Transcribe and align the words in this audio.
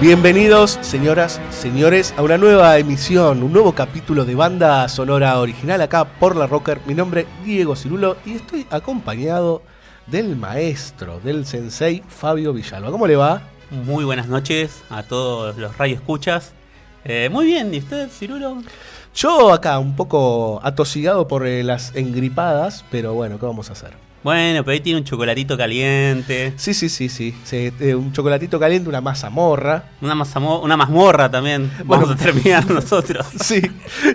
Bienvenidos, 0.00 0.78
señoras, 0.80 1.38
señores, 1.50 2.14
a 2.16 2.22
una 2.22 2.38
nueva 2.38 2.78
emisión, 2.78 3.42
un 3.42 3.52
nuevo 3.52 3.74
capítulo 3.74 4.24
de 4.24 4.34
banda 4.34 4.88
sonora 4.88 5.38
original 5.38 5.82
acá 5.82 6.06
por 6.06 6.36
la 6.36 6.46
Rocker. 6.46 6.80
Mi 6.86 6.94
nombre 6.94 7.20
es 7.20 7.44
Diego 7.44 7.76
Cirulo 7.76 8.16
y 8.24 8.32
estoy 8.32 8.66
acompañado 8.70 9.60
del 10.06 10.36
maestro, 10.36 11.20
del 11.20 11.44
sensei 11.44 12.02
Fabio 12.08 12.54
Villalba. 12.54 12.90
¿Cómo 12.90 13.06
le 13.06 13.16
va? 13.16 13.42
Muy 13.70 14.04
buenas 14.04 14.26
noches 14.26 14.82
a 14.88 15.02
todos 15.02 15.58
los 15.58 15.76
radio 15.76 15.96
escuchas. 15.96 16.54
Eh, 17.04 17.28
muy 17.30 17.44
bien, 17.44 17.74
¿y 17.74 17.78
usted, 17.80 18.08
Cirulo? 18.08 18.62
Yo 19.14 19.52
acá 19.52 19.78
un 19.78 19.96
poco 19.96 20.60
atosigado 20.62 21.28
por 21.28 21.46
eh, 21.46 21.62
las 21.62 21.94
engripadas, 21.94 22.86
pero 22.90 23.12
bueno, 23.12 23.38
¿qué 23.38 23.44
vamos 23.44 23.68
a 23.68 23.74
hacer? 23.74 24.09
Bueno, 24.22 24.62
pero 24.64 24.72
ahí 24.74 24.80
tiene 24.80 24.98
un 24.98 25.04
chocolatito 25.04 25.56
caliente, 25.56 26.52
Sí, 26.56 26.74
sí, 26.74 26.90
sí, 26.90 27.08
sí. 27.08 27.34
eh, 27.52 27.94
un 27.94 28.12
chocolatito 28.12 28.60
caliente, 28.60 28.88
una 28.88 29.00
mazamorra. 29.00 29.84
una, 30.02 30.14
mazamo- 30.14 30.62
una 30.62 30.76
mazmorra 30.76 31.30
también. 31.30 31.70
Bueno. 31.84 32.02
Vamos 32.06 32.20
a 32.20 32.22
terminar 32.22 32.70
nosotros. 32.70 33.26
Sí, 33.42 33.62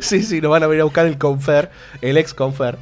sí, 0.01 0.21
sí, 0.21 0.41
nos 0.41 0.51
van 0.51 0.61
a 0.63 0.67
venir 0.67 0.81
a 0.81 0.83
buscar 0.85 1.07
el 1.07 1.17
confer, 1.17 1.71
el 2.01 2.17
ex 2.17 2.33
confer. 2.35 2.77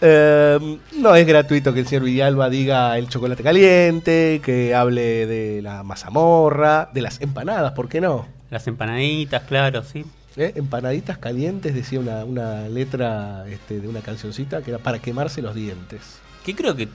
Eh, 0.00 0.78
no 0.98 1.14
es 1.14 1.26
gratuito 1.26 1.74
que 1.74 1.80
el 1.80 1.86
señor 1.86 2.04
Villalba 2.04 2.48
diga 2.48 2.96
el 2.98 3.06
chocolate 3.08 3.42
caliente, 3.42 4.40
que 4.42 4.74
hable 4.74 5.26
de 5.26 5.60
la 5.62 5.82
mazamorra, 5.82 6.88
de 6.94 7.02
las 7.02 7.20
empanadas, 7.20 7.72
¿por 7.72 7.88
qué 7.88 8.00
no? 8.00 8.26
Las 8.50 8.66
empanaditas, 8.66 9.42
claro, 9.42 9.82
sí. 9.84 10.04
¿Eh? 10.36 10.54
Empanaditas 10.56 11.18
calientes, 11.18 11.74
decía 11.74 12.00
una, 12.00 12.24
una 12.24 12.66
letra 12.68 13.44
este, 13.48 13.80
de 13.80 13.88
una 13.88 14.00
cancioncita 14.00 14.62
que 14.62 14.70
era 14.70 14.78
para 14.78 14.98
quemarse 14.98 15.42
los 15.42 15.54
dientes. 15.54 16.18
Que 16.44 16.54
creo 16.54 16.76
que 16.76 16.88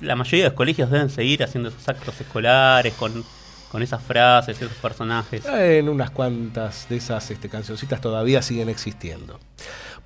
la 0.00 0.16
mayoría 0.16 0.44
de 0.44 0.50
los 0.50 0.56
colegios 0.56 0.90
deben 0.90 1.10
seguir 1.10 1.42
haciendo 1.42 1.68
esos 1.68 1.88
actos 1.88 2.20
escolares 2.20 2.94
con, 2.94 3.24
con 3.70 3.82
esas 3.82 4.02
frases, 4.02 4.60
esos 4.60 4.76
personajes. 4.76 5.44
En 5.46 5.88
unas 5.88 6.10
cuantas 6.10 6.86
de 6.88 6.96
esas 6.96 7.30
este, 7.30 7.48
cancioncitas 7.48 8.00
todavía 8.00 8.42
siguen 8.42 8.68
existiendo. 8.68 9.38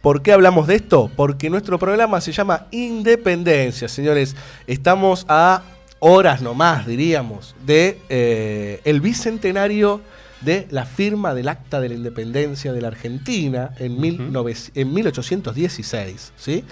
¿Por 0.00 0.22
qué 0.22 0.32
hablamos 0.32 0.66
de 0.66 0.76
esto? 0.76 1.10
Porque 1.16 1.48
nuestro 1.48 1.78
programa 1.78 2.20
se 2.20 2.32
llama 2.32 2.66
Independencia, 2.70 3.88
señores. 3.88 4.36
Estamos 4.66 5.24
a 5.28 5.62
horas 5.98 6.42
nomás, 6.42 6.86
diríamos, 6.86 7.56
de 7.64 7.98
eh, 8.10 8.82
el 8.84 9.00
bicentenario 9.00 10.02
de 10.42 10.66
la 10.70 10.84
firma 10.84 11.32
del 11.32 11.48
Acta 11.48 11.80
de 11.80 11.88
la 11.88 11.94
Independencia 11.94 12.74
de 12.74 12.82
la 12.82 12.88
Argentina 12.88 13.70
en, 13.78 13.98
19 13.98 14.54
en 14.74 14.92
1816, 14.92 16.32
¿sí? 16.36 16.64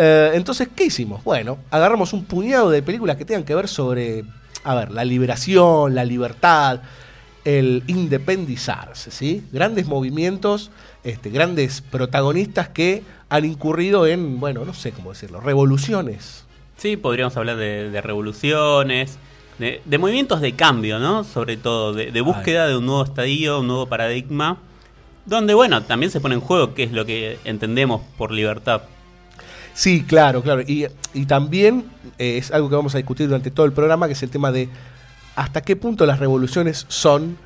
Eh, 0.00 0.30
entonces, 0.34 0.68
¿qué 0.76 0.84
hicimos? 0.84 1.24
Bueno, 1.24 1.58
agarramos 1.72 2.12
un 2.12 2.24
puñado 2.24 2.70
de 2.70 2.82
películas 2.82 3.16
que 3.16 3.24
tengan 3.24 3.42
que 3.42 3.52
ver 3.52 3.66
sobre, 3.66 4.24
a 4.62 4.74
ver, 4.76 4.92
la 4.92 5.04
liberación, 5.04 5.96
la 5.96 6.04
libertad, 6.04 6.82
el 7.44 7.82
independizarse, 7.88 9.10
¿sí? 9.10 9.44
Grandes 9.50 9.86
movimientos, 9.86 10.70
este, 11.02 11.30
grandes 11.30 11.80
protagonistas 11.80 12.68
que 12.68 13.02
han 13.28 13.44
incurrido 13.44 14.06
en, 14.06 14.38
bueno, 14.38 14.64
no 14.64 14.72
sé 14.72 14.92
cómo 14.92 15.10
decirlo, 15.10 15.40
revoluciones. 15.40 16.44
Sí, 16.76 16.96
podríamos 16.96 17.36
hablar 17.36 17.56
de, 17.56 17.90
de 17.90 18.00
revoluciones, 18.00 19.18
de, 19.58 19.82
de 19.84 19.98
movimientos 19.98 20.40
de 20.40 20.52
cambio, 20.52 21.00
¿no? 21.00 21.24
Sobre 21.24 21.56
todo, 21.56 21.92
de, 21.92 22.12
de 22.12 22.20
búsqueda 22.20 22.68
de 22.68 22.76
un 22.76 22.86
nuevo 22.86 23.02
estadio, 23.02 23.58
un 23.58 23.66
nuevo 23.66 23.86
paradigma, 23.86 24.58
donde, 25.26 25.54
bueno, 25.54 25.82
también 25.82 26.12
se 26.12 26.20
pone 26.20 26.36
en 26.36 26.40
juego 26.40 26.74
qué 26.74 26.84
es 26.84 26.92
lo 26.92 27.04
que 27.04 27.40
entendemos 27.44 28.02
por 28.16 28.30
libertad. 28.30 28.82
Sí, 29.78 30.02
claro, 30.02 30.42
claro. 30.42 30.62
Y, 30.62 30.86
y 31.14 31.26
también 31.26 31.84
eh, 32.18 32.36
es 32.36 32.50
algo 32.50 32.68
que 32.68 32.74
vamos 32.74 32.94
a 32.96 32.98
discutir 32.98 33.28
durante 33.28 33.52
todo 33.52 33.64
el 33.64 33.72
programa, 33.72 34.08
que 34.08 34.14
es 34.14 34.22
el 34.24 34.28
tema 34.30 34.50
de 34.50 34.68
hasta 35.36 35.60
qué 35.60 35.76
punto 35.76 36.04
las 36.04 36.18
revoluciones 36.18 36.84
son 36.88 37.36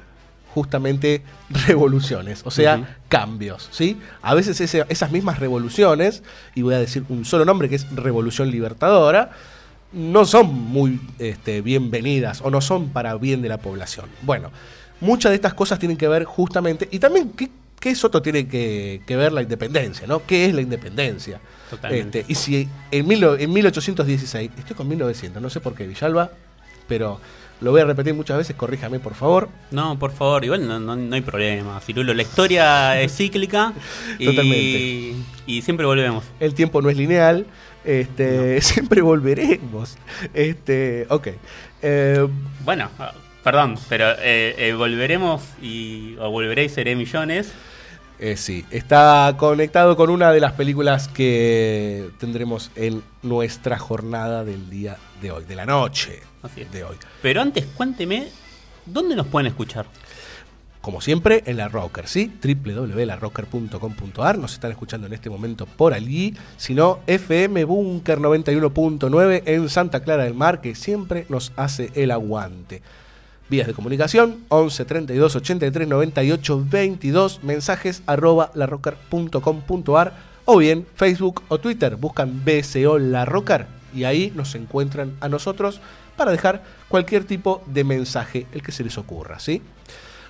justamente 0.55 1.21
revoluciones, 1.67 2.41
o 2.47 2.51
sea, 2.51 2.97
cambios, 3.09 3.69
¿sí? 3.71 3.99
A 4.23 4.35
veces 4.35 4.59
ese- 4.63 4.87
esas 4.89 5.11
mismas 5.13 5.41
revoluciones, 5.41 6.23
y 6.55 6.63
voy 6.63 6.73
a 6.73 6.79
decir 6.79 7.05
un 7.11 7.27
solo 7.27 7.45
nombre 7.45 7.69
que 7.69 7.75
es 7.75 7.95
Revolución 7.95 8.51
Libertadora, 8.51 9.33
no 9.93 10.25
son 10.25 10.55
muy 10.55 11.01
este, 11.19 11.61
bienvenidas 11.61 12.41
o 12.41 12.51
no 12.51 12.63
son 12.63 12.89
para 12.89 13.15
bien 13.17 13.43
de 13.43 13.51
la 13.51 13.59
población. 13.59 14.07
Bueno, 14.23 14.51
muchas 15.03 15.33
de 15.33 15.37
estas 15.37 15.53
cosas 15.53 15.79
tienen 15.79 15.99
que 15.99 16.09
ver 16.09 16.25
justamente, 16.25 16.89
y 16.91 16.99
también, 16.99 17.31
¿qué, 17.37 17.51
qué 17.83 17.91
es 17.91 18.05
otro 18.05 18.23
tiene 18.23 18.47
que, 18.47 19.03
que 19.07 19.17
ver 19.17 19.33
la 19.33 19.43
independencia, 19.43 20.07
¿no? 20.07 20.25
¿Qué 20.25 20.47
es 20.47 20.55
la 20.55 20.61
independencia? 20.63 21.41
Totalmente. 21.69 22.21
Este, 22.21 22.33
y 22.33 22.37
si 22.37 22.69
en, 22.93 23.07
mil- 23.09 23.37
en 23.41 23.53
1816, 23.53 24.51
estoy 24.57 24.77
con 24.77 24.87
1900, 24.89 25.43
no 25.43 25.51
sé 25.51 25.59
por 25.61 25.75
qué, 25.75 25.87
Villalba, 25.89 26.31
pero 26.87 27.21
lo 27.61 27.73
voy 27.73 27.81
a 27.81 27.85
repetir 27.85 28.15
muchas 28.15 28.39
veces, 28.39 28.55
corríjame 28.55 29.01
por 29.01 29.15
favor. 29.15 29.49
No, 29.73 29.99
por 29.99 30.13
favor, 30.13 30.45
igual 30.45 30.67
no, 30.69 30.79
no, 30.79 30.95
no 30.95 31.15
hay 31.15 31.23
problema, 31.23 31.81
Cirulo. 31.81 32.15
La 32.15 32.23
historia 32.23 33.01
es 33.01 33.13
cíclica 33.17 33.73
y, 34.19 34.27
Totalmente. 34.27 35.15
y 35.47 35.63
siempre 35.63 35.85
volvemos. 35.85 36.25
El 36.39 36.55
tiempo 36.55 36.83
no 36.83 36.89
es 36.91 36.97
lineal, 36.97 37.47
este, 37.85 38.61
siempre 38.63 39.03
volveremos. 39.03 39.97
Este, 40.35 41.07
ok. 41.09 41.29
Eh, 41.83 42.29
Bueno, 42.65 42.91
perdón, 43.43 43.77
pero 43.89 44.11
eh, 44.19 44.55
eh, 44.59 44.75
volveremos 44.75 45.43
y 45.61 46.17
o 46.19 46.31
volveré 46.31 46.65
y 46.65 46.69
seré 46.69 46.95
millones. 46.97 47.53
Eh, 48.19 48.37
sí, 48.37 48.65
está 48.71 49.35
conectado 49.37 49.97
con 49.97 50.09
una 50.09 50.31
de 50.31 50.39
las 50.39 50.53
películas 50.53 51.09
que 51.09 52.11
tendremos 52.19 52.71
en 52.77 53.03
nuestra 53.23 53.79
jornada 53.79 54.45
del 54.45 54.71
día 54.71 54.97
de 55.21 55.33
hoy, 55.33 55.45
de 55.45 55.57
la 55.57 55.67
noche 55.67 56.21
Así 56.43 56.61
es. 56.61 56.71
de 56.71 56.85
hoy. 56.85 56.97
Pero 57.21 57.41
antes, 57.41 57.67
cuénteme, 57.77 58.29
¿dónde 58.87 59.17
nos 59.17 59.27
pueden 59.27 59.49
escuchar? 59.49 59.87
Como 60.81 61.01
siempre, 61.01 61.43
en 61.47 61.57
la 61.57 61.69
Rocker, 61.69 62.09
¿sí? 62.09 62.33
www.larocker.com.ar. 62.43 64.39
Nos 64.39 64.53
están 64.53 64.73
escuchando 64.73 65.07
en 65.07 65.13
este 65.13 65.31
momento 65.31 65.65
por 65.67 65.95
allí. 65.95 66.37
Si 66.57 66.75
no, 66.75 66.99
FM 67.07 67.65
Bunker 67.65 68.19
91.9 68.19 69.43
en 69.47 69.69
Santa 69.69 70.03
Clara 70.03 70.25
del 70.25 70.35
Mar, 70.35 70.61
que 70.61 70.75
siempre 70.75 71.25
nos 71.29 71.53
hace 71.57 71.91
el 71.95 72.11
aguante. 72.11 72.83
Vías 73.49 73.67
de 73.67 73.75
comunicación 73.75 74.45
11 74.49 74.85
32 74.85 75.37
83 75.37 75.89
98 75.89 76.67
22 76.71 77.45
mensajes 77.45 78.03
arroba 78.07 78.51
larrocker.com.ar 78.55 80.13
o 80.45 80.57
bien 80.57 80.87
Facebook 80.95 81.43
o 81.49 81.59
Twitter 81.59 81.97
buscan 81.97 82.43
BSO 82.45 82.99
La 82.99 83.27
y 83.95 84.05
ahí 84.05 84.33
nos 84.35 84.55
encuentran 84.55 85.17
a 85.21 85.29
nosotros 85.29 85.81
para 86.17 86.31
dejar 86.31 86.63
cualquier 86.89 87.25
tipo 87.25 87.63
de 87.67 87.85
mensaje, 87.85 88.47
el 88.53 88.63
que 88.63 88.73
se 88.73 88.85
les 88.85 88.99
ocurra, 88.99 89.39
¿sí? 89.39 89.63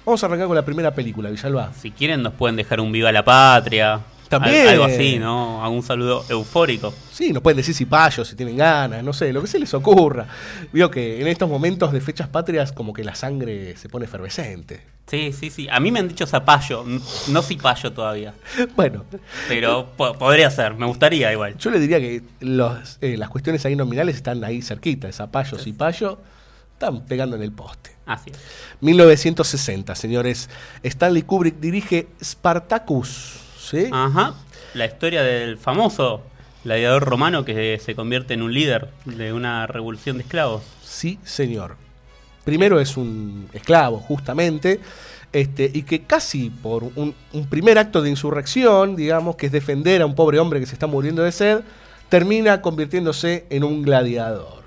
Vamos 0.05 0.23
a 0.23 0.27
arrancar 0.27 0.49
con 0.49 0.57
la 0.57 0.65
primera 0.65 0.93
película, 0.93 1.31
Villalba. 1.31 1.73
Si 1.75 1.93
quieren 1.93 2.23
nos 2.23 2.33
pueden 2.35 2.57
dejar 2.57 2.81
un 2.81 2.91
viva 2.91 3.13
la 3.13 3.25
patria. 3.25 4.01
También. 4.41 4.63
Al- 4.67 4.69
Algo 4.75 4.85
así, 4.85 5.19
¿no? 5.19 5.63
Algún 5.65 5.83
saludo 5.83 6.25
eufórico. 6.29 6.93
Sí, 7.13 7.33
nos 7.33 7.43
pueden 7.43 7.59
decir 7.59 7.75
si 7.75 7.85
payos, 7.87 8.27
si 8.29 8.35
tienen 8.35 8.57
ganas, 8.57 9.05
no 9.05 9.13
sé, 9.13 9.33
lo 9.33 9.41
que 9.43 9.47
se 9.47 9.59
les 9.59 9.73
ocurra. 9.75 10.27
Veo 10.73 10.91
que 10.91 11.21
en 11.21 11.27
estos 11.29 11.49
momentos 11.49 11.93
de 11.93 12.01
fechas 12.01 12.29
patrias 12.29 12.73
como 12.73 12.93
que 12.93 13.05
la 13.05 13.15
sangre 13.15 13.77
se 13.77 13.89
pone 13.89 14.07
efervescente. 14.07 14.83
Sí, 15.07 15.33
sí, 15.33 15.51
sí. 15.51 15.69
A 15.71 15.79
mí 15.81 15.91
me 15.91 15.99
han 15.99 16.09
dicho 16.09 16.27
zapallo, 16.27 16.85
no 17.29 17.43
cipallo 17.43 17.93
todavía. 17.93 18.33
Bueno, 18.77 19.05
Pero 19.49 19.89
po- 19.97 20.15
podría 20.15 20.51
ser, 20.51 20.75
me 20.75 20.87
gustaría 20.87 21.31
igual. 21.33 21.59
yo 21.59 21.71
le 21.71 21.79
diría 21.81 21.99
que 22.01 22.23
los, 22.41 22.99
eh, 23.01 23.17
las 23.19 23.29
cuestiones 23.29 23.65
ahí 23.67 23.77
nominales 23.77 24.17
están 24.17 24.43
ahí 24.45 24.63
cerquita, 24.63 25.13
zapallo, 25.13 25.59
cipayo, 25.59 26.19
Están 26.73 27.05
pegando 27.05 27.37
en 27.37 27.43
el 27.43 27.53
poste. 27.53 27.91
Así 28.07 28.31
es. 28.31 28.39
1960, 28.81 29.95
señores. 29.95 30.49
Stanley 30.83 31.23
Kubrick 31.23 31.61
dirige 31.61 32.09
Spartacus. 32.23 33.35
¿Sí? 33.63 33.89
Ajá. 33.93 34.35
La 34.75 34.87
historia 34.87 35.23
del 35.23 35.59
famoso 35.59 36.23
gladiador 36.65 37.05
romano 37.05 37.45
que 37.45 37.79
se 37.79 37.95
convierte 37.95 38.35
en 38.35 38.43
un 38.43 38.53
líder 38.53 38.89
de 39.05 39.33
una 39.33 39.67
revolución 39.67 40.17
de 40.19 40.23
esclavos. 40.23 40.63
Sí, 40.83 41.19
señor. 41.25 41.77
Primero 42.45 42.81
es 42.81 42.97
un 42.97 43.49
esclavo, 43.53 43.99
justamente, 43.99 44.81
este, 45.33 45.71
y 45.73 45.83
que 45.83 46.03
casi 46.03 46.51
por 46.51 46.85
un, 46.85 47.15
un 47.33 47.47
primer 47.47 47.79
acto 47.79 48.03
de 48.03 48.11
insurrección, 48.11 48.97
digamos, 48.97 49.37
que 49.37 49.47
es 49.47 49.53
defender 49.53 50.03
a 50.03 50.07
un 50.07 50.15
pobre 50.15 50.39
hombre 50.39 50.61
que 50.61 50.67
se 50.67 50.75
está 50.75 50.87
muriendo 50.87 51.23
de 51.23 51.33
sed, 51.33 51.61
termina 52.09 52.61
convirtiéndose 52.61 53.47
en 53.49 53.65
un 53.65 53.83
gladiador. 53.83 54.63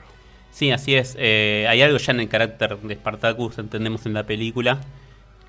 Sí, 0.52 0.72
así 0.72 0.96
es. 0.96 1.16
Eh, 1.20 1.68
hay 1.70 1.82
algo 1.82 1.98
ya 1.98 2.14
en 2.14 2.22
el 2.22 2.30
carácter 2.30 2.78
de 2.78 2.96
Spartacus, 2.96 3.58
entendemos 3.58 4.06
en 4.06 4.14
la 4.14 4.26
película, 4.26 4.80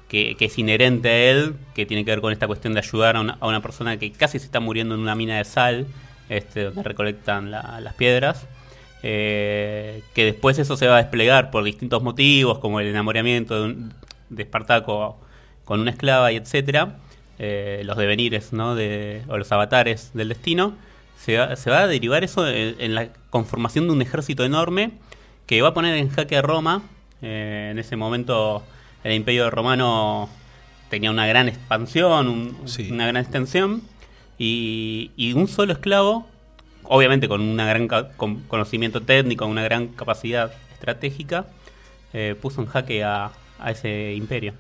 que, 0.08 0.36
es 0.38 0.58
inherente 0.58 1.08
a 1.08 1.30
él, 1.30 1.54
que 1.74 1.84
tiene 1.86 2.04
que 2.04 2.10
ver 2.12 2.20
con 2.20 2.32
esta 2.32 2.46
cuestión 2.46 2.74
de 2.74 2.80
ayudar 2.80 3.16
a 3.16 3.20
una, 3.20 3.36
a 3.40 3.46
una 3.46 3.60
persona 3.60 3.96
que 3.98 4.12
casi 4.12 4.38
se 4.38 4.46
está 4.46 4.60
muriendo 4.60 4.94
en 4.94 5.00
una 5.00 5.14
mina 5.14 5.36
de 5.38 5.44
sal, 5.44 5.86
este, 6.28 6.64
donde 6.64 6.82
recolectan 6.82 7.50
la- 7.50 7.80
las 7.80 7.94
piedras. 7.94 8.46
Eh, 9.02 10.02
que 10.14 10.24
después 10.24 10.58
eso 10.58 10.76
se 10.76 10.86
va 10.88 10.94
a 10.96 11.02
desplegar 11.02 11.50
por 11.50 11.62
distintos 11.64 12.02
motivos, 12.02 12.58
como 12.58 12.80
el 12.80 12.86
enamoramiento 12.88 13.54
de, 13.60 13.64
un- 13.66 13.92
de 14.30 14.42
Espartaco 14.42 15.18
con 15.64 15.80
una 15.80 15.90
esclava 15.90 16.32
y 16.32 16.36
etcétera, 16.36 16.96
eh, 17.38 17.82
los 17.84 17.96
devenires, 17.96 18.52
¿no? 18.52 18.74
De, 18.74 19.22
o 19.28 19.36
los 19.38 19.50
avatares 19.52 20.10
del 20.14 20.28
destino, 20.28 20.74
se 21.18 21.36
va, 21.38 21.54
se 21.56 21.70
va 21.70 21.80
a 21.80 21.86
derivar 21.86 22.24
eso 22.24 22.48
en, 22.48 22.76
en 22.80 22.94
la 22.94 23.08
conformación 23.30 23.86
de 23.86 23.92
un 23.92 24.02
ejército 24.02 24.44
enorme 24.44 24.92
que 25.46 25.60
va 25.62 25.68
a 25.68 25.74
poner 25.74 25.96
en 25.96 26.08
jaque 26.08 26.36
a 26.36 26.42
Roma. 26.42 26.82
Eh, 27.22 27.68
en 27.72 27.78
ese 27.78 27.96
momento 27.96 28.62
el 29.06 29.14
imperio 29.14 29.50
romano 29.50 30.28
tenía 30.90 31.10
una 31.10 31.26
gran 31.26 31.48
expansión, 31.48 32.28
un- 32.28 32.56
Sí. 32.66 32.88
una 32.90 33.06
gran 33.06 33.16
extensión, 33.22 33.82
y, 34.38 35.10
y 35.16 35.32
un 35.32 35.48
solo 35.48 35.72
esclavo, 35.72 36.26
obviamente 36.84 37.28
con 37.28 37.40
un 37.40 37.56
gran 37.56 37.88
con 37.88 38.40
conocimiento 38.48 39.00
técnico, 39.02 39.46
una 39.46 39.62
gran 39.62 39.88
capacidad 39.88 40.52
estratégica, 40.72 41.46
eh, 42.12 42.34
puso 42.40 42.60
en 42.62 42.66
jaque 42.68 43.02
a, 43.04 43.30
a 43.58 43.70
ese 43.70 44.14
imperio. 44.14 44.54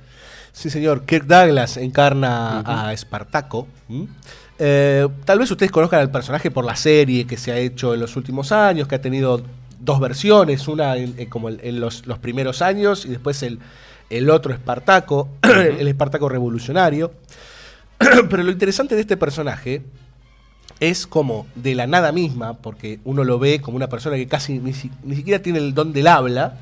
Sí, 0.52 0.70
señor. 0.70 1.04
Kirk 1.04 1.26
Douglas 1.26 1.76
encarna 1.76 2.62
a 2.64 2.92
Espartaco. 2.94 3.68
Eh, 4.58 5.06
tal 5.26 5.38
vez 5.38 5.50
ustedes 5.50 5.70
conozcan 5.70 6.00
al 6.00 6.10
personaje 6.10 6.50
por 6.50 6.64
la 6.64 6.74
serie 6.76 7.26
que 7.26 7.36
se 7.36 7.52
ha 7.52 7.58
hecho 7.58 7.92
en 7.92 8.00
los 8.00 8.16
últimos 8.16 8.52
años, 8.52 8.88
que 8.88 8.94
ha 8.94 9.00
tenido 9.02 9.42
dos 9.78 10.00
versiones, 10.00 10.66
una 10.66 10.96
en, 10.96 11.14
en 11.18 11.28
como 11.28 11.50
en 11.50 11.78
los, 11.80 12.06
los 12.06 12.18
primeros 12.18 12.62
años 12.62 13.04
y 13.04 13.10
después 13.10 13.42
el, 13.42 13.58
el 14.10 14.30
otro 14.30 14.52
Espartaco, 14.52 15.28
el 15.42 15.86
Espartaco 15.88 16.28
revolucionario. 16.28 17.12
Pero 17.98 18.42
lo 18.42 18.50
interesante 18.50 18.94
de 18.94 19.00
este 19.00 19.16
personaje 19.16 19.82
es 20.80 21.06
como 21.06 21.46
de 21.54 21.74
la 21.74 21.86
nada 21.86 22.12
misma, 22.12 22.54
porque 22.54 23.00
uno 23.04 23.24
lo 23.24 23.38
ve 23.38 23.60
como 23.60 23.76
una 23.76 23.88
persona 23.88 24.16
que 24.16 24.26
casi 24.26 24.58
ni, 24.58 24.72
si- 24.74 24.90
ni 25.04 25.16
siquiera 25.16 25.42
tiene 25.42 25.58
el 25.58 25.72
don 25.74 25.92
del 25.92 26.06
habla, 26.06 26.58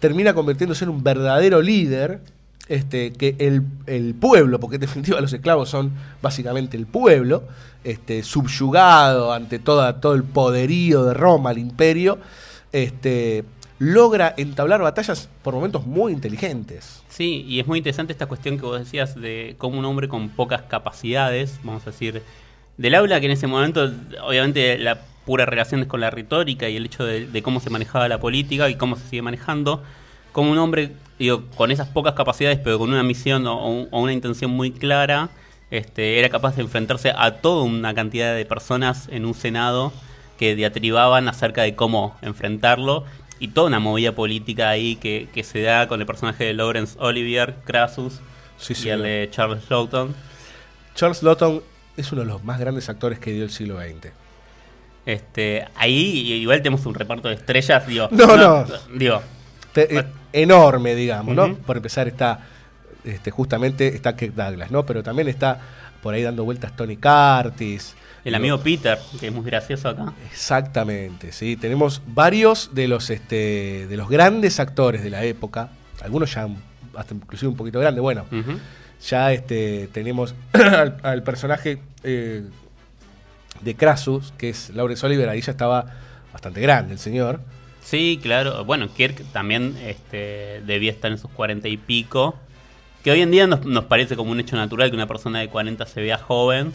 termina 0.00 0.32
convirtiéndose 0.32 0.84
en 0.84 0.90
un 0.90 1.02
verdadero 1.02 1.60
líder, 1.60 2.20
este, 2.68 3.12
que 3.12 3.34
el, 3.38 3.62
el 3.86 4.14
pueblo, 4.14 4.60
porque 4.60 4.76
en 4.76 4.80
definitiva 4.82 5.20
los 5.20 5.32
esclavos 5.32 5.68
son 5.68 5.92
básicamente 6.22 6.76
el 6.76 6.86
pueblo, 6.86 7.42
este, 7.84 8.22
subyugado 8.22 9.32
ante 9.32 9.58
toda, 9.58 10.00
todo 10.00 10.14
el 10.14 10.22
poderío 10.24 11.04
de 11.04 11.14
Roma, 11.14 11.50
el 11.50 11.58
imperio, 11.58 12.18
este, 12.72 13.44
logra 13.78 14.34
entablar 14.36 14.80
batallas 14.82 15.28
por 15.42 15.54
momentos 15.54 15.86
muy 15.86 16.12
inteligentes. 16.12 17.02
Sí, 17.08 17.44
y 17.48 17.60
es 17.60 17.66
muy 17.66 17.78
interesante 17.78 18.12
esta 18.12 18.26
cuestión 18.26 18.56
que 18.58 18.62
vos 18.66 18.78
decías 18.78 19.14
de 19.14 19.54
cómo 19.58 19.78
un 19.78 19.84
hombre 19.84 20.08
con 20.08 20.30
pocas 20.30 20.62
capacidades, 20.62 21.60
vamos 21.62 21.82
a 21.86 21.90
decir, 21.90 22.22
del 22.76 22.94
habla 22.94 23.20
que 23.20 23.26
en 23.26 23.32
ese 23.32 23.46
momento, 23.46 23.90
obviamente 24.24 24.78
la 24.78 24.98
pura 25.24 25.46
relación 25.46 25.82
es 25.82 25.86
con 25.86 26.00
la 26.00 26.10
retórica 26.10 26.68
y 26.68 26.76
el 26.76 26.86
hecho 26.86 27.04
de, 27.04 27.42
cómo 27.42 27.60
se 27.60 27.70
manejaba 27.70 28.08
la 28.08 28.18
política 28.18 28.68
y 28.68 28.76
cómo 28.76 28.96
se 28.96 29.06
sigue 29.08 29.22
manejando, 29.22 29.82
como 30.32 30.50
un 30.50 30.58
hombre, 30.58 30.92
digo, 31.18 31.44
con 31.56 31.70
esas 31.70 31.88
pocas 31.88 32.14
capacidades, 32.14 32.58
pero 32.62 32.78
con 32.78 32.90
una 32.90 33.02
misión 33.02 33.46
o, 33.46 33.54
o- 33.56 33.88
o 33.90 34.00
una 34.00 34.12
intención 34.12 34.50
muy 34.50 34.70
clara, 34.72 35.28
este, 35.70 36.18
era 36.18 36.30
capaz 36.30 36.56
de 36.56 36.62
enfrentarse 36.62 37.12
a 37.16 37.32
toda 37.42 37.62
una 37.62 37.94
cantidad 37.94 38.34
de 38.34 38.44
personas 38.46 39.08
en 39.12 39.26
un 39.26 39.34
senado 39.34 39.92
que 40.38 40.54
diatribaban 40.54 41.28
acerca 41.28 41.62
de 41.62 41.74
cómo 41.74 42.16
enfrentarlo 42.22 43.04
y 43.40 43.48
toda 43.48 43.66
una 43.68 43.78
movida 43.80 44.12
política 44.12 44.68
ahí 44.70 44.96
que, 44.96 45.28
que 45.32 45.44
se 45.44 45.62
da 45.62 45.86
con 45.88 46.00
el 46.00 46.06
personaje 46.06 46.44
de 46.44 46.54
Laurence 46.54 46.96
Olivier, 46.98 47.56
Crassus, 47.64 48.20
Sí, 48.56 48.74
y 48.84 48.88
el 48.88 49.02
de 49.02 49.28
Charles 49.30 49.70
Lawton. 49.70 50.14
Charles 50.94 51.22
Lawton 51.22 51.62
es 51.96 52.10
uno 52.12 52.22
de 52.22 52.26
los 52.26 52.42
más 52.42 52.58
grandes 52.58 52.88
actores 52.88 53.18
que 53.20 53.32
dio 53.32 53.44
el 53.44 53.50
siglo 53.50 53.78
XX. 53.80 54.10
Este, 55.06 55.66
ahí 55.76 56.32
igual 56.32 56.58
tenemos 56.60 56.84
un 56.84 56.94
reparto 56.94 57.28
de 57.28 57.34
estrellas, 57.34 57.86
digo. 57.86 58.08
No, 58.10 58.36
no. 58.36 58.66
Digo, 58.94 59.22
Te- 59.72 59.96
eh, 59.98 60.04
enorme, 60.32 60.94
digamos, 60.94 61.34
¿no? 61.34 61.54
Por 61.54 61.76
empezar 61.76 62.08
está, 62.08 62.40
este, 63.04 63.30
justamente 63.30 63.94
está 63.94 64.16
Kirk 64.16 64.34
Douglas, 64.34 64.70
¿no? 64.70 64.84
Pero 64.84 65.02
también 65.02 65.28
está 65.28 65.60
por 66.02 66.14
ahí 66.14 66.22
dando 66.22 66.44
vueltas 66.44 66.74
Tony 66.76 66.96
Curtis. 66.96 67.94
El 68.28 68.34
amigo 68.34 68.58
Peter, 68.60 68.98
que 69.18 69.28
es 69.28 69.32
muy 69.32 69.44
gracioso 69.44 69.88
acá. 69.88 70.12
Exactamente, 70.30 71.32
sí. 71.32 71.56
Tenemos 71.56 72.02
varios 72.06 72.74
de 72.74 72.88
los, 72.88 73.10
este, 73.10 73.86
de 73.88 73.96
los 73.96 74.08
grandes 74.08 74.60
actores 74.60 75.02
de 75.02 75.10
la 75.10 75.24
época, 75.24 75.70
algunos 76.02 76.34
ya 76.34 76.48
hasta 76.94 77.14
inclusive 77.14 77.48
un 77.48 77.56
poquito 77.56 77.80
grandes. 77.80 78.02
Bueno, 78.02 78.26
ya 79.06 79.32
este, 79.32 79.88
tenemos 79.92 80.34
al, 80.52 80.98
al 81.02 81.22
personaje 81.22 81.78
eh, 82.02 82.42
de 83.60 83.74
Crassus, 83.74 84.32
que 84.36 84.50
es 84.50 84.70
Laurence 84.70 85.04
Oliver, 85.06 85.28
ahí 85.28 85.40
ya 85.40 85.52
estaba 85.52 85.86
bastante 86.32 86.60
grande 86.60 86.92
el 86.92 86.98
señor. 86.98 87.40
Sí, 87.82 88.20
claro. 88.22 88.64
Bueno, 88.64 88.92
Kirk 88.92 89.24
también 89.32 89.76
este, 89.82 90.62
debía 90.66 90.90
estar 90.90 91.10
en 91.10 91.18
sus 91.18 91.30
cuarenta 91.30 91.68
y 91.68 91.78
pico. 91.78 92.36
Que 93.02 93.10
hoy 93.10 93.22
en 93.22 93.30
día 93.30 93.46
nos, 93.46 93.64
nos 93.64 93.84
parece 93.84 94.16
como 94.16 94.32
un 94.32 94.40
hecho 94.40 94.56
natural 94.56 94.90
que 94.90 94.96
una 94.96 95.06
persona 95.06 95.38
de 95.38 95.48
40 95.48 95.86
se 95.86 96.02
vea 96.02 96.18
joven. 96.18 96.74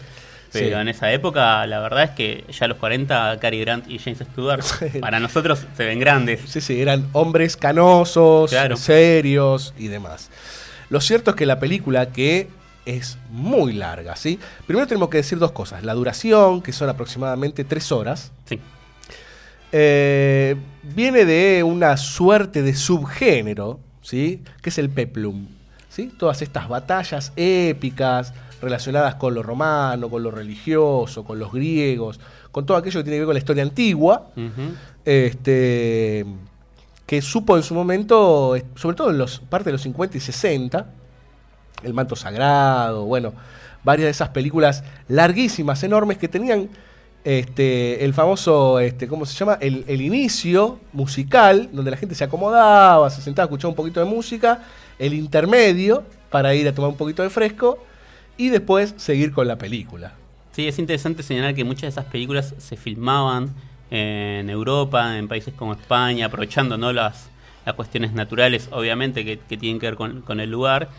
Pero 0.54 0.76
Sí. 0.78 0.82
en 0.82 0.88
esa 0.88 1.12
época, 1.12 1.66
la 1.68 1.80
verdad 1.80 2.04
es 2.04 2.10
que 2.12 2.46
ya 2.50 2.66
a 2.66 2.68
los 2.70 2.78
40, 2.78 3.40
Cary 3.40 3.60
Grant 3.60 3.90
y 3.90 3.98
James 4.00 4.20
Stewart, 4.20 4.64
para 5.02 5.20
nosotros 5.20 5.66
se 5.76 5.84
ven 5.86 6.00
grandes. 6.00 6.42
Sí, 6.48 6.62
sí, 6.62 6.80
eran 6.82 7.08
hombres 7.14 7.58
canosos, 7.58 8.52
Claro. 8.52 8.78
serios 8.78 9.74
y 9.78 9.88
demás. 9.88 10.30
Lo 10.90 11.02
cierto 11.02 11.32
es 11.32 11.36
que 11.36 11.46
la 11.48 11.60
película, 11.60 12.10
que 12.12 12.48
es 12.86 13.18
muy 13.32 13.74
larga, 13.74 14.16
¿sí? 14.16 14.40
Primero 14.68 14.86
tenemos 14.88 15.10
que 15.10 15.18
decir 15.18 15.40
dos 15.40 15.52
cosas. 15.54 15.84
La 15.84 15.94
duración, 15.94 16.62
que 16.62 16.72
son 16.72 16.88
aproximadamente 16.90 17.64
tres 17.64 17.92
horas, 17.92 18.32
Sí. 18.46 18.60
eh, 19.72 20.56
viene 20.84 21.26
de 21.26 21.64
una 21.64 21.98
suerte 21.98 22.62
de 22.62 22.76
subgénero, 22.76 23.80
¿sí? 24.02 24.44
Que 24.62 24.70
es 24.70 24.78
el 24.78 24.90
peplum, 24.90 25.48
¿sí? 25.90 26.12
Todas 26.18 26.42
estas 26.42 26.68
batallas 26.68 27.32
épicas 27.36 28.34
relacionadas 28.64 29.16
con 29.16 29.34
lo 29.34 29.44
romano, 29.44 30.10
con 30.10 30.24
lo 30.24 30.32
religioso, 30.32 31.24
con 31.24 31.38
los 31.38 31.52
griegos, 31.52 32.20
con 32.52 32.66
todo 32.66 32.78
aquello 32.78 33.02
que 33.02 33.04
tiene 33.04 33.18
que 33.18 33.20
ver 33.22 33.28
con 33.28 33.36
la 33.36 33.40
historia 33.40 33.64
antigua, 33.64 34.28
este, 35.04 36.26
que 37.06 37.22
supo 37.22 37.58
en 37.58 37.64
su 37.64 37.76
momento, 37.76 38.56
sobre 38.76 38.96
todo 38.96 39.10
en 39.10 39.18
los 39.18 39.40
parte 39.40 39.66
de 39.66 39.74
los 39.74 39.82
50 39.82 40.18
y 40.18 40.22
60, 40.22 40.86
El 41.84 41.94
manto 41.94 42.16
sagrado, 42.16 43.04
bueno, 43.04 43.34
varias 43.84 44.06
de 44.06 44.12
esas 44.12 44.30
películas 44.30 44.84
larguísimas, 45.10 45.84
enormes, 45.84 46.18
que 46.18 46.30
tenían 46.30 46.70
este, 47.26 48.06
el 48.06 48.14
famoso, 48.14 48.80
este, 48.80 49.08
¿cómo 49.10 49.26
se 49.26 49.36
llama? 49.36 49.58
El, 49.60 49.84
el 49.88 50.02
inicio 50.02 50.80
musical, 50.94 51.70
donde 51.74 51.92
la 51.92 51.98
gente 51.98 52.16
se 52.16 52.24
acomodaba, 52.24 53.10
se 53.10 53.22
sentaba 53.22 53.44
a 53.44 53.48
escuchar 53.48 53.70
un 53.70 53.76
poquito 53.76 54.00
de 54.00 54.06
música, 54.06 54.60
el 54.98 55.14
intermedio, 55.14 56.04
para 56.30 56.56
ir 56.56 56.68
a 56.68 56.74
tomar 56.74 56.90
un 56.92 56.98
poquito 56.98 57.22
de 57.24 57.30
fresco, 57.30 57.80
y 58.38 58.50
después 58.50 58.94
seguir 58.98 59.32
con 59.32 59.48
la 59.48 59.58
película. 59.58 60.14
Sí, 60.52 60.68
es 60.68 60.78
interesante 60.80 61.24
señalar 61.24 61.56
que 61.56 61.64
muchas 61.64 61.82
de 61.82 61.88
esas 61.90 62.06
películas 62.06 62.54
se 62.58 62.78
filmaban 62.78 63.54
en 63.90 64.50
Europa, 64.50 65.18
en 65.18 65.28
países 65.28 65.54
como 65.54 65.74
España, 65.74 66.28
aprovechando 66.28 66.78
¿no? 66.78 66.94
las, 66.94 67.30
las 67.66 67.76
cuestiones 67.76 68.14
naturales, 68.14 68.70
obviamente, 68.72 69.26
que, 69.26 69.40
que 69.40 69.58
tienen 69.58 69.80
que 69.80 69.88
ver 69.88 69.96
con, 69.96 70.22
con 70.22 70.40
el 70.40 70.50
lugar. 70.50 70.90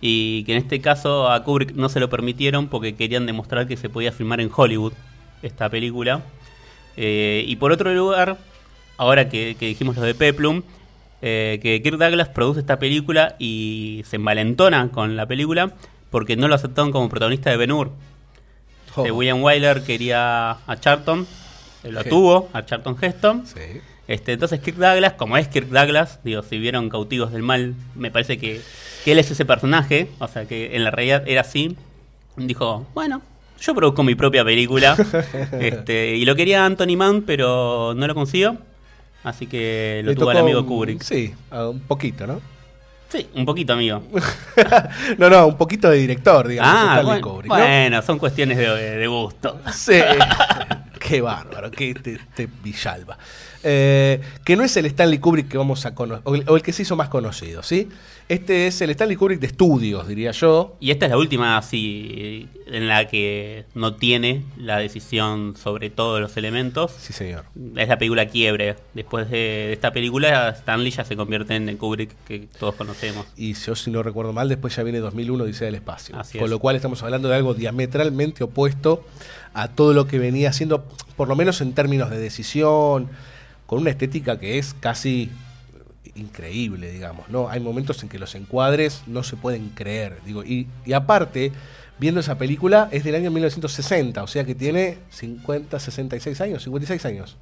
Y 0.00 0.44
que 0.44 0.52
en 0.52 0.58
este 0.58 0.80
caso 0.80 1.30
a 1.30 1.44
Kubrick 1.44 1.72
no 1.72 1.88
se 1.88 2.00
lo 2.00 2.08
permitieron 2.08 2.68
porque 2.68 2.94
querían 2.94 3.26
demostrar 3.26 3.68
que 3.68 3.76
se 3.76 3.90
podía 3.90 4.12
filmar 4.12 4.40
en 4.40 4.50
Hollywood 4.54 4.94
esta 5.42 5.68
película. 5.68 6.22
Eh, 6.96 7.44
y 7.46 7.56
por 7.56 7.72
otro 7.72 7.92
lugar, 7.94 8.38
ahora 8.96 9.28
que, 9.28 9.56
que 9.58 9.66
dijimos 9.66 9.96
lo 9.96 10.02
de 10.02 10.14
Peplum, 10.14 10.62
eh, 11.22 11.60
que 11.62 11.82
Kirk 11.82 11.98
Douglas 11.98 12.28
produce 12.28 12.60
esta 12.60 12.78
película 12.78 13.36
y 13.38 14.02
se 14.06 14.16
envalentona 14.16 14.88
con 14.90 15.16
la 15.16 15.26
película 15.26 15.74
porque 16.10 16.36
no 16.36 16.48
lo 16.48 16.54
aceptaron 16.54 16.92
como 16.92 17.08
protagonista 17.08 17.50
de 17.50 17.56
Ben 17.56 17.72
Hur. 17.72 17.90
Oh. 18.96 19.02
William 19.02 19.42
Wyler 19.42 19.82
quería 19.82 20.50
a 20.50 20.76
Charlton, 20.80 21.26
lo 21.84 22.02
Sí. 22.02 22.08
tuvo, 22.08 22.48
a 22.52 22.64
Charlton 22.64 22.96
Heston. 23.00 23.46
Sí. 23.46 23.80
Este, 24.08 24.32
entonces 24.32 24.58
Kirk 24.60 24.76
Douglas, 24.76 25.12
como 25.12 25.36
es 25.36 25.46
Kirk 25.46 25.68
Douglas, 25.68 26.18
digo, 26.24 26.42
si 26.42 26.58
vieron 26.58 26.88
Cautivos 26.90 27.30
del 27.30 27.42
Mal, 27.44 27.74
me 27.94 28.10
parece 28.10 28.38
que, 28.38 28.60
que 29.04 29.12
él 29.12 29.20
es 29.20 29.30
ese 29.30 29.44
personaje, 29.44 30.08
o 30.18 30.26
sea 30.26 30.46
que 30.46 30.74
en 30.74 30.82
la 30.82 30.90
realidad 30.90 31.22
era 31.26 31.42
así. 31.42 31.76
Dijo, 32.36 32.86
bueno, 32.92 33.22
yo 33.60 33.74
produzco 33.74 34.02
mi 34.02 34.16
propia 34.16 34.44
película. 34.44 34.96
este, 35.60 36.16
y 36.16 36.24
lo 36.24 36.34
quería 36.34 36.66
Anthony 36.66 36.96
Mann, 36.96 37.22
pero 37.22 37.94
no 37.94 38.06
lo 38.08 38.14
consiguió. 38.16 38.56
Así 39.22 39.46
que 39.46 40.00
lo 40.02 40.10
Le 40.10 40.16
tuvo 40.16 40.30
al 40.30 40.38
amigo 40.38 40.64
Kubrick. 40.66 41.02
Sí, 41.02 41.32
un 41.52 41.80
poquito, 41.80 42.26
¿no? 42.26 42.40
Sí, 43.10 43.28
un 43.34 43.44
poquito, 43.44 43.72
amigo. 43.72 44.02
no, 45.18 45.28
no, 45.28 45.48
un 45.48 45.56
poquito 45.56 45.90
de 45.90 45.98
director, 45.98 46.46
digamos. 46.46 46.72
ah, 46.72 46.82
Stanley 46.98 47.04
bueno, 47.04 47.28
Kubrick, 47.28 47.50
¿no? 47.50 47.58
bueno, 47.58 48.02
son 48.02 48.18
cuestiones 48.18 48.56
de, 48.56 48.68
de 48.68 49.06
gusto. 49.08 49.60
Sí. 49.72 50.00
qué 51.00 51.20
bárbaro, 51.20 51.70
qué 51.72 51.92
te, 51.94 52.20
te 52.34 52.48
Villalba. 52.62 53.18
Eh, 53.64 54.20
que 54.44 54.56
no 54.56 54.62
es 54.62 54.76
el 54.76 54.86
Stanley 54.86 55.18
Kubrick 55.18 55.48
que 55.48 55.58
vamos 55.58 55.84
a 55.86 55.94
conocer, 55.94 56.22
o 56.24 56.52
o 56.52 56.56
el 56.56 56.62
que 56.62 56.72
se 56.72 56.82
hizo 56.82 56.94
más 56.94 57.08
conocido, 57.08 57.62
¿sí? 57.64 57.88
Este 58.30 58.68
es 58.68 58.80
el 58.80 58.90
Stanley 58.90 59.16
Kubrick 59.16 59.40
de 59.40 59.48
estudios, 59.48 60.06
diría 60.06 60.30
yo. 60.30 60.76
Y 60.78 60.92
esta 60.92 61.06
es 61.06 61.10
la 61.10 61.18
última 61.18 61.58
así 61.58 62.48
en 62.68 62.86
la 62.86 63.08
que 63.08 63.64
no 63.74 63.96
tiene 63.96 64.44
la 64.56 64.78
decisión 64.78 65.56
sobre 65.56 65.90
todos 65.90 66.20
los 66.20 66.36
elementos. 66.36 66.92
Sí, 66.96 67.12
señor. 67.12 67.46
Es 67.74 67.88
la 67.88 67.98
película 67.98 68.26
quiebre. 68.26 68.76
Después 68.94 69.28
de, 69.30 69.36
de 69.36 69.72
esta 69.72 69.92
película, 69.92 70.50
Stanley 70.50 70.92
ya 70.92 71.04
se 71.04 71.16
convierte 71.16 71.56
en 71.56 71.68
el 71.68 71.76
Kubrick 71.76 72.14
que 72.24 72.46
todos 72.56 72.76
conocemos. 72.76 73.26
Y 73.36 73.54
yo, 73.54 73.74
si 73.74 73.90
no 73.90 74.00
recuerdo 74.00 74.32
mal, 74.32 74.48
después 74.48 74.76
ya 74.76 74.84
viene 74.84 75.00
2001, 75.00 75.44
Dice 75.46 75.64
del 75.64 75.74
Espacio. 75.74 76.16
Así 76.16 76.38
Con 76.38 76.44
es. 76.44 76.50
lo 76.50 76.60
cual 76.60 76.76
estamos 76.76 77.02
hablando 77.02 77.28
de 77.28 77.34
algo 77.34 77.54
diametralmente 77.54 78.44
opuesto 78.44 79.04
a 79.54 79.66
todo 79.66 79.92
lo 79.92 80.06
que 80.06 80.20
venía 80.20 80.50
haciendo, 80.50 80.84
por 81.16 81.26
lo 81.26 81.34
menos 81.34 81.60
en 81.62 81.72
términos 81.72 82.10
de 82.10 82.18
decisión, 82.18 83.08
con 83.66 83.80
una 83.80 83.90
estética 83.90 84.38
que 84.38 84.58
es 84.58 84.72
casi 84.78 85.30
increíble, 86.14 86.90
digamos, 86.92 87.28
¿no? 87.28 87.48
Hay 87.48 87.60
momentos 87.60 88.02
en 88.02 88.08
que 88.08 88.18
los 88.18 88.34
encuadres 88.34 89.02
no 89.06 89.22
se 89.22 89.36
pueden 89.36 89.68
creer, 89.70 90.18
digo, 90.24 90.44
y, 90.44 90.66
y 90.86 90.92
aparte, 90.92 91.52
viendo 91.98 92.20
esa 92.20 92.38
película, 92.38 92.88
es 92.92 93.04
del 93.04 93.14
año 93.14 93.30
1960, 93.30 94.22
o 94.22 94.26
sea 94.26 94.44
que 94.44 94.54
tiene 94.54 94.98
50, 95.10 95.78
66 95.78 96.40
años, 96.40 96.62
56 96.64 97.04
años. 97.06 97.36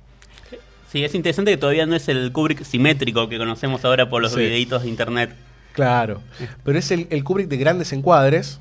Sí, 0.90 1.04
es 1.04 1.14
interesante 1.14 1.50
que 1.50 1.56
todavía 1.58 1.84
no 1.84 1.94
es 1.96 2.08
el 2.08 2.32
Kubrick 2.32 2.64
simétrico 2.64 3.28
que 3.28 3.36
conocemos 3.36 3.84
ahora 3.84 4.08
por 4.08 4.22
los 4.22 4.32
Sí. 4.32 4.40
videitos 4.40 4.82
de 4.84 4.88
internet. 4.88 5.34
Claro, 5.74 6.22
pero 6.64 6.78
es 6.78 6.90
el, 6.90 7.06
el 7.10 7.22
Kubrick 7.24 7.48
de 7.48 7.56
grandes 7.58 7.92
encuadres. 7.92 8.58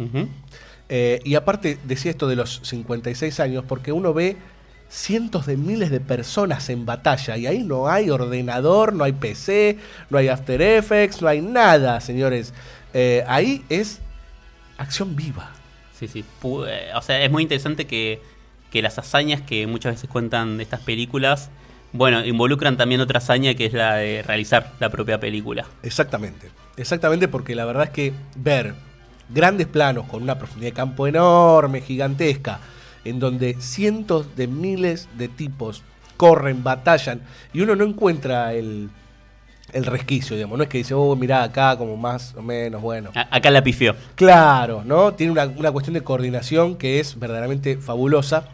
Eh, 0.89 1.19
y 1.23 1.35
aparte 1.35 1.77
decía 1.85 2.11
esto 2.11 2.27
de 2.27 2.35
los 2.35 2.59
56 2.63 3.39
años, 3.39 3.63
porque 3.67 3.91
uno 3.91 4.13
ve 4.13 4.37
cientos 4.89 5.45
de 5.45 5.57
miles 5.57 5.91
de 5.91 5.99
personas 5.99 6.69
en 6.69 6.85
batalla 6.85 7.37
y 7.37 7.45
ahí 7.47 7.63
no 7.63 7.89
hay 7.89 8.09
ordenador, 8.09 8.93
no 8.93 9.03
hay 9.03 9.11
PC, 9.13 9.77
no 10.09 10.17
hay 10.17 10.29
After 10.29 10.61
Effects, 10.61 11.21
no 11.21 11.27
hay 11.27 11.41
nada, 11.41 11.99
señores. 11.99 12.53
Eh, 12.93 13.23
ahí 13.27 13.63
es 13.69 13.99
acción 14.77 15.15
viva. 15.15 15.51
Sí, 15.97 16.07
sí. 16.07 16.23
Eh, 16.67 16.91
O 16.95 17.01
sea, 17.01 17.21
es 17.23 17.31
muy 17.31 17.43
interesante 17.43 17.85
que, 17.85 18.21
que 18.71 18.81
las 18.81 18.97
hazañas 18.97 19.41
que 19.41 19.67
muchas 19.67 19.95
veces 19.95 20.09
cuentan 20.09 20.57
de 20.57 20.63
estas 20.63 20.81
películas, 20.81 21.49
bueno, 21.91 22.23
involucran 22.25 22.77
también 22.77 23.01
otra 23.01 23.17
hazaña 23.17 23.55
que 23.55 23.65
es 23.65 23.73
la 23.73 23.95
de 23.95 24.23
realizar 24.23 24.73
la 24.79 24.89
propia 24.89 25.19
película. 25.19 25.65
Exactamente, 25.83 26.49
exactamente 26.77 27.27
porque 27.27 27.55
la 27.55 27.65
verdad 27.65 27.85
es 27.85 27.89
que 27.89 28.13
ver 28.35 28.75
grandes 29.29 29.67
planos 29.67 30.05
con 30.07 30.23
una 30.23 30.37
profundidad 30.37 30.71
de 30.71 30.75
campo 30.75 31.07
enorme, 31.07 31.81
gigantesca, 31.81 32.59
en 33.09 33.19
donde 33.19 33.55
cientos 33.59 34.35
de 34.35 34.47
miles 34.47 35.07
de 35.17 35.27
tipos 35.27 35.83
corren, 36.17 36.63
batallan, 36.63 37.21
y 37.53 37.61
uno 37.61 37.75
no 37.75 37.83
encuentra 37.85 38.53
el, 38.53 38.89
el 39.73 39.85
resquicio, 39.85 40.35
digamos, 40.35 40.57
no 40.57 40.63
es 40.63 40.69
que 40.69 40.79
dice, 40.79 40.93
oh, 40.93 41.15
mirá 41.15 41.43
acá 41.43 41.77
como 41.77 41.95
más 41.97 42.33
o 42.35 42.41
menos, 42.41 42.81
bueno. 42.81 43.11
A- 43.15 43.27
acá 43.35 43.51
la 43.51 43.63
pifió. 43.63 43.95
Claro, 44.15 44.83
¿no? 44.85 45.13
Tiene 45.13 45.31
una, 45.31 45.45
una 45.45 45.71
cuestión 45.71 45.93
de 45.93 46.01
coordinación 46.01 46.75
que 46.77 46.99
es 46.99 47.19
verdaderamente 47.19 47.77
fabulosa 47.77 48.45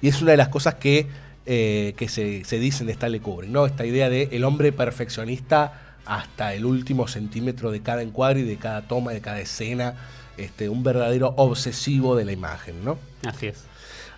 y 0.00 0.08
es 0.08 0.22
una 0.22 0.30
de 0.32 0.36
las 0.36 0.48
cosas 0.48 0.74
que, 0.76 1.06
eh, 1.46 1.94
que 1.96 2.08
se, 2.08 2.44
se 2.44 2.58
dicen 2.60 2.86
de 2.86 2.92
Stanley 2.92 3.18
Kubrick, 3.20 3.50
¿no? 3.50 3.66
Esta 3.66 3.84
idea 3.84 4.08
de 4.08 4.28
el 4.32 4.44
hombre 4.44 4.70
perfeccionista 4.70 5.72
hasta 6.06 6.54
el 6.54 6.64
último 6.64 7.08
centímetro 7.08 7.70
de 7.70 7.80
cada 7.82 8.02
encuadre 8.02 8.40
y 8.40 8.44
de 8.44 8.56
cada 8.56 8.82
toma, 8.82 9.10
de 9.12 9.20
cada 9.20 9.40
escena, 9.40 9.94
este, 10.36 10.68
un 10.68 10.82
verdadero 10.84 11.34
obsesivo 11.36 12.14
de 12.14 12.24
la 12.24 12.32
imagen, 12.32 12.84
¿no? 12.84 12.96
Así 13.26 13.48
es. 13.48 13.64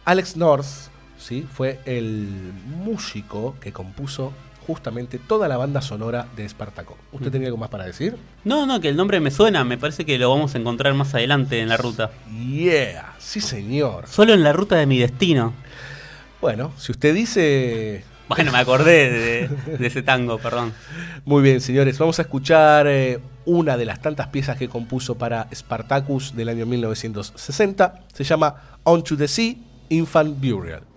Alex 0.04 0.36
North, 0.36 0.66
¿sí? 1.18 1.46
Fue 1.52 1.80
el 1.84 2.52
músico 2.84 3.56
que 3.60 3.72
compuso 3.72 4.32
justamente 4.66 5.18
toda 5.18 5.48
la 5.48 5.56
banda 5.56 5.82
sonora 5.82 6.28
de 6.36 6.48
Spartacus. 6.48 6.96
¿Usted 7.12 7.30
tenía 7.30 7.48
algo 7.48 7.58
más 7.58 7.70
para 7.70 7.84
decir? 7.84 8.16
No, 8.44 8.66
no, 8.66 8.80
que 8.80 8.88
el 8.88 8.96
nombre 8.96 9.18
me 9.20 9.30
suena, 9.30 9.64
me 9.64 9.78
parece 9.78 10.04
que 10.04 10.18
lo 10.18 10.30
vamos 10.30 10.54
a 10.54 10.58
encontrar 10.58 10.94
más 10.94 11.14
adelante 11.14 11.60
en 11.60 11.68
la 11.68 11.76
ruta. 11.76 12.10
Yeah, 12.30 13.14
sí 13.18 13.40
señor. 13.40 14.06
Solo 14.06 14.32
en 14.32 14.42
la 14.42 14.52
ruta 14.52 14.76
de 14.76 14.86
mi 14.86 14.98
destino. 14.98 15.52
Bueno, 16.40 16.72
si 16.76 16.92
usted 16.92 17.14
dice... 17.14 18.04
Bueno, 18.28 18.52
me 18.52 18.58
acordé 18.58 19.10
de, 19.10 19.76
de 19.76 19.86
ese 19.88 20.04
tango, 20.04 20.38
perdón. 20.38 20.72
Muy 21.24 21.42
bien, 21.42 21.60
señores, 21.60 21.98
vamos 21.98 22.20
a 22.20 22.22
escuchar 22.22 22.86
eh, 22.86 23.18
una 23.44 23.76
de 23.76 23.84
las 23.84 24.00
tantas 24.00 24.28
piezas 24.28 24.56
que 24.56 24.68
compuso 24.68 25.18
para 25.18 25.48
Spartacus 25.52 26.36
del 26.36 26.48
año 26.48 26.64
1960. 26.64 28.04
Se 28.14 28.22
llama 28.22 28.54
On 28.84 29.02
to 29.02 29.16
the 29.16 29.26
Sea, 29.26 29.56
Infant 29.90 30.40
Burial. 30.40 30.89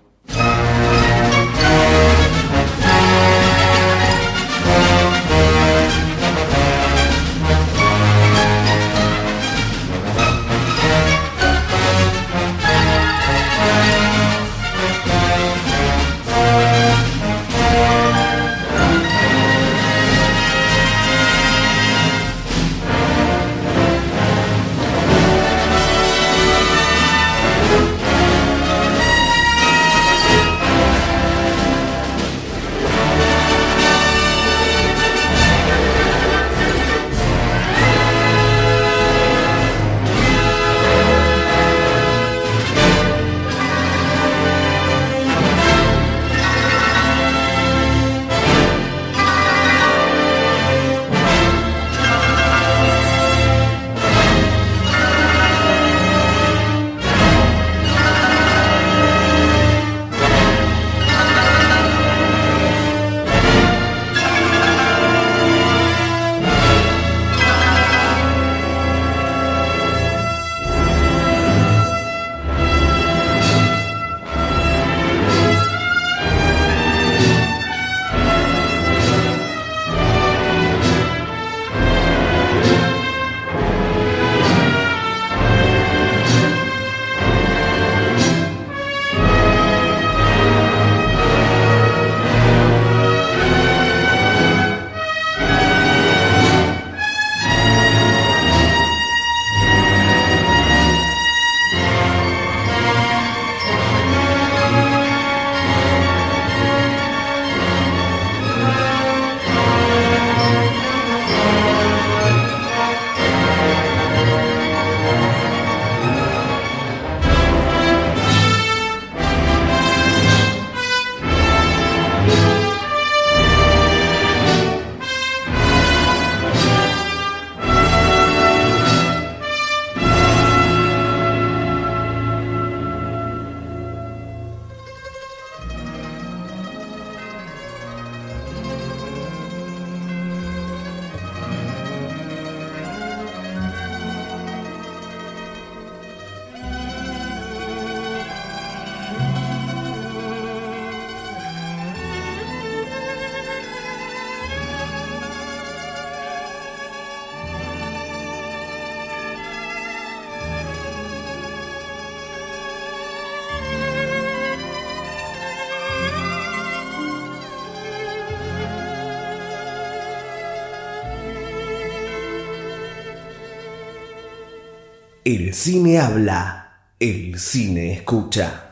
Cine 175.63 175.97
habla, 175.97 176.65
el 176.99 177.37
cine 177.39 177.93
escucha. 177.95 178.69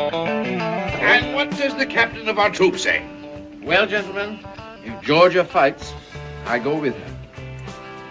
And 0.00 1.34
what 1.34 1.50
does 1.50 1.74
the 1.76 1.84
captain 1.84 2.30
of 2.30 2.38
our 2.38 2.48
troop 2.48 2.78
say? 2.78 3.04
Well, 3.62 3.86
gentlemen, 3.86 4.38
if 4.86 5.02
Georgia 5.02 5.44
fights, 5.44 5.92
I 6.46 6.58
go 6.58 6.78
with 6.80 6.94
her. 6.96 7.16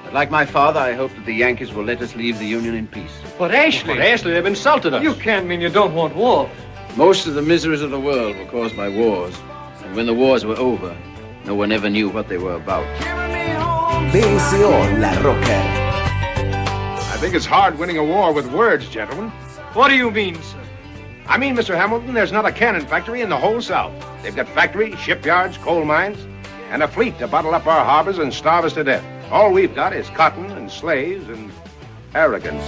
But 0.03 0.13
like 0.13 0.29
my 0.29 0.45
father, 0.45 0.79
I 0.79 0.93
hope 0.93 1.11
that 1.15 1.25
the 1.25 1.33
Yankees 1.33 1.73
will 1.73 1.83
let 1.83 1.99
us 2.03 2.15
leave 2.15 2.37
the 2.37 2.45
Union 2.45 2.75
in 2.75 2.87
peace. 2.87 3.17
But 3.39 3.55
Ashley, 3.55 3.95
But 3.95 4.03
Ashley, 4.05 4.33
they've 4.33 4.45
insulted 4.45 4.93
us. 4.93 5.01
you 5.01 5.15
can't 5.15 5.47
mean 5.47 5.59
you 5.59 5.69
don't 5.69 5.95
want 5.95 6.15
war. 6.15 6.47
Most 6.95 7.25
of 7.25 7.33
the 7.33 7.41
miseries 7.41 7.81
of 7.81 7.89
the 7.89 7.99
world 7.99 8.37
were 8.37 8.45
caused 8.45 8.77
by 8.77 8.89
wars. 8.89 9.35
And 9.83 9.95
when 9.95 10.05
the 10.05 10.13
wars 10.13 10.45
were 10.45 10.57
over, 10.57 10.95
no 11.45 11.55
one 11.55 11.71
ever 11.71 11.89
knew 11.89 12.09
what 12.09 12.27
they 12.27 12.37
were 12.37 12.53
about. 12.53 12.85
BSO 14.17 14.99
La 14.99 15.11
Rocker. 15.21 15.61
I 17.13 17.17
think 17.19 17.35
it's 17.35 17.45
hard 17.45 17.77
winning 17.77 17.99
a 17.99 18.03
war 18.03 18.33
with 18.33 18.51
words, 18.51 18.89
gentlemen. 18.89 19.29
What 19.73 19.89
do 19.89 19.95
you 19.95 20.09
mean, 20.09 20.41
sir? 20.41 20.59
I 21.27 21.37
mean, 21.37 21.55
Mr. 21.55 21.75
Hamilton, 21.75 22.15
there's 22.15 22.31
not 22.31 22.43
a 22.43 22.51
cannon 22.51 22.83
factory 22.87 23.21
in 23.21 23.29
the 23.29 23.37
whole 23.37 23.61
South. 23.61 23.93
They've 24.23 24.35
got 24.35 24.49
factories, 24.49 24.97
shipyards, 24.97 25.59
coal 25.59 25.85
mines, 25.85 26.17
and 26.71 26.81
a 26.81 26.87
fleet 26.87 27.19
to 27.19 27.27
bottle 27.27 27.53
up 27.53 27.67
our 27.67 27.85
harbors 27.85 28.17
and 28.17 28.33
starve 28.33 28.65
us 28.65 28.73
to 28.73 28.83
death. 28.83 29.05
All 29.31 29.53
we've 29.53 29.75
got 29.75 29.93
is 29.93 30.09
cotton 30.09 30.49
and 30.49 30.71
slaves 30.71 31.29
and 31.29 31.51
arrogance. 32.15 32.63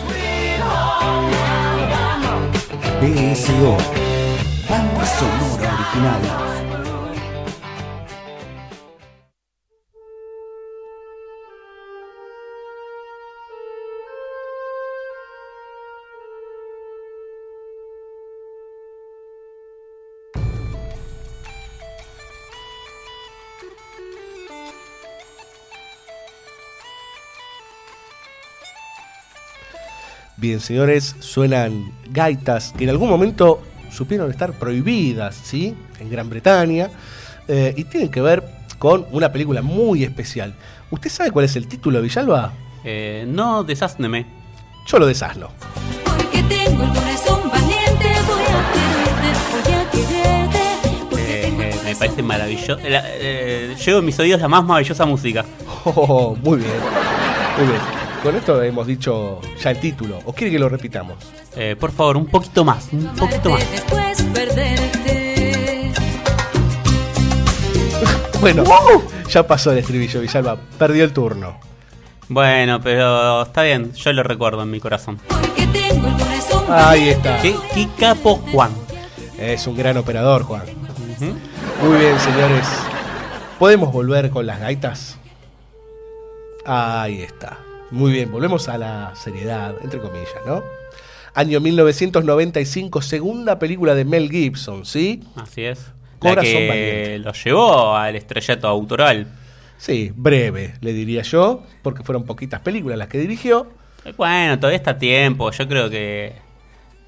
BSO. 3.01 3.75
Banda 4.67 5.05
sonora 5.07 5.89
original. 5.95 6.68
Bien, 30.39 30.59
señores, 30.59 31.15
suenan 31.19 31.91
gaitas 32.11 32.73
que 32.77 32.85
en 32.85 32.89
algún 32.91 33.09
momento 33.09 33.61
supieron 33.91 34.29
estar 34.31 34.53
prohibidas, 34.53 35.35
¿sí? 35.35 35.75
En 35.99 36.09
Gran 36.09 36.29
Bretaña. 36.29 36.89
eh, 37.51 37.73
y 37.75 37.83
tienen 37.85 38.09
que 38.09 38.21
ver 38.21 38.43
con 38.77 39.07
una 39.11 39.31
película 39.31 39.61
muy 39.63 40.03
especial. 40.03 40.53
¿Usted 40.91 41.09
sabe 41.09 41.31
cuál 41.31 41.45
es 41.45 41.55
el 41.55 41.67
título, 41.67 41.99
Villalba? 42.01 42.53
Eh, 42.83 43.25
no 43.27 43.63
desázneme. 43.63 44.25
Yo 44.85 44.99
lo 44.99 45.07
desasno. 45.07 45.49
Porque 46.05 46.43
tengo 46.43 46.83
el 46.83 46.89
corazón 46.89 47.49
valiente, 47.49 48.07
voy 48.27 48.43
a 48.43 48.71
quererte, 48.71 49.29
voy 49.51 49.73
a 49.73 49.89
quererte. 49.91 50.59
Porque 51.09 51.39
Eh, 51.39 51.41
tengo 51.47 51.61
el 51.63 51.83
me 51.83 51.95
parece 51.95 52.21
maravilloso. 52.23 52.77
La- 52.87 53.03
eh, 53.05 53.75
llevo 53.83 53.97
a 53.99 54.01
mis 54.03 54.19
oídos 54.19 54.39
la 54.41 54.47
más 54.47 54.63
maravillosa 54.63 55.05
música. 55.05 55.43
Oh, 55.85 56.35
muy 56.43 56.57
bien, 56.59 56.71
muy 57.57 57.67
bien. 57.67 57.98
Con 58.23 58.35
esto 58.35 58.61
hemos 58.61 58.85
dicho 58.85 59.39
ya 59.61 59.71
el 59.71 59.79
título. 59.79 60.19
¿O 60.25 60.33
quiere 60.33 60.51
que 60.51 60.59
lo 60.59 60.67
repitamos? 60.67 61.15
Eh, 61.55 61.75
por 61.79 61.91
favor, 61.91 62.17
un 62.17 62.25
poquito 62.25 62.65
más, 62.65 62.89
un 62.91 63.07
poquito 63.15 63.51
más. 63.51 63.71
después 63.71 64.21
perderte. 64.33 65.91
Bueno, 68.41 68.63
ya 69.27 69.45
pasó 69.45 69.73
el 69.73 69.79
estribillo, 69.79 70.21
Villalba. 70.21 70.57
Perdió 70.77 71.03
el 71.03 71.11
turno. 71.11 71.59
Bueno, 72.29 72.79
pero 72.79 73.41
está 73.41 73.63
bien, 73.63 73.91
yo 73.93 74.13
lo 74.13 74.23
recuerdo 74.23 74.63
en 74.63 74.71
mi 74.71 74.79
corazón. 74.79 75.19
Porque 75.27 75.67
tengo 75.67 76.07
el 76.07 76.13
corazón 76.13 76.63
Ahí 76.69 77.09
está. 77.09 77.41
¿Qué, 77.41 77.53
qué 77.73 77.89
capo 77.99 78.37
Juan? 78.53 78.71
Es 79.37 79.67
un 79.67 79.75
gran 79.75 79.97
operador, 79.97 80.43
Juan. 80.43 80.63
Muy 81.19 81.97
bien, 81.97 82.17
señores. 82.17 82.65
¿Podemos 83.57 83.91
volver 83.91 84.29
con 84.29 84.45
las 84.45 84.61
gaitas? 84.61 85.17
Ahí 86.65 87.21
está. 87.21 87.57
Muy 87.91 88.11
bien, 88.11 88.31
volvemos 88.31 88.69
a 88.69 88.77
la 88.77 89.13
seriedad, 89.15 89.75
entre 89.83 89.99
comillas, 89.99 90.29
¿no? 90.45 90.61
Año 91.33 91.59
1995, 91.59 93.01
segunda 93.01 93.57
película 93.59 93.95
de 93.95 94.05
Mel 94.05 94.29
Gibson, 94.29 94.85
¿sí? 94.85 95.23
Así 95.35 95.63
es. 95.63 95.91
La 96.21 96.31
Corazón 96.31 96.43
que 96.53 96.67
valiente. 96.67 97.19
lo 97.19 97.31
llevó 97.33 97.95
al 97.95 98.15
estrellato 98.15 98.67
autoral. 98.67 99.27
Sí, 99.77 100.11
breve, 100.13 100.73
le 100.81 100.91
diría 100.93 101.21
yo, 101.21 101.63
porque 101.81 102.03
fueron 102.03 102.25
poquitas 102.25 102.59
películas 102.61 102.97
las 102.97 103.07
que 103.07 103.17
dirigió. 103.19 103.67
Eh, 104.05 104.13
Bueno, 104.17 104.57
todavía 104.59 104.77
está 104.77 104.91
a 104.91 104.97
tiempo. 104.97 105.49
Yo 105.51 105.67
creo 105.67 105.89
que, 105.89 106.33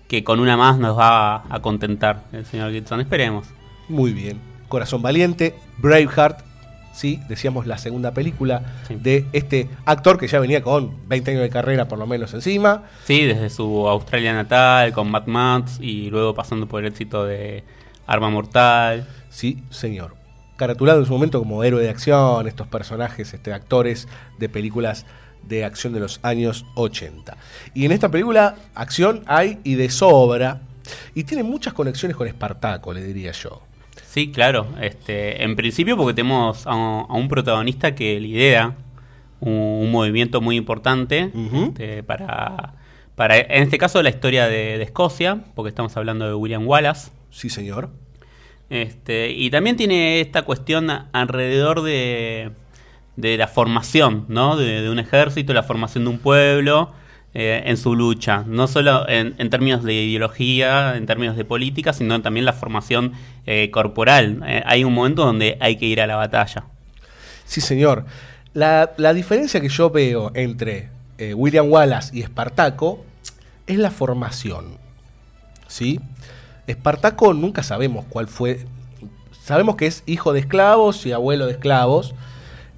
que 0.07 0.23
con 0.23 0.39
una 0.39 0.55
más 0.55 0.77
nos 0.79 0.97
va 0.97 1.43
a 1.53 1.59
contentar 1.61 2.23
el 2.31 2.45
señor 2.45 2.71
Gibson. 2.71 3.01
Esperemos. 3.01 3.47
Muy 3.89 4.13
bien. 4.13 4.39
Corazón 4.69 5.01
Valiente, 5.01 5.53
Braveheart, 5.79 6.39
sí, 6.93 7.19
decíamos 7.27 7.67
la 7.67 7.77
segunda 7.77 8.11
película 8.13 8.61
Sí. 8.87 8.95
de 8.95 9.25
este 9.33 9.69
actor 9.85 10.17
que 10.17 10.27
ya 10.27 10.39
venía 10.39 10.61
con 10.61 11.07
20 11.07 11.31
años 11.31 11.43
de 11.43 11.49
carrera 11.49 11.87
por 11.87 11.99
lo 11.99 12.07
menos 12.07 12.33
encima. 12.33 12.83
Sí, 13.05 13.23
desde 13.25 13.49
su 13.49 13.87
Australia 13.87 14.33
natal, 14.33 14.91
con 14.93 15.09
Mad 15.11 15.27
Max 15.27 15.77
y 15.81 16.09
luego 16.09 16.33
pasando 16.33 16.67
por 16.67 16.81
el 16.81 16.87
éxito 16.91 17.25
de 17.25 17.63
Arma 18.07 18.29
Mortal. 18.29 19.07
Sí, 19.29 19.63
señor. 19.69 20.15
Caratulado 20.57 20.99
en 20.99 21.05
su 21.05 21.13
momento 21.13 21.39
como 21.39 21.63
héroe 21.63 21.81
de 21.81 21.89
acción, 21.89 22.47
estos 22.47 22.67
personajes, 22.67 23.33
este, 23.33 23.51
actores 23.53 24.07
de 24.37 24.47
películas 24.49 25.05
de 25.41 25.65
acción 25.65 25.91
de 25.93 25.99
los 25.99 26.19
años 26.21 26.65
80. 26.75 27.35
Y 27.73 27.85
en 27.85 27.91
esta 27.93 28.09
película, 28.09 28.55
acción 28.75 29.23
hay 29.25 29.57
y 29.63 29.73
de 29.75 29.89
sobra. 29.89 30.61
Y 31.15 31.23
tiene 31.23 31.41
muchas 31.43 31.73
conexiones 31.73 32.15
con 32.15 32.27
Espartaco, 32.27 32.93
le 32.93 33.03
diría 33.03 33.31
yo. 33.31 33.61
Sí, 34.11 34.29
claro. 34.29 34.67
Este, 34.81 35.41
en 35.41 35.55
principio 35.55 35.95
porque 35.95 36.13
tenemos 36.13 36.67
a 36.67 36.75
un, 36.75 37.05
a 37.09 37.13
un 37.13 37.29
protagonista 37.29 37.95
que 37.95 38.19
lidera 38.19 38.75
un, 39.39 39.53
un 39.53 39.89
movimiento 39.89 40.41
muy 40.41 40.57
importante 40.57 41.31
este, 41.33 42.03
para, 42.03 42.73
para, 43.15 43.37
en 43.37 43.63
este 43.63 43.77
caso, 43.77 44.03
la 44.03 44.09
historia 44.09 44.47
de, 44.47 44.77
de 44.77 44.83
Escocia, 44.83 45.45
porque 45.55 45.69
estamos 45.69 45.95
hablando 45.95 46.27
de 46.27 46.33
William 46.33 46.67
Wallace. 46.67 47.11
Sí, 47.29 47.49
señor. 47.49 47.89
Este, 48.69 49.31
y 49.31 49.49
también 49.49 49.77
tiene 49.77 50.19
esta 50.19 50.41
cuestión 50.41 50.89
alrededor 51.13 51.81
de, 51.81 52.51
de 53.15 53.37
la 53.37 53.47
formación, 53.47 54.25
¿no? 54.27 54.57
De, 54.57 54.81
de 54.81 54.89
un 54.89 54.99
ejército, 54.99 55.53
la 55.53 55.63
formación 55.63 56.03
de 56.03 56.09
un 56.09 56.19
pueblo 56.19 56.91
eh, 57.33 57.63
en 57.65 57.77
su 57.77 57.95
lucha. 57.95 58.43
No 58.45 58.67
solo 58.67 59.07
en, 59.07 59.49
términos 59.49 59.83
de 59.83 59.93
ideología, 59.93 60.97
en 60.97 61.05
términos 61.05 61.37
de 61.37 61.45
política, 61.45 61.93
sino 61.93 62.21
también 62.21 62.45
la 62.45 62.51
formación 62.51 63.13
eh, 63.45 63.71
corporal. 63.71 64.43
Eh, 64.45 64.61
hay 64.65 64.83
un 64.83 64.93
momento 64.93 65.25
donde 65.25 65.57
hay 65.61 65.77
que 65.77 65.85
ir 65.85 66.01
a 66.01 66.07
la 66.07 66.17
batalla. 66.17 66.65
Sí, 67.45 67.61
señor. 67.61 68.05
La, 68.53 68.91
la 68.97 69.13
diferencia 69.13 69.61
que 69.61 69.69
yo 69.69 69.89
veo 69.89 70.31
entre 70.35 70.89
William 71.35 71.69
Wallace 71.69 72.17
y 72.17 72.21
Espartaco 72.21 73.05
es 73.65 73.77
la 73.77 73.91
formación. 73.91 74.77
¿Sí? 75.67 76.01
Espartaco 76.67 77.33
nunca 77.33 77.63
sabemos 77.63 78.05
cuál 78.09 78.27
fue. 78.27 78.65
Sabemos 79.41 79.77
que 79.77 79.85
es 79.85 80.03
hijo 80.05 80.33
de 80.33 80.41
esclavos 80.41 81.05
y 81.05 81.13
abuelo 81.13 81.45
de 81.45 81.53
esclavos. 81.53 82.13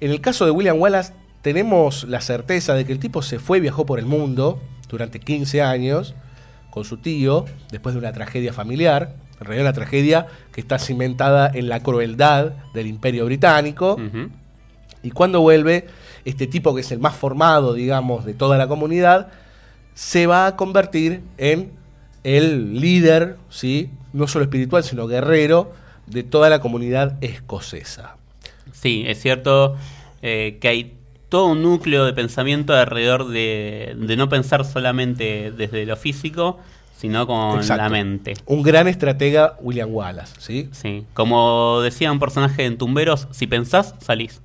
En 0.00 0.12
el 0.12 0.20
caso 0.20 0.44
de 0.44 0.52
William 0.52 0.78
Wallace 0.78 1.12
tenemos 1.44 2.04
la 2.04 2.22
certeza 2.22 2.72
de 2.72 2.86
que 2.86 2.92
el 2.92 2.98
tipo 2.98 3.20
se 3.20 3.38
fue 3.38 3.60
viajó 3.60 3.84
por 3.84 3.98
el 3.98 4.06
mundo 4.06 4.62
durante 4.88 5.20
15 5.20 5.60
años 5.60 6.14
con 6.70 6.86
su 6.86 6.96
tío, 6.96 7.44
después 7.70 7.94
de 7.94 7.98
una 7.98 8.14
tragedia 8.14 8.54
familiar. 8.54 9.14
En 9.38 9.46
realidad 9.46 9.66
una 9.66 9.74
tragedia 9.74 10.26
que 10.52 10.62
está 10.62 10.78
cimentada 10.78 11.50
en 11.52 11.68
la 11.68 11.80
crueldad 11.80 12.52
del 12.72 12.86
imperio 12.86 13.26
británico. 13.26 14.00
Y 15.02 15.10
cuando 15.10 15.42
vuelve, 15.42 15.86
este 16.24 16.46
tipo 16.46 16.74
que 16.74 16.80
es 16.80 16.90
el 16.92 16.98
más 16.98 17.14
formado, 17.14 17.74
digamos, 17.74 18.24
de 18.24 18.32
toda 18.32 18.56
la 18.56 18.66
comunidad, 18.66 19.28
se 19.92 20.26
va 20.26 20.46
a 20.46 20.56
convertir 20.56 21.20
en 21.36 21.72
el 22.22 22.80
líder, 22.80 23.36
¿sí? 23.50 23.90
no 24.14 24.28
solo 24.28 24.44
espiritual, 24.46 24.82
sino 24.82 25.06
guerrero 25.06 25.74
de 26.06 26.22
toda 26.22 26.48
la 26.48 26.60
comunidad 26.60 27.18
escocesa. 27.20 28.16
Sí, 28.72 29.04
es 29.06 29.20
cierto 29.20 29.76
eh, 30.22 30.56
que 30.58 30.68
hay 30.68 31.03
todo 31.34 31.46
un 31.46 31.64
núcleo 31.64 32.04
de 32.04 32.12
pensamiento 32.12 32.74
alrededor 32.74 33.26
de, 33.26 33.96
de 33.98 34.16
no 34.16 34.28
pensar 34.28 34.64
solamente 34.64 35.50
desde 35.50 35.84
lo 35.84 35.96
físico, 35.96 36.60
sino 36.96 37.26
con 37.26 37.56
Exacto. 37.56 37.82
la 37.82 37.88
mente. 37.88 38.34
Un 38.46 38.62
gran 38.62 38.86
estratega, 38.86 39.56
William 39.60 39.92
Wallace, 39.92 40.32
¿sí? 40.38 40.68
Sí, 40.70 41.04
como 41.12 41.80
decía 41.80 42.12
un 42.12 42.20
personaje 42.20 42.64
en 42.66 42.78
Tumberos, 42.78 43.26
si 43.32 43.48
pensás, 43.48 43.96
salís. 43.98 44.42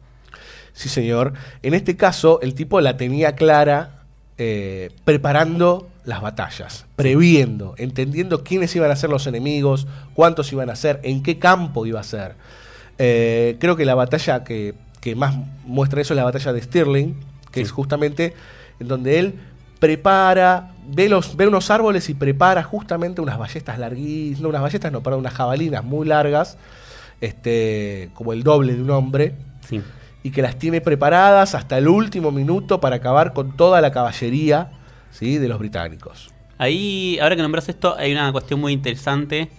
Sí, 0.74 0.90
señor. 0.90 1.34
En 1.62 1.76
este 1.76 1.96
caso, 1.96 2.40
el 2.42 2.56
tipo 2.56 2.82
la 2.82 2.98
tenía 2.98 3.36
clara 3.36 4.02
eh, 4.40 4.90
preparando 5.04 5.88
las 6.06 6.22
batallas, 6.24 6.88
previendo, 6.96 7.76
entendiendo 7.78 8.44
quiénes 8.44 8.76
iban 8.76 8.90
a 8.90 8.96
ser 8.96 9.12
los 9.12 9.28
enemigos, 9.28 9.86
cuántos 10.16 10.52
iban 10.54 10.72
a 10.72 10.76
ser, 10.76 11.02
en 11.04 11.22
qué 11.22 11.38
campo 11.38 11.86
iba 11.86 12.00
a 12.00 12.04
ser. 12.04 12.34
Eh, 12.98 13.58
creo 13.60 13.76
que 13.76 13.86
la 13.86 13.94
batalla 13.94 14.44
que, 14.44 14.74
que 15.02 15.16
más 15.16 15.36
muestra 15.66 16.02
eso 16.02 16.14
es 16.14 16.18
la 16.18 16.24
batalla 16.24 16.54
de 16.54 16.62
Stirling, 16.62 17.16
que 17.52 17.62
es 17.62 17.72
justamente 17.72 18.34
en 18.80 18.88
donde 18.88 19.20
él 19.20 19.36
prepara, 19.80 20.72
ve, 20.88 21.08
los, 21.10 21.38
ve 21.38 21.48
unos 21.48 21.70
árboles 21.72 22.10
y 22.10 22.14
prepara 22.14 22.64
justamente 22.64 23.22
unas 23.22 23.38
ballestas 23.38 23.80
larguísimas, 23.80 24.42
no 24.42 24.50
unas 24.50 24.62
ballestas, 24.62 24.92
no, 24.92 25.02
perdón, 25.02 25.22
unas 25.22 25.34
jabalinas 25.34 25.84
muy 25.84 26.06
largas, 26.06 26.58
este, 27.22 28.10
como 28.14 28.34
el 28.34 28.44
doble 28.44 28.76
de 28.76 28.82
un 28.82 28.90
hombre, 28.92 29.36
Sí. 29.68 29.82
y 30.24 30.32
que 30.32 30.42
las 30.42 30.58
tiene 30.58 30.82
preparadas 30.82 31.56
hasta 31.56 31.78
el 31.78 31.88
último 31.88 32.32
minuto 32.32 32.82
para 32.82 32.98
acabar 32.98 33.34
con 33.34 33.56
toda 33.56 33.82
la 33.82 33.92
caballería 33.92 34.72
¿sí? 35.12 35.38
de 35.38 35.48
los 35.48 35.60
británicos. 35.60 36.32
Ahí, 36.58 37.18
ahora 37.22 37.36
que 37.36 37.42
nombras 37.42 37.70
esto, 37.70 37.96
hay 37.98 38.12
una 38.12 38.32
cuestión 38.32 38.60
muy 38.60 38.74
interesante 38.74 39.50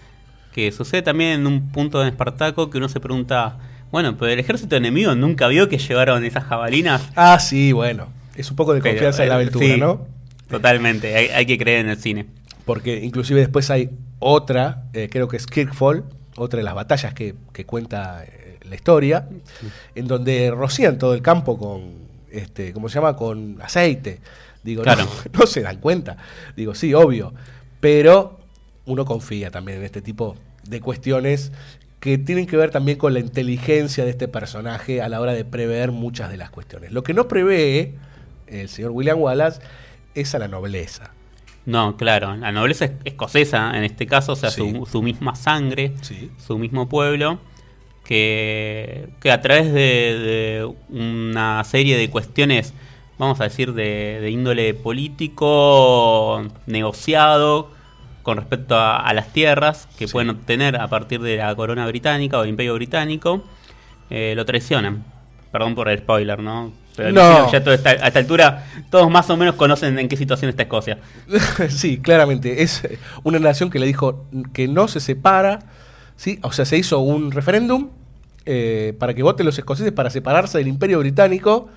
que 0.53 0.72
sucede 0.72 1.03
también 1.03 1.40
en 1.40 1.46
un 1.46 1.70
punto 1.70 2.03
en 2.03 2.09
Espartaco 2.09 2.68
que 2.70 2.79
uno 2.79 2.88
se 2.88 3.00
pregunta, 3.00 3.57
bueno, 3.92 4.16
pero 4.16 4.33
el 4.33 4.38
ejército 4.38 4.76
enemigo 4.76 5.14
nunca 5.14 5.48
vio 5.48 5.68
que 5.68 5.79
llevaron 5.79 6.24
esas 6.24 6.44
jabalinas. 6.44 7.03
Ah, 7.16 7.38
sí, 7.40 7.72
bueno, 7.72 8.09
es 8.37 8.50
un 8.50 8.57
poco 8.57 8.72
de 8.74 8.81
Pero, 8.81 8.94
confianza 8.94 9.22
en 9.22 9.29
la 9.29 9.35
aventura, 9.37 9.66
sí, 9.66 9.76
¿no? 9.79 10.07
Totalmente, 10.48 11.14
hay, 11.16 11.26
hay 11.29 11.46
que 11.46 11.59
creer 11.59 11.81
en 11.81 11.90
el 11.90 11.96
cine. 11.98 12.26
Porque 12.64 13.03
inclusive 13.05 13.40
después 13.40 13.70
hay 13.70 13.90
otra, 14.18 14.85
eh, 14.92 15.09
creo 15.11 15.29
que 15.29 15.37
es 15.37 15.46
Kirkfall, 15.46 16.05
otra 16.37 16.59
de 16.59 16.64
las 16.64 16.74
batallas 16.74 17.14
que, 17.14 17.35
que 17.53 17.64
cuenta 17.66 18.24
eh, 18.24 18.59
la 18.68 18.74
historia, 18.74 19.29
en 19.94 20.07
donde 20.07 20.50
rocían 20.50 20.98
todo 20.98 21.14
el 21.14 21.22
campo 21.22 21.59
con, 21.59 21.92
este, 22.31 22.72
¿cómo 22.72 22.88
se 22.88 22.96
llama? 22.96 23.16
Con 23.16 23.59
aceite. 23.62 24.20
Digo, 24.62 24.83
Claro. 24.83 25.05
no, 25.05 25.11
no 25.40 25.46
se 25.46 25.62
dan 25.62 25.79
cuenta. 25.79 26.16
Digo, 26.57 26.74
sí, 26.74 26.94
obvio. 26.94 27.33
Pero 27.81 28.38
uno 28.87 29.05
confía 29.05 29.50
también 29.50 29.79
en 29.79 29.85
este 29.85 30.03
tipo 30.03 30.37
de 30.64 30.81
cuestiones 30.81 31.53
que 32.00 32.16
tienen 32.18 32.46
que 32.46 32.56
ver 32.56 32.70
también 32.70 32.96
con 32.98 33.12
la 33.14 33.20
inteligencia 33.20 34.04
de 34.04 34.10
este 34.10 34.26
personaje 34.26 35.02
a 35.02 35.08
la 35.08 35.20
hora 35.20 35.32
de 35.34 35.44
prever 35.44 35.92
muchas 35.92 36.30
de 36.30 36.38
las 36.38 36.50
cuestiones. 36.50 36.92
Lo 36.92 37.02
que 37.02 37.12
no 37.14 37.28
prevé 37.28 37.94
el 38.46 38.68
señor 38.70 38.90
William 38.92 39.20
Wallace 39.20 39.60
es 40.14 40.34
a 40.34 40.38
la 40.38 40.48
nobleza. 40.48 41.12
No, 41.66 41.96
claro, 41.98 42.34
la 42.36 42.52
nobleza 42.52 42.86
es- 42.86 42.92
escocesa 43.04 43.76
en 43.76 43.84
este 43.84 44.06
caso, 44.06 44.32
o 44.32 44.36
sea, 44.36 44.50
Sí. 44.50 44.60
su, 44.74 44.86
su 44.86 45.02
misma 45.02 45.36
sangre, 45.36 45.92
Sí. 46.00 46.30
su 46.38 46.58
mismo 46.58 46.88
pueblo, 46.88 47.38
que, 48.04 49.10
que 49.20 49.30
a 49.30 49.40
través 49.42 49.66
de, 49.72 49.80
de 50.18 50.72
una 50.88 51.62
serie 51.64 51.96
de 51.98 52.08
cuestiones, 52.10 52.72
vamos 53.18 53.40
a 53.40 53.44
decir, 53.44 53.74
de, 53.74 54.18
de 54.20 54.30
índole 54.30 54.72
político, 54.74 56.42
negociado, 56.66 57.70
con 58.22 58.37
respecto 58.37 58.76
a, 58.76 58.98
a 58.98 59.14
las 59.14 59.33
tierras 59.33 59.88
que 59.98 60.06
Sí. 60.06 60.12
pueden 60.12 60.30
obtener 60.30 60.76
a 60.76 60.88
partir 60.88 61.20
de 61.20 61.37
la 61.37 61.54
corona 61.54 61.87
británica 61.87 62.38
o 62.38 62.42
el 62.42 62.50
imperio 62.50 62.74
británico, 62.74 63.44
eh, 64.11 64.35
lo 64.37 64.44
traicionan. 64.44 65.04
Perdón 65.52 65.74
por 65.74 65.88
el 65.88 65.98
spoiler, 65.98 66.38
¿no? 66.38 66.72
Pero 66.96 67.12
No. 67.12 67.50
ya 67.50 67.62
todo 67.64 67.72
está- 67.74 67.90
a 67.90 68.09
esta 68.09 68.18
altura 68.18 68.66
todos 68.90 69.11
más 69.11 69.28
o 69.30 69.37
menos 69.37 69.54
conocen 69.54 69.98
en 69.98 70.09
qué 70.09 70.16
situación 70.16 70.48
está 70.50 70.62
Escocia. 70.64 70.98
sí, 71.68 71.98
claramente. 71.98 72.62
Es 72.62 72.83
una 73.22 73.38
nación 73.38 73.70
que 73.70 73.78
le 73.78 73.87
dijo 73.87 74.26
que 74.52 74.68
no 74.68 74.87
se 74.88 75.00
separa. 75.00 75.61
¿sí? 76.16 76.38
O 76.42 76.52
sea, 76.52 76.64
se 76.66 76.76
hizo 76.76 76.98
un 76.98 77.33
referéndum 77.33 77.88
eh, 78.46 78.94
para 78.98 79.14
que 79.14 79.22
voten 79.22 79.46
los 79.46 79.59
escoceses 79.59 79.92
para 79.92 80.11
separarse 80.11 80.59
del 80.59 80.68
imperio 80.68 80.98
británico 80.98 81.68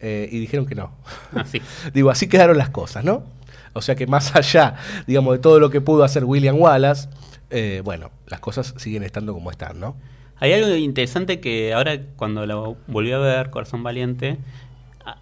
eh, 0.00 0.28
y 0.32 0.38
dijeron 0.40 0.66
que 0.66 0.74
no. 0.74 0.90
Así. 1.34 1.62
Digo, 1.94 2.10
así 2.10 2.26
quedaron 2.28 2.58
las 2.58 2.70
cosas, 2.70 3.04
¿no? 3.04 3.22
O 3.74 3.82
sea 3.82 3.94
que 3.94 4.06
más 4.06 4.34
allá, 4.36 4.76
digamos, 5.06 5.34
de 5.34 5.38
todo 5.38 5.60
lo 5.60 5.70
que 5.70 5.80
pudo 5.80 6.04
hacer 6.04 6.24
William 6.24 6.58
Wallace, 6.58 7.08
eh, 7.50 7.82
bueno, 7.84 8.10
las 8.26 8.40
cosas 8.40 8.74
siguen 8.78 9.02
estando 9.02 9.34
como 9.34 9.50
están, 9.50 9.78
¿no? 9.78 9.96
Hay 10.38 10.52
algo 10.52 10.74
interesante 10.74 11.40
que 11.40 11.72
ahora 11.74 12.00
cuando 12.16 12.46
lo 12.46 12.76
volví 12.86 13.12
a 13.12 13.18
ver, 13.18 13.50
Corazón 13.50 13.82
Valiente, 13.82 14.38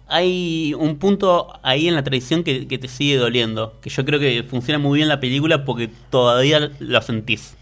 hay 0.07 0.73
un 0.77 0.97
punto 0.97 1.59
ahí 1.61 1.87
en 1.87 1.95
la 1.95 2.03
tradición 2.03 2.43
que, 2.43 2.67
que 2.67 2.77
te 2.77 2.87
sigue 2.87 3.17
doliendo, 3.17 3.79
que 3.81 3.89
yo 3.89 4.05
creo 4.05 4.19
que 4.19 4.43
funciona 4.43 4.79
muy 4.79 4.97
bien 4.97 5.09
la 5.09 5.19
película 5.19 5.65
porque 5.65 5.89
todavía 6.09 6.71
lo 6.79 7.01
sentís. 7.01 7.57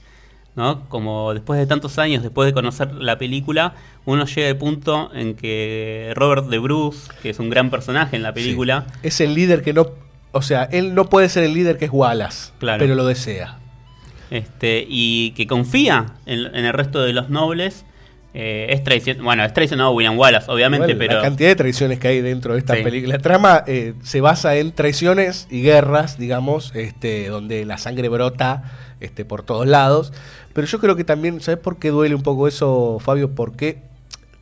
¿no? 0.56 0.88
Como 0.90 1.34
después 1.34 1.60
de 1.60 1.66
tantos 1.66 1.98
años, 1.98 2.24
después 2.24 2.46
de 2.46 2.54
conocer 2.54 2.94
la 2.94 3.18
película, 3.18 3.76
uno 4.06 4.26
llega 4.26 4.50
al 4.50 4.58
punto 4.58 5.12
en 5.14 5.36
que 5.36 6.12
Robert 6.16 6.48
de 6.48 6.60
Bruce, 6.60 7.10
que 7.22 7.30
es 7.30 7.40
un 7.40 7.50
gran 7.50 7.70
personaje 7.70 8.16
en 8.16 8.24
la 8.24 8.34
película, 8.34 8.86
Sí. 8.88 9.00
Es 9.04 9.22
el 9.22 9.34
líder 9.34 9.62
que 9.62 9.74
no. 9.74 9.88
O 10.32 10.42
sea, 10.42 10.64
él 10.72 10.96
no 10.96 11.06
puede 11.10 11.28
ser 11.30 11.44
el 11.44 11.54
líder 11.54 11.78
que 11.78 11.86
es 11.86 11.92
Wallace, 11.92 12.52
Claro. 12.60 12.80
pero 12.80 12.96
lo 12.96 13.06
desea. 13.06 13.58
este, 14.30 14.86
y 14.88 15.32
que 15.32 15.46
confía 15.46 16.14
en, 16.26 16.40
en 16.56 16.66
el 16.66 16.72
resto 16.74 17.02
de 17.02 17.12
los 17.12 17.30
nobles, 17.30 17.84
eh, 18.34 18.68
es 18.70 18.82
traicionado, 18.82 19.26
bueno, 19.26 19.44
es 19.44 19.54
traicionado 19.54 19.92
William 19.92 20.18
Wallace, 20.18 20.50
obviamente, 20.50 20.96
pero... 20.96 21.16
La 21.18 21.22
cantidad 21.22 21.50
de 21.50 21.56
traiciones 21.58 22.00
que 22.00 22.08
hay 22.08 22.22
dentro 22.22 22.54
de 22.54 22.60
esta 22.60 22.78
Sí. 22.78 22.82
película. 22.84 23.16
La 23.18 23.22
trama 23.22 23.64
eh, 23.68 23.94
se 24.04 24.22
basa 24.22 24.56
en 24.56 24.72
traiciones 24.72 25.48
y 25.52 25.62
guerras, 25.64 26.18
digamos, 26.18 26.72
este, 26.76 27.28
donde 27.28 27.66
la 27.66 27.78
sangre 27.78 28.08
brota 28.08 28.64
este, 29.02 29.26
por 29.26 29.44
todos 29.44 29.68
lados. 29.68 30.14
Pero 30.54 30.66
yo 30.66 30.80
creo 30.80 30.96
que 30.96 31.04
también, 31.04 31.42
¿sabes 31.42 31.60
por 31.60 31.78
qué 31.78 31.90
duele 31.90 32.16
un 32.16 32.24
poco 32.24 32.48
eso, 32.48 33.00
Fabio? 33.02 33.36
Porque 33.36 33.80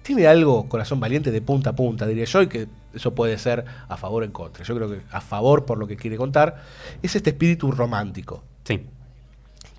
tiene 0.04 0.28
algo, 0.28 0.70
corazón 0.70 1.00
valiente, 1.00 1.32
de 1.32 1.42
punta 1.42 1.72
a 1.72 1.76
punta, 1.76 2.06
diría 2.06 2.26
yo, 2.26 2.44
y 2.44 2.48
que 2.48 2.68
eso 2.94 3.14
puede 3.16 3.38
ser 3.38 3.66
a 3.88 3.98
favor 3.98 4.24
o 4.24 4.26
en 4.26 4.32
contra. 4.32 4.64
Yo 4.64 4.76
creo 4.76 4.90
que 4.90 5.02
a 5.12 5.22
favor, 5.22 5.66
por 5.66 5.78
lo 5.78 5.88
que 5.88 5.96
quiere 5.98 6.18
contar, 6.18 6.64
es 7.02 7.16
este 7.16 7.32
espíritu 7.32 7.72
romántico. 7.72 8.44
Sí. 8.64 8.86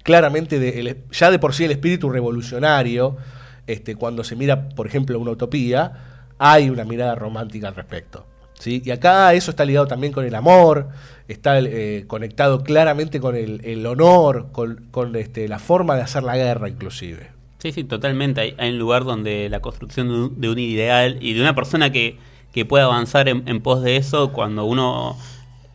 Claramente, 0.03 0.59
de- 0.59 0.81
el- 0.81 0.97
ya 1.13 1.31
de 1.31 1.39
por 1.39 1.55
sí 1.55 1.65
el 1.65 1.71
espíritu 1.73 2.11
revolucionario, 2.11 3.17
este, 3.67 3.95
cuando 3.97 4.25
se 4.25 4.35
mira, 4.37 4.69
por 4.71 4.87
ejemplo, 4.87 5.19
una 5.19 5.33
utopía, 5.33 5.93
hay 6.39 6.71
una 6.71 6.85
mirada 6.85 7.15
romántica 7.15 7.69
al 7.69 7.75
respecto. 7.75 8.27
¿sí? 8.59 8.83
Y 8.85 8.91
acá 8.91 9.33
eso 9.35 9.51
está 9.51 9.65
ligado 9.65 9.87
también 9.87 10.13
con 10.13 10.25
el 10.25 10.35
amor, 10.35 10.89
está 11.29 11.59
eh, 11.61 12.05
conectado 12.07 12.63
claramente 12.63 13.21
con 13.21 13.37
el, 13.37 13.65
el 13.65 13.85
honor, 13.87 14.49
con, 14.53 14.87
con, 14.91 15.15
este, 15.17 15.49
la 15.49 15.59
forma 15.59 15.97
de 15.97 16.03
hacer 16.03 16.23
la 16.23 16.37
guerra 16.37 16.69
inclusive. 16.69 17.31
Sí, 17.59 17.73
sí, 17.73 17.85
totalmente. 17.85 18.41
Hay, 18.41 18.55
hay 18.59 18.71
un 18.71 18.79
lugar 18.79 19.05
donde 19.05 19.49
la 19.51 19.61
construcción 19.61 20.09
de 20.09 20.15
un, 20.15 20.41
de 20.41 20.49
un 20.51 20.59
ideal 20.59 21.19
y 21.21 21.35
de 21.35 21.41
una 21.43 21.55
persona 21.55 21.93
que, 21.93 22.19
que 22.53 22.65
pueda 22.65 22.85
avanzar 22.85 23.29
en, 23.29 23.43
en 23.47 23.61
pos 23.61 23.83
de 23.83 23.97
eso, 23.97 24.33
cuando 24.33 24.65
uno 24.65 25.17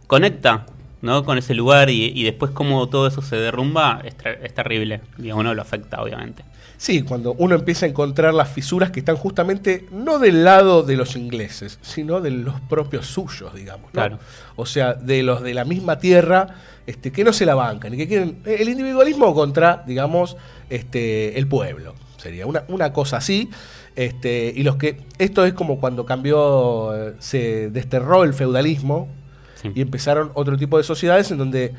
conecta 0.08 0.66
¿no? 1.02 1.24
con 1.24 1.38
ese 1.38 1.54
lugar 1.54 1.90
y, 1.90 2.12
y 2.16 2.24
después 2.24 2.52
cómo 2.52 2.88
todo 2.90 3.08
eso 3.08 3.22
se 3.22 3.36
derrumba, 3.38 4.02
es, 4.04 4.16
ter- 4.16 4.40
es 4.44 4.54
terrible. 4.54 5.02
Y 5.18 5.30
a 5.30 5.36
uno 5.36 5.54
lo 5.54 5.62
afecta, 5.62 6.02
obviamente. 6.02 6.44
Sí, 6.78 7.04
cuando 7.04 7.34
uno 7.38 7.56
empieza 7.56 7.86
a 7.86 7.90
encontrar 7.90 8.34
las 8.34 8.50
fisuras 8.50 8.92
que 8.92 9.00
están 9.00 9.16
justamente 9.16 9.86
no 9.92 10.20
del 10.20 10.44
lado 10.44 10.84
de 10.84 10.98
los 10.98 11.16
ingleses, 11.16 11.80
sino 11.82 12.20
de 12.20 12.32
los 12.32 12.60
propios 12.62 13.06
suyos, 13.08 13.54
digamos. 13.54 13.86
¿no? 13.86 13.92
Claro. 13.92 14.20
O 14.58 14.66
sea, 14.66 14.94
de 14.94 15.24
los 15.24 15.42
de 15.42 15.54
la 15.54 15.64
misma 15.64 16.00
tierra 16.00 16.48
este, 16.86 17.12
que 17.14 17.24
no 17.24 17.32
se 17.32 17.46
la 17.46 17.56
bancan 17.56 17.94
y 17.94 17.98
que 17.98 18.08
quieren 18.10 18.40
el 18.46 18.68
individualismo 18.68 19.34
contra, 19.34 19.84
digamos, 19.88 20.36
este, 20.70 21.40
el 21.40 21.48
pueblo. 21.48 21.96
Sería 22.18 22.46
una, 22.46 22.64
una 22.68 22.92
cosa 22.92 23.18
así. 23.18 23.50
Este, 23.96 24.52
y 24.56 24.64
los 24.64 24.76
que. 24.76 24.98
Esto 25.20 25.46
es 25.46 25.54
como 25.54 25.80
cuando 25.80 26.06
cambió, 26.06 26.94
eh, 26.96 27.14
se 27.20 27.70
desterró 27.70 28.24
el 28.24 28.34
feudalismo 28.34 29.08
Sí. 29.56 29.72
y 29.74 29.82
empezaron 29.82 30.32
otro 30.34 30.58
tipo 30.58 30.78
de 30.78 30.84
sociedades 30.84 31.32
en 31.32 31.38
donde 31.38 31.74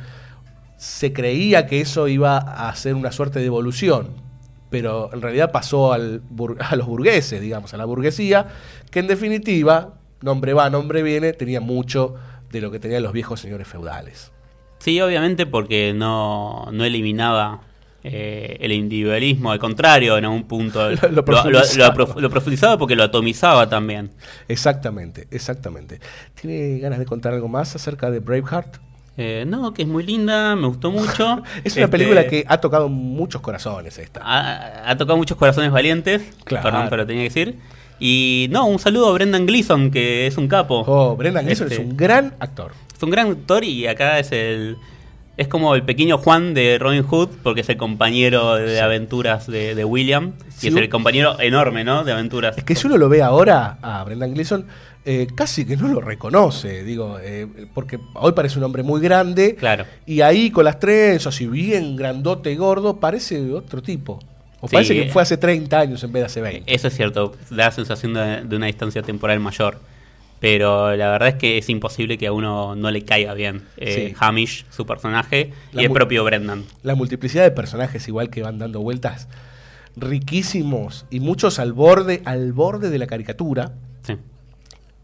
se 0.78 1.12
creía 1.12 1.66
que 1.66 1.80
eso 1.80 2.08
iba 2.08 2.38
a 2.38 2.74
ser 2.74 2.94
una 2.94 3.12
suerte 3.12 3.38
de 3.38 3.46
evolución, 3.46 4.08
pero 4.70 5.10
en 5.12 5.20
realidad 5.22 5.52
pasó 5.52 5.92
al 5.92 6.22
a 6.60 6.76
los 6.76 6.86
burgueses, 6.86 7.40
digamos, 7.40 7.74
a 7.74 7.76
la 7.76 7.84
burguesía, 7.84 8.46
que 8.90 9.00
en 9.00 9.06
definitiva, 9.06 9.94
nombre 10.22 10.54
va, 10.54 10.70
nombre 10.70 11.02
viene, 11.02 11.32
tenía 11.34 11.60
mucho 11.60 12.14
de 12.50 12.60
lo 12.60 12.70
que 12.70 12.78
tenían 12.78 13.02
los 13.02 13.12
viejos 13.12 13.40
señores 13.40 13.68
feudales. 13.68 14.32
Sí, 14.78 15.00
obviamente 15.00 15.46
porque 15.46 15.92
no, 15.94 16.66
no 16.72 16.84
eliminaba 16.84 17.60
eh, 18.12 18.56
el 18.60 18.72
individualismo, 18.72 19.50
al 19.52 19.58
contrario, 19.58 20.16
en 20.18 20.24
algún 20.24 20.44
punto 20.44 20.90
Lo- 21.02 21.08
lo 21.10 21.24
profundizaba. 21.24 21.94
prof- 21.94 22.16
lo 22.16 22.30
profundizaba 22.30 22.78
porque 22.78 22.96
lo 22.96 23.02
atomizaba 23.04 23.68
también. 23.68 24.10
Exactamente, 24.48 25.26
exactamente. 25.30 26.00
¿Tiene 26.40 26.78
ganas 26.78 26.98
de 26.98 27.06
contar 27.06 27.32
algo 27.34 27.48
más 27.48 27.74
acerca 27.74 28.10
de 28.10 28.20
Braveheart? 28.20 28.76
Eh, 29.18 29.44
no, 29.46 29.72
que 29.72 29.82
es 29.82 29.88
muy 29.88 30.04
linda, 30.04 30.54
me 30.56 30.66
gustó 30.66 30.90
mucho. 30.90 31.42
Es 31.64 31.74
una 31.76 31.84
Este, 31.84 31.88
película 31.88 32.26
que 32.26 32.44
ha 32.46 32.58
tocado 32.60 32.88
muchos 32.88 33.40
corazones 33.40 33.98
esta. 33.98 34.20
ha, 34.22 34.90
ha 34.90 34.96
tocado 34.96 35.16
muchos 35.16 35.36
corazones 35.38 35.70
valientes, 35.72 36.22
Claro. 36.44 36.62
perdón, 36.64 36.86
pero 36.90 37.06
tenía 37.06 37.22
que 37.22 37.28
decir. 37.30 37.58
Y 37.98 38.48
no, 38.50 38.66
un 38.66 38.78
saludo 38.78 39.08
a 39.08 39.12
Brendan 39.14 39.46
Gleeson, 39.46 39.90
que 39.90 40.26
es 40.26 40.36
un 40.36 40.48
capo. 40.48 40.84
Oh, 40.86 41.16
Brendan 41.16 41.46
Gleeson 41.46 41.68
Este, 41.68 41.82
es 41.82 41.88
un 41.88 41.96
gran 41.96 42.34
actor. 42.40 42.72
Es 42.94 43.02
un 43.02 43.08
gran 43.10 43.30
actor 43.30 43.64
y 43.64 43.86
acá 43.86 44.18
es 44.18 44.32
el. 44.32 44.76
Es 45.36 45.48
como 45.48 45.74
el 45.74 45.82
pequeño 45.82 46.16
Juan 46.16 46.54
de 46.54 46.78
Robin 46.78 47.02
Hood, 47.02 47.28
porque 47.42 47.60
es 47.60 47.68
el 47.68 47.76
compañero 47.76 48.54
de 48.56 48.80
aventuras 48.80 49.46
de, 49.46 49.74
de 49.74 49.84
William. 49.84 50.32
Sí, 50.48 50.68
y 50.68 50.70
es 50.70 50.76
el 50.76 50.88
compañero 50.88 51.38
enorme, 51.38 51.84
¿no? 51.84 52.04
De 52.04 52.12
aventuras. 52.12 52.56
Es 52.56 52.64
que 52.64 52.74
si 52.74 52.86
uno 52.86 52.96
lo 52.96 53.10
ve 53.10 53.22
ahora 53.22 53.78
a 53.82 54.02
Brendan 54.04 54.32
Gleeson, 54.32 54.66
eh, 55.04 55.26
casi 55.34 55.66
que 55.66 55.76
no 55.76 55.88
lo 55.88 56.00
reconoce, 56.00 56.82
digo, 56.84 57.18
eh, 57.20 57.46
porque 57.74 58.00
hoy 58.14 58.32
parece 58.32 58.58
un 58.58 58.64
hombre 58.64 58.82
muy 58.82 59.00
grande. 59.00 59.54
Claro. 59.56 59.84
Y 60.06 60.22
ahí 60.22 60.50
con 60.50 60.64
las 60.64 60.80
trenzas 60.80 61.38
y 61.42 61.46
bien 61.46 61.96
grandote 61.96 62.50
y 62.50 62.56
gordo, 62.56 62.96
parece 62.96 63.52
otro 63.52 63.82
tipo. 63.82 64.18
O 64.60 64.68
Sí, 64.68 64.74
parece 64.74 64.94
que 64.94 65.10
fue 65.10 65.20
hace 65.20 65.36
30 65.36 65.78
años 65.78 66.02
en 66.02 66.12
vez 66.12 66.22
de 66.22 66.26
hace 66.26 66.40
20. 66.40 66.74
Eso 66.74 66.88
es 66.88 66.96
cierto, 66.96 67.34
da 67.50 67.56
la 67.66 67.70
sensación 67.72 68.14
de, 68.14 68.42
de 68.42 68.56
una 68.56 68.66
distancia 68.66 69.02
temporal 69.02 69.38
mayor. 69.38 69.78
Pero 70.38 70.94
la 70.96 71.10
verdad 71.10 71.28
es 71.30 71.34
que 71.36 71.56
es 71.58 71.68
imposible 71.70 72.18
que 72.18 72.26
a 72.26 72.32
uno 72.32 72.74
no 72.76 72.90
le 72.90 73.02
caiga 73.04 73.32
bien 73.34 73.62
eh, 73.78 74.08
Sí. 74.10 74.14
Hamish, 74.18 74.66
su 74.70 74.84
personaje, 74.84 75.52
La 75.72 75.82
y 75.82 75.84
el 75.86 75.92
propio 75.92 76.24
Brendan. 76.24 76.64
La 76.82 76.94
multiplicidad 76.94 77.44
de 77.44 77.50
personajes 77.52 78.06
igual 78.06 78.28
que 78.28 78.42
van 78.42 78.58
dando 78.58 78.80
vueltas 78.80 79.28
riquísimos 79.96 81.06
y 81.10 81.20
muchos 81.20 81.58
al 81.58 81.72
borde, 81.72 82.22
al 82.24 82.52
borde 82.52 82.90
de 82.90 82.98
la 82.98 83.06
caricatura. 83.06 83.72
Sí. 84.02 84.16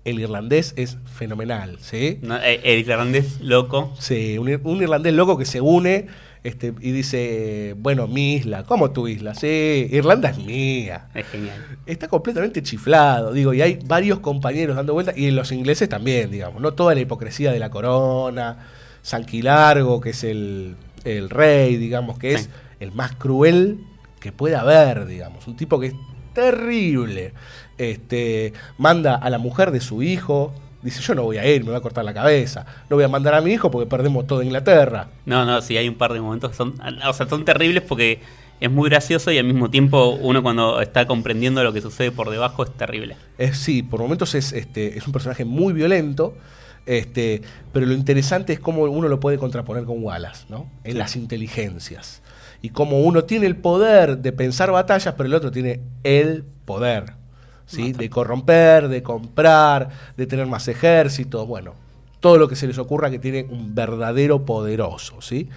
El 0.05 0.19
irlandés 0.21 0.75
es 0.77 0.99
fenomenal, 1.17 1.79
¿sí? 1.81 2.19
No, 2.23 2.37
eh, 2.37 2.61
el 2.65 2.81
irlandés 2.81 3.41
loco. 3.41 3.95
Sí, 3.99 4.37
un, 4.39 4.49
ir- 4.49 4.61
un 4.65 4.83
irlandés 4.83 5.15
loco 5.15 5.39
que 5.39 5.45
se 5.45 5.61
une 5.61 6.09
este, 6.45 6.75
y 6.81 6.91
dice, 6.91 7.75
bueno, 7.79 8.09
mi 8.09 8.35
isla, 8.35 8.65
¿cómo 8.65 8.91
tu 8.91 9.07
isla? 9.07 9.35
Sí, 9.35 9.89
Irlanda 9.91 10.31
es 10.31 10.39
mía. 10.39 11.09
Es 11.15 11.27
genial. 11.29 11.65
Está 11.87 12.09
completamente 12.09 12.63
chiflado, 12.63 13.33
digo, 13.33 13.55
y 13.55 13.63
hay 13.63 13.79
varios 13.85 14.19
compañeros 14.19 14.75
dando 14.75 14.93
vueltas, 14.93 15.17
y 15.17 15.31
los 15.31 15.53
ingleses 15.53 15.89
también, 15.89 16.31
digamos, 16.31 16.61
no 16.61 16.75
toda 16.75 16.95
la 16.95 17.01
hipocresía 17.01 17.53
de 17.53 17.61
la 17.61 17.71
corona, 17.71 18.59
Sanquilargo, 19.03 20.01
que 20.01 20.11
es 20.11 20.25
el, 20.25 20.77
el 21.05 21.31
rey, 21.31 21.77
digamos, 21.77 22.19
que 22.19 22.35
es 22.35 22.51
el 22.81 22.93
más 22.93 23.15
cruel 23.15 23.79
que 24.19 24.33
puede 24.33 24.57
haber, 24.57 25.07
digamos, 25.07 25.47
un 25.47 25.57
tipo 25.57 25.79
que 25.79 25.89
es 25.89 25.95
terrible. 26.33 27.35
Este, 27.79 28.53
manda 28.79 29.15
a 29.15 29.31
la 29.31 29.39
mujer 29.39 29.71
de 29.71 29.81
su 29.81 30.03
hijo, 30.03 30.53
dice, 30.83 31.01
yo 31.01 31.15
no 31.15 31.23
voy 31.23 31.39
a 31.39 31.47
ir, 31.47 31.63
me 31.63 31.71
voy 31.71 31.79
a 31.79 31.81
cortar 31.81 32.05
la 32.05 32.13
cabeza, 32.13 32.67
no 32.91 32.97
voy 32.97 33.05
a 33.05 33.09
mandar 33.09 33.35
a 33.35 33.41
mi 33.41 33.53
hijo 33.53 33.71
porque 33.71 33.89
perdemos 33.89 34.27
toda 34.27 34.45
Inglaterra. 34.45 35.09
No, 35.25 35.45
no, 35.45 35.61
sí, 35.63 35.77
hay 35.77 35.89
un 35.89 35.95
par 35.95 36.13
de 36.13 36.21
momentos 36.21 36.51
que 36.51 36.57
son, 36.57 36.75
o 37.07 37.13
sea, 37.13 37.29
son 37.29 37.45
terribles 37.45 37.83
porque 37.83 38.21
es 38.61 38.71
muy 38.71 38.89
gracioso 38.89 39.33
y 39.33 39.39
al 39.39 39.45
mismo 39.45 39.71
tiempo 39.71 40.11
uno 40.11 40.43
cuando 40.43 40.81
está 40.81 41.07
comprendiendo 41.07 41.65
lo 41.65 41.73
que 41.73 41.81
sucede 41.81 42.13
por 42.13 42.31
debajo 42.31 42.63
es 42.63 42.71
terrible. 42.71 43.17
Es, 43.37 43.57
sí, 43.59 43.83
por 43.83 44.01
momentos 44.01 44.35
es, 44.35 44.53
este, 44.53 44.97
es 44.97 45.07
un 45.07 45.13
personaje 45.13 45.45
muy 45.45 45.73
violento, 45.73 46.37
este, 46.87 47.43
pero 47.73 47.87
lo 47.87 47.93
interesante 47.93 48.53
es 48.53 48.61
cómo 48.61 48.83
uno 48.83 49.09
lo 49.09 49.19
puede 49.19 49.39
contraponer 49.39 49.85
con 49.85 50.03
Wallace, 50.03 50.47
¿no? 50.49 50.71
En 50.85 50.99
las 50.99 51.17
inteligencias. 51.17 52.23
Y 52.61 52.69
cómo 52.69 53.01
uno 53.01 53.25
tiene 53.25 53.47
el 53.47 53.57
poder 53.57 54.19
de 54.19 54.33
pensar 54.33 54.71
batallas, 54.71 55.15
pero 55.17 55.27
el 55.27 55.35
otro 55.35 55.51
tiene 55.51 55.81
el 56.05 56.45
poder, 56.65 57.15
¿sí? 57.73 57.93
De 57.93 58.11
corromper, 58.11 58.89
de 58.89 59.03
comprar, 59.03 59.89
de 60.17 60.27
tener 60.27 60.47
más 60.47 60.69
ejércitos, 60.69 61.47
bueno, 61.47 61.75
todo 62.21 62.39
lo 62.39 62.49
que 62.49 62.57
se 62.57 62.67
les 62.67 62.79
ocurra 62.79 63.11
que 63.11 63.19
tiene 63.19 63.47
un 63.49 63.75
verdadero 63.75 64.45
poderoso, 64.45 65.21
¿sí? 65.21 65.49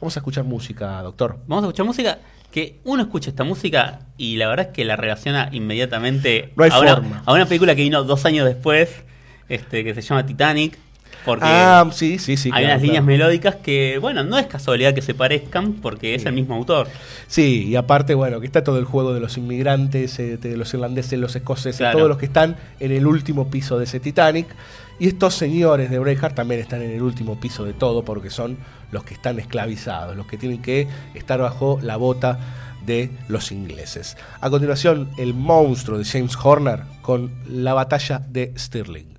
Vamos 0.00 0.16
a 0.16 0.20
escuchar 0.20 0.44
música, 0.44 1.02
doctor. 1.02 1.38
Vamos 1.46 1.64
a 1.64 1.66
escuchar 1.68 1.86
música 1.86 2.18
que 2.52 2.80
uno 2.84 3.02
escucha 3.02 3.30
esta 3.30 3.44
música 3.44 4.00
y 4.16 4.36
la 4.36 4.46
verdad 4.48 4.66
es 4.68 4.72
que 4.72 4.84
la 4.84 4.94
relaciona 4.94 5.48
inmediatamente 5.52 6.52
No 6.54 6.64
a, 6.64 6.80
una, 6.80 7.22
a 7.24 7.32
una 7.32 7.46
película 7.46 7.74
que 7.74 7.82
vino 7.82 8.04
dos 8.04 8.24
años 8.26 8.46
después, 8.46 9.02
este, 9.48 9.82
que 9.82 9.94
se 9.94 10.02
llama 10.02 10.26
Titanic. 10.26 10.78
Porque 11.24 11.44
Ah, 11.46 11.88
sí, 11.92 12.18
sí, 12.18 12.36
sí. 12.36 12.48
hay 12.52 12.62
claro, 12.64 12.74
unas 12.74 12.82
líneas 12.82 13.04
melódicas 13.04 13.56
que, 13.56 13.98
bueno, 14.00 14.24
no 14.24 14.38
es 14.38 14.46
casualidad 14.46 14.92
que 14.94 15.02
se 15.02 15.14
parezcan 15.14 15.74
porque 15.74 16.14
es 16.16 16.24
el 16.26 16.32
mismo 16.32 16.54
autor. 16.56 16.88
Sí, 17.28 17.64
y 17.68 17.76
aparte, 17.76 18.14
bueno, 18.14 18.40
que 18.40 18.46
está 18.46 18.64
todo 18.64 18.78
el 18.78 18.84
juego 18.84 19.14
de 19.14 19.20
los 19.20 19.36
inmigrantes, 19.38 20.18
eh, 20.18 20.36
de 20.36 20.56
los 20.56 20.74
irlandeses, 20.74 21.18
los 21.18 21.36
escoceses, 21.36 21.76
Claro. 21.78 21.98
todos 21.98 22.08
los 22.08 22.18
que 22.18 22.26
están 22.26 22.56
en 22.80 22.90
el 22.92 23.06
último 23.06 23.48
piso 23.50 23.78
de 23.78 23.84
ese 23.84 24.00
Titanic. 24.00 24.46
Y 24.98 25.08
estos 25.08 25.34
señores 25.34 25.90
de 25.90 25.98
Braveheart 25.98 26.34
también 26.34 26.60
están 26.60 26.82
en 26.82 26.90
el 26.90 27.02
último 27.02 27.38
piso 27.40 27.64
de 27.64 27.72
todo 27.72 28.04
porque 28.04 28.30
son 28.30 28.56
los 28.90 29.04
que 29.04 29.14
están 29.14 29.38
esclavizados, 29.38 30.16
los 30.16 30.26
que 30.26 30.36
tienen 30.38 30.60
que 30.60 30.86
estar 31.14 31.40
bajo 31.40 31.78
la 31.82 31.96
bota 31.96 32.38
de 32.84 33.10
los 33.28 33.52
ingleses. 33.52 34.16
A 34.40 34.50
continuación, 34.50 35.08
el 35.18 35.34
monstruo 35.34 35.98
de 35.98 36.04
James 36.04 36.36
Horner 36.40 36.80
con 37.00 37.30
la 37.48 37.74
batalla 37.74 38.20
de 38.28 38.52
Stirling. 38.56 39.12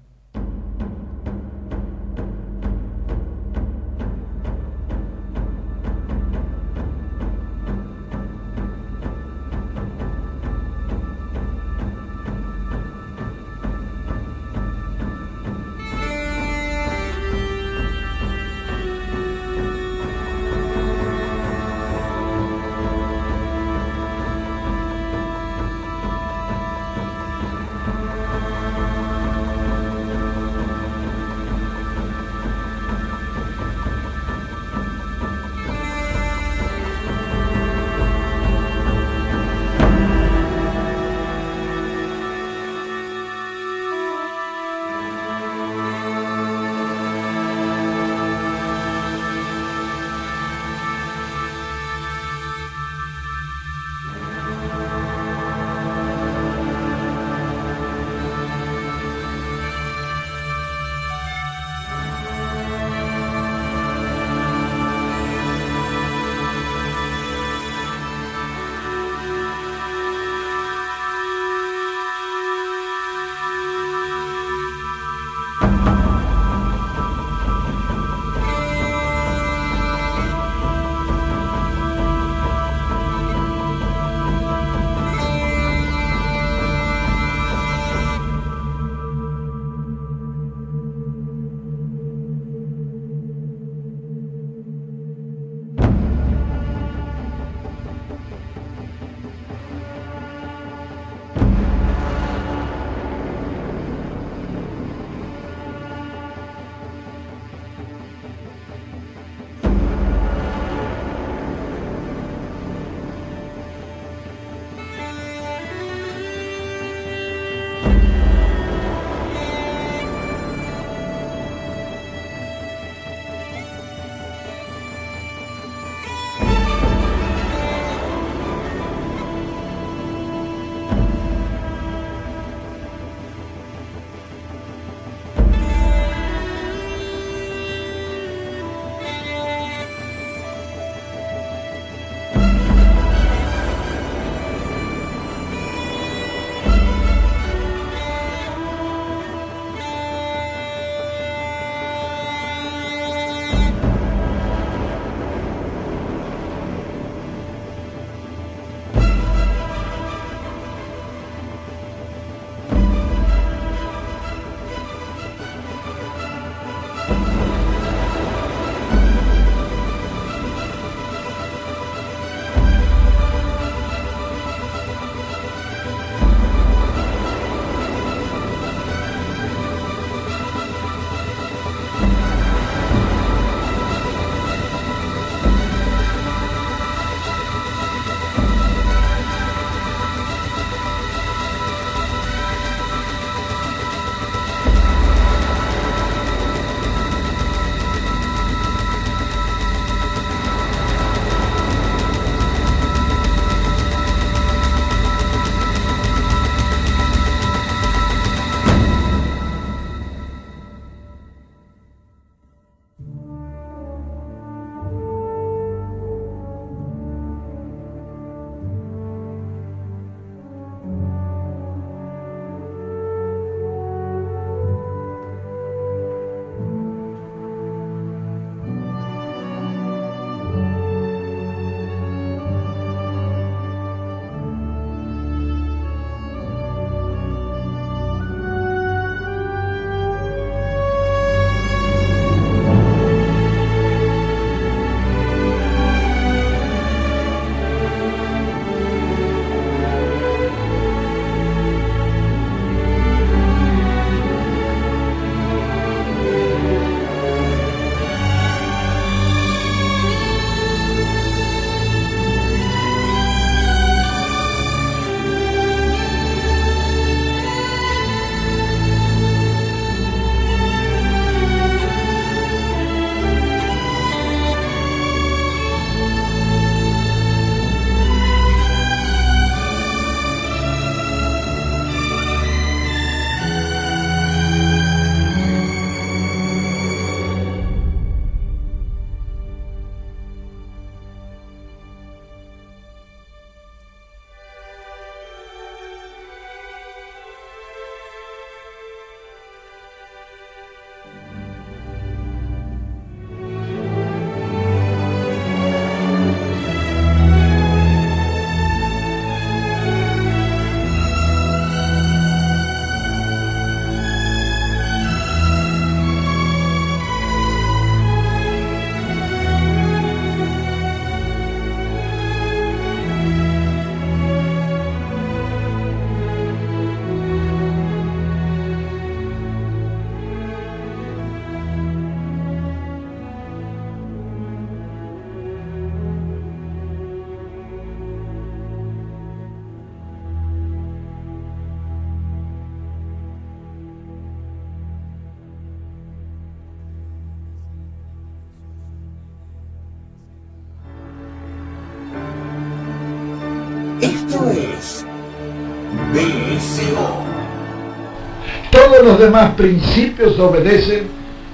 Demás 359.24 359.54
principios 359.56 360.38
obedecen 360.40 361.08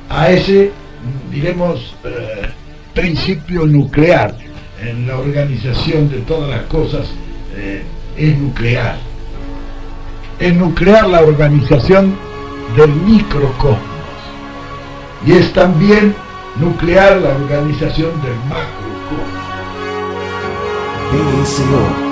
a 0.09 0.29
ese, 0.29 0.71
diremos, 1.31 1.95
eh, 2.03 2.49
principio 2.93 3.65
nuclear. 3.65 4.35
En 4.81 5.07
la 5.07 5.17
organización 5.17 6.09
de 6.09 6.19
todas 6.19 6.49
las 6.49 6.63
cosas 6.63 7.05
eh, 7.55 7.83
es 8.17 8.37
nuclear. 8.37 8.97
Es 10.39 10.53
nuclear 10.55 11.07
la 11.07 11.21
organización 11.21 12.15
del 12.75 12.89
microcosmos. 12.89 13.79
Y 15.25 15.33
es 15.33 15.51
también 15.51 16.15
nuclear 16.59 17.17
la 17.17 17.29
organización 17.35 18.11
del 18.21 18.35
macrocosmos. 18.47 19.49
BSO. 21.11 22.09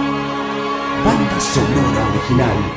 Banda 1.06 1.40
sonora 1.40 2.10
original. 2.10 2.77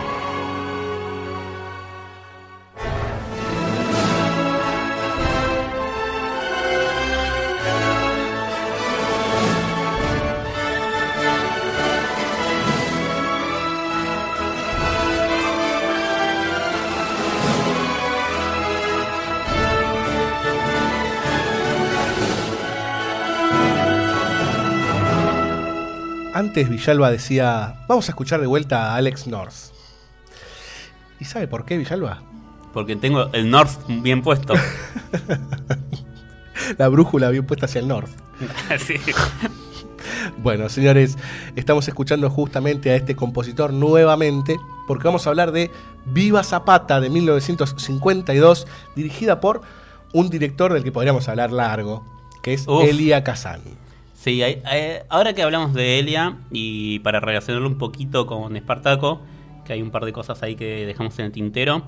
Antes 26.50 26.68
Villalba 26.68 27.12
decía, 27.12 27.84
vamos 27.86 28.08
a 28.08 28.10
escuchar 28.10 28.40
de 28.40 28.48
vuelta 28.48 28.90
a 28.90 28.96
Alex 28.96 29.28
North. 29.28 29.54
¿Y 31.20 31.24
sabe 31.24 31.46
por 31.46 31.64
qué 31.64 31.78
Villalba? 31.78 32.24
Porque 32.74 32.96
tengo 32.96 33.30
el 33.32 33.48
North 33.48 33.78
bien 33.86 34.20
puesto. 34.20 34.54
La 36.78 36.88
brújula 36.88 37.30
bien 37.30 37.46
puesta 37.46 37.66
hacia 37.66 37.78
el 37.78 37.86
norte. 37.86 38.10
Sí. 38.84 38.96
Bueno, 40.38 40.68
señores, 40.68 41.16
estamos 41.54 41.86
escuchando 41.86 42.28
justamente 42.28 42.90
a 42.90 42.96
este 42.96 43.14
compositor 43.14 43.72
nuevamente 43.72 44.56
porque 44.88 45.06
vamos 45.06 45.28
a 45.28 45.30
hablar 45.30 45.52
de 45.52 45.70
Viva 46.04 46.42
Zapata 46.42 47.00
de 47.00 47.10
1952, 47.10 48.66
dirigida 48.96 49.40
por 49.40 49.60
un 50.12 50.28
director 50.30 50.72
del 50.72 50.82
que 50.82 50.90
podríamos 50.90 51.28
hablar 51.28 51.52
largo, 51.52 52.04
que 52.42 52.54
es 52.54 52.66
Uf. 52.66 52.88
Elia 52.88 53.22
Kazan. 53.22 53.60
Sí, 54.22 54.42
hay- 54.42 54.60
hay- 54.66 54.98
ahora 55.08 55.32
que 55.32 55.42
hablamos 55.42 55.72
de 55.72 55.98
Elia, 55.98 56.36
y 56.50 56.98
para 56.98 57.20
relacionarlo 57.20 57.66
un 57.66 57.78
poquito 57.78 58.26
con 58.26 58.54
Espartaco, 58.54 59.22
que 59.64 59.72
hay 59.72 59.80
un 59.80 59.90
par 59.90 60.04
de 60.04 60.12
cosas 60.12 60.42
ahí 60.42 60.56
que 60.56 60.84
dejamos 60.84 61.18
en 61.20 61.24
el 61.24 61.32
tintero, 61.32 61.84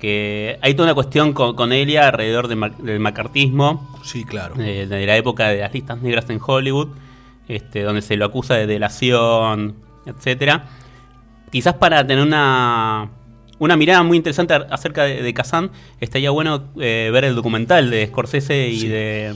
que 0.00 0.58
hay 0.62 0.74
toda 0.74 0.86
una 0.88 0.94
cuestión 0.94 1.32
con, 1.32 1.54
con 1.54 1.72
Elia 1.72 2.08
alrededor 2.08 2.48
de 2.48 2.56
del 2.82 2.98
macartismo, 2.98 3.88
Sí, 4.02 4.24
claro. 4.24 4.56
eh, 4.58 4.86
de 4.88 5.06
la 5.06 5.16
época 5.16 5.48
de 5.48 5.60
las 5.60 5.72
listas 5.72 6.02
negras 6.02 6.28
en 6.28 6.40
Hollywood, 6.44 6.88
este, 7.46 7.82
donde 7.82 8.02
se 8.02 8.16
lo 8.16 8.24
acusa 8.24 8.54
de 8.54 8.66
delación, 8.66 9.76
etcétera. 10.06 10.64
Quizás 11.52 11.74
para 11.74 12.04
tener 12.04 12.24
una, 12.24 13.10
una 13.60 13.76
mirada 13.76 14.02
muy 14.02 14.16
interesante 14.16 14.54
acerca 14.54 15.04
de, 15.04 15.22
de 15.22 15.34
Kazan, 15.34 15.70
estaría 16.00 16.30
bueno 16.30 16.64
eh, 16.80 17.10
ver 17.12 17.22
el 17.24 17.36
documental 17.36 17.90
de 17.90 18.06
Scorsese 18.08 18.68
y 18.70 18.80
Sí. 18.80 18.88
de, 18.88 19.34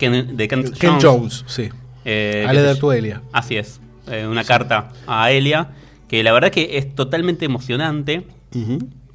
Ken, 0.00 0.36
de 0.36 0.48
Kent 0.48 0.76
Ken 0.76 0.90
Jones. 1.00 1.04
Jones, 1.04 1.44
sí. 1.46 1.68
Eh, 2.04 2.44
A 2.48 2.52
leer 2.52 2.78
tu 2.78 2.90
Elia. 2.90 3.22
Así 3.32 3.56
es, 3.56 3.80
eh, 4.10 4.26
una 4.26 4.42
carta 4.42 4.88
a 5.06 5.30
Elia, 5.30 5.68
que 6.08 6.22
la 6.24 6.32
verdad 6.32 6.50
que 6.50 6.76
es 6.78 6.92
totalmente 6.96 7.44
emocionante. 7.44 8.26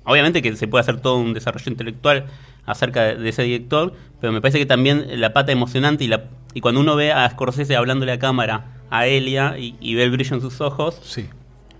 Obviamente 0.06 0.42
que 0.42 0.56
se 0.56 0.68
puede 0.68 0.82
hacer 0.82 1.02
todo 1.02 1.18
un 1.18 1.34
desarrollo 1.34 1.70
intelectual 1.72 2.26
acerca 2.66 3.04
de, 3.04 3.16
de 3.16 3.30
ese 3.30 3.44
director, 3.44 3.94
pero 4.22 4.32
me 4.32 4.40
parece 4.42 4.60
que 4.60 4.66
también 4.66 5.20
la 5.20 5.34
pata 5.34 5.52
emocionante 5.52 6.04
y, 6.04 6.08
la, 6.08 6.26
y 6.54 6.62
cuando 6.62 6.80
uno 6.82 6.96
ve 6.96 7.12
a 7.12 7.30
Scorsese 7.30 7.76
hablándole 7.76 8.12
a 8.12 8.20
cámara 8.20 8.66
a 8.92 9.08
Elia 9.08 9.58
y, 9.58 9.76
y 9.82 9.96
ve 9.96 10.04
el 10.04 10.12
brillo 10.12 10.36
en 10.36 10.42
sus 10.42 10.62
ojos, 10.62 11.00
Sí. 11.04 11.26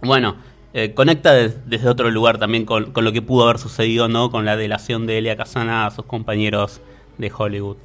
bueno, 0.02 0.36
eh, 0.74 0.94
conecta 0.94 1.34
des- 1.34 1.58
desde 1.70 1.88
otro 1.88 2.10
lugar 2.12 2.38
también 2.40 2.66
con, 2.66 2.92
con 2.92 3.06
lo 3.06 3.12
que 3.14 3.22
pudo 3.22 3.46
haber 3.46 3.60
sucedido, 3.60 4.08
¿no? 4.10 4.30
Con 4.32 4.44
la 4.44 4.58
delación 4.58 5.06
de 5.08 5.20
Elia 5.20 5.38
Kazana 5.38 5.86
a 5.86 5.92
sus 5.92 6.06
compañeros 6.06 6.82
de 7.18 7.32
Hollywood. 7.36 7.78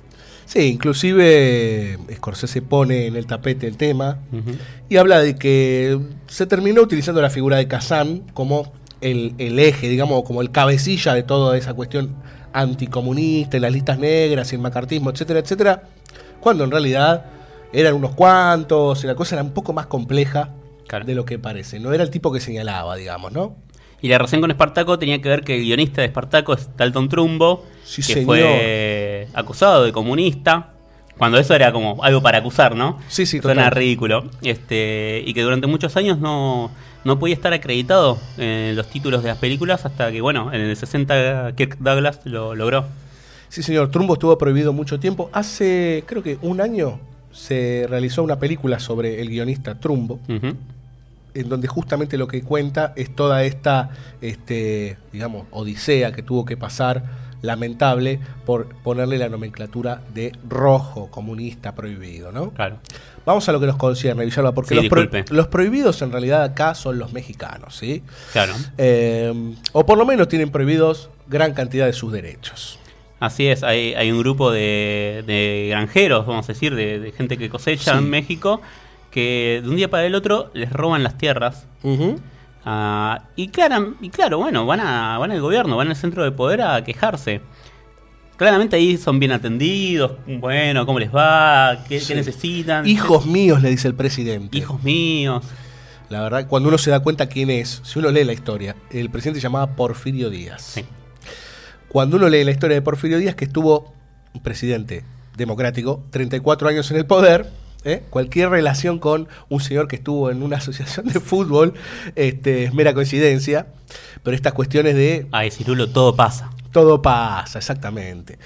Sí, 0.51 0.62
inclusive 0.62 1.92
eh, 1.92 1.98
Scorsese 2.16 2.61
pone 2.61 3.07
en 3.07 3.14
el 3.14 3.24
tapete 3.26 3.68
el 3.68 3.76
tema 3.76 4.18
y 4.88 4.96
habla 4.96 5.20
de 5.20 5.36
que 5.36 5.96
se 6.26 6.44
terminó 6.46 6.82
utilizando 6.82 7.22
la 7.22 7.30
figura 7.30 7.59
de 7.59 7.68
Kazan 7.68 8.22
como 8.34 8.72
el, 9.01 9.34
el 9.38 9.61
eje, 9.61 9.88
digamos, 9.88 10.24
como 10.24 10.42
el 10.42 10.51
cabecilla 10.51 11.14
de 11.14 11.22
toda 11.22 11.57
esa 11.57 11.74
cuestión 11.74 12.16
anticomunista, 12.53 13.59
y 13.59 13.61
las 13.61 13.72
listas 13.72 14.01
negras 14.01 14.51
y 14.53 14.57
el 14.57 14.61
macartismo, 14.61 15.11
etcétera, 15.11 15.38
etcétera, 15.38 15.82
cuando 16.40 16.64
en 16.64 16.72
realidad 16.72 17.26
eran 17.72 17.94
unos 17.94 18.16
cuantos 18.16 19.05
y 19.05 19.07
la 19.07 19.14
cosa 19.14 19.36
era 19.36 19.44
un 19.44 19.53
poco 19.53 19.72
más 19.72 19.86
compleja 19.86 20.51
Claro. 20.88 21.05
de 21.05 21.14
lo 21.14 21.24
que 21.24 21.38
parece. 21.38 21.78
No 21.78 21.92
era 21.92 22.03
el 22.03 22.11
tipo 22.11 22.32
que 22.32 22.40
señalaba, 22.40 22.96
digamos, 22.96 23.30
¿no? 23.30 23.55
Y 24.03 24.09
la 24.09 24.18
relación 24.18 24.40
con 24.40 24.51
Espartaco 24.51 24.98
tenía 24.98 25.20
que 25.20 25.28
ver 25.28 25.42
que 25.42 25.57
el 25.57 25.62
guionista 25.62 26.01
de 26.01 26.07
Espartaco 26.09 26.55
es 26.55 26.68
Dalton 26.76 27.09
Trumbo, 27.09 27.64
Sí, 27.84 28.03
que 28.03 28.14
señor. 28.14 28.26
fue 28.26 29.28
acusado 29.34 29.84
de 29.84 29.92
comunista, 29.92 30.70
cuando 31.18 31.38
eso 31.38 31.55
era 31.55 31.70
como 31.72 32.03
algo 32.03 32.22
para 32.22 32.38
acusar, 32.38 32.74
¿no? 32.74 32.98
Sí, 33.09 33.26
sí, 33.26 33.40
Suena 33.40 33.64
total. 33.64 33.76
ridículo. 33.78 34.24
Este, 34.42 35.22
y 35.26 35.34
que 35.34 35.42
durante 35.42 35.66
muchos 35.66 35.94
años 35.98 36.18
no, 36.18 36.70
no 37.05 37.18
podía 37.18 37.34
estar 37.34 37.53
acreditado 37.53 38.18
en 38.38 38.74
los 38.74 38.86
títulos 38.88 39.22
de 39.22 39.28
las 39.28 39.38
películas 39.38 39.84
hasta 39.84 40.11
que, 40.11 40.22
bueno, 40.22 40.51
en 40.53 40.62
el 40.62 40.74
60 40.76 41.53
Kirk 41.57 41.76
Douglas 41.78 42.20
lo 42.24 42.55
logró. 42.55 42.86
Sí, 43.51 43.62
señor, 43.62 43.90
Trumbo 43.90 44.14
estuvo 44.14 44.38
prohibido 44.38 44.72
mucho 44.72 44.98
tiempo. 44.98 45.28
Hace, 45.34 46.05
creo 46.07 46.22
que 46.22 46.38
un 46.40 46.61
año, 46.62 47.01
se 47.32 47.86
realizó 47.88 48.22
una 48.22 48.38
película 48.38 48.78
sobre 48.80 49.20
el 49.20 49.28
guionista 49.28 49.78
Trumbo, 49.78 50.20
Ujú. 50.28 50.55
En 51.34 51.48
donde 51.48 51.68
justamente 51.68 52.16
lo 52.18 52.26
que 52.28 52.42
cuenta 52.42 52.92
es 52.96 53.14
toda 53.14 53.44
esta, 53.44 53.90
este, 54.20 54.96
digamos, 55.12 55.46
odisea 55.50 56.12
que 56.12 56.22
tuvo 56.22 56.44
que 56.44 56.56
pasar, 56.56 57.04
lamentable, 57.42 58.20
por 58.44 58.68
ponerle 58.82 59.16
la 59.16 59.28
nomenclatura 59.30 60.02
de 60.12 60.32
rojo, 60.48 61.10
comunista, 61.10 61.74
prohibido, 61.74 62.32
¿no? 62.32 62.50
Claro. 62.50 62.76
Vamos 63.24 63.48
a 63.48 63.52
lo 63.52 63.60
que 63.60 63.66
nos 63.66 63.76
concierne, 63.76 64.24
Villalba, 64.24 64.52
porque 64.52 64.70
Sí, 64.70 64.74
los, 64.76 64.86
pro- 64.88 65.00
disculpe. 65.02 65.34
los 65.34 65.46
prohibidos 65.48 66.02
en 66.02 66.12
realidad 66.12 66.42
acá 66.42 66.74
son 66.74 66.98
los 66.98 67.12
mexicanos, 67.14 67.76
¿sí? 67.76 68.02
Claro. 68.32 68.52
Eh, 68.76 69.54
o 69.72 69.86
por 69.86 69.96
lo 69.96 70.04
menos 70.04 70.28
tienen 70.28 70.50
prohibidos 70.50 71.08
gran 71.28 71.54
cantidad 71.54 71.86
de 71.86 71.92
sus 71.94 72.12
derechos. 72.12 72.78
Así 73.20 73.46
es, 73.46 73.62
hay, 73.62 73.94
hay 73.94 74.10
un 74.10 74.18
grupo 74.18 74.50
de, 74.50 75.22
de 75.26 75.68
granjeros, 75.70 76.26
vamos 76.26 76.46
a 76.48 76.52
decir, 76.52 76.74
de, 76.74 76.98
de 76.98 77.12
gente 77.12 77.36
que 77.38 77.48
cosecha 77.50 77.92
Sí. 77.92 77.98
en 77.98 78.08
México, 78.10 78.60
que 79.11 79.61
de 79.62 79.68
un 79.68 79.76
día 79.76 79.90
para 79.90 80.06
el 80.06 80.14
otro 80.14 80.50
les 80.54 80.72
roban 80.72 81.02
las 81.02 81.18
tierras. 81.18 81.66
Ah, 82.64 83.24
y, 83.36 83.48
claro, 83.48 83.94
y 84.00 84.11
claro, 84.11 84.38
bueno, 84.38 84.66
van, 84.66 84.80
a, 84.80 85.18
van 85.18 85.32
al 85.32 85.40
gobierno, 85.40 85.76
van 85.76 85.88
al 85.88 85.96
centro 85.96 86.24
de 86.24 86.32
poder 86.32 86.62
a 86.62 86.82
quejarse. 86.84 87.40
Claramente 88.36 88.76
ahí 88.76 88.96
son 88.96 89.18
bien 89.18 89.32
atendidos, 89.32 90.12
bueno, 90.26 90.86
¿cómo 90.86 90.98
les 90.98 91.14
va? 91.14 91.84
¿Qué, 91.86 92.00
necesitan? 92.14 92.86
Hijos 92.86 93.26
míos, 93.26 93.61
le 93.61 93.68
dice 93.68 93.88
el 93.88 93.94
presidente. 93.94 94.56
Hijos 94.56 94.82
míos. 94.82 95.44
La 96.08 96.22
verdad, 96.22 96.46
cuando 96.48 96.68
uno 96.70 96.78
se 96.78 96.90
da 96.90 97.00
cuenta 97.00 97.26
quién 97.26 97.50
es, 97.50 97.82
si 97.84 97.98
uno 97.98 98.11
lee 98.11 98.24
la 98.24 98.32
historia, 98.32 98.76
el 98.90 99.11
presidente 99.11 99.40
se 99.40 99.44
llamaba 99.44 99.76
Porfirio 99.76 100.30
Díaz. 100.30 100.62
Sí. 100.62 100.84
Cuando 101.88 102.16
uno 102.16 102.28
lee 102.28 102.44
la 102.44 102.50
historia 102.50 102.76
de 102.76 102.82
Porfirio 102.82 103.18
Díaz, 103.18 103.34
que 103.34 103.44
estuvo 103.44 103.92
un 104.32 104.42
presidente 104.42 105.04
democrático, 105.36 106.04
34 106.11 106.68
años 106.68 106.90
en 106.90 106.96
el 106.96 107.06
poder, 107.06 107.50
¿eh? 107.84 108.02
cualquier 108.10 108.50
relación 108.50 108.98
con 108.98 109.28
un 109.48 109.60
señor 109.60 109.88
que 109.88 109.96
estuvo 109.96 110.30
en 110.30 110.42
una 110.42 110.56
asociación 110.58 111.06
de 111.06 111.20
fútbol 111.20 111.74
este, 112.16 112.64
es 112.64 112.74
mera 112.74 112.94
coincidencia, 112.94 113.66
pero 114.22 114.34
estas 114.34 114.52
cuestiones 114.52 114.94
de 114.94 115.26
Ay, 115.32 115.50
Cirulo, 115.50 115.90
todo 115.90 116.14
pasa. 116.16 116.50
todo 116.72 117.02
pasa, 117.02 117.58
exactamente. 117.58 118.38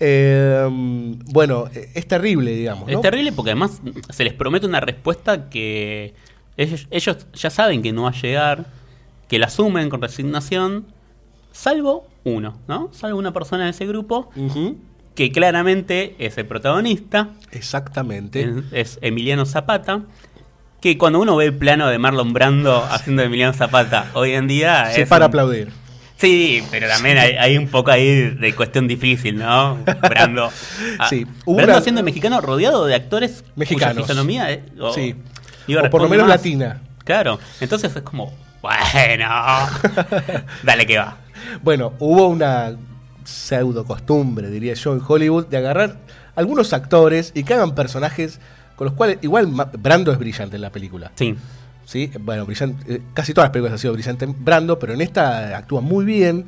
Eh, 0.00 0.66
bueno, 1.26 1.68
es 1.72 2.06
terrible, 2.06 2.52
digamos. 2.52 2.88
Es 2.88 3.00
terrible 3.00 3.32
porque 3.32 3.52
además 3.52 3.80
se 4.10 4.24
les 4.24 4.32
promete 4.32 4.66
una 4.66 4.80
respuesta 4.80 5.48
que 5.48 6.14
ellos, 6.56 6.86
ellos 6.90 7.26
ya 7.32 7.50
saben 7.50 7.82
que 7.82 7.92
no 7.92 8.02
va 8.02 8.10
a 8.10 8.20
llegar, 8.20 8.66
que 9.28 9.38
la 9.38 9.46
asumen 9.46 9.88
con 9.90 10.02
resignación, 10.02 10.86
salvo 11.52 12.06
uno, 12.24 12.58
¿no? 12.68 12.90
Salvo 12.92 13.18
una 13.18 13.32
persona 13.32 13.64
en 13.64 13.70
ese 13.70 13.86
grupo 13.86 14.30
Ujú, 14.36 14.78
que 15.14 15.30
claramente 15.32 16.16
es 16.18 16.36
el 16.38 16.46
protagonista, 16.46 17.28
Exactamente. 17.52 18.48
es, 18.72 18.98
Emiliano 19.02 19.46
Zapata. 19.46 20.00
Que 20.80 20.98
cuando 20.98 21.18
uno 21.20 21.36
ve 21.36 21.46
el 21.46 21.54
plano 21.54 21.86
de 21.88 21.98
Marlon 21.98 22.32
Brando 22.34 22.84
haciendo 22.90 23.22
de 23.22 23.26
Emiliano 23.26 23.54
Zapata 23.54 24.10
hoy 24.14 24.32
en 24.32 24.46
día. 24.48 24.90
Se 24.92 25.02
es 25.02 25.08
para 25.08 25.24
un- 25.26 25.30
aplaudir. 25.30 25.70
Sí, 26.16 26.62
pero 26.70 26.88
también 26.88 27.18
hay, 27.18 27.32
hay 27.36 27.56
un 27.58 27.68
poco 27.68 27.90
ahí 27.90 28.30
de 28.30 28.54
cuestión 28.54 28.86
difícil, 28.86 29.36
¿no? 29.38 29.78
Brando. 30.08 30.50
Ah, 30.98 31.08
Sí, 31.08 31.24
Brando 31.46 31.72
una- 31.72 31.80
siendo 31.80 32.02
mexicano 32.02 32.40
rodeado 32.40 32.84
de 32.86 32.94
actores 32.94 33.44
Mexicanos. 33.56 33.94
Cuya 33.94 34.06
fisonomía 34.06 34.60
o- 34.78 34.92
Sí. 34.92 35.14
O 35.68 35.90
por 35.90 36.02
lo 36.02 36.08
menos 36.08 36.26
más. 36.28 36.36
latina. 36.36 36.82
Claro, 37.04 37.38
entonces 37.60 37.94
es 37.96 38.02
como 38.02 38.32
Bueno, 38.62 39.26
dale 40.62 40.86
que 40.86 40.98
va. 40.98 41.16
Bueno, 41.62 41.92
hubo 41.98 42.28
una 42.28 42.76
pseudo 43.24 43.84
costumbre, 43.84 44.50
diría 44.50 44.74
yo, 44.74 44.92
en 44.92 45.00
Hollywood, 45.06 45.46
de 45.46 45.56
agarrar 45.56 45.96
algunos 46.36 46.72
actores 46.72 47.32
y 47.34 47.44
que 47.44 47.54
hagan 47.54 47.74
personajes 47.74 48.40
con 48.76 48.86
los 48.86 48.94
cuales, 48.94 49.18
igual 49.22 49.48
Brando 49.78 50.12
es 50.12 50.18
brillante 50.18 50.56
en 50.56 50.62
la 50.62 50.70
película. 50.70 51.12
Sí. 51.14 51.36
Sí, 51.84 52.10
bueno, 52.18 52.46
brillante, 52.46 52.94
eh, 52.94 53.02
casi 53.12 53.34
todas 53.34 53.46
las 53.46 53.52
películas 53.52 53.72
han 53.74 53.78
sido 53.78 53.92
brillantes 53.92 54.28
Brando, 54.38 54.78
pero 54.78 54.94
en 54.94 55.00
esta 55.00 55.56
actúa 55.56 55.80
muy 55.80 56.04
bien. 56.04 56.46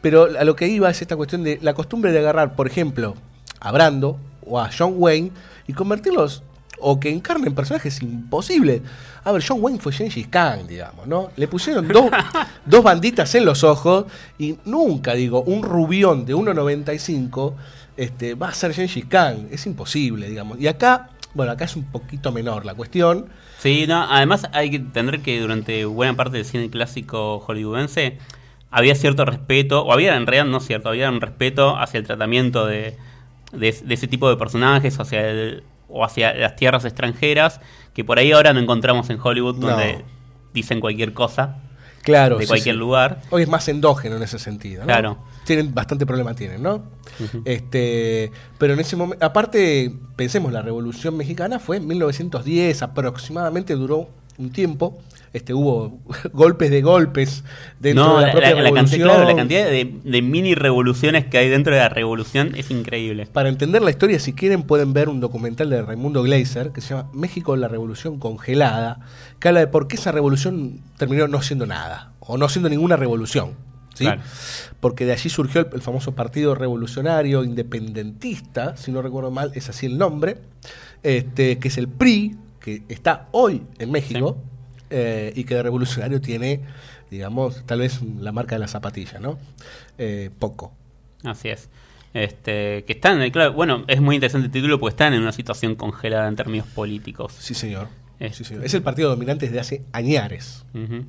Pero 0.00 0.28
a 0.38 0.44
lo 0.44 0.56
que 0.56 0.66
iba 0.66 0.88
es 0.88 1.02
esta 1.02 1.16
cuestión 1.16 1.44
de 1.44 1.58
la 1.60 1.74
costumbre 1.74 2.12
de 2.12 2.18
agarrar, 2.18 2.56
por 2.56 2.66
ejemplo, 2.66 3.14
a 3.60 3.70
Brando 3.72 4.18
o 4.46 4.58
a 4.58 4.70
John 4.76 4.94
Wayne 4.96 5.32
y 5.66 5.74
convertirlos 5.74 6.42
o 6.80 6.98
que 7.00 7.10
encarnen 7.10 7.54
personajes 7.54 8.00
imposibles. 8.02 8.82
A 9.24 9.32
ver, 9.32 9.42
John 9.46 9.58
Wayne 9.60 9.78
fue 9.78 9.92
Gengis 9.92 10.28
Khan, 10.28 10.66
digamos, 10.66 11.06
¿no? 11.06 11.30
Le 11.36 11.46
pusieron 11.48 11.86
dos, 11.88 12.06
dos 12.66 12.82
banditas 12.82 13.34
en 13.34 13.44
los 13.44 13.62
ojos 13.64 14.06
y 14.38 14.56
nunca, 14.64 15.14
digo, 15.14 15.42
un 15.42 15.62
rubión 15.62 16.24
de 16.24 16.34
1,95 16.34 17.54
este, 17.96 18.34
va 18.34 18.48
a 18.48 18.54
ser 18.54 18.72
Gengis 18.74 19.04
Khan. 19.06 19.48
Es 19.50 19.66
imposible, 19.66 20.28
digamos. 20.28 20.58
Y 20.60 20.66
acá, 20.68 21.10
bueno, 21.34 21.52
acá 21.52 21.64
es 21.66 21.76
un 21.76 21.84
poquito 21.84 22.32
menor 22.32 22.64
la 22.64 22.74
cuestión. 22.74 23.26
Sí, 23.58 23.86
no, 23.86 24.02
además 24.10 24.48
hay 24.52 24.70
que 24.70 24.76
entender 24.76 25.20
que 25.20 25.38
durante 25.40 25.84
buena 25.84 26.16
parte 26.16 26.38
del 26.38 26.46
cine 26.46 26.70
clásico 26.70 27.40
hollywoodense 27.40 28.16
había 28.70 28.94
cierto 28.94 29.24
respeto, 29.24 29.82
o 29.84 29.92
había 29.92 30.16
en 30.16 30.26
realidad 30.26 30.50
no 30.50 30.60
cierto, 30.60 30.88
había 30.88 31.10
un 31.10 31.20
respeto 31.20 31.76
hacia 31.76 31.98
el 31.98 32.06
tratamiento 32.06 32.66
de, 32.66 32.96
de, 33.52 33.76
de 33.84 33.94
ese 33.94 34.06
tipo 34.06 34.30
de 34.30 34.36
personajes, 34.36 34.98
hacia 34.98 35.28
el- 35.28 35.64
o 35.90 36.04
hacia 36.04 36.32
las 36.34 36.56
tierras 36.56 36.84
extranjeras, 36.84 37.60
que 37.94 38.04
por 38.04 38.18
ahí 38.18 38.32
ahora 38.32 38.52
no 38.52 38.60
encontramos 38.60 39.10
en 39.10 39.18
Hollywood, 39.22 39.56
No. 39.56 39.68
donde 39.68 40.04
dicen 40.54 40.80
cualquier 40.80 41.12
cosa 41.12 41.56
Claro, 42.02 42.38
de 42.38 42.44
sí, 42.44 42.48
cualquier 42.48 42.74
sí. 42.76 42.78
lugar. 42.78 43.20
Hoy 43.30 43.42
es 43.42 43.48
más 43.48 43.68
endógeno 43.68 44.16
en 44.16 44.22
ese 44.22 44.38
sentido. 44.38 44.80
¿no? 44.80 44.86
Claro. 44.86 45.18
Tienen 45.44 45.74
bastante 45.74 46.06
problema 46.06 46.34
tienen, 46.34 46.62
¿no? 46.62 46.82
Este, 47.44 48.30
pero 48.58 48.74
en 48.74 48.80
ese 48.80 48.96
momento, 48.96 49.24
aparte, 49.24 49.92
pensemos, 50.16 50.52
la 50.52 50.62
Revolución 50.62 51.16
Mexicana 51.16 51.58
fue 51.58 51.76
en 51.78 51.86
1910, 51.86 52.82
aproximadamente 52.82 53.74
duró 53.74 54.08
un 54.38 54.50
tiempo. 54.50 54.98
Este, 55.32 55.54
hubo 55.54 56.00
golpes 56.32 56.70
de 56.72 56.82
golpes 56.82 57.44
dentro 57.78 58.04
No, 58.04 58.14
de 58.16 58.20
la, 58.22 58.26
la, 58.26 58.32
propia 58.32 58.54
la- 58.56 58.62
la 58.62 58.72
cantidad, 58.72 58.98
revolución. 58.98 59.08
claro, 59.08 59.28
la 59.30 59.36
cantidad 59.36 59.64
de, 59.66 60.00
de 60.02 60.22
mini 60.22 60.54
revoluciones 60.56 61.26
que 61.26 61.38
hay 61.38 61.48
dentro 61.48 61.72
de 61.72 61.78
la 61.80 61.88
revolución 61.88 62.52
es 62.56 62.70
increíble. 62.72 63.26
Para 63.26 63.48
entender 63.48 63.80
la 63.82 63.90
historia, 63.90 64.18
si 64.18 64.32
quieren, 64.32 64.62
pueden 64.64 64.92
ver 64.92 65.08
un 65.08 65.20
documental 65.20 65.70
de 65.70 65.82
Raimundo 65.82 66.22
Gleiser 66.24 66.70
que 66.72 66.80
se 66.80 66.94
llama 66.94 67.08
México, 67.12 67.54
la 67.56 67.68
revolución 67.68 68.18
congelada, 68.18 69.00
que 69.38 69.48
habla 69.48 69.60
de 69.60 69.66
por 69.68 69.86
qué 69.86 69.96
esa 69.96 70.10
revolución 70.10 70.80
terminó 70.96 71.28
no 71.28 71.42
siendo 71.42 71.64
nada, 71.66 72.12
o 72.18 72.36
no 72.36 72.48
siendo 72.48 72.68
ninguna 72.68 72.96
revolución. 72.96 73.52
¿sí? 73.94 74.04
Claro. 74.06 74.22
Porque 74.80 75.04
de 75.06 75.12
allí 75.12 75.28
surgió 75.30 75.60
el, 75.60 75.68
el 75.74 75.80
famoso 75.82 76.12
Partido 76.16 76.56
Revolucionario 76.56 77.44
Independentista, 77.44 78.76
si 78.76 78.90
no 78.92 79.00
recuerdo 79.02 79.30
mal, 79.30 79.52
es 79.54 79.68
así 79.68 79.86
el 79.86 79.96
nombre, 79.98 80.38
este, 81.02 81.58
que 81.58 81.68
es 81.68 81.78
el 81.78 81.88
PRI, 81.88 82.36
que 82.60 82.82
está 82.88 83.28
hoy 83.32 83.62
en 83.78 83.90
México, 83.90 84.36
eh, 84.90 85.32
y 85.34 85.44
que 85.44 85.54
de 85.54 85.62
revolucionario 85.62 86.20
tiene, 86.20 86.60
digamos, 87.10 87.64
tal 87.66 87.80
vez 87.80 88.00
la 88.20 88.32
marca 88.32 88.56
de 88.56 88.60
la 88.60 88.68
zapatilla, 88.68 89.18
¿no? 89.18 89.38
Eh, 89.98 90.30
poco. 90.38 90.72
Así 91.24 91.48
es. 91.48 91.68
Este, 92.12 92.84
que 92.86 92.92
están, 92.94 93.22
eh, 93.22 93.30
claro, 93.30 93.52
bueno, 93.52 93.84
es 93.86 94.00
muy 94.00 94.16
interesante 94.16 94.46
el 94.46 94.52
título 94.52 94.80
porque 94.80 94.94
están 94.94 95.14
en 95.14 95.22
una 95.22 95.32
situación 95.32 95.76
congelada 95.76 96.26
en 96.28 96.36
términos 96.36 96.66
políticos. 96.66 97.34
Sí, 97.38 97.54
señor. 97.54 97.88
Este. 98.18 98.38
Sí, 98.38 98.44
señor. 98.44 98.64
Es 98.64 98.74
el 98.74 98.82
partido 98.82 99.10
dominante 99.10 99.46
desde 99.46 99.60
hace 99.60 99.82
añares. 99.92 100.64
Ujú. 100.74 101.04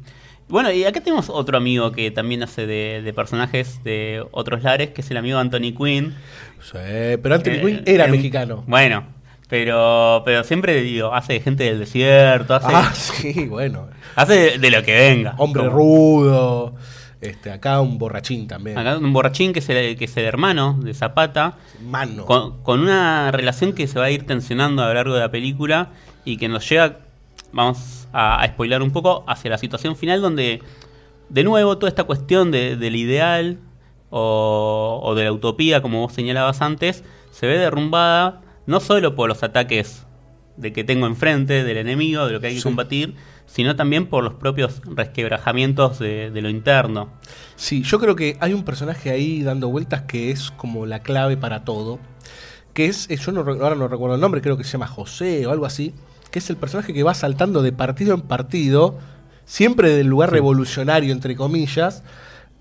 Bueno, 0.48 0.72
y 0.72 0.84
acá 0.84 1.00
tenemos 1.00 1.30
otro 1.30 1.58
amigo 1.58 1.92
que 1.94 2.12
también 2.12 2.44
hace 2.44 2.68
de, 2.68 3.02
de 3.02 3.14
personajes 3.14 3.84
de 3.86 4.24
otros 4.32 4.64
lares, 4.64 4.90
que 4.90 5.02
es 5.02 5.10
el 5.10 5.18
amigo 5.18 5.40
Anthony 5.40 5.74
Quinn. 5.76 6.14
Sí, 6.62 6.78
pero 7.24 7.36
Anthony 7.36 7.52
Eh, 7.52 7.62
Quinn 7.62 7.84
era 7.86 8.06
eh, 8.06 8.12
mexicano. 8.12 8.64
Bueno, 8.68 9.06
pero, 9.52 10.22
pero 10.24 10.43
siempre 10.45 10.82
digo, 10.82 11.14
hace 11.14 11.34
de 11.34 11.39
gente 11.41 11.66
del 11.66 11.78
desierto, 11.80 12.56
hace, 12.56 12.68
Ah, 12.72 12.91
sí, 12.95 13.45
bueno. 13.47 13.88
hace 14.16 14.34
de, 14.34 14.58
de 14.60 14.72
lo 14.72 14.82
que 14.82 14.93
venga. 14.95 15.36
Hombre 15.38 15.64
Como- 15.66 15.76
rudo. 15.76 16.74
Este, 17.20 17.52
acá 17.52 17.82
un 17.82 17.99
borrachín 17.99 18.47
también. 18.47 18.78
Acá 18.80 18.97
un 18.97 19.12
borrachín 19.14 19.52
que 19.54 19.60
es 19.60 19.70
el, 19.70 19.95
que 19.97 20.06
es 20.06 20.18
el 20.18 20.24
hermano 20.24 20.80
de 20.82 20.93
Zapata. 20.93 21.58
Mano. 21.84 22.26
Con, 22.26 22.64
con 22.64 22.80
una 22.80 23.30
relación 23.32 23.74
que 23.74 23.88
se 23.88 23.99
va 23.99 24.06
a 24.06 24.10
ir 24.10 24.26
tensionando 24.26 24.82
a 24.84 24.88
lo 24.88 24.93
largo 24.95 25.14
de 25.14 25.20
la 25.20 25.30
película 25.30 25.89
y 26.26 26.38
que 26.38 26.47
nos 26.47 26.68
llega, 26.68 26.99
vamos 27.52 28.08
a, 28.14 28.41
a 28.41 28.47
spoilar 28.47 28.82
un 28.82 28.91
poco, 28.91 29.24
hacia 29.28 29.52
la 29.52 29.58
situación 29.60 29.95
final 29.97 30.22
donde, 30.22 30.62
de 31.30 31.43
nuevo, 31.43 31.78
toda 31.78 31.89
esta 31.89 32.06
cuestión 32.06 32.49
de- 32.52 32.76
del 32.78 32.95
ideal 32.95 33.60
o, 34.10 34.99
o 35.04 35.14
de 35.14 35.26
la 35.26 35.32
utopía, 35.34 35.82
como 35.82 35.99
vos 35.99 36.14
señalabas 36.14 36.62
antes, 36.62 37.04
se 37.32 37.47
ve 37.47 37.58
derrumbada 37.58 38.41
no 38.66 38.80
solo 38.80 39.16
por 39.16 39.30
los 39.30 39.43
ataques 39.43 40.05
de 40.57 40.74
que 40.74 40.84
tengo 40.84 41.07
enfrente, 41.07 41.64
del 41.64 41.78
enemigo, 41.78 42.26
de 42.28 42.34
lo 42.34 42.39
que 42.39 42.47
hay 42.47 42.53
que 42.53 42.59
Sí. 42.59 42.64
combatir, 42.64 43.16
sino 43.45 43.76
también 43.76 44.07
por 44.07 44.24
los 44.24 44.34
propios 44.36 44.82
resquebrajamientos 44.86 45.97
de, 45.99 46.30
de 46.32 46.41
lo 46.41 46.49
interno. 46.49 47.09
Sí, 47.55 47.84
yo 47.84 47.99
creo 47.99 48.16
que 48.16 48.38
hay 48.39 48.53
un 48.53 48.64
personaje 48.64 49.09
ahí 49.12 49.43
dando 49.43 49.70
vueltas 49.70 50.03
que 50.03 50.32
es 50.32 50.51
como 50.51 50.86
la 50.86 50.99
clave 50.99 51.38
para 51.38 51.64
todo. 51.64 51.99
Que 52.74 52.86
es, 52.88 53.09
eh, 53.09 53.18
yo 53.18 53.32
no, 53.32 53.41
ahora 53.41 53.76
no 53.76 53.88
recuerdo 53.88 54.16
el 54.16 54.22
nombre, 54.22 54.41
creo 54.41 54.57
que 54.57 54.64
se 54.64 54.72
llama 54.74 54.88
José 54.88 55.45
o 55.47 55.51
algo 55.51 55.66
así. 55.66 55.93
Que 56.32 56.39
es 56.39 56.49
el 56.49 56.55
personaje 56.57 56.93
que 56.93 57.03
va 57.03 57.14
saltando 57.14 57.62
de 57.62 57.72
partido 57.74 58.14
en 58.14 58.22
partido, 58.22 58.97
siempre 59.45 59.89
del 59.89 60.07
lugar 60.07 60.32
revolucionario, 60.32 61.12
entre 61.12 61.36
comillas, 61.36 62.03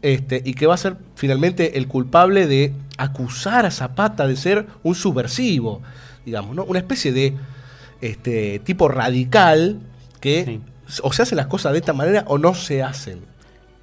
este, 0.03 0.43
y 0.45 0.55
que 0.55 0.67
va 0.67 0.75
a 0.75 0.79
ser 0.79 0.97
finalmente 1.15 1.77
el 1.79 1.87
culpable 1.89 2.47
de 2.47 2.73
acusar 2.97 3.67
a 3.67 3.71
Zapata 3.71 4.27
de 4.27 4.37
ser 4.37 4.67
un 4.83 4.95
subversivo, 4.95 5.83
digamos, 6.25 6.55
¿no? 6.57 6.65
Una 6.65 6.79
especie 6.79 7.13
de 7.13 7.35
este, 8.01 8.59
tipo 8.61 8.89
radical 8.89 9.79
que 10.21 10.61
o 11.03 11.13
se 11.13 11.23
hacen 11.23 11.37
las 11.37 11.47
cosas 11.47 11.73
de 11.73 11.79
esta 11.79 11.93
manera 11.93 12.25
o 12.27 12.39
no 12.39 12.55
se 12.55 12.83
hacen. 12.83 13.21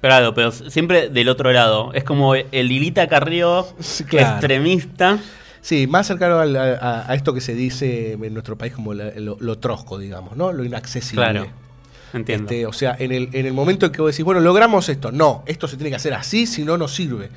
Claro, 0.00 0.34
pero 0.34 0.52
siempre 0.52 1.08
del 1.08 1.28
otro 1.28 1.50
lado. 1.52 1.92
Es 1.92 2.04
como 2.04 2.34
el 2.34 2.48
Lilita 2.68 3.08
Carrió 3.08 3.66
claro. 4.08 4.28
extremista. 4.30 5.18
Sí, 5.60 5.86
más 5.88 6.06
cercano 6.06 6.38
a, 6.38 7.10
a 7.10 7.14
esto 7.14 7.34
que 7.34 7.40
se 7.40 7.54
dice 7.54 8.12
en 8.12 8.32
nuestro 8.32 8.56
país 8.56 8.72
como 8.72 8.94
la- 8.94 9.10
lo, 9.16 9.36
lo 9.40 9.58
trosco, 9.58 9.98
digamos, 9.98 10.36
¿no? 10.36 10.52
Lo 10.52 10.62
inaccesible. 10.64 11.24
Claro, 11.24 11.46
entiendo. 12.12 12.44
Este, 12.44 12.66
o 12.66 12.72
sea, 12.72 12.96
en 12.98 13.12
el, 13.12 13.28
en 13.32 13.46
el 13.46 13.52
momento 13.52 13.86
en 13.86 13.92
que 13.92 14.00
vos 14.00 14.12
decís, 14.12 14.24
bueno, 14.24 14.40
logramos 14.40 14.88
esto, 14.88 15.12
no, 15.12 15.42
esto 15.46 15.68
se 15.68 15.76
tiene 15.76 15.90
que 15.90 15.96
hacer 15.96 16.14
así, 16.14 16.46
si 16.46 16.64
no, 16.64 16.76
no 16.76 16.88
sirve. 16.88 17.30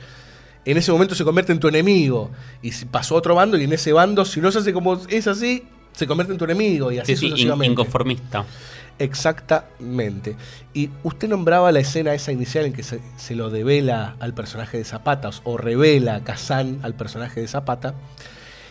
En 0.64 0.78
ese 0.78 0.92
momento 0.92 1.16
se 1.16 1.24
convierte 1.24 1.52
en 1.52 1.60
tu 1.60 1.68
enemigo. 1.68 2.30
Y 2.62 2.72
si 2.72 2.86
pasó 2.86 3.16
a 3.16 3.18
otro 3.18 3.36
bando, 3.36 3.58
y 3.58 3.64
en 3.64 3.74
ese 3.74 3.94
bando, 3.94 4.26
si 4.26 4.42
no 4.42 4.52
se 4.52 4.60
hace 4.60 4.74
como 4.74 5.00
es 5.10 5.28
así, 5.28 5.64
se 5.94 6.06
convierte 6.08 6.34
en 6.34 6.40
tu 6.40 6.46
enemigo. 6.46 6.92
Y 6.92 7.00
así 7.00 7.16
Sí, 7.16 7.34
sí, 7.36 7.50
inconformista. 7.64 8.46
Exactamente. 9.00 10.36
Y 10.74 10.92
usted 11.04 11.28
nombraba 11.28 11.72
la 11.72 11.80
escena 11.80 12.14
esa 12.14 12.32
inicial 12.32 12.66
en 12.66 12.74
que 12.74 12.84
se, 12.84 13.00
se 13.18 13.36
lo 13.36 13.50
devela 13.50 14.16
al 14.20 14.36
personaje 14.36 14.78
de 14.78 14.84
Zapata, 14.84 15.32
o 15.44 15.58
revela 15.58 16.16
a 16.16 16.24
Kazan 16.24 16.80
al 16.84 16.94
personaje 16.94 17.42
de 17.42 17.48
Zapata. 17.48 17.96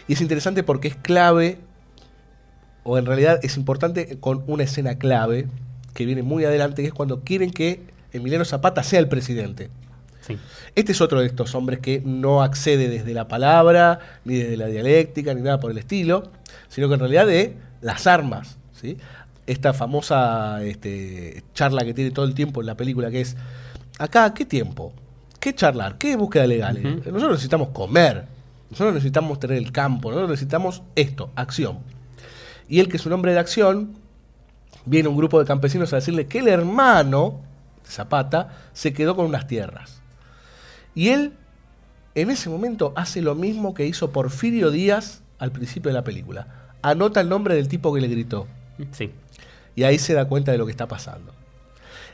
Y 0.06 0.12
es 0.12 0.20
interesante 0.20 0.62
porque 0.62 0.88
es 0.88 0.96
clave, 0.96 1.58
o 2.84 2.98
en 2.98 3.06
realidad 3.06 3.40
es 3.42 3.56
importante 3.56 4.18
con 4.20 4.44
una 4.46 4.62
escena 4.62 4.96
clave 4.96 5.48
que 6.00 6.06
viene 6.06 6.22
muy 6.22 6.46
adelante, 6.46 6.80
que 6.80 6.88
es 6.88 6.94
cuando 6.94 7.20
quieren 7.20 7.50
que 7.50 7.82
Emiliano 8.14 8.46
Zapata 8.46 8.82
sea 8.82 9.00
el 9.00 9.08
presidente. 9.08 9.68
Sí. 10.22 10.38
Este 10.74 10.92
es 10.92 11.00
otro 11.02 11.20
de 11.20 11.26
estos 11.26 11.54
hombres 11.54 11.80
que 11.80 12.00
no 12.02 12.42
accede 12.42 12.88
desde 12.88 13.12
la 13.12 13.28
palabra, 13.28 13.98
ni 14.24 14.36
desde 14.36 14.56
la 14.56 14.68
dialéctica, 14.68 15.34
ni 15.34 15.42
nada 15.42 15.60
por 15.60 15.70
el 15.70 15.76
estilo, 15.76 16.30
sino 16.70 16.88
que 16.88 16.94
en 16.94 17.00
realidad 17.00 17.26
de 17.26 17.54
las 17.82 18.06
armas. 18.06 18.56
¿sí? 18.72 18.96
Esta 19.46 19.74
famosa 19.74 20.64
este, 20.64 21.44
charla 21.52 21.84
que 21.84 21.92
tiene 21.92 22.12
todo 22.12 22.24
el 22.24 22.32
tiempo 22.32 22.62
en 22.62 22.68
la 22.68 22.76
película, 22.78 23.10
que 23.10 23.20
es, 23.20 23.36
acá, 23.98 24.32
¿qué 24.32 24.46
tiempo? 24.46 24.94
¿Qué 25.38 25.54
charlar? 25.54 25.98
¿Qué 25.98 26.16
búsqueda 26.16 26.46
legal? 26.46 26.82
Nosotros 26.82 27.32
necesitamos 27.32 27.68
comer, 27.74 28.24
nosotros 28.70 28.94
necesitamos 28.94 29.38
tener 29.38 29.58
el 29.58 29.70
campo, 29.70 30.08
nosotros 30.08 30.30
necesitamos 30.30 30.82
esto, 30.96 31.30
acción. 31.36 31.80
Y 32.70 32.80
él, 32.80 32.88
que 32.88 32.96
es 32.96 33.04
un 33.04 33.12
hombre 33.12 33.34
de 33.34 33.38
acción, 33.38 33.99
viene 34.86 35.08
un 35.08 35.16
grupo 35.16 35.38
de 35.38 35.46
campesinos 35.46 35.92
a 35.92 35.96
decirle 35.96 36.26
que 36.26 36.38
el 36.38 36.48
hermano 36.48 37.40
de 37.84 37.90
Zapata 37.90 38.50
se 38.72 38.92
quedó 38.92 39.16
con 39.16 39.26
unas 39.26 39.46
tierras. 39.46 40.00
Y 40.94 41.08
él, 41.08 41.32
en 42.14 42.30
ese 42.30 42.48
momento, 42.50 42.92
hace 42.96 43.22
lo 43.22 43.34
mismo 43.34 43.74
que 43.74 43.86
hizo 43.86 44.10
Porfirio 44.10 44.70
Díaz 44.70 45.22
al 45.38 45.52
principio 45.52 45.90
de 45.90 45.94
la 45.94 46.04
película. 46.04 46.46
Anota 46.82 47.20
el 47.20 47.28
nombre 47.28 47.54
del 47.54 47.68
tipo 47.68 47.92
que 47.94 48.00
le 48.00 48.08
gritó. 48.08 48.46
Sí. 48.92 49.10
Y 49.74 49.84
ahí 49.84 49.98
se 49.98 50.14
da 50.14 50.26
cuenta 50.26 50.52
de 50.52 50.58
lo 50.58 50.66
que 50.66 50.72
está 50.72 50.88
pasando. 50.88 51.32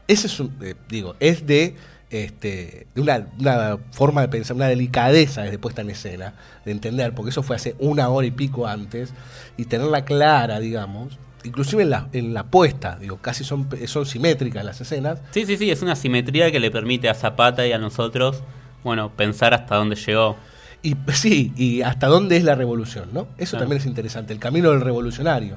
Ese 0.08 0.26
es 0.26 0.38
un, 0.38 0.56
eh, 0.62 0.74
digo, 0.88 1.16
es 1.18 1.46
de, 1.46 1.74
este, 2.10 2.86
de 2.94 3.00
una, 3.00 3.26
una 3.38 3.78
forma 3.90 4.20
de 4.20 4.28
pensar, 4.28 4.56
una 4.56 4.68
delicadeza 4.68 5.42
desde 5.42 5.58
puesta 5.58 5.82
en 5.82 5.90
escena, 5.90 6.34
de 6.64 6.72
entender, 6.72 7.12
porque 7.14 7.30
eso 7.30 7.42
fue 7.42 7.56
hace 7.56 7.74
una 7.78 8.08
hora 8.08 8.26
y 8.26 8.30
pico 8.30 8.66
antes, 8.66 9.12
y 9.56 9.64
tenerla 9.64 10.04
clara, 10.04 10.60
digamos, 10.60 11.18
inclusive 11.46 11.82
en 11.82 11.90
la, 11.90 12.08
en 12.12 12.34
la 12.34 12.44
puesta, 12.44 12.96
digo, 13.00 13.18
casi 13.18 13.44
son, 13.44 13.68
son 13.86 14.04
simétricas 14.06 14.64
las 14.64 14.80
escenas. 14.80 15.20
Sí, 15.30 15.46
sí, 15.46 15.56
sí, 15.56 15.70
es 15.70 15.82
una 15.82 15.96
simetría 15.96 16.50
que 16.52 16.60
le 16.60 16.70
permite 16.70 17.08
a 17.08 17.14
Zapata 17.14 17.66
y 17.66 17.72
a 17.72 17.78
nosotros, 17.78 18.42
bueno, 18.84 19.10
pensar 19.16 19.54
hasta 19.54 19.76
dónde 19.76 19.96
llegó. 19.96 20.36
Y 20.82 20.94
sí, 21.12 21.52
y 21.56 21.82
hasta 21.82 22.06
dónde 22.08 22.36
es 22.36 22.44
la 22.44 22.54
revolución, 22.54 23.08
¿no? 23.12 23.28
Eso 23.38 23.52
Claro. 23.52 23.62
también 23.64 23.80
es 23.80 23.86
interesante, 23.86 24.32
el 24.32 24.38
camino 24.38 24.70
del 24.70 24.80
revolucionario. 24.82 25.56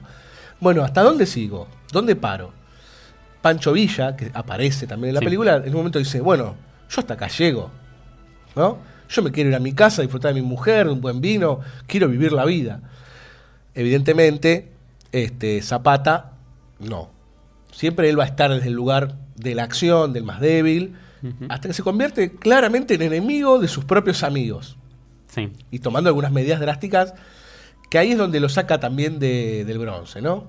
Bueno, 0.59 0.83
¿hasta 0.83 1.01
dónde 1.03 1.25
sigo? 1.25 1.67
¿Dónde 1.91 2.15
paro? 2.15 2.51
Pancho 3.41 3.71
Villa, 3.71 4.15
que 4.15 4.31
aparece 4.33 4.85
también 4.87 5.09
en 5.09 5.15
la 5.15 5.19
Sí. 5.21 5.25
película, 5.25 5.55
en 5.57 5.69
un 5.69 5.75
momento 5.77 5.99
dice, 5.99 6.19
bueno, 6.21 6.55
yo 6.89 6.99
hasta 6.99 7.13
acá 7.13 7.27
llego, 7.29 7.71
¿no? 8.55 8.77
Yo 9.09 9.21
me 9.23 9.31
quiero 9.31 9.49
ir 9.49 9.55
a 9.55 9.59
mi 9.59 9.71
casa, 9.73 10.01
disfrutar 10.01 10.33
de 10.33 10.41
mi 10.41 10.47
mujer, 10.47 10.87
un 10.87 11.01
buen 11.01 11.21
vino, 11.21 11.61
quiero 11.87 12.07
vivir 12.09 12.31
la 12.33 12.45
vida. 12.45 12.81
Evidentemente, 13.75 14.71
este, 15.11 15.61
Zapata, 15.61 16.33
no. 16.79 17.09
Siempre 17.71 18.09
él 18.09 18.19
va 18.19 18.23
a 18.23 18.27
estar 18.27 18.51
desde 18.51 18.67
el 18.67 18.73
lugar 18.73 19.15
de 19.35 19.55
la 19.55 19.63
acción, 19.63 20.13
del 20.13 20.23
más 20.23 20.39
débil, 20.39 20.95
hasta 21.49 21.67
que 21.67 21.73
se 21.73 21.83
convierte 21.83 22.33
claramente 22.35 22.93
en 22.95 23.01
enemigo 23.01 23.59
de 23.59 23.67
sus 23.67 23.83
propios 23.83 24.23
amigos 24.23 24.77
Sí. 25.27 25.49
y 25.69 25.79
tomando 25.79 26.09
algunas 26.09 26.31
medidas 26.31 26.59
drásticas, 26.61 27.13
que 27.89 27.97
ahí 27.97 28.11
es 28.13 28.17
donde 28.17 28.39
lo 28.39 28.47
saca 28.49 28.79
también 28.79 29.19
de- 29.19 29.65
del 29.65 29.79
bronce, 29.79 30.21
¿no? 30.21 30.45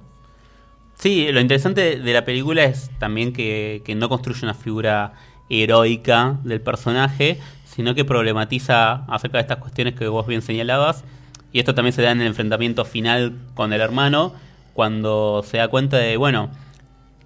Sí, 0.99 1.29
lo 1.33 1.41
interesante 1.41 1.99
de 1.99 2.13
la 2.13 2.25
película 2.25 2.63
es 2.65 2.91
también 2.99 3.33
que, 3.33 3.83
que 3.85 3.95
no 3.95 4.09
construye 4.09 4.45
una 4.45 4.55
figura 4.55 5.15
heroica 5.49 6.39
del 6.45 6.61
personaje, 6.61 7.39
sino 7.65 7.95
que 7.95 8.05
problematiza 8.05 9.05
acerca 9.07 9.39
de 9.39 9.43
estas 9.43 9.59
cuestiones 9.59 9.95
que 9.95 10.07
vos 10.09 10.27
bien 10.27 10.43
señalabas. 10.43 11.05
Y 11.53 11.59
esto 11.59 11.75
también 11.75 11.93
se 11.95 12.03
da 12.03 12.11
en 12.13 12.21
el 12.21 12.27
enfrentamiento 12.29 12.85
final 12.85 13.35
con 13.55 13.73
el 13.73 13.81
hermano, 13.81 14.35
cuando 14.75 15.43
se 15.47 15.59
da 15.59 15.69
cuenta 15.69 15.97
de, 15.97 16.17
bueno, 16.17 16.51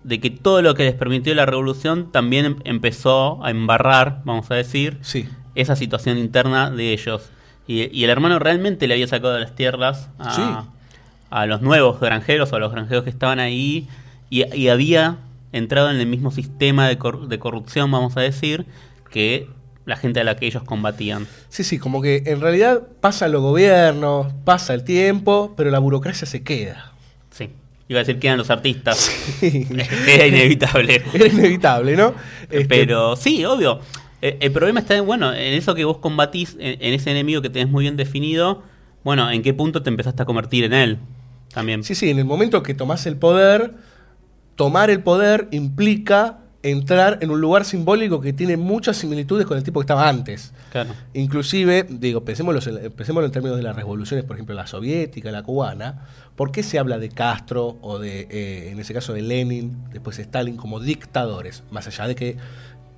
de 0.03 0.21
que 0.21 0.31
todo 0.31 0.61
lo 0.63 0.75
que 0.75 0.85
les 0.85 0.95
permitió 0.95 1.35
la 1.35 1.47
revolución 1.47 2.11
también 2.13 2.45
em- 2.45 2.57
empezó 2.65 3.43
a 3.45 3.51
embarrar, 3.51 4.21
vamos 4.25 4.51
a 4.51 4.55
decir, 4.55 4.99
Sí. 5.03 5.29
esa 5.55 5.77
situación 5.77 6.19
interna 6.19 6.71
de 6.71 6.93
ellos. 6.93 7.31
Y, 7.67 7.89
y 7.99 8.05
el 8.05 8.11
hermano 8.11 8.39
realmente 8.39 8.87
le 8.87 8.95
había 8.95 9.07
sacado 9.07 9.35
de 9.35 9.41
las 9.41 9.55
tierras 9.55 10.11
a, 10.19 10.35
Sí. 10.35 10.43
a 11.31 11.47
los 11.47 11.63
nuevos 11.63 12.01
granjeros 12.01 12.53
o 12.53 12.57
a 12.57 12.59
los 12.59 12.73
granjeros 12.73 13.05
que 13.05 13.11
estaban 13.11 13.39
ahí 13.41 13.89
y, 14.29 14.45
y 14.55 14.69
había 14.69 15.17
entrado 15.53 15.91
en 15.91 15.97
el 15.97 16.07
mismo 16.07 16.31
sistema 16.33 16.87
de, 16.89 16.99
cor- 16.99 17.29
de 17.29 17.39
corrupción, 17.39 17.91
vamos 17.91 18.17
a 18.17 18.21
decir, 18.21 18.67
que 19.11 19.49
la 19.87 19.97
gente 19.97 20.21
a 20.21 20.25
la 20.25 20.35
que 20.37 20.47
ellos 20.47 20.63
combatían. 20.65 21.27
Sí, 21.49 21.63
sí, 21.63 21.79
como 21.79 22.03
que 22.03 22.23
en 22.27 22.41
realidad 22.41 22.83
pasan 23.01 23.33
los 23.33 23.41
gobiernos, 23.43 24.33
pasa 24.45 24.75
el 24.75 24.83
tiempo, 24.85 25.55
pero 25.57 25.71
la 25.71 25.79
burocracia 25.79 26.27
se 26.27 26.43
queda. 26.43 26.91
Sí. 27.87 27.93
Iba 27.93 28.01
a 28.01 28.03
decir 28.03 28.19
que 28.19 28.27
eran 28.29 28.39
los 28.39 28.51
artistas. 28.51 29.11
Era 29.43 30.27
inevitable. 30.27 31.03
Era 31.15 31.27
inevitable, 31.27 31.97
¿no? 31.97 32.15
Este, 32.51 32.65
Pero 32.67 33.17
sí, 33.17 33.45
obvio. 33.45 33.81
Eh, 34.23 34.39
El 34.41 34.53
problema 34.53 34.81
está 34.81 34.97
en, 34.97 35.07
bueno, 35.07 35.33
en 35.33 35.55
eso 35.55 35.75
que 35.75 35.85
vos 35.85 35.99
combatís, 35.99 36.57
en, 36.59 36.81
en 36.81 36.95
ese 36.95 37.11
enemigo 37.11 37.43
que 37.43 37.51
tenés 37.51 37.69
muy 37.69 37.85
bien 37.85 37.97
definido, 37.97 38.63
bueno, 39.05 39.31
en 39.31 39.43
qué 39.43 39.53
punto 39.53 39.83
te 39.83 39.91
empezaste 39.91 40.23
a 40.23 40.27
convertir 40.27 40.65
en 40.65 40.73
él 40.73 40.99
también. 41.53 41.85
Sí, 41.85 41.95
sí, 41.95 42.11
en 42.11 42.19
el 42.19 42.25
momento 42.25 42.63
que 42.63 42.75
tomás 42.75 43.07
el 43.07 43.17
poder, 43.17 43.75
tomar 44.57 44.89
el 44.91 45.03
poder 45.03 45.49
implica 45.53 46.39
entrar 46.65 47.19
en 47.21 47.31
un 47.31 47.41
lugar 47.41 47.65
simbólico 47.65 48.21
que 48.21 48.33
tiene 48.33 48.57
muchas 48.57 48.97
similitudes 48.97 49.47
con 49.47 49.57
el 49.59 49.63
tipo 49.63 49.81
que 49.81 49.85
estaba 49.85 50.09
antes. 50.09 50.53
Claro. 50.73 50.95
Inclusive, 51.13 51.87
digo, 51.89 52.25
pensémoslo, 52.25 52.61
en- 52.81 52.91
pensémoslo 52.91 53.27
en 53.27 53.33
términos 53.33 53.57
de 53.59 53.63
las 53.63 53.77
revoluciones, 53.77 54.25
por 54.25 54.35
ejemplo, 54.37 54.55
la 54.55 54.67
soviética, 54.67 55.31
la 55.31 55.43
cubana. 55.43 56.07
¿Por 56.35 56.51
qué 56.51 56.63
se 56.63 56.79
habla 56.79 56.99
de 56.99 57.11
Castro 57.11 57.77
o 57.83 57.99
de, 57.99 58.27
eh, 58.31 58.71
en 58.73 58.81
ese 58.81 58.95
caso, 58.95 59.13
de 59.13 59.21
Lenin, 59.23 59.77
después 59.93 60.19
Stalin, 60.19 60.57
como 60.57 60.81
dictadores? 60.81 61.63
Más 61.71 61.87
allá 61.87 62.09
de 62.09 62.15
que 62.15 62.37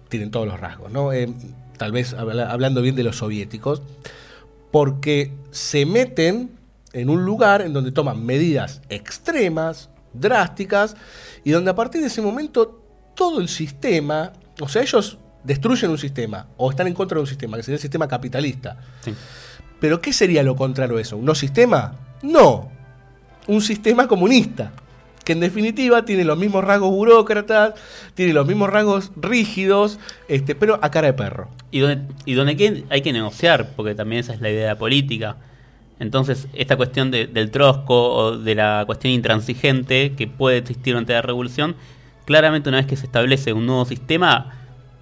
tienen 0.09 0.31
todos 0.31 0.47
los 0.47 0.61
rasgos, 0.61 0.93
¿no? 0.93 1.13
Eh, 1.13 1.29
tal 1.77 1.91
vez 1.91 2.15
habla- 2.15 2.51
hablando 2.53 2.81
bien 2.83 2.95
de 2.95 3.03
los 3.03 3.17
soviéticos, 3.17 3.83
porque 4.71 5.33
se 5.51 5.87
meten 5.87 6.51
en 6.93 7.11
un 7.11 7.25
lugar 7.25 7.63
en 7.63 7.73
donde 7.73 7.91
toman 7.93 8.25
medidas 8.25 8.81
extremas, 8.89 9.91
drásticas, 10.15 10.97
y 11.45 11.51
donde 11.51 11.71
a 11.71 11.75
partir 11.75 12.01
de 12.01 12.07
ese 12.07 12.23
momento 12.23 12.76
todo 13.17 13.41
el 13.41 13.49
sistema, 13.49 14.33
o 14.61 14.69
sea, 14.69 14.83
ellos 14.83 15.19
destruyen 15.43 15.91
un 15.91 15.99
sistema 15.99 16.47
o 16.57 16.71
están 16.71 16.87
en 16.87 16.95
contra 16.95 17.17
de 17.17 17.23
un 17.23 17.27
sistema, 17.27 17.57
que 17.57 17.65
sería 17.65 17.77
el 17.77 17.81
sistema 17.83 18.07
capitalista. 18.07 18.77
Sí. 19.01 19.13
Pero 19.81 20.01
¿qué 20.01 20.13
sería 20.13 20.43
lo 20.45 20.55
contrario 20.55 20.97
a 20.99 21.01
eso? 21.01 21.17
¿Un 21.17 21.25
no 21.25 21.35
sistema? 21.35 21.95
No, 22.23 22.71
un 23.49 23.61
sistema 23.61 24.07
comunista, 24.09 24.73
que 25.25 25.33
en 25.33 25.41
definitiva 25.41 26.05
tiene 26.05 26.25
los 26.25 26.39
mismos 26.39 26.63
rasgos 26.65 26.91
burócratas, 26.91 27.75
tiene 28.15 28.33
los 28.33 28.47
mismos 28.47 28.71
rasgos 28.71 29.11
rígidos, 29.17 29.99
este, 30.29 30.55
pero 30.55 30.79
a 30.83 30.91
cara 30.91 31.09
de 31.09 31.13
perro. 31.15 31.49
Y 31.71 31.81
donde, 31.81 32.15
y 32.25 32.35
donde 32.35 32.85
hay 32.91 33.03
que, 33.03 33.13
negociar, 33.13 33.71
porque 33.77 33.95
también 33.95 34.21
esa 34.21 34.35
es 34.35 34.41
la 34.41 34.51
idea 34.51 34.63
de 34.63 34.69
la 34.69 34.79
política. 34.79 35.37
Entonces, 35.99 36.47
esta 36.55 36.77
cuestión 36.77 37.11
de- 37.11 37.27
del 37.27 37.51
trosco 37.51 38.15
o 38.15 38.39
de 38.39 38.55
la 38.55 38.85
cuestión 38.87 39.13
intransigente 39.13 40.13
que 40.17 40.27
puede 40.27 40.59
existir 40.59 40.95
ante 40.97 41.13
la 41.13 41.23
revolución, 41.23 41.75
claramente 42.27 42.69
una 42.69 42.77
vez 42.79 42.87
que 42.87 42.97
se 42.97 43.07
establece 43.07 43.55
un 43.55 43.65
nuevo 43.65 43.87
sistema, 43.87 44.53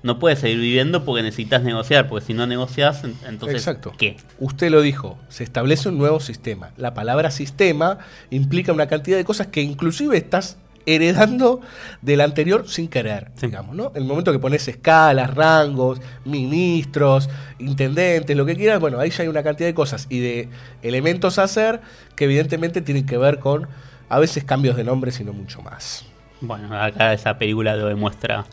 no 0.04 0.18
puedes 0.18 0.38
seguir 0.38 0.58
viviendo 0.58 1.04
porque 1.04 1.22
necesitas 1.22 1.62
negociar, 1.62 2.08
porque 2.08 2.26
si 2.26 2.34
no 2.34 2.46
negocias, 2.46 3.02
en- 3.04 3.16
entonces, 3.26 3.56
Exacto. 3.56 3.92
¿qué? 3.98 4.18
Usted 4.38 4.70
lo 4.70 4.82
dijo, 4.82 5.18
se 5.30 5.42
establece 5.42 5.88
un 5.88 5.96
nuevo 5.98 6.20
sistema. 6.20 6.70
La 6.76 6.92
palabra 6.94 7.30
sistema 7.30 7.98
implica 8.30 8.72
una 8.72 8.86
cantidad 8.86 9.16
de 9.16 9.24
cosas 9.24 9.46
que 9.46 9.62
inclusive 9.62 10.16
estás 10.16 10.58
heredando 10.86 11.62
del 12.02 12.20
anterior 12.20 12.68
sin 12.68 12.88
querer, 12.88 13.30
digamos, 13.40 13.74
¿no? 13.74 13.90
El 13.94 14.04
momento 14.04 14.30
que 14.32 14.38
pones 14.38 14.68
escalas, 14.68 15.34
rangos, 15.34 15.98
ministros, 16.26 17.30
intendentes, 17.58 18.36
lo 18.36 18.44
que 18.44 18.54
quieras, 18.54 18.80
bueno, 18.80 19.00
ahí 19.00 19.08
ya 19.08 19.22
hay 19.22 19.28
una 19.28 19.42
cantidad 19.42 19.66
de 19.68 19.72
cosas 19.74 20.06
y 20.10 20.18
de 20.20 20.48
elementos 20.82 21.38
a 21.38 21.44
hacer 21.44 21.80
que 22.16 22.24
evidentemente 22.24 22.82
tienen 22.82 23.06
que 23.06 23.16
ver 23.16 23.38
con 23.38 23.66
a 24.10 24.18
veces 24.18 24.44
cambios 24.44 24.76
de 24.76 24.84
nombre, 24.84 25.10
sino 25.10 25.32
mucho 25.32 25.62
más. 25.62 26.04
Bueno, 26.46 26.74
acá 26.78 27.12
esa 27.12 27.38
película 27.38 27.76
lo 27.76 27.86
demuestra 27.86 28.44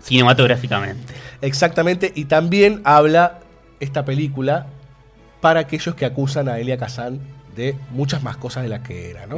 cinematográficamente. 0.00 1.14
Exactamente, 1.40 2.12
y 2.14 2.24
también 2.26 2.80
habla 2.84 3.40
esta 3.80 4.04
película 4.04 4.66
para 5.40 5.60
aquellos 5.60 5.94
que 5.94 6.04
acusan 6.04 6.48
a 6.48 6.58
Elia 6.58 6.76
Kazan 6.76 7.20
de 7.56 7.76
muchas 7.90 8.22
más 8.22 8.38
cosas 8.38 8.62
de 8.62 8.70
las 8.70 8.80
que 8.80 9.10
era, 9.10 9.26
¿no? 9.26 9.36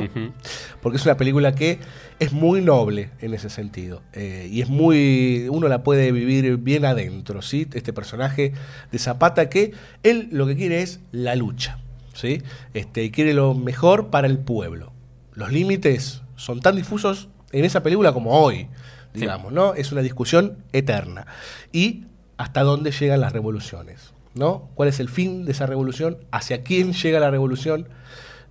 Porque 0.81 0.99
es 0.99 1.05
una 1.05 1.17
película 1.17 1.55
que 1.55 1.81
es 2.21 2.33
muy 2.33 2.61
noble 2.61 3.11
en 3.21 3.35
ese 3.35 3.51
sentido. 3.51 4.03
eh, 4.13 4.49
y 4.51 4.63
es 4.63 4.69
muy. 4.69 5.49
uno 5.51 5.67
la 5.67 5.83
puede 5.83 6.13
vivir 6.13 6.59
bien 6.59 6.85
adentro, 6.85 7.43
¿sí? 7.43 7.67
Este 7.73 7.93
personaje 7.93 8.53
de 8.93 8.99
Zapata 8.99 9.49
que 9.49 9.73
él 10.05 10.29
lo 10.31 10.47
que 10.47 10.55
quiere 10.57 10.83
es 10.83 11.01
la 11.11 11.35
lucha. 11.35 11.79
¿sí? 12.15 12.43
Este, 12.73 13.05
y 13.05 13.11
quiere 13.11 13.35
lo 13.35 13.55
mejor 13.55 14.09
para 14.09 14.27
el 14.27 14.39
pueblo. 14.39 14.93
Los 15.35 15.53
límites 15.53 16.23
son 16.37 16.61
tan 16.61 16.77
difusos 16.77 17.29
en 17.59 17.65
esa 17.65 17.83
película 17.83 18.13
como 18.13 18.31
hoy, 18.33 18.69
digamos, 19.13 19.53
¿no? 19.53 19.75
Es 19.75 19.93
una 19.93 20.03
discusión 20.03 20.59
eterna. 20.73 21.27
Y 21.73 22.05
hasta 22.37 22.63
dónde 22.63 22.91
llegan 22.91 23.21
las 23.21 23.33
revoluciones, 23.33 24.13
¿no? 24.35 24.69
¿Cuál 24.75 24.89
es 24.89 24.99
el 24.99 25.09
fin 25.09 25.45
de 25.45 25.53
esa 25.53 25.67
revolución? 25.67 26.19
¿Hacia 26.33 26.63
quién 26.63 26.93
llega 26.93 27.21
la 27.21 27.31
revolución? 27.31 27.89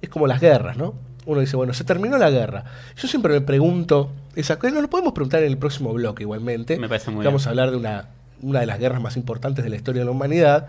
Es 0.01 0.09
como 0.09 0.25
las 0.25 0.39
guerras, 0.39 0.77
¿no? 0.77 0.93
Uno 1.25 1.41
dice, 1.41 1.55
bueno, 1.55 1.73
se 1.73 1.83
terminó 1.83 2.17
la 2.17 2.29
guerra. 2.29 2.63
Yo 2.95 3.07
siempre 3.07 3.33
me 3.33 3.41
pregunto, 3.41 4.11
esa, 4.35 4.57
nos 4.61 4.81
lo 4.81 4.89
podemos 4.89 5.13
preguntar 5.13 5.41
en 5.41 5.47
el 5.47 5.57
próximo 5.57 5.93
bloque 5.93 6.23
igualmente. 6.23 6.77
Me 6.77 6.89
parece 6.89 7.11
muy 7.11 7.25
Vamos 7.25 7.43
bien. 7.43 7.47
a 7.47 7.49
hablar 7.51 7.71
de 7.71 7.77
una, 7.77 8.09
una 8.41 8.59
de 8.61 8.65
las 8.65 8.79
guerras 8.79 9.01
más 9.01 9.17
importantes 9.17 9.63
de 9.63 9.69
la 9.69 9.75
historia 9.75 10.01
de 10.01 10.05
la 10.05 10.11
humanidad. 10.11 10.67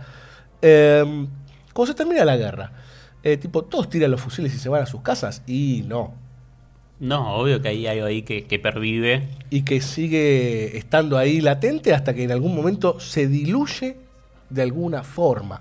Eh, 0.63 1.27
¿Cómo 1.73 1.87
se 1.87 1.95
termina 1.95 2.25
la 2.25 2.37
guerra? 2.37 2.73
Eh, 3.23 3.37
tipo, 3.37 3.63
todos 3.63 3.89
tiran 3.89 4.11
los 4.11 4.21
fusiles 4.21 4.55
y 4.55 4.59
se 4.59 4.69
van 4.69 4.83
a 4.83 4.87
sus 4.87 5.03
casas. 5.03 5.43
Y 5.47 5.85
no. 5.87 6.15
No, 7.05 7.37
obvio 7.37 7.61
que 7.61 7.69
hay 7.69 7.87
algo 7.87 8.07
ahí 8.07 8.23
que, 8.23 8.47
que 8.47 8.59
pervive. 8.59 9.29
Y 9.51 9.61
que 9.61 9.83
sigue 9.83 10.79
estando 10.79 11.19
ahí 11.19 11.43
latente 11.43 11.93
hasta 11.93 12.15
que 12.15 12.25
en 12.25 12.33
algún 12.33 12.57
momento 12.57 12.99
se 12.99 13.29
diluye 13.29 13.99
de 14.49 14.63
alguna 14.63 15.03
forma. 15.03 15.61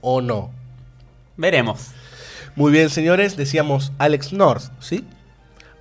¿O 0.00 0.20
no? 0.20 0.52
Veremos. 1.36 1.88
Muy 2.54 2.70
bien, 2.70 2.88
señores, 2.88 3.36
decíamos 3.36 3.90
Alex 3.98 4.32
North, 4.32 4.70
¿sí? 4.78 5.04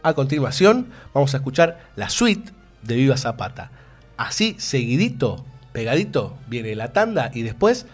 A 0.02 0.16
continuación, 0.16 0.88
vamos 1.14 1.36
a 1.36 1.38
escuchar 1.38 1.80
la 1.96 2.10
suite 2.10 2.52
de 2.82 2.96
Viva 2.96 3.16
Zapata. 3.16 3.70
Así, 4.18 4.56
seguidito, 4.58 5.46
pegadito, 5.72 6.36
viene 6.48 6.76
la 6.76 6.94
tanda 6.94 7.30
y 7.32 7.44
después 7.44 7.86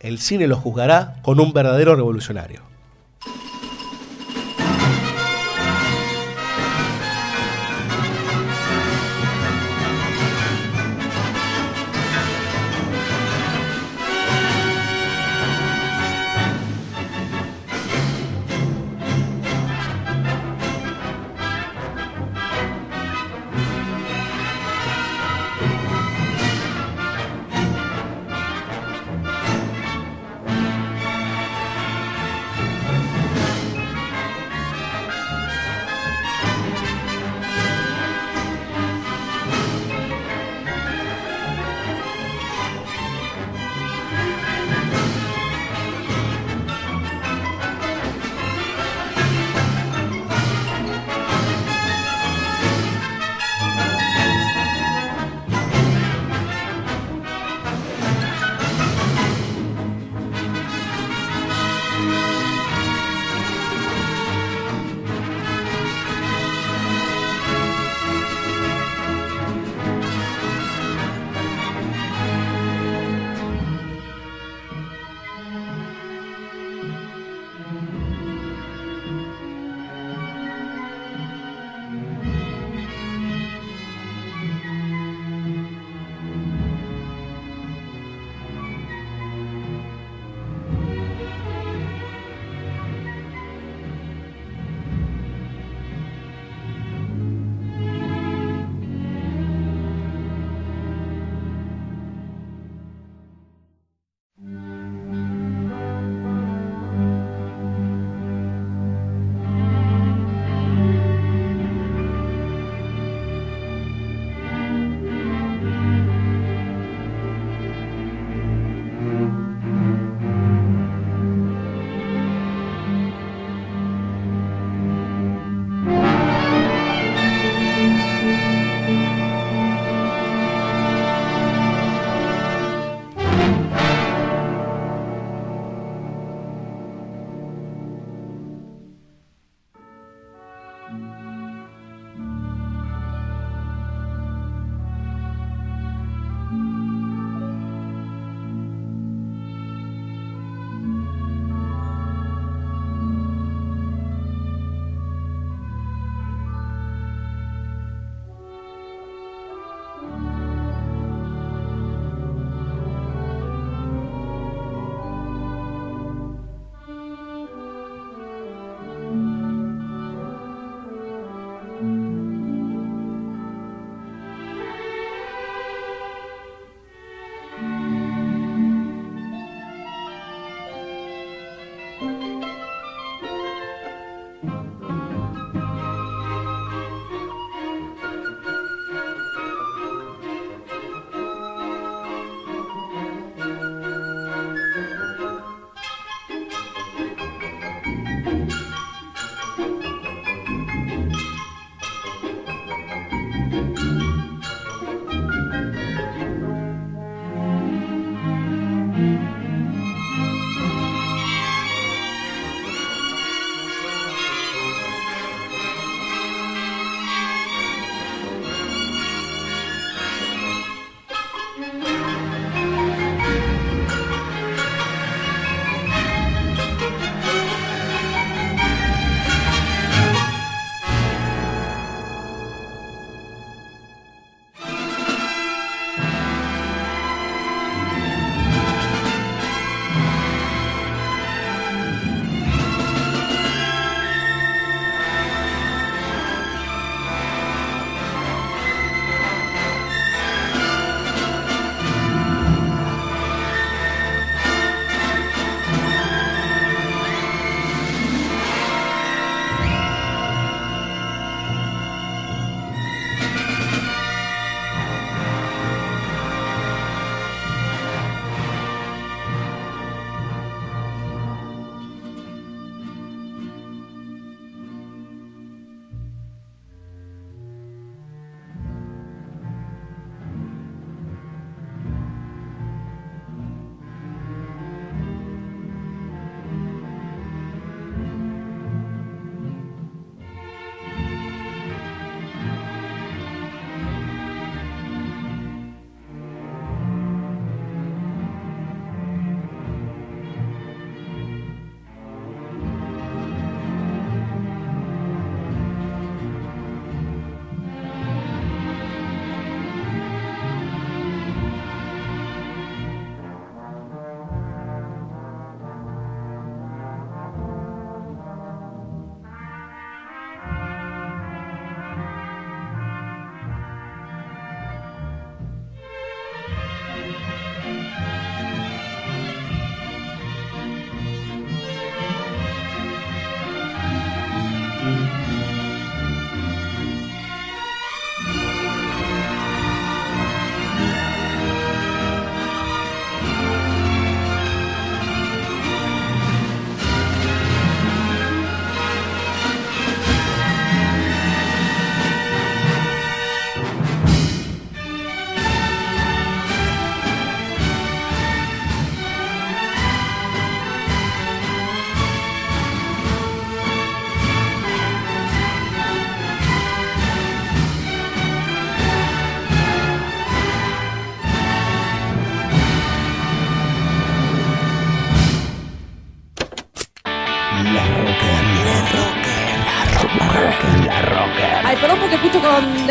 el 0.00 0.18
cine 0.18 0.46
lo 0.46 0.56
juzgará 0.56 1.16
con 1.22 1.40
un 1.40 1.54
verdadero 1.54 1.96
revolucionario. 1.96 2.67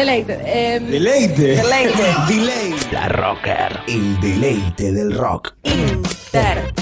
Deleite. 0.08 0.40
Eh, 0.46 0.80
Deleite. 0.80 1.56
Deleite. 1.58 2.16
Delay. 2.30 2.74
La 2.92 3.10
Rocker. 3.10 3.82
El 3.88 4.18
deleite 4.22 4.94
del 4.94 5.14
rock. 5.14 5.54
Intertexto. 5.64 6.74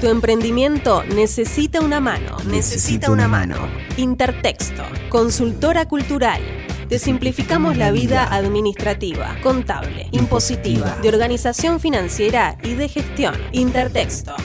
Tu 0.00 0.08
emprendimiento 0.08 1.02
necesita 1.04 1.80
una 1.80 1.98
mano. 2.00 2.36
Necesita 2.46 3.10
una 3.10 3.26
mano. 3.26 3.56
Intertexto. 3.96 4.82
Consultora 5.08 5.88
cultural. 5.88 6.42
Te 6.90 6.98
simplificamos 7.00 7.76
la 7.76 7.90
vida 7.90 8.32
administrativa, 8.32 9.36
contable, 9.42 10.06
impositiva, 10.12 10.96
de 11.02 11.08
organización 11.08 11.80
financiera 11.80 12.56
y 12.62 12.74
de 12.74 12.88
gestión. 12.88 13.34
Intertexto. 13.50 14.36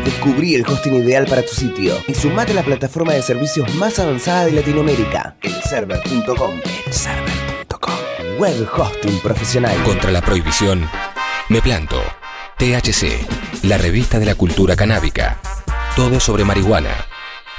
Descubrí 0.05 0.55
el 0.55 0.65
hosting 0.65 0.93
ideal 0.93 1.25
para 1.25 1.41
tu 1.41 1.53
sitio 1.53 1.97
y 2.07 2.13
sumate 2.13 2.53
a 2.53 2.55
la 2.55 2.63
plataforma 2.63 3.11
de 3.11 3.21
servicios 3.21 3.75
más 3.75 3.99
avanzada 3.99 4.45
de 4.45 4.53
Latinoamérica, 4.53 5.35
elserver.com. 5.41 6.61
Elserver.com. 6.85 7.24
Web 8.39 8.67
hosting 8.75 9.19
profesional. 9.21 9.81
Contra 9.83 10.11
la 10.11 10.21
prohibición, 10.21 10.89
me 11.47 11.61
planto. 11.61 12.01
THC, 12.57 13.63
la 13.63 13.77
revista 13.77 14.19
de 14.19 14.25
la 14.25 14.35
cultura 14.35 14.75
canábica. 14.75 15.39
Todo 15.95 16.19
sobre 16.19 16.43
marihuana. 16.43 16.89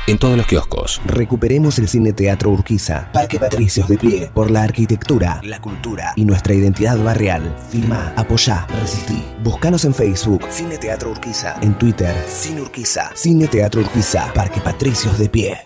En 0.07 0.19
todos 0.19 0.37
los 0.37 0.47
kioscos. 0.47 1.01
Recuperemos 1.07 1.79
el 1.79 1.89
Cine 1.89 2.13
Teatro 2.13 2.51
Urquiza, 2.51 3.11
Parque 3.13 3.41
Patricios 3.41 3.89
de 3.89 3.99
pie, 3.99 4.31
por 4.33 4.51
la 4.51 4.63
arquitectura, 4.63 5.41
la 5.43 5.61
cultura 5.61 6.13
y 6.15 6.25
nuestra 6.25 6.55
identidad 6.55 6.99
barrial. 6.99 7.57
Firma, 7.71 8.13
apoyá, 8.15 8.67
resistí. 8.81 9.25
Búscanos 9.43 9.85
en 9.85 9.95
Facebook, 9.95 10.43
Cine 10.51 10.79
Teatro 10.79 11.11
Urquiza, 11.11 11.57
en 11.63 11.77
Twitter, 11.79 12.15
Cine 12.29 12.61
Urquiza, 12.61 13.11
Cine 13.15 13.49
Teatro 13.49 13.81
Urquiza, 13.81 14.33
Parque 14.33 14.61
Patricios 14.61 15.19
de 15.19 15.29
pie. 15.29 15.59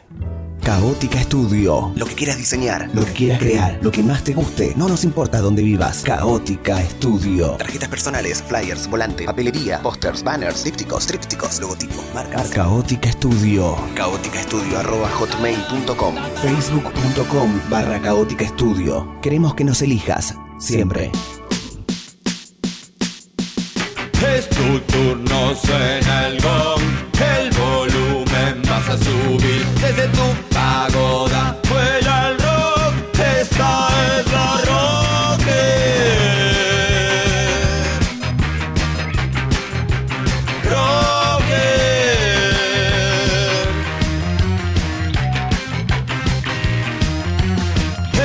Caótica 0.63 1.21
Estudio. 1.21 1.93
Lo 1.97 2.07
que 2.07 2.15
quieras 2.15 2.37
diseñar, 2.37 2.91
lo 2.93 3.05
que 3.05 3.13
quieras 3.13 3.39
crear, 3.39 3.79
lo 3.83 3.91
que 3.91 4.03
más 4.03 4.23
te 4.23 4.35
guste. 4.35 4.75
No 4.77 4.89
nos 4.89 5.05
importa 5.05 5.41
dónde 5.41 5.63
vivas. 5.63 6.03
Caótica 6.03 6.81
Estudio. 6.83 7.53
Tarjetas 7.53 7.89
personales, 7.89 8.43
flyers, 8.43 8.89
volante, 8.89 9.25
papelería, 9.25 9.81
pósters, 9.83 10.23
banners, 10.23 10.65
dípticos, 10.65 11.07
trípticos, 11.07 11.61
logotipos, 11.61 12.05
marcas. 12.15 12.51
Caótica 12.51 13.09
Estudio. 13.09 13.77
Caótica 13.95 14.41
Estudio 14.41 14.79
arroba 14.79 15.09
hotmail.com. 15.09 16.15
Facebook.com 16.43 17.61
barra 17.71 18.01
Caótica 18.01 18.45
Estudio. 18.45 19.19
Queremos 19.23 19.55
que 19.55 19.65
nos 19.65 19.83
elijas. 19.83 20.35
Siempre. 20.59 21.11
Es 24.37 24.49
tu 24.51 24.79
turno, 24.81 25.55
suena 25.57 26.29
el 26.29 26.41
gong, 26.43 27.00
a 28.91 28.97
subir 28.97 29.65
desde 29.81 30.09
tu 30.09 30.27
pagoda. 30.53 31.57
Vuela 31.69 32.27
al 32.27 32.39
rock, 32.39 32.95
esta 33.41 33.89
es 34.17 34.33
la 34.33 34.51
rocker. 34.71 35.51
Rocker. 40.73 41.71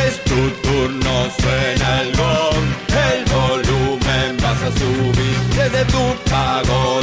Es 0.06 0.16
tu 0.24 0.42
turno, 0.64 1.14
suena 1.40 1.88
el 2.02 2.10
gol. 2.18 2.64
El 3.10 3.20
volumen 3.36 4.30
vas 4.42 4.62
a 4.64 4.72
subir 4.80 5.38
desde 5.56 5.86
tu 5.86 6.04
pagoda. 6.30 6.95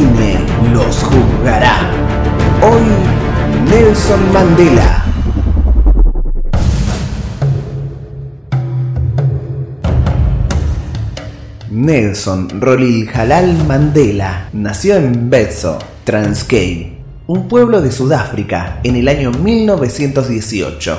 Cine 0.00 0.38
los 0.72 0.96
juzgará. 0.96 1.90
Hoy, 2.62 2.86
Nelson 3.70 4.32
Mandela. 4.32 5.04
Nelson 11.70 12.48
Rolihlahla 12.60 13.42
Mandela 13.68 14.48
nació 14.54 14.96
en 14.96 15.28
Betso, 15.28 15.78
Transkei, 16.04 16.98
un 17.26 17.46
pueblo 17.48 17.82
de 17.82 17.92
Sudáfrica, 17.92 18.80
en 18.82 18.96
el 18.96 19.06
año 19.06 19.30
1918. 19.32 20.98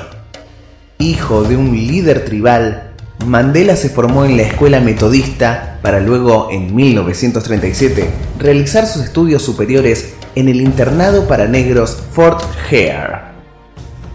Hijo 0.98 1.42
de 1.42 1.56
un 1.56 1.72
líder 1.72 2.24
tribal, 2.24 2.91
Mandela 3.26 3.76
se 3.76 3.88
formó 3.88 4.24
en 4.24 4.36
la 4.36 4.42
escuela 4.42 4.80
metodista 4.80 5.78
para 5.82 6.00
luego, 6.00 6.48
en 6.50 6.74
1937, 6.74 8.08
realizar 8.38 8.86
sus 8.86 9.04
estudios 9.04 9.42
superiores 9.42 10.14
en 10.34 10.48
el 10.48 10.60
internado 10.60 11.26
para 11.28 11.46
negros 11.46 12.02
Fort 12.12 12.42
Hare. 12.68 13.32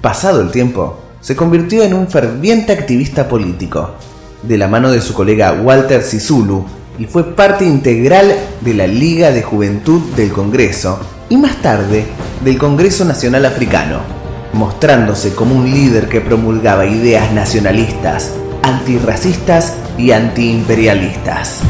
Pasado 0.02 0.42
el 0.42 0.52
tiempo, 0.52 1.00
se 1.22 1.36
convirtió 1.36 1.84
en 1.84 1.94
un 1.94 2.08
ferviente 2.08 2.74
activista 2.74 3.28
político, 3.28 3.92
de 4.44 4.58
la 4.58 4.68
mano 4.68 4.92
de 4.92 5.02
su 5.02 5.14
colega 5.14 5.54
Walter 5.54 6.04
Sisulu, 6.04 6.66
y 7.00 7.06
fue 7.06 7.36
parte 7.36 7.66
integral 7.66 8.34
de 8.62 8.74
la 8.74 8.88
Liga 8.88 9.32
de 9.32 9.44
Juventud 9.44 10.02
del 10.16 10.32
Congreso 10.32 11.00
y 11.30 11.38
más 11.38 11.62
tarde 11.62 12.06
del 12.44 12.58
Congreso 12.58 13.06
Nacional 13.06 13.46
Africano, 13.46 14.00
mostrándose 14.54 15.34
como 15.34 15.56
un 15.56 15.70
líder 15.70 16.08
que 16.08 16.22
promulgaba 16.22 16.86
ideas 16.86 17.32
nacionalistas, 17.34 18.32
antirracistas 18.68 19.78
y 19.98 20.12
antiimperialistas. 20.12 21.62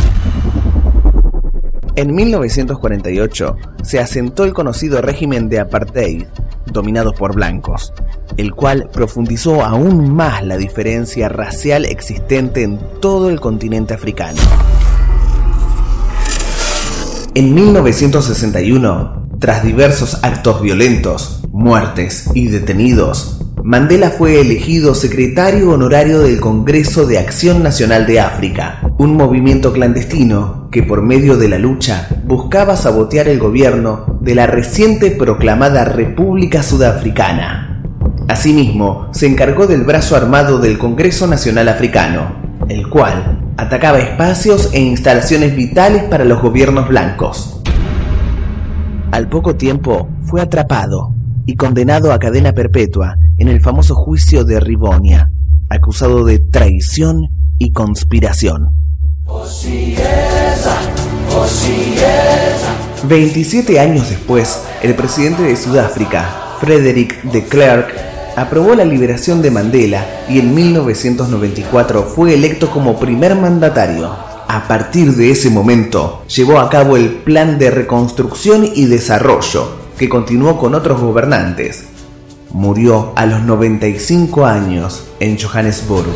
En 1.95 2.15
1948 2.15 3.55
se 3.83 3.99
asentó 3.99 4.43
el 4.45 4.53
conocido 4.53 4.99
régimen 5.01 5.47
de 5.47 5.59
apartheid, 5.59 6.25
dominado 6.65 7.13
por 7.13 7.35
blancos, 7.35 7.93
el 8.35 8.55
cual 8.55 8.89
profundizó 8.91 9.63
aún 9.63 10.11
más 10.11 10.43
la 10.43 10.57
diferencia 10.57 11.29
racial 11.29 11.85
existente 11.85 12.63
en 12.63 12.79
todo 12.99 13.29
el 13.29 13.39
continente 13.39 13.93
africano. 13.93 14.41
En 17.35 17.53
1961, 17.53 19.27
tras 19.39 19.63
diversos 19.63 20.23
actos 20.23 20.61
violentos, 20.63 21.43
muertes 21.51 22.27
y 22.33 22.47
detenidos, 22.47 23.36
Mandela 23.67 24.11
fue 24.11 24.39
elegido 24.39 24.95
secretario 24.95 25.71
honorario 25.71 26.21
del 26.21 26.39
Congreso 26.39 27.05
de 27.05 27.17
Acción 27.17 27.63
Nacional 27.63 28.05
de 28.07 28.21
África, 28.21 28.79
un 28.97 29.17
movimiento 29.17 29.73
clandestino 29.73 30.69
que 30.71 30.83
por 30.83 31.01
medio 31.01 31.35
de 31.35 31.49
la 31.49 31.59
lucha 31.59 32.07
buscaba 32.23 32.77
sabotear 32.77 33.27
el 33.27 33.39
gobierno 33.39 34.19
de 34.21 34.35
la 34.35 34.47
reciente 34.47 35.11
proclamada 35.11 35.83
República 35.83 36.63
Sudafricana. 36.63 37.83
Asimismo, 38.29 39.09
se 39.11 39.27
encargó 39.27 39.67
del 39.67 39.83
brazo 39.83 40.15
armado 40.15 40.59
del 40.59 40.77
Congreso 40.77 41.27
Nacional 41.27 41.67
Africano, 41.67 42.37
el 42.69 42.87
cual 42.87 43.53
atacaba 43.57 43.99
espacios 43.99 44.69
e 44.71 44.79
instalaciones 44.79 45.57
vitales 45.57 46.03
para 46.05 46.23
los 46.23 46.41
gobiernos 46.41 46.87
blancos. 46.87 47.61
Al 49.11 49.27
poco 49.27 49.57
tiempo 49.57 50.07
fue 50.23 50.39
atrapado 50.39 51.13
y 51.45 51.57
condenado 51.57 52.13
a 52.13 52.19
cadena 52.19 52.53
perpetua 52.53 53.17
en 53.37 53.47
el 53.47 53.61
famoso 53.61 53.95
juicio 53.95 54.43
de 54.43 54.59
Rivonia, 54.59 55.31
acusado 55.69 56.25
de 56.25 56.39
traición 56.39 57.29
y 57.57 57.71
conspiración. 57.71 58.69
27 63.07 63.79
años 63.79 64.09
después, 64.09 64.63
el 64.81 64.95
presidente 64.95 65.43
de 65.43 65.55
Sudáfrica, 65.55 66.57
Frederick 66.59 67.21
de 67.23 67.45
Klerk, 67.45 67.93
aprobó 68.35 68.75
la 68.75 68.85
liberación 68.85 69.41
de 69.41 69.51
Mandela 69.51 70.05
y 70.29 70.39
en 70.39 70.53
1994 70.53 72.03
fue 72.03 72.33
electo 72.33 72.69
como 72.71 72.99
primer 72.99 73.35
mandatario. 73.35 74.15
A 74.47 74.65
partir 74.67 75.15
de 75.15 75.31
ese 75.31 75.49
momento, 75.49 76.23
llevó 76.27 76.59
a 76.59 76.69
cabo 76.69 76.97
el 76.97 77.09
Plan 77.09 77.59
de 77.59 77.69
Reconstrucción 77.69 78.65
y 78.73 78.85
Desarrollo, 78.85 79.75
que 79.97 80.07
continuó 80.07 80.57
con 80.57 80.73
otros 80.73 81.01
gobernantes. 81.01 81.96
Murió 82.51 83.11
a 83.15 83.25
los 83.25 83.41
95 83.41 84.45
años 84.45 85.03
en 85.19 85.37
Johannesburg. 85.37 86.07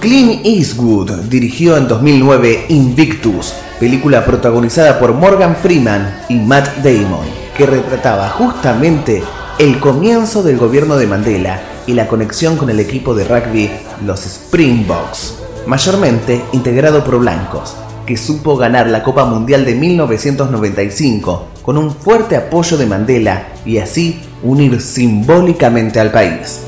Clint 0.00 0.44
Eastwood 0.44 1.10
dirigió 1.30 1.76
en 1.76 1.88
2009 1.88 2.66
Invictus, 2.68 3.54
película 3.80 4.24
protagonizada 4.24 4.98
por 4.98 5.14
Morgan 5.14 5.56
Freeman 5.56 6.24
y 6.28 6.34
Matt 6.34 6.78
Damon, 6.78 7.26
que 7.56 7.66
retrataba 7.66 8.28
justamente 8.30 9.22
el 9.58 9.78
comienzo 9.78 10.42
del 10.42 10.58
gobierno 10.58 10.96
de 10.96 11.06
Mandela 11.06 11.62
y 11.86 11.94
la 11.94 12.08
conexión 12.08 12.56
con 12.56 12.68
el 12.68 12.80
equipo 12.80 13.14
de 13.14 13.24
rugby, 13.24 13.70
los 14.04 14.26
Springboks, 14.26 15.38
mayormente 15.66 16.42
integrado 16.52 17.04
por 17.04 17.18
blancos, 17.18 17.76
que 18.06 18.16
supo 18.16 18.56
ganar 18.56 18.88
la 18.88 19.02
Copa 19.02 19.24
Mundial 19.24 19.64
de 19.64 19.74
1995 19.74 21.48
con 21.62 21.78
un 21.78 21.90
fuerte 21.90 22.36
apoyo 22.36 22.76
de 22.76 22.86
Mandela 22.86 23.48
y 23.64 23.78
así 23.78 24.20
unir 24.42 24.80
simbólicamente 24.80 26.00
al 26.00 26.10
país. 26.10 26.60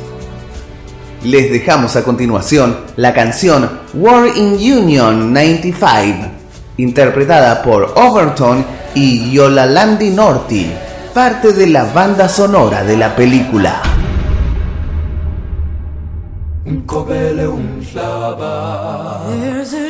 Les 1.24 1.50
dejamos 1.50 1.96
a 1.96 2.04
continuación 2.04 2.76
la 2.96 3.14
canción 3.14 3.80
War 3.94 4.28
in 4.36 4.54
Union 4.54 5.32
95, 5.32 6.28
interpretada 6.76 7.62
por 7.62 7.94
Overton 7.96 8.64
y 8.94 9.32
Yolalandi 9.32 10.10
Norti, 10.10 10.70
parte 11.14 11.52
de 11.52 11.66
la 11.68 11.84
banda 11.84 12.28
sonora 12.28 12.84
de 12.84 12.96
la 12.96 13.16
película. 13.16 13.82
There's 19.26 19.72
a 19.72 19.78
dream 19.78 19.83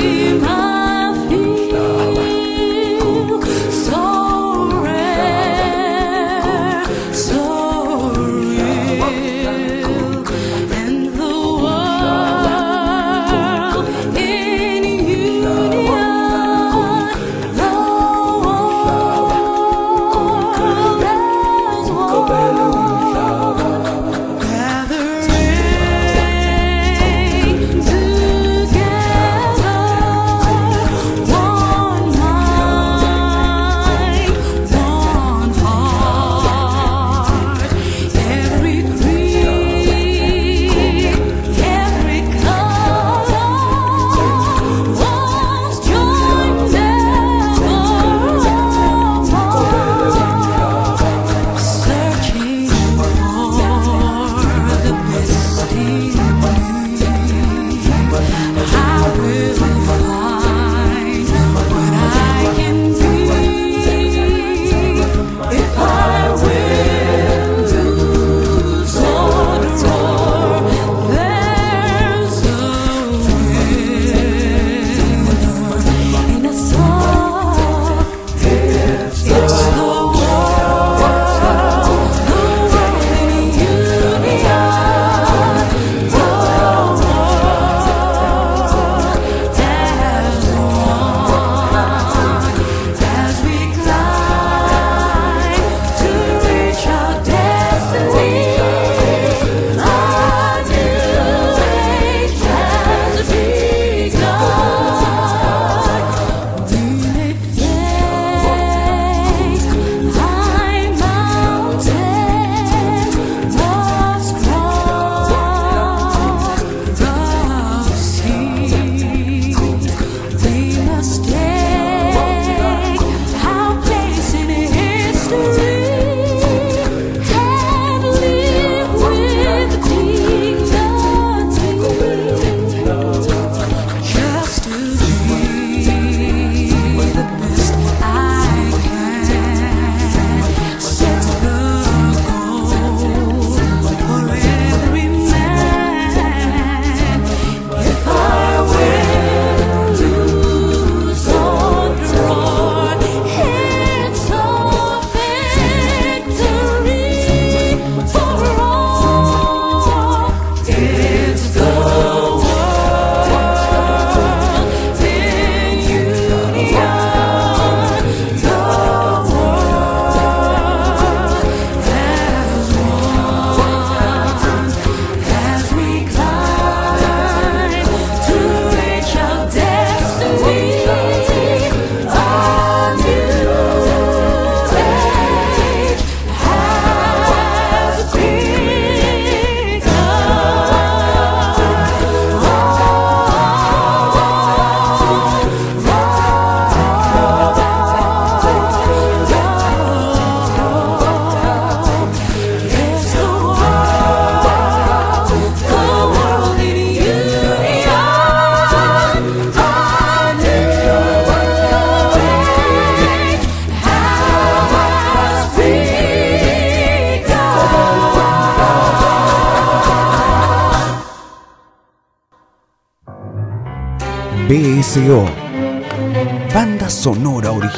I 0.00 0.38
feel 0.40 0.69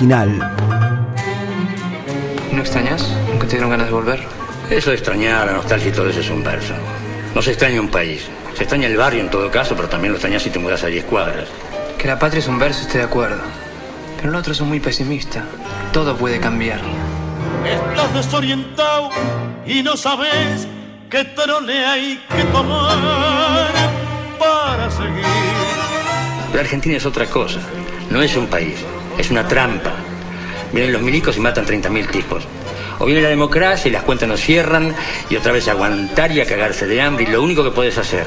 original. 0.03 0.57
¿No 2.53 2.61
extrañas? 2.61 3.09
¿Nunca 3.31 3.47
te 3.47 3.53
dieron 3.53 3.71
ganas 3.71 3.87
de 3.87 3.93
volver? 3.93 4.21
Eso 4.69 4.91
de 4.91 4.97
extrañar, 4.97 5.47
la 5.47 5.53
nostalgia 5.53 5.91
y 5.91 5.93
todo 5.93 6.09
eso 6.09 6.21
es 6.21 6.31
un 6.31 6.43
verso. 6.43 6.75
No 7.35 7.43
se 7.43 7.51
extraña 7.51 7.81
un 7.81 7.89
país. 7.89 8.27
Se 8.55 8.65
extraña 8.65 8.89
el 8.89 8.97
barrio 8.97 9.21
en 9.21 9.31
todo 9.31 9.51
caso, 9.51 9.77
pero 9.77 9.89
también 9.89 10.13
lo 10.13 10.17
extrañas 10.17 10.43
si 10.43 10.51
te 10.51 10.59
mudas 10.59 10.83
a 10.83 10.89
10 10.89 11.05
cuadras. 11.05 11.49
Que 11.99 12.09
la 12.09 12.19
patria 12.19 12.41
es 12.41 12.49
un 12.49 12.59
verso, 12.59 12.83
estoy 12.83 12.99
de 12.99 13.07
acuerdo. 13.07 13.41
Pero 14.17 14.31
el 14.31 14.35
otro 14.35 14.53
es 14.53 14.61
muy 14.61 14.81
pesimista. 14.81 15.45
Todo 15.93 16.17
puede 16.17 16.41
cambiar. 16.41 16.81
Estás 17.65 18.13
desorientado 18.13 19.11
y 19.65 19.83
no 19.83 19.97
sabes 19.97 20.67
qué 21.11 21.25
trole 21.25 21.87
hay 21.87 22.21
que 22.29 22.43
tomar 22.45 22.99
para 24.39 24.91
seguir. 24.91 25.25
La 26.53 26.61
Argentina 26.61 26.97
es 26.97 27.07
otra 27.07 27.27
cosa. 27.27 27.61
No 28.11 28.21
es 28.21 28.37
un 28.37 28.47
país, 28.47 28.77
una 29.33 29.49
trampa. 29.49 29.93
Vienen 30.72 30.93
los 30.93 31.03
milicos 31.03 31.37
y 31.37 31.41
matan 31.41 31.66
30.000 31.66 32.11
tipos. 32.11 32.45
O 32.99 33.07
viene 33.07 33.22
la 33.22 33.30
democracia 33.30 33.89
y 33.89 33.93
las 33.93 34.03
cuentas 34.03 34.28
nos 34.28 34.41
cierran 34.41 34.95
y 35.28 35.37
otra 35.37 35.53
vez 35.53 35.66
aguantar 35.68 36.30
y 36.30 36.41
a 36.41 36.47
cagarse 36.47 36.87
de 36.87 37.01
hambre 37.01 37.24
y 37.24 37.26
lo 37.26 37.43
único 37.43 37.64
que 37.64 37.70
puedes 37.70 37.99
hacer, 37.99 38.26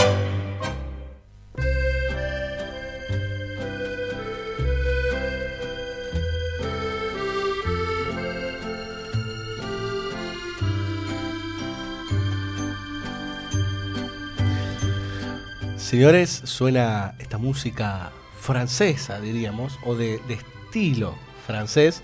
Señores, 15.76 16.42
suena 16.44 17.14
esta 17.18 17.38
música 17.38 18.12
francesa, 18.40 19.20
diríamos, 19.20 19.78
o 19.84 19.96
de, 19.96 20.20
de 20.28 20.34
estilo 20.34 21.16
francés, 21.50 22.02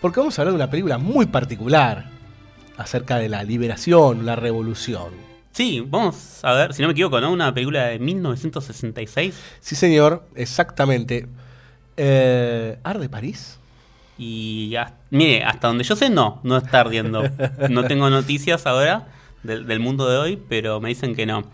porque 0.00 0.20
vamos 0.20 0.38
a 0.38 0.42
hablar 0.42 0.52
de 0.52 0.56
una 0.56 0.70
película 0.70 0.98
muy 0.98 1.26
particular 1.26 2.06
acerca 2.76 3.18
de 3.18 3.28
la 3.28 3.42
liberación, 3.42 4.26
la 4.26 4.36
revolución. 4.36 5.08
Sí, 5.52 5.84
vamos 5.86 6.40
a 6.42 6.52
ver, 6.52 6.74
si 6.74 6.82
no 6.82 6.88
me 6.88 6.92
equivoco, 6.92 7.20
¿no? 7.20 7.32
Una 7.32 7.52
película 7.52 7.86
de 7.86 7.98
1966. 7.98 9.34
Sí, 9.60 9.76
señor, 9.76 10.24
exactamente. 10.34 11.26
Eh, 11.96 12.78
¿Arde 12.82 13.08
París? 13.08 13.58
Y 14.16 14.74
mire, 15.10 15.44
hasta 15.44 15.68
donde 15.68 15.84
yo 15.84 15.96
sé, 15.96 16.10
no, 16.10 16.40
no 16.42 16.56
está 16.56 16.80
ardiendo. 16.80 17.22
No 17.70 17.84
tengo 17.84 18.10
noticias 18.10 18.66
ahora 18.66 19.08
del, 19.42 19.66
del 19.66 19.80
mundo 19.80 20.08
de 20.08 20.18
hoy, 20.18 20.42
pero 20.48 20.80
me 20.80 20.90
dicen 20.90 21.14
que 21.14 21.26
no. 21.26 21.44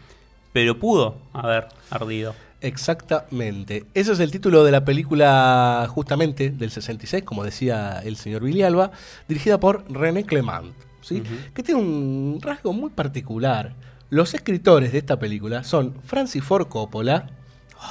Pero 0.53 0.79
pudo 0.79 1.17
haber 1.33 1.69
ardido. 1.91 2.35
Exactamente. 2.67 3.87
Ese 3.95 4.13
es 4.13 4.19
el 4.19 4.33
título 4.33 4.65
de 4.65 4.73
la 4.73 4.85
película 4.85 5.87
justamente 5.89 6.51
del 6.51 6.73
66, 6.73 7.23
como 7.23 7.45
decía 7.45 8.01
el 8.05 8.17
señor 8.17 8.43
Villalba, 8.43 8.91
dirigida 9.29 9.61
por 9.61 9.85
René 9.89 10.25
Clement, 10.25 10.75
¿sí? 11.01 11.23
que 11.55 11.63
tiene 11.63 11.81
un 11.81 12.41
rasgo 12.43 12.73
muy 12.73 12.91
particular. 12.91 13.75
Los 14.11 14.35
escritores 14.35 14.91
de 14.91 14.99
esta 14.99 15.17
película 15.21 15.63
son 15.63 15.95
Francis 16.03 16.43
Ford 16.43 16.67
Coppola 16.67 17.31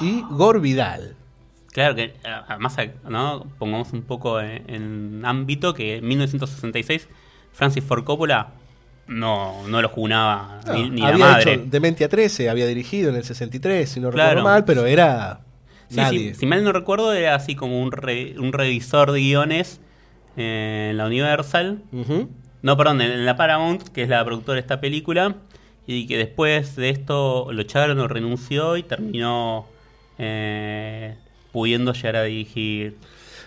y 0.02 0.22
Gore 0.30 0.60
Vidal. 0.60 1.16
Claro 1.72 1.94
que, 1.94 2.14
además, 2.22 2.76
¿no? 3.08 3.46
pongamos 3.58 3.94
un 3.94 4.02
poco 4.02 4.40
en, 4.40 4.62
en 4.68 5.24
ámbito 5.24 5.72
que 5.72 5.96
en 5.96 6.06
1966 6.06 7.08
Francis 7.52 7.82
Ford 7.82 8.04
Coppola 8.04 8.52
no, 9.08 9.66
no 9.68 9.80
lo 9.82 9.88
junaba 9.88 10.60
No, 10.66 10.72
ni, 10.74 10.90
ni 10.90 11.00
la 11.02 11.08
había 11.08 11.24
madre. 11.26 11.52
hecho 11.54 11.62
Dementia 11.66 12.08
13, 12.08 12.50
había 12.50 12.66
dirigido 12.66 13.10
en 13.10 13.16
el 13.16 13.24
63, 13.24 13.88
si 13.88 14.00
no 14.00 14.10
Claro. 14.10 14.30
recuerdo 14.30 14.48
mal, 14.48 14.64
pero 14.64 14.86
era 14.86 15.40
Sí, 15.88 15.96
nadie. 15.96 16.34
sí, 16.34 16.40
si 16.40 16.46
mal 16.46 16.64
no 16.64 16.72
recuerdo, 16.72 17.12
era 17.12 17.34
así 17.36 17.54
como 17.54 17.80
un, 17.80 17.92
re- 17.92 18.34
un 18.38 18.52
revisor 18.52 19.12
de 19.12 19.20
guiones 19.20 19.80
eh, 20.36 20.88
en 20.90 20.96
la 20.96 21.06
Universal. 21.06 21.82
No, 22.62 22.76
perdón, 22.76 23.00
en 23.00 23.12
en 23.12 23.24
la 23.26 23.36
Paramount, 23.36 23.82
que 23.88 24.02
es 24.02 24.08
la 24.08 24.24
productora 24.24 24.56
de 24.56 24.60
esta 24.62 24.80
película. 24.80 25.36
Y 25.86 26.08
que 26.08 26.18
después 26.18 26.74
de 26.74 26.90
esto 26.90 27.48
lo 27.52 27.62
echaron 27.62 28.00
o 28.00 28.08
renunció 28.08 28.76
y 28.76 28.82
terminó 28.82 29.66
eh, 30.18 31.14
pudiendo 31.52 31.92
llegar 31.92 32.16
a 32.16 32.22
dirigir 32.24 32.96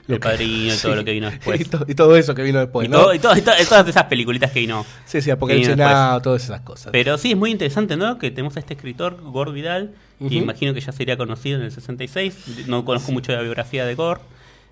Lo 0.10 0.16
El 0.16 0.22
que- 0.22 0.28
Padrino 0.28 0.74
y 0.74 0.78
todo 0.78 0.92
sí. 0.92 0.98
lo 0.98 1.06
que 1.06 1.12
vino 1.12 1.30
después. 1.32 1.62
y, 1.62 1.66
to- 1.66 1.86
y 1.88 1.94
todo 1.96 2.16
eso 2.18 2.34
que 2.36 2.42
vino 2.42 2.60
después, 2.60 2.88
y, 2.88 2.92
¿no? 2.92 2.98
todo- 3.00 3.14
y 3.14 3.20
todo- 3.20 3.38
y 3.38 3.42
to- 3.42 3.52
y 3.62 3.66
todas 3.66 3.88
esas 3.88 4.04
peliculitas 4.06 4.52
que 4.52 4.60
vino. 4.62 4.86
Sí, 5.06 5.22
sí, 5.22 5.30
Apocalipsis. 5.30 5.78
Now, 5.78 6.20
todas 6.22 6.44
esas 6.44 6.62
cosas. 6.62 6.92
Pero 6.92 7.18
sí, 7.18 7.32
es 7.32 7.38
muy 7.38 7.52
interesante, 7.52 7.96
¿no? 7.96 8.18
Que 8.18 8.32
tenemos 8.32 8.58
a 8.58 8.60
este 8.60 8.74
escritor, 8.74 9.22
Gore 9.22 9.52
Vidal, 9.52 9.92
que 10.28 10.36
imagino 10.36 10.74
que 10.74 10.82
ya 10.82 10.92
sería 10.92 11.16
conocido 11.16 11.60
en 11.60 11.66
el 11.66 11.72
66. 11.72 12.66
No 12.68 12.84
conozco 12.86 13.12
mucho 13.12 13.32
de 13.32 13.38
la 13.38 13.44
biografía 13.44 13.86
de 13.86 13.96
Gore. 13.96 14.20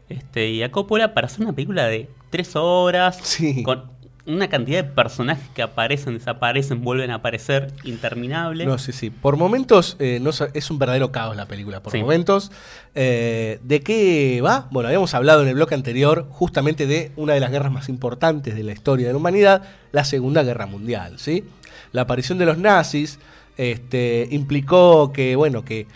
Este, 0.09 0.49
y 0.49 0.63
a 0.63 0.71
Coppola 0.71 1.13
para 1.13 1.27
hacer 1.27 1.41
una 1.41 1.53
película 1.53 1.85
de 1.87 2.09
tres 2.29 2.55
horas, 2.55 3.37
con 3.63 3.83
una 4.27 4.49
cantidad 4.49 4.83
de 4.83 4.91
personajes 4.91 5.47
que 5.55 5.61
aparecen, 5.61 6.13
desaparecen, 6.17 6.83
vuelven 6.83 7.11
a 7.11 7.15
aparecer, 7.15 7.71
interminable. 7.85 8.65
No, 8.65 8.77
sí, 8.77 8.91
sí. 8.91 9.09
Por 9.09 9.37
momentos 9.37 9.95
eh, 9.99 10.19
no 10.21 10.31
es 10.53 10.69
un 10.69 10.77
verdadero 10.79 11.11
caos 11.13 11.35
la 11.37 11.45
película. 11.45 11.81
Por 11.81 11.93
Sí. 11.93 11.99
momentos. 11.99 12.51
eh, 12.93 13.59
¿De 13.63 13.81
qué 13.81 14.41
va? 14.45 14.67
Bueno, 14.71 14.87
habíamos 14.87 15.13
hablado 15.13 15.43
en 15.43 15.47
el 15.47 15.55
bloque 15.55 15.75
anterior 15.75 16.27
justamente 16.29 16.87
de 16.87 17.11
una 17.15 17.33
de 17.33 17.39
las 17.39 17.51
guerras 17.51 17.71
más 17.71 17.89
importantes 17.89 18.53
de 18.55 18.63
la 18.63 18.73
historia 18.73 19.07
de 19.07 19.13
la 19.13 19.17
humanidad, 19.17 19.63
la 19.91 20.03
Segunda 20.03 20.43
Guerra 20.43 20.65
Mundial. 20.65 21.19
¿sí? 21.19 21.45
La 21.93 22.01
aparición 22.01 22.37
de 22.37 22.45
los 22.45 22.57
nazis 22.57 23.19
este, 23.57 24.27
implicó 24.31 25.13
que, 25.13 25.35
bueno, 25.35 25.63
que 25.63 25.87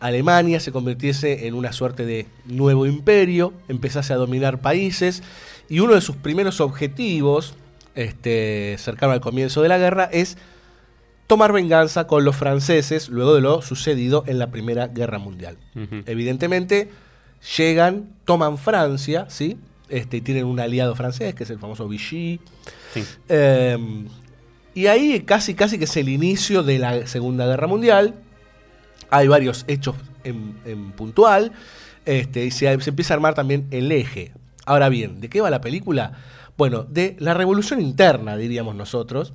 Alemania 0.00 0.60
se 0.60 0.72
convirtiese 0.72 1.46
en 1.48 1.54
una 1.54 1.72
suerte 1.72 2.06
de 2.06 2.26
nuevo 2.46 2.86
imperio, 2.86 3.52
empezase 3.68 4.12
a 4.12 4.16
dominar 4.16 4.58
países 4.60 5.22
y 5.68 5.80
uno 5.80 5.94
de 5.94 6.00
sus 6.00 6.16
primeros 6.16 6.60
objetivos, 6.60 7.54
este, 7.94 8.76
cercano 8.78 9.12
al 9.12 9.20
comienzo 9.20 9.62
de 9.62 9.68
la 9.68 9.78
guerra, 9.78 10.08
es 10.12 10.38
tomar 11.26 11.52
venganza 11.52 12.06
con 12.06 12.24
los 12.24 12.36
franceses 12.36 13.08
luego 13.08 13.34
de 13.34 13.42
lo 13.42 13.60
sucedido 13.60 14.24
en 14.26 14.38
la 14.38 14.50
Primera 14.50 14.86
Guerra 14.86 15.18
Mundial. 15.18 15.58
Evidentemente 16.06 16.88
llegan, 17.56 18.08
toman 18.24 18.56
Francia, 18.56 19.26
¿sí? 19.28 19.58
Este, 19.90 20.18
y 20.18 20.20
tienen 20.20 20.44
un 20.44 20.60
aliado 20.60 20.94
francés 20.94 21.34
que 21.34 21.44
es 21.44 21.50
el 21.50 21.58
famoso 21.58 21.86
Vichy. 21.86 22.40
Sí. 22.92 23.04
Eh, 23.28 24.06
y 24.74 24.86
ahí 24.86 25.20
casi, 25.20 25.54
casi 25.54 25.78
que 25.78 25.84
es 25.84 25.96
el 25.96 26.08
inicio 26.08 26.62
de 26.62 26.78
la 26.78 27.06
Segunda 27.06 27.46
Guerra 27.46 27.66
Mundial. 27.66 28.14
Hay 29.10 29.28
varios 29.28 29.64
hechos 29.66 29.96
en, 30.24 30.58
en 30.64 30.92
puntual. 30.92 31.52
Este, 32.06 32.46
y 32.46 32.50
se, 32.50 32.80
se 32.80 32.90
empieza 32.90 33.14
a 33.14 33.16
armar 33.16 33.34
también 33.34 33.66
el 33.70 33.92
eje. 33.92 34.32
Ahora 34.68 34.90
bien, 34.90 35.20
¿de 35.22 35.30
qué 35.30 35.40
va 35.40 35.48
la 35.48 35.62
película? 35.62 36.12
Bueno, 36.58 36.84
de 36.84 37.16
la 37.20 37.32
revolución 37.32 37.80
interna, 37.80 38.36
diríamos 38.36 38.74
nosotros, 38.74 39.32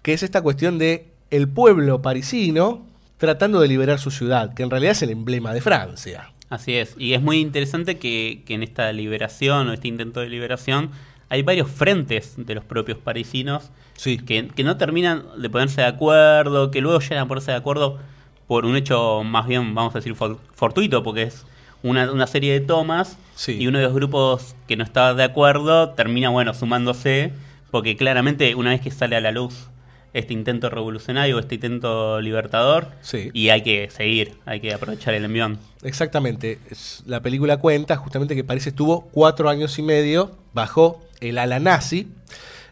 que 0.00 0.14
es 0.14 0.22
esta 0.22 0.40
cuestión 0.40 0.78
de 0.78 1.08
el 1.30 1.48
pueblo 1.48 2.00
parisino 2.00 2.86
tratando 3.18 3.60
de 3.60 3.68
liberar 3.68 3.98
su 3.98 4.10
ciudad, 4.10 4.54
que 4.54 4.62
en 4.62 4.70
realidad 4.70 4.92
es 4.92 5.02
el 5.02 5.10
emblema 5.10 5.52
de 5.52 5.60
Francia. 5.60 6.32
Así 6.48 6.74
es, 6.76 6.94
y 6.98 7.12
es 7.12 7.20
muy 7.20 7.40
interesante 7.40 7.98
que, 7.98 8.42
que 8.46 8.54
en 8.54 8.62
esta 8.62 8.90
liberación 8.92 9.68
o 9.68 9.72
este 9.74 9.88
intento 9.88 10.20
de 10.20 10.28
liberación 10.30 10.90
hay 11.28 11.42
varios 11.42 11.70
frentes 11.70 12.34
de 12.36 12.54
los 12.54 12.64
propios 12.64 12.96
parisinos 12.96 13.70
que, 14.02 14.48
que 14.48 14.64
no 14.64 14.76
terminan 14.78 15.24
de 15.36 15.50
ponerse 15.50 15.82
de 15.82 15.88
acuerdo, 15.88 16.70
que 16.70 16.80
luego 16.80 17.00
llegan 17.00 17.18
a 17.18 17.28
ponerse 17.28 17.50
de 17.50 17.56
acuerdo 17.58 17.98
por 18.46 18.64
un 18.64 18.76
hecho 18.76 19.22
más 19.24 19.46
bien, 19.46 19.74
vamos 19.74 19.94
a 19.94 19.98
decir, 19.98 20.14
for- 20.14 20.38
fortuito, 20.54 21.02
porque 21.02 21.24
es 21.24 21.44
una, 21.84 22.10
una 22.10 22.26
serie 22.26 22.52
de 22.52 22.60
tomas 22.60 23.16
y 23.46 23.66
uno 23.68 23.78
de 23.78 23.84
los 23.84 23.94
grupos 23.94 24.56
que 24.66 24.76
no 24.76 24.82
estaba 24.82 25.14
de 25.14 25.22
acuerdo 25.22 25.90
termina, 25.90 26.30
bueno, 26.30 26.54
sumándose, 26.54 27.30
porque 27.70 27.96
claramente 27.96 28.54
una 28.56 28.70
vez 28.70 28.80
que 28.80 28.90
sale 28.90 29.14
a 29.16 29.20
la 29.20 29.30
luz 29.30 29.68
este 30.14 30.32
intento 30.32 30.70
revolucionario, 30.70 31.38
este 31.40 31.56
intento 31.56 32.20
libertador, 32.20 32.86
Sí. 33.02 33.30
y 33.32 33.48
hay 33.48 33.62
que 33.62 33.90
seguir, 33.90 34.34
hay 34.46 34.60
que 34.60 34.72
aprovechar 34.72 35.12
el 35.14 35.24
envión. 35.24 35.58
Exactamente. 35.82 36.58
La 37.06 37.20
película 37.20 37.56
cuenta 37.58 37.96
justamente 37.96 38.34
que 38.36 38.44
París 38.44 38.66
estuvo 38.68 39.02
cuatro 39.12 39.48
años 39.48 39.76
y 39.78 39.82
medio 39.82 40.30
bajo 40.52 41.02
el 41.20 41.36
ala 41.38 41.58
nazi. 41.58 42.06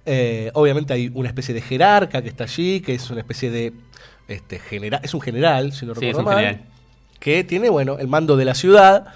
Eh, 0.07 0.51
obviamente 0.55 0.93
hay 0.95 1.11
una 1.15 1.29
especie 1.29 1.53
de 1.55 1.61
jerarca 1.61 2.23
que 2.23 2.29
está 2.29 2.45
allí, 2.45 2.81
que 2.81 2.95
es 2.95 3.11
una 3.11 3.21
especie 3.21 3.51
de 3.51 3.73
este 4.29 4.59
general, 4.61 5.01
es 5.03 5.13
un 5.15 5.21
general, 5.21 5.73
si 5.73 5.85
no 5.85 5.95
Sí, 5.97 6.07
es 6.07 6.17
recuerdo 6.17 6.19
un 6.21 6.25
mal, 6.37 6.45
general. 6.45 6.72
Que 7.23 7.45
tiene 7.45 7.71
bueno 7.71 7.99
el 7.99 8.09
mando 8.09 8.37
de 8.37 8.45
la 8.45 8.55
ciudad 8.55 9.15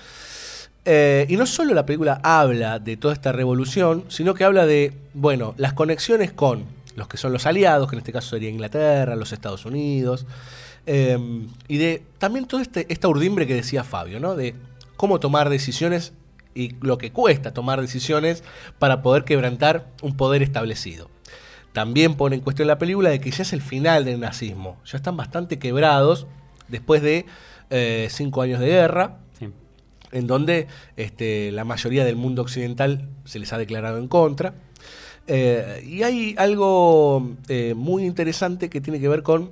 Eh, 0.88 1.26
y 1.28 1.36
no 1.36 1.46
solo 1.46 1.74
la 1.74 1.84
película 1.84 2.20
habla 2.22 2.78
de 2.78 2.96
toda 2.96 3.12
esta 3.12 3.32
revolución, 3.32 4.04
sino 4.06 4.34
que 4.34 4.44
habla 4.44 4.66
de, 4.66 4.92
bueno, 5.14 5.52
las 5.56 5.72
conexiones 5.72 6.30
con 6.30 6.64
los 6.94 7.08
que 7.08 7.16
son 7.16 7.32
los 7.32 7.44
aliados, 7.44 7.88
que 7.90 7.96
en 7.96 7.98
este 7.98 8.12
caso 8.12 8.28
sería 8.30 8.50
Inglaterra, 8.50 9.16
los 9.16 9.32
Estados 9.32 9.64
Unidos, 9.64 10.26
eh, 10.86 11.18
y 11.66 11.76
de 11.78 12.04
también 12.18 12.46
toda 12.46 12.62
este, 12.62 12.86
esta 12.88 13.08
urdimbre 13.08 13.48
que 13.48 13.54
decía 13.54 13.82
Fabio, 13.82 14.20
¿no? 14.20 14.36
De 14.36 14.54
cómo 14.96 15.18
tomar 15.18 15.50
decisiones 15.50 16.12
y 16.54 16.76
lo 16.80 16.98
que 16.98 17.10
cuesta 17.10 17.50
tomar 17.50 17.80
decisiones 17.80 18.44
para 18.78 19.02
poder 19.02 19.24
quebrantar 19.24 19.88
un 20.02 20.16
poder 20.16 20.40
establecido. 20.40 21.10
También 21.72 22.14
pone 22.14 22.36
en 22.36 22.42
cuestión 22.42 22.68
la 22.68 22.78
película 22.78 23.10
de 23.10 23.18
que 23.18 23.32
ya 23.32 23.42
es 23.42 23.52
el 23.52 23.60
final 23.60 24.04
del 24.04 24.20
nazismo, 24.20 24.76
ya 24.84 24.98
están 24.98 25.16
bastante 25.16 25.58
quebrados 25.58 26.28
después 26.68 27.02
de 27.02 27.26
eh, 27.70 28.08
cinco 28.10 28.42
años 28.42 28.60
de 28.60 28.66
guerra, 28.66 29.18
en 30.12 30.26
donde 30.26 30.68
este, 30.96 31.50
la 31.52 31.64
mayoría 31.64 32.04
del 32.04 32.16
mundo 32.16 32.42
occidental 32.42 33.08
se 33.24 33.38
les 33.38 33.52
ha 33.52 33.58
declarado 33.58 33.98
en 33.98 34.08
contra. 34.08 34.54
Eh, 35.26 35.84
y 35.84 36.02
hay 36.04 36.34
algo 36.38 37.34
eh, 37.48 37.74
muy 37.74 38.04
interesante 38.04 38.70
que 38.70 38.80
tiene 38.80 39.00
que 39.00 39.08
ver 39.08 39.24
con 39.24 39.50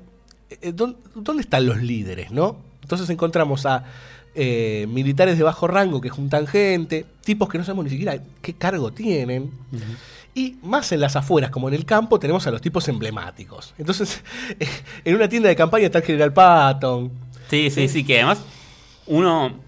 ¿dónde, 0.72 0.98
dónde 1.16 1.42
están 1.42 1.66
los 1.66 1.82
líderes, 1.82 2.30
¿no? 2.30 2.58
Entonces 2.82 3.10
encontramos 3.10 3.66
a 3.66 3.84
eh, 4.36 4.86
militares 4.88 5.38
de 5.38 5.44
bajo 5.44 5.68
rango 5.68 6.00
que 6.00 6.10
juntan 6.10 6.48
gente, 6.48 7.06
tipos 7.24 7.48
que 7.48 7.56
no 7.56 7.62
sabemos 7.62 7.84
ni 7.84 7.90
siquiera 7.90 8.18
qué 8.42 8.54
cargo 8.54 8.92
tienen. 8.92 9.52
Y 10.34 10.56
más 10.62 10.90
en 10.90 10.98
las 10.98 11.14
afueras, 11.14 11.50
como 11.50 11.68
en 11.68 11.74
el 11.74 11.84
campo, 11.84 12.18
tenemos 12.18 12.44
a 12.48 12.50
los 12.50 12.60
tipos 12.60 12.88
emblemáticos. 12.88 13.74
Entonces, 13.78 14.22
en 15.04 15.14
una 15.14 15.28
tienda 15.28 15.48
de 15.48 15.54
campaña 15.54 15.86
está 15.86 15.98
el 15.98 16.04
General 16.04 16.32
Patton. 16.32 17.12
Sí, 17.54 17.70
sí, 17.70 17.86
sí, 17.86 18.04
que 18.04 18.16
además 18.16 18.42
uno, 19.06 19.60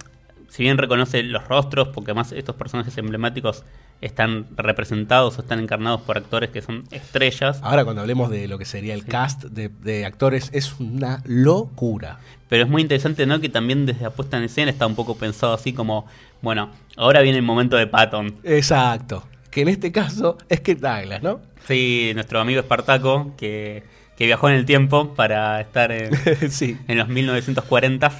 si 0.49 0.65
bien 0.65 0.77
reconoce 0.77 1.23
los 1.23 1.47
rostros, 1.47 1.87
porque 1.89 2.11
además 2.11 2.33
estos 2.33 2.57
personajes 2.57 2.99
emblemáticos 2.99 3.63
están 4.01 4.49
representados 4.57 5.39
o 5.39 5.43
están 5.43 5.61
encarnados 5.61 6.01
por 6.01 6.19
actores 6.19 6.51
que 6.51 6.63
son 6.63 6.83
estrellas. 6.91 7.61
Ahora 7.63 7.85
cuando 7.85 8.03
hablemos 8.03 8.29
de 8.29 8.49
lo 8.49 8.59
que 8.59 8.65
sería 8.65 8.93
el 8.93 9.05
cast 9.05 9.45
de, 9.45 9.69
de 9.69 10.05
actores, 10.05 10.51
es 10.53 10.81
una 10.81 11.23
locura. 11.27 12.19
Pero 12.49 12.65
es 12.65 12.69
muy 12.69 12.83
interesante, 12.83 13.25
¿no? 13.25 13.41
Que 13.41 13.49
también 13.51 13.87
desde 13.87 14.03
la 14.03 14.11
puesta 14.11 14.37
en 14.37 14.43
escena 14.43 14.73
está 14.73 14.85
un 14.89 14.97
poco 14.97 15.17
pensado 15.17 15.55
así 15.55 15.73
como, 15.73 16.07
bueno, 16.43 16.73
ahora 16.97 17.21
viene 17.21 17.39
el 17.39 17.45
momento 17.45 17.77
de 17.77 17.87
Patton. 17.87 18.35
Exacto. 18.43 19.23
Que 19.53 19.61
en 19.61 19.69
este 19.69 19.93
caso 19.93 20.39
es 20.49 20.61
que 20.61 20.75
Douglas, 20.75 21.23
¿no? 21.23 21.41
Sí, 21.69 22.11
nuestro 22.15 22.41
amigo 22.41 22.59
Espartaco, 22.59 23.33
que, 23.37 23.85
que 24.17 24.27
viajó 24.27 24.49
en 24.49 24.57
el 24.57 24.65
tiempo 24.65 25.15
para 25.15 25.61
estar 25.61 25.93
en, 25.93 26.11
sí. 26.51 26.79
en 26.89 26.99
los 26.99 27.09
1940. 27.09 28.13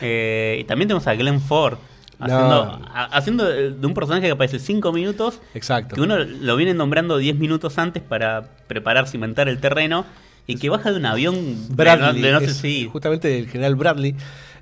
Eh, 0.00 0.58
y 0.60 0.64
también 0.64 0.88
tenemos 0.88 1.06
a 1.06 1.14
Glenn 1.14 1.40
Ford. 1.40 1.78
Haciendo, 2.20 2.62
a- 2.92 3.04
haciendo 3.12 3.44
de 3.46 3.86
un 3.86 3.94
personaje 3.94 4.26
que 4.26 4.32
aparece 4.32 4.58
5 4.58 4.92
minutos. 4.92 5.40
Exacto. 5.54 5.94
Que 5.94 6.00
uno 6.00 6.18
lo 6.18 6.56
viene 6.56 6.74
nombrando 6.74 7.16
10 7.16 7.36
minutos 7.36 7.78
antes 7.78 8.02
para 8.02 8.48
preparar, 8.66 9.06
cimentar 9.08 9.48
el 9.48 9.58
terreno. 9.60 10.04
Y 10.46 10.56
que 10.56 10.68
baja 10.70 10.90
de 10.92 10.98
un 10.98 11.06
avión 11.06 11.68
de 11.68 11.74
Bradley, 11.74 12.22
no- 12.22 12.26
de 12.26 12.32
no 12.32 12.40
sé 12.40 12.54
si- 12.54 12.88
justamente 12.90 13.38
el 13.38 13.48
general 13.48 13.76
Bradley. 13.76 14.16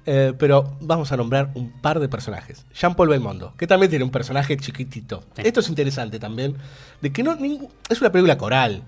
Eh, 0.05 0.35
pero 0.39 0.77
vamos 0.81 1.11
a 1.13 1.17
nombrar 1.17 1.51
un 1.55 1.71
par 1.81 1.99
de 1.99 2.09
personajes. 2.09 2.65
Jean-Paul 2.75 3.09
Belmondo, 3.09 3.55
que 3.57 3.67
también 3.67 3.91
tiene 3.91 4.05
un 4.05 4.11
personaje 4.11 4.57
chiquitito. 4.57 5.25
Esto 5.37 5.61
es 5.61 5.69
interesante 5.69 6.19
también, 6.21 6.55
de 7.01 7.11
que 7.13 7.23
no 7.25 7.37
ningú- 7.39 7.71
es 7.89 8.01
una 8.01 8.13
película 8.13 8.37
coral, 8.39 8.83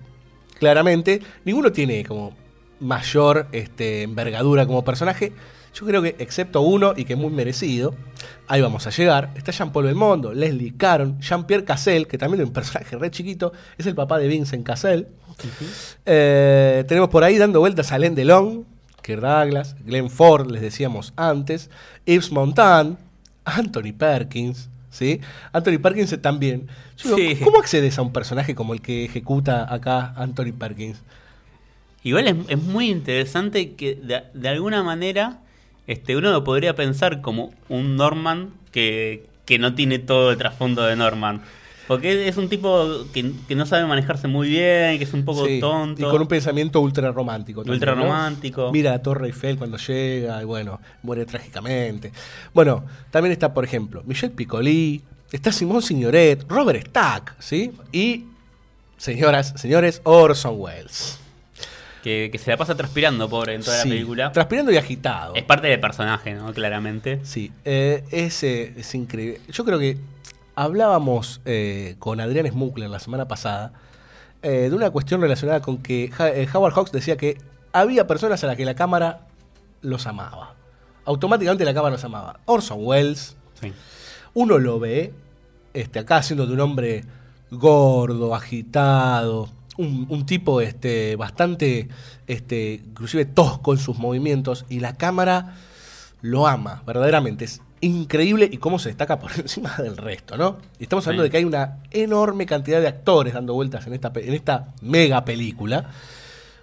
claramente. 0.59 1.21
Ninguno 1.45 1.71
tiene 1.71 2.03
como 2.05 2.35
mayor 2.79 3.47
este, 3.51 4.03
envergadura 4.03 4.65
como 4.65 4.83
personaje. 4.83 5.33
Yo 5.73 5.85
creo 5.85 6.01
que, 6.01 6.15
excepto 6.19 6.61
uno, 6.61 6.93
y 6.97 7.05
que 7.05 7.13
es 7.13 7.19
muy 7.19 7.31
merecido, 7.31 7.93
ahí 8.47 8.61
vamos 8.61 8.87
a 8.87 8.89
llegar. 8.89 9.29
Está 9.35 9.51
Jean-Paul 9.51 9.85
Belmondo, 9.85 10.33
Leslie 10.33 10.73
Caron, 10.75 11.19
Jean-Pierre 11.21 11.63
Cassel, 11.63 12.07
que 12.07 12.17
también 12.17 12.41
es 12.41 12.47
un 12.47 12.53
personaje 12.53 12.97
re 12.97 13.11
chiquito, 13.11 13.53
es 13.77 13.85
el 13.85 13.95
papá 13.95 14.17
de 14.17 14.27
Vincent 14.27 14.65
Cassel. 14.65 15.07
Eh, 16.05 16.83
tenemos 16.87 17.09
por 17.09 17.23
ahí 17.23 17.37
dando 17.37 17.59
vueltas 17.59 17.91
a 17.91 17.95
Alain 17.95 18.15
Delon, 18.15 18.65
Kirk 19.01 19.21
Douglas, 19.21 19.75
Glenn 19.85 20.09
Ford, 20.09 20.49
les 20.49 20.61
decíamos 20.61 21.13
antes, 21.15 21.69
Yves 22.05 22.31
Montand, 22.31 22.97
Anthony 23.45 23.93
Perkins, 23.97 24.69
¿sí? 24.89 25.21
Anthony 25.51 25.79
Perkins 25.81 26.19
también. 26.21 26.67
Yo 26.97 27.15
digo, 27.15 27.35
Sí. 27.37 27.43
¿Cómo 27.43 27.59
accedes 27.59 27.97
a 27.97 28.01
un 28.01 28.11
personaje 28.13 28.55
como 28.55 28.73
el 28.73 28.81
que 28.81 29.05
ejecuta 29.05 29.71
acá 29.73 30.13
Anthony 30.15 30.53
Perkins? 30.57 31.01
Igual 32.03 32.27
es, 32.27 32.35
es 32.47 32.61
muy 32.61 32.89
interesante 32.89 33.73
que 33.73 33.95
de, 33.95 34.23
de 34.33 34.49
alguna 34.49 34.83
manera 34.83 35.39
este, 35.87 36.15
uno 36.15 36.31
lo 36.31 36.43
podría 36.43 36.75
pensar 36.75 37.21
como 37.21 37.51
un 37.67 37.95
Norman 37.95 38.51
que, 38.71 39.25
que 39.45 39.57
no 39.59 39.73
tiene 39.75 39.99
todo 39.99 40.31
el 40.31 40.37
trasfondo 40.37 40.83
de 40.83 40.95
Norman. 40.95 41.41
Porque 41.89 42.27
es 42.27 42.37
un 42.37 42.49
tipo 42.49 43.03
que, 43.11 43.31
que 43.47 43.55
no 43.55 43.65
sabe 43.65 43.83
manejarse 43.87 44.27
muy 44.27 44.47
bien, 44.47 44.99
que 44.99 45.05
es 45.05 45.13
un 45.13 45.25
poco 45.25 45.47
Sí, 45.47 45.59
tonto. 45.59 45.99
Y 45.99 46.11
con 46.11 46.21
un 46.21 46.27
pensamiento 46.27 46.79
ultra 46.81 47.11
romántico. 47.11 47.63
Ultra 47.65 47.95
romántico. 47.95 48.71
Mira 48.71 48.91
la 48.91 49.01
Torre 49.01 49.25
Eiffel 49.25 49.57
cuando 49.57 49.77
llega 49.77 50.39
y 50.39 50.45
bueno, 50.45 50.79
muere 51.01 51.25
trágicamente. 51.25 52.11
Bueno, 52.53 52.85
también 53.09 53.31
está, 53.31 53.55
por 53.55 53.63
ejemplo, 53.65 54.03
Michel 54.05 54.29
Piccoli, 54.29 55.01
está 55.31 55.51
Simón 55.51 55.81
Signoret, 55.81 56.45
Robert 56.47 56.89
Stack, 56.89 57.35
¿sí? 57.39 57.71
Y, 57.91 58.25
señoras, 58.97 59.55
señores, 59.57 60.01
Orson 60.03 60.57
Welles. 60.59 61.19
Que, 62.03 62.29
que 62.31 62.37
se 62.37 62.51
la 62.51 62.57
pasa 62.57 62.77
transpirando, 62.77 63.27
pobre, 63.27 63.55
en 63.55 63.63
toda 63.63 63.81
Sí, 63.81 63.89
la 63.89 63.95
película. 63.95 64.31
Transpirando 64.31 64.71
y 64.71 64.77
agitado. 64.77 65.33
Es 65.33 65.43
parte 65.43 65.67
del 65.67 65.79
personaje, 65.79 66.35
¿no? 66.35 66.53
Claramente. 66.53 67.19
Sí, 67.23 67.51
eh, 67.65 68.03
es, 68.11 68.43
eh, 68.43 68.75
es 68.77 68.93
increíble. 68.93 69.41
Yo 69.51 69.65
creo 69.65 69.79
que 69.79 69.97
hablábamos 70.63 71.39
eh, 71.45 71.95
con 71.99 72.19
Adrián 72.19 72.45
Smukler 72.51 72.89
la 72.89 72.99
semana 72.99 73.29
pasada 73.29 73.71
eh, 74.41 74.67
de 74.69 74.75
una 74.75 74.89
cuestión 74.89 75.21
relacionada 75.21 75.61
con 75.61 75.77
que 75.77 76.11
eh, 76.19 76.47
Howard 76.53 76.73
Hawks 76.73 76.91
decía 76.91 77.15
que 77.15 77.37
había 77.71 78.07
personas 78.07 78.43
a 78.43 78.47
las 78.47 78.57
que 78.57 78.65
la 78.65 78.75
cámara 78.75 79.27
los 79.81 80.05
amaba. 80.05 80.55
Automáticamente 81.05 81.63
la 81.63 81.73
cámara 81.73 81.93
los 81.93 82.03
amaba. 82.03 82.41
Orson 82.45 82.79
Welles, 82.81 83.37
Sí. 83.53 83.71
uno 84.33 84.57
lo 84.57 84.79
ve 84.81 85.13
este, 85.73 85.99
acá 85.99 86.17
haciendo 86.17 86.45
de 86.45 86.51
un 86.53 86.59
hombre 86.59 87.05
gordo, 87.51 88.35
agitado, 88.35 89.47
un, 89.77 90.07
un 90.09 90.25
tipo 90.25 90.59
este, 90.59 91.15
bastante, 91.15 91.87
este, 92.27 92.81
inclusive 92.85 93.23
tosco 93.23 93.71
en 93.71 93.79
sus 93.79 93.97
movimientos, 93.97 94.65
y 94.67 94.81
la 94.81 94.97
cámara 94.97 95.55
lo 96.21 96.47
ama, 96.47 96.83
verdaderamente. 96.85 97.45
Es 97.45 97.61
increíble 97.81 98.49
y 98.51 98.57
cómo 98.57 98.79
se 98.79 98.89
destaca 98.89 99.19
por 99.19 99.31
encima 99.37 99.75
del 99.77 99.97
resto, 99.97 100.37
¿no? 100.37 100.57
Y 100.79 100.83
estamos 100.83 101.05
hablando 101.07 101.23
Sí. 101.23 101.27
de 101.27 101.31
que 101.31 101.37
hay 101.37 101.45
una 101.45 101.77
enorme 101.91 102.45
cantidad 102.45 102.81
de 102.81 102.87
actores 102.87 103.33
dando 103.33 103.53
vueltas 103.53 103.85
en 103.87 103.93
esta, 103.93 104.11
en 104.15 104.33
esta 104.33 104.73
mega 104.81 105.23
película. 105.25 105.89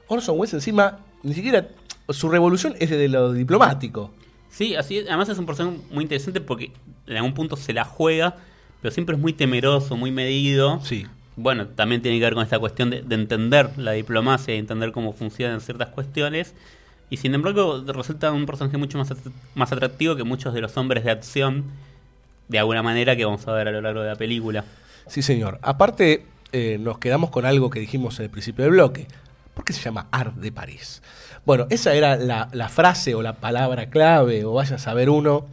Orson 0.08 0.38
Welles 0.38 0.54
encima, 0.54 0.98
ni 1.22 1.34
siquiera, 1.34 1.68
su 2.08 2.28
revolución 2.28 2.74
es 2.78 2.90
de 2.90 3.08
lo 3.08 3.32
diplomático. 3.32 4.10
Sí, 4.50 4.74
así 4.76 4.98
es. 4.98 5.08
además 5.08 5.28
es 5.28 5.38
un 5.38 5.46
personaje 5.46 5.78
muy 5.90 6.02
interesante 6.04 6.40
porque 6.40 6.72
en 7.06 7.16
algún 7.16 7.34
punto 7.34 7.56
se 7.56 7.72
la 7.72 7.84
juega, 7.84 8.36
pero 8.80 8.92
siempre 8.94 9.16
es 9.16 9.20
muy 9.20 9.32
temeroso, 9.32 9.96
muy 9.96 10.10
medido. 10.12 10.80
Sí. 10.82 11.06
Bueno, 11.38 11.66
también 11.66 12.00
tiene 12.00 12.18
que 12.18 12.24
ver 12.24 12.34
con 12.34 12.42
esta 12.42 12.58
cuestión 12.58 12.88
de, 12.88 13.02
de 13.02 13.14
entender 13.14 13.70
la 13.76 13.92
diplomacia 13.92 14.54
y 14.54 14.58
entender 14.58 14.92
cómo 14.92 15.12
funcionan 15.12 15.60
ciertas 15.60 15.88
cuestiones. 15.88 16.54
Y 17.08 17.18
sin 17.18 17.34
embargo, 17.34 17.84
resulta 17.86 18.32
un 18.32 18.46
personaje 18.46 18.76
mucho 18.76 18.98
más, 18.98 19.10
at- 19.10 19.18
más 19.54 19.72
atractivo 19.72 20.16
que 20.16 20.24
muchos 20.24 20.52
de 20.54 20.60
los 20.60 20.76
hombres 20.76 21.04
de 21.04 21.10
acción, 21.12 21.64
de 22.48 22.58
alguna 22.58 22.82
manera, 22.82 23.14
que 23.16 23.24
vamos 23.24 23.46
a 23.46 23.52
ver 23.52 23.68
a 23.68 23.70
lo 23.72 23.80
largo 23.80 24.02
de 24.02 24.08
la 24.08 24.16
película. 24.16 24.64
Sí, 25.06 25.22
señor. 25.22 25.58
Aparte, 25.62 26.24
eh, 26.52 26.78
nos 26.80 26.98
quedamos 26.98 27.30
con 27.30 27.44
algo 27.46 27.70
que 27.70 27.78
dijimos 27.80 28.18
en 28.18 28.24
el 28.24 28.30
principio 28.30 28.64
del 28.64 28.72
bloque. 28.72 29.06
¿Por 29.54 29.64
qué 29.64 29.72
se 29.72 29.80
llama 29.80 30.08
Art 30.10 30.34
de 30.36 30.50
París? 30.52 31.00
Bueno, 31.44 31.66
esa 31.70 31.94
era 31.94 32.16
la, 32.16 32.48
la 32.52 32.68
frase 32.68 33.14
o 33.14 33.22
la 33.22 33.34
palabra 33.34 33.88
clave, 33.88 34.44
o 34.44 34.52
vaya 34.54 34.76
a 34.76 34.78
saber 34.78 35.08
uno. 35.08 35.46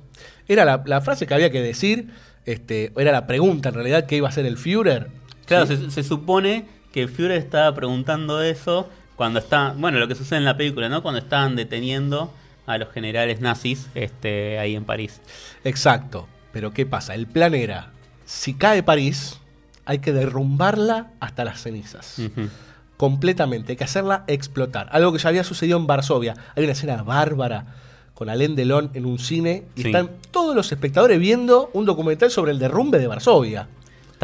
Era 0.48 0.66
la, 0.66 0.84
la 0.86 1.02
frase 1.02 1.28
que 1.28 1.34
había 1.36 1.52
que 1.52 1.62
decir, 1.62 2.10
este, 2.46 2.92
era 2.98 3.12
la 3.12 3.28
pregunta 3.28 3.70
en 3.70 3.76
realidad 3.76 4.06
que 4.08 4.18
iba 4.18 4.28
a 4.28 4.32
ser 4.32 4.46
el 4.48 4.58
Führer. 4.58 5.08
Claro, 5.46 5.68
¿sí? 5.68 5.78
se, 5.78 5.92
se 5.92 6.04
supone 6.04 6.66
que 6.92 7.08
Führer 7.08 7.38
estaba 7.38 7.74
preguntando 7.76 8.42
eso 8.42 8.90
cuando 9.16 9.40
está, 9.40 9.74
bueno, 9.78 10.00
lo 10.00 10.08
que 10.08 10.16
sucede 10.16 10.40
en 10.40 10.46
la 10.46 10.58
película, 10.58 10.90
¿no? 10.90 11.02
Cuando 11.04 11.20
estaban 11.20 11.56
deteniendo 11.56 12.34
a 12.66 12.78
los 12.78 12.90
generales 12.92 13.42
nazis 13.42 13.88
este, 13.96 14.58
ahí 14.60 14.76
en 14.76 14.86
París. 14.86 15.22
Exacto. 15.64 16.28
Pero 16.52 16.72
¿qué 16.72 16.86
pasa? 16.86 17.14
El 17.16 17.28
plan 17.28 17.54
era, 17.56 17.92
si 18.26 18.54
cae 18.54 18.84
París, 18.84 19.40
hay 19.86 20.00
que 20.00 20.14
derrumbarla 20.14 21.12
hasta 21.20 21.44
las 21.44 21.62
cenizas. 21.62 22.22
Completamente, 22.98 23.74
hay 23.74 23.76
que 23.76 23.84
hacerla 23.84 24.24
explotar. 24.28 24.88
Algo 24.92 25.12
que 25.12 25.18
ya 25.20 25.30
había 25.30 25.44
sucedido 25.44 25.78
en 25.78 25.88
Varsovia. 25.88 26.36
Hay 26.56 26.64
una 26.64 26.74
escena 26.74 27.02
bárbara 27.04 27.66
con 28.14 28.30
Alain 28.30 28.56
Delon 28.56 28.92
en 28.94 29.06
un 29.06 29.18
cine 29.20 29.64
y 29.76 29.82
Sí. 29.82 29.88
están 29.88 30.12
todos 30.32 30.56
los 30.56 30.72
espectadores 30.72 31.20
viendo 31.20 31.70
un 31.74 31.86
documental 31.86 32.30
sobre 32.32 32.52
el 32.52 32.60
derrumbe 32.60 33.00
de 33.00 33.08
Varsovia. 33.08 33.68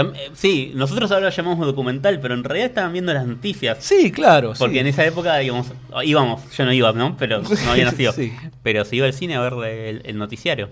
Eh, 0.01 0.29
Sí, 0.33 0.71
nosotros 0.75 1.11
ahora 1.11 1.29
lo 1.29 1.35
llamamos 1.35 1.65
documental, 1.65 2.19
pero 2.19 2.33
en 2.33 2.43
realidad 2.43 2.67
estaban 2.67 2.93
viendo 2.93 3.13
las 3.13 3.25
noticias. 3.25 3.77
Sí, 3.81 4.11
claro. 4.11 4.53
Porque 4.57 4.75
sí. 4.75 4.79
en 4.79 4.87
esa 4.87 5.05
época 5.05 5.41
íbamos, 5.43 5.67
íbamos, 6.03 6.41
yo 6.55 6.65
no 6.65 6.73
iba, 6.73 6.91
¿no? 6.93 7.17
Pero 7.17 7.41
no 7.65 7.71
había 7.71 7.85
nacido. 7.85 8.13
Sí. 8.13 8.33
Pero 8.63 8.85
se 8.85 8.95
iba 8.95 9.05
al 9.05 9.13
cine 9.13 9.35
a 9.35 9.41
ver 9.41 9.53
el, 9.69 10.01
el 10.05 10.17
noticiario. 10.17 10.69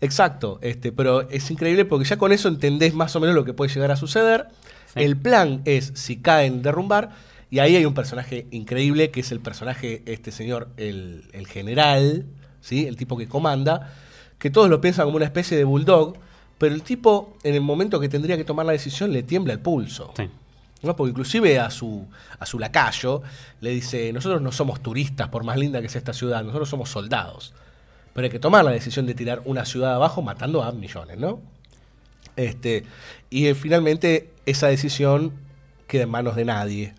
Exacto, 0.00 0.58
este, 0.62 0.92
pero 0.92 1.28
es 1.30 1.50
increíble 1.50 1.84
porque 1.84 2.04
ya 2.04 2.16
con 2.16 2.32
eso 2.32 2.48
entendés 2.48 2.94
más 2.94 3.14
o 3.16 3.20
menos 3.20 3.34
lo 3.34 3.44
que 3.44 3.52
puede 3.52 3.72
llegar 3.72 3.90
a 3.90 3.96
suceder. 3.96 4.46
El 4.94 5.16
plan 5.16 5.62
es 5.66 5.92
si 5.94 6.16
caen 6.16 6.62
derrumbar 6.62 7.10
y 7.50 7.58
ahí 7.58 7.76
hay 7.76 7.84
un 7.84 7.94
personaje 7.94 8.46
increíble 8.50 9.10
que 9.10 9.20
es 9.20 9.32
el 9.32 9.40
personaje 9.40 10.02
este 10.06 10.32
señor 10.32 10.68
el, 10.76 11.24
el 11.32 11.46
general, 11.46 12.26
sí, 12.60 12.86
el 12.86 12.96
tipo 12.96 13.16
que 13.16 13.28
comanda, 13.28 13.92
que 14.38 14.50
todos 14.50 14.68
lo 14.70 14.80
piensan 14.80 15.04
como 15.04 15.16
una 15.16 15.26
especie 15.26 15.56
de 15.56 15.64
bulldog, 15.64 16.16
pero 16.60 16.74
el 16.74 16.82
tipo 16.82 17.38
en 17.42 17.54
el 17.54 17.62
momento 17.62 17.98
que 17.98 18.10
tendría 18.10 18.36
que 18.36 18.44
tomar 18.44 18.66
la 18.66 18.72
decisión 18.72 19.12
le 19.12 19.22
tiembla 19.22 19.54
el 19.54 19.60
pulso. 19.60 20.12
¿no? 20.82 20.94
Porque 20.94 21.08
inclusive 21.08 21.58
a 21.58 21.70
su, 21.70 22.06
a 22.38 22.44
su 22.44 22.58
lacayo 22.58 23.22
le 23.62 23.70
dice, 23.70 24.12
nosotros 24.12 24.42
no 24.42 24.52
somos 24.52 24.82
turistas 24.82 25.30
por 25.30 25.42
más 25.42 25.56
linda 25.56 25.80
que 25.80 25.88
sea 25.88 26.00
esta 26.00 26.12
ciudad, 26.12 26.44
nosotros 26.44 26.68
somos 26.68 26.90
soldados. 26.90 27.54
Pero 28.12 28.26
hay 28.26 28.30
que 28.30 28.38
tomar 28.38 28.62
la 28.62 28.72
decisión 28.72 29.06
de 29.06 29.14
tirar 29.14 29.40
una 29.46 29.64
ciudad 29.64 29.94
abajo 29.94 30.20
matando 30.20 30.62
a 30.62 30.70
millones, 30.72 31.16
¿no? 31.16 31.40
Este, 32.36 32.84
y 33.30 33.46
eh, 33.46 33.54
finalmente 33.54 34.30
esa 34.44 34.66
decisión 34.66 35.32
queda 35.86 36.02
en 36.02 36.10
manos 36.10 36.36
de 36.36 36.44
nadie. 36.44 36.92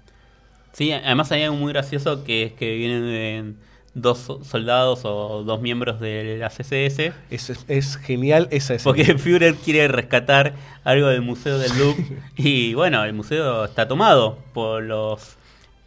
Sí, 0.74 0.92
además 0.92 1.32
hay 1.32 1.44
algo 1.44 1.58
muy 1.58 1.72
gracioso 1.72 2.24
que 2.24 2.46
es 2.46 2.54
que 2.54 2.78
vienen 2.78 3.04
eh, 3.06 3.54
dos 3.94 4.20
so- 4.20 4.44
soldados 4.44 5.02
o 5.04 5.44
dos 5.44 5.62
miembros 5.62 6.00
de 6.00 6.38
la 6.40 6.50
CSS. 6.50 7.12
Es, 7.30 7.52
es 7.68 7.98
genial 7.98 8.48
esa 8.52 8.76
escena. 8.76 8.84
Porque 8.96 9.18
Führer 9.18 9.56
quiere 9.56 9.88
rescatar 9.88 10.54
algo 10.84 11.08
del 11.08 11.22
Museo 11.22 11.58
del 11.58 11.72
Louvre 11.78 12.06
y 12.38 12.74
bueno, 12.74 13.04
el 13.04 13.14
museo 13.14 13.66
está 13.66 13.88
tomado 13.88 14.38
por 14.54 14.84
los... 14.84 15.38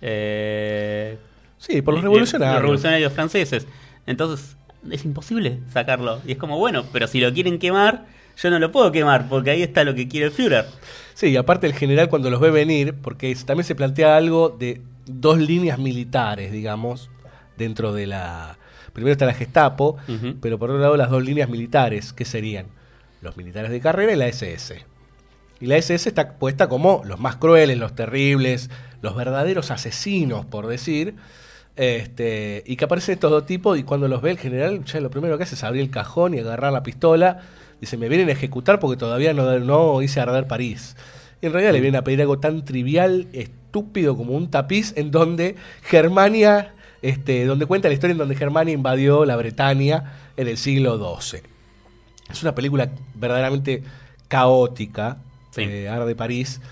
eh, 0.02 1.18
Sí, 1.59 1.81
por 1.81 1.94
los 1.94 2.02
revolucionarios. 2.02 2.55
los 2.56 2.62
revolucionarios 2.62 3.12
franceses. 3.12 3.66
Entonces 4.06 4.56
es 4.90 5.05
imposible 5.06 5.60
sacarlo. 5.72 6.20
Y 6.26 6.32
es 6.32 6.39
como, 6.39 6.59
bueno, 6.59 6.85
pero 6.93 7.06
si 7.06 7.20
lo 7.20 7.32
quieren 7.32 7.59
quemar, 7.59 8.05
yo 8.36 8.51
no 8.51 8.59
lo 8.59 8.70
puedo 8.70 8.93
quemar 8.93 9.28
porque 9.31 9.51
ahí 9.51 9.62
está 9.62 9.82
lo 9.82 9.94
que 9.94 10.06
quiere 10.09 10.26
el 10.26 10.32
Führer. 10.32 10.66
Sí, 11.14 11.28
y 11.28 11.36
aparte 11.39 11.66
el 11.66 11.72
general 11.72 12.10
cuando 12.10 12.28
los 12.28 12.40
ve 12.40 12.51
venir, 12.51 12.94
porque 13.01 13.35
también 13.47 13.64
se 13.64 13.74
plantea 13.74 14.14
algo 14.16 14.51
de 14.51 14.82
dos 15.06 15.39
líneas 15.39 15.78
militares, 15.78 16.52
digamos, 16.52 17.09
dentro 17.56 17.93
de 17.93 18.06
la... 18.06 18.59
Primero 18.93 19.12
está 19.12 19.26
la 19.26 19.35
Gestapo, 19.35 19.97
pero 20.40 20.59
por 20.59 20.70
otro 20.70 20.81
lado 20.81 20.97
las 20.97 21.10
dos 21.10 21.24
líneas 21.24 21.48
militares, 21.48 22.12
que 22.12 22.24
serían 22.24 22.66
los 23.22 23.36
militares 23.36 23.70
de 23.70 23.81
carrera 23.81 24.12
y 24.12 24.16
la 24.16 24.28
SS. 24.28 24.85
Y 25.60 25.66
la 25.66 25.76
SS 25.76 26.09
está 26.09 26.35
puesta 26.35 26.68
como 26.68 27.02
los 27.05 27.18
más 27.18 27.36
crueles, 27.36 27.78
los 27.78 27.94
terribles, 27.94 28.70
los 29.02 29.16
verdaderos 29.16 29.70
asesinos, 29.70 30.47
por 30.47 30.66
decir. 30.66 31.14
Este, 31.76 32.62
y 32.66 32.76
que 32.76 32.85
aparecen 32.85 33.14
estos 33.14 33.32
dos 33.32 33.47
tipos 33.47 33.76
y 33.76 33.82
cuando 33.82 34.06
los 34.06 34.22
ve 34.22 34.31
el 34.31 34.39
general, 34.39 34.85
ya 34.85 35.01
lo 35.01 35.10
primero 35.10 35.36
que 35.36 35.43
hace 35.43 35.56
es 35.56 35.64
abrir 35.64 35.82
el 35.82 35.90
cajón 35.90 36.35
y 36.35 36.39
agarrar 36.39 36.72
la 36.72 36.82
pistola. 36.82 37.40
Dice, 37.81 37.97
me 37.97 38.09
vienen 38.09 38.28
a 38.28 38.32
ejecutar 38.32 38.78
porque 38.78 38.97
todavía 38.97 39.35
no, 39.35 39.59
no 39.59 40.02
hice 40.02 40.20
arder 40.20 40.47
París. 40.47 40.97
Y 41.40 41.47
en 41.47 41.52
realidad 41.52 41.72
le 41.72 41.81
vienen 41.81 41.98
a 41.98 42.05
pedir 42.05 42.20
algo 42.20 42.39
tan 42.39 42.64
trivial, 42.64 43.26
estúpido 43.32 44.16
como 44.16 44.35
un 44.35 44.51
tapiz 44.51 44.93
en 44.97 45.10
donde 45.10 45.56
Germania, 45.82 46.73
este, 47.05 47.44
donde 47.44 47.66
cuenta 47.66 47.89
la 47.89 47.94
historia 47.94 48.12
en 48.12 48.18
donde 48.18 48.35
Germania 48.35 48.72
invadió 48.72 49.26
la 49.26 49.36
Bretaña 49.36 50.14
en 50.39 50.48
el 50.48 50.56
siglo 50.56 50.97
XII. 50.97 51.40
Es 52.31 52.43
una 52.43 52.55
película 52.55 52.89
verdaderamente 53.14 53.82
caótica, 54.26 55.18
eh, 55.59 55.86
Arde 55.86 56.14
París. 56.16 56.62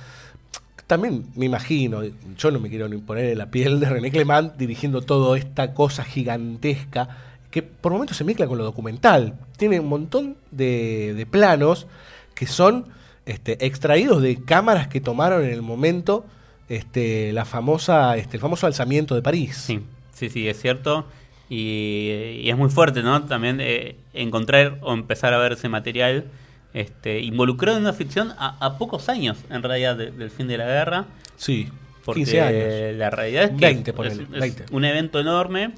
También 0.87 1.27
me 1.37 1.45
imagino, 1.45 2.01
yo 2.39 2.51
no 2.51 2.61
me 2.61 2.71
quiero 2.71 2.89
ni 2.89 2.97
poner 2.97 3.27
en 3.27 3.37
la 3.37 3.51
piel 3.51 3.79
de 3.79 3.91
René 3.91 4.11
Clement 4.11 4.57
dirigiendo 4.57 5.03
toda 5.03 5.37
esta 5.37 5.75
cosa 5.75 6.03
gigantesca 6.03 7.11
que 7.51 7.63
por 7.63 7.93
momentos 7.93 8.17
se 8.17 8.25
mezcla 8.25 8.47
con 8.47 8.57
lo 8.57 8.65
documental. 8.65 9.35
Tiene 9.59 9.81
un 9.81 9.89
montón 9.89 10.39
de, 10.51 11.13
de 11.15 11.27
planos 11.27 11.87
que 12.35 12.47
son 12.47 12.87
este, 13.27 13.67
extraídos 13.67 14.23
de 14.23 14.43
cámaras 14.43 14.89
que 14.89 15.03
tomaron 15.03 15.45
en 15.45 15.51
el 15.51 15.61
momento 15.61 16.25
este, 16.71 17.35
la 17.35 17.45
famosa, 17.45 18.17
este, 18.17 18.39
el 18.39 18.41
famoso 18.41 18.67
alzamiento 18.67 19.15
de 19.15 19.21
París. 19.21 19.57
Sí, 19.57 19.83
sí, 20.29 20.31
sí, 20.31 20.49
es 20.49 20.61
cierto. 20.61 21.07
Y, 21.49 22.41
y 22.43 22.51
es 22.51 22.57
muy 22.57 22.71
fuerte, 22.71 23.03
¿no? 23.03 23.25
También 23.25 23.59
eh, 23.61 23.97
encontrar 24.15 24.79
o 24.83 24.93
empezar 24.95 25.35
a 25.35 25.39
ver 25.39 25.53
ese 25.53 25.69
material 25.69 26.25
este, 26.73 27.21
involucrado 27.21 27.77
en 27.77 27.83
una 27.85 27.93
ficción 27.93 28.33
a, 28.39 28.57
a 28.65 28.79
pocos 28.79 29.09
años, 29.09 29.39
en 29.51 29.63
realidad, 29.63 29.97
de- 29.97 30.11
del 30.11 30.31
fin 30.31 30.49
de 30.49 30.57
la 30.57 30.67
guerra. 30.67 31.05
Sí, 31.37 31.69
Porque 32.05 32.21
15 32.21 32.41
años. 32.41 32.97
la 32.99 33.11
realidad 33.11 33.45
es 33.45 33.51
que 33.51 33.57
20, 33.67 33.91
es- 33.91 33.97
ponele, 33.97 34.15
es, 34.15 34.21
es 34.21 34.41
20. 34.41 34.65
un 34.71 34.85
evento 34.85 35.21
enorme 35.21 35.73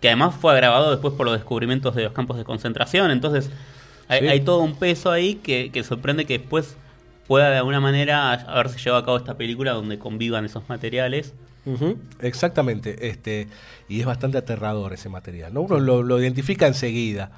que 0.00 0.08
además 0.08 0.34
fue 0.38 0.52
agravado 0.52 0.90
después 0.90 1.14
por 1.14 1.26
los 1.26 1.34
descubrimientos 1.34 1.94
de 1.94 2.04
los 2.04 2.12
campos 2.12 2.36
de 2.36 2.44
concentración. 2.44 3.10
Entonces, 3.10 3.50
hay, 4.06 4.20
Sí. 4.20 4.28
hay 4.28 4.40
todo 4.42 4.58
un 4.60 4.76
peso 4.78 5.10
ahí 5.10 5.36
que, 5.36 5.70
que 5.72 5.82
sorprende 5.82 6.26
que 6.26 6.38
después 6.38 6.76
pueda 7.26 7.48
de 7.50 7.56
alguna 7.56 7.80
manera 7.80 8.30
haberse 8.32 8.78
llevado 8.78 9.02
a 9.02 9.04
cabo 9.06 9.16
esta 9.16 9.36
película 9.38 9.72
donde 9.72 9.98
convivan 9.98 10.44
esos 10.44 10.68
materiales. 10.68 11.32
Exactamente, 12.20 13.08
este, 13.08 13.48
y 13.88 14.00
es 14.00 14.06
bastante 14.06 14.38
aterrador 14.38 14.92
ese 14.92 15.08
material, 15.08 15.52
¿no? 15.54 15.62
Uno 15.62 15.78
lo, 15.80 16.02
lo 16.02 16.20
identifica 16.20 16.66
enseguida, 16.66 17.30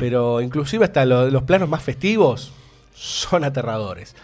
pero 0.00 0.40
inclusive 0.40 0.84
hasta 0.84 1.04
lo- 1.04 1.30
los 1.30 1.42
planos 1.44 1.68
más 1.68 1.82
festivos 1.82 2.52
son 2.94 3.44
aterradores, 3.44 4.14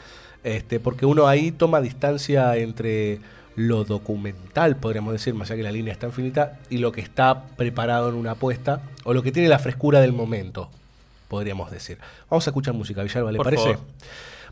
este, 0.42 0.80
porque 0.80 1.06
uno 1.06 1.26
ahí 1.28 1.52
toma 1.52 1.80
distancia 1.80 2.56
entre 2.56 3.20
lo 3.56 3.84
documental, 3.84 4.76
podríamos 4.76 5.12
decir, 5.12 5.32
más 5.34 5.48
allá 5.48 5.58
que 5.58 5.62
la 5.62 5.70
línea 5.72 5.92
es 5.92 5.98
tan 6.00 6.12
finita, 6.12 6.58
y 6.70 6.78
lo 6.78 6.90
que 6.90 7.00
está 7.00 7.44
preparado 7.56 8.08
en 8.08 8.16
una 8.16 8.32
apuesta, 8.32 8.82
o 9.04 9.14
lo 9.14 9.22
que 9.22 9.30
tiene 9.30 9.48
la 9.48 9.60
frescura 9.60 10.00
del 10.00 10.12
momento, 10.12 10.70
podríamos 11.28 11.70
decir. 11.70 11.98
Vamos 12.28 12.46
a 12.46 12.50
escuchar 12.50 12.74
música, 12.74 13.02
Villalba, 13.04 13.30
¿le 13.30 13.36
Por 13.38 13.46
parece? 13.46 13.62
favor. 13.62 13.78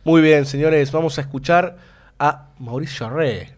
Muy 0.05 0.23
bien, 0.23 0.47
señores, 0.47 0.93
vamos 0.93 1.19
a 1.19 1.20
escuchar 1.23 1.77
a 2.19 2.47
Mauricio 2.61 3.07
Arre, 3.07 3.51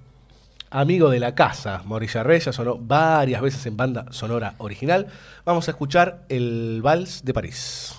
amigo 0.75 1.09
de 1.09 1.21
la 1.21 1.35
casa. 1.35 1.83
Mauricio 1.85 2.23
ya 2.37 2.53
sonó 2.53 2.77
varias 2.77 3.41
veces 3.41 3.65
en 3.67 3.77
banda 3.77 4.07
sonora 4.11 4.55
original. 4.59 5.07
Vamos 5.45 5.69
a 5.69 5.71
escuchar 5.71 6.25
el 6.29 6.81
Vals 6.83 7.25
de 7.25 7.33
París. 7.33 7.95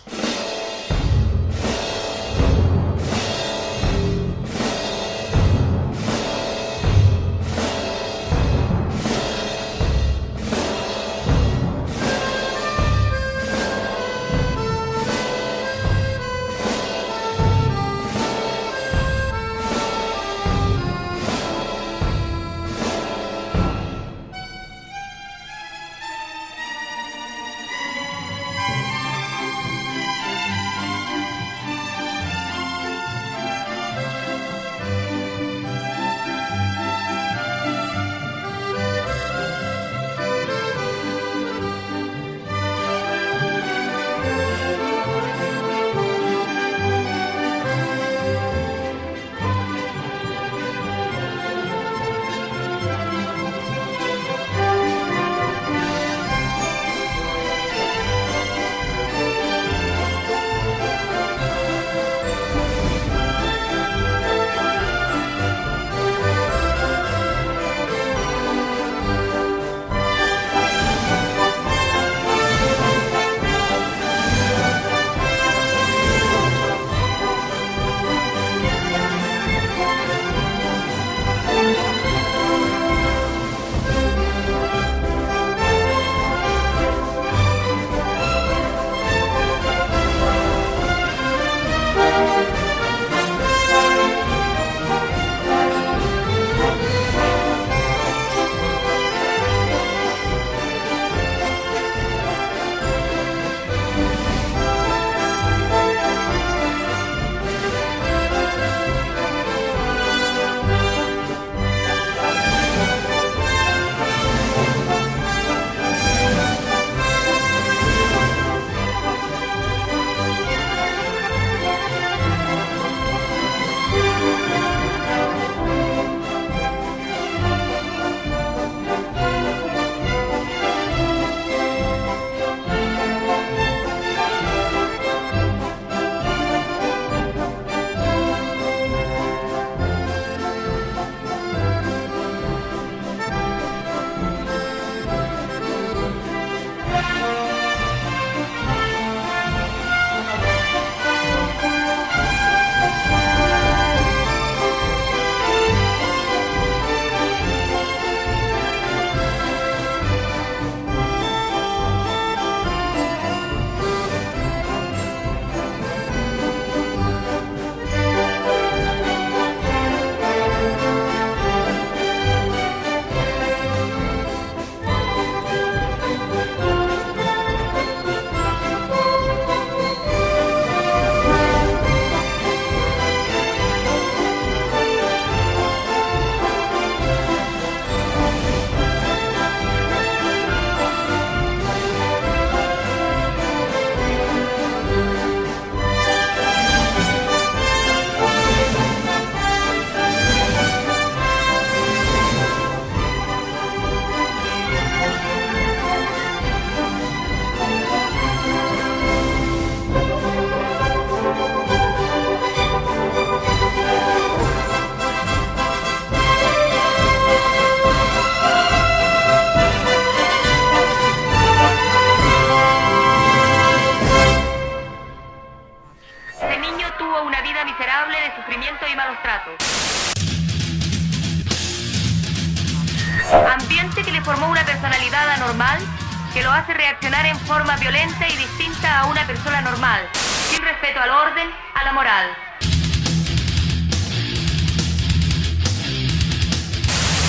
Reaccionar 236.76 237.26
en 237.26 237.39
forma 237.39 237.76
violenta 237.77 238.27
y 238.27 238.35
distinta 238.35 238.99
a 238.99 239.06
una 239.06 239.26
persona 239.26 239.61
normal, 239.61 240.02
sin 240.49 240.61
respeto 240.61 240.99
al 240.99 241.10
orden, 241.10 241.49
a 241.73 241.84
la 241.84 241.93
moral. 241.93 242.30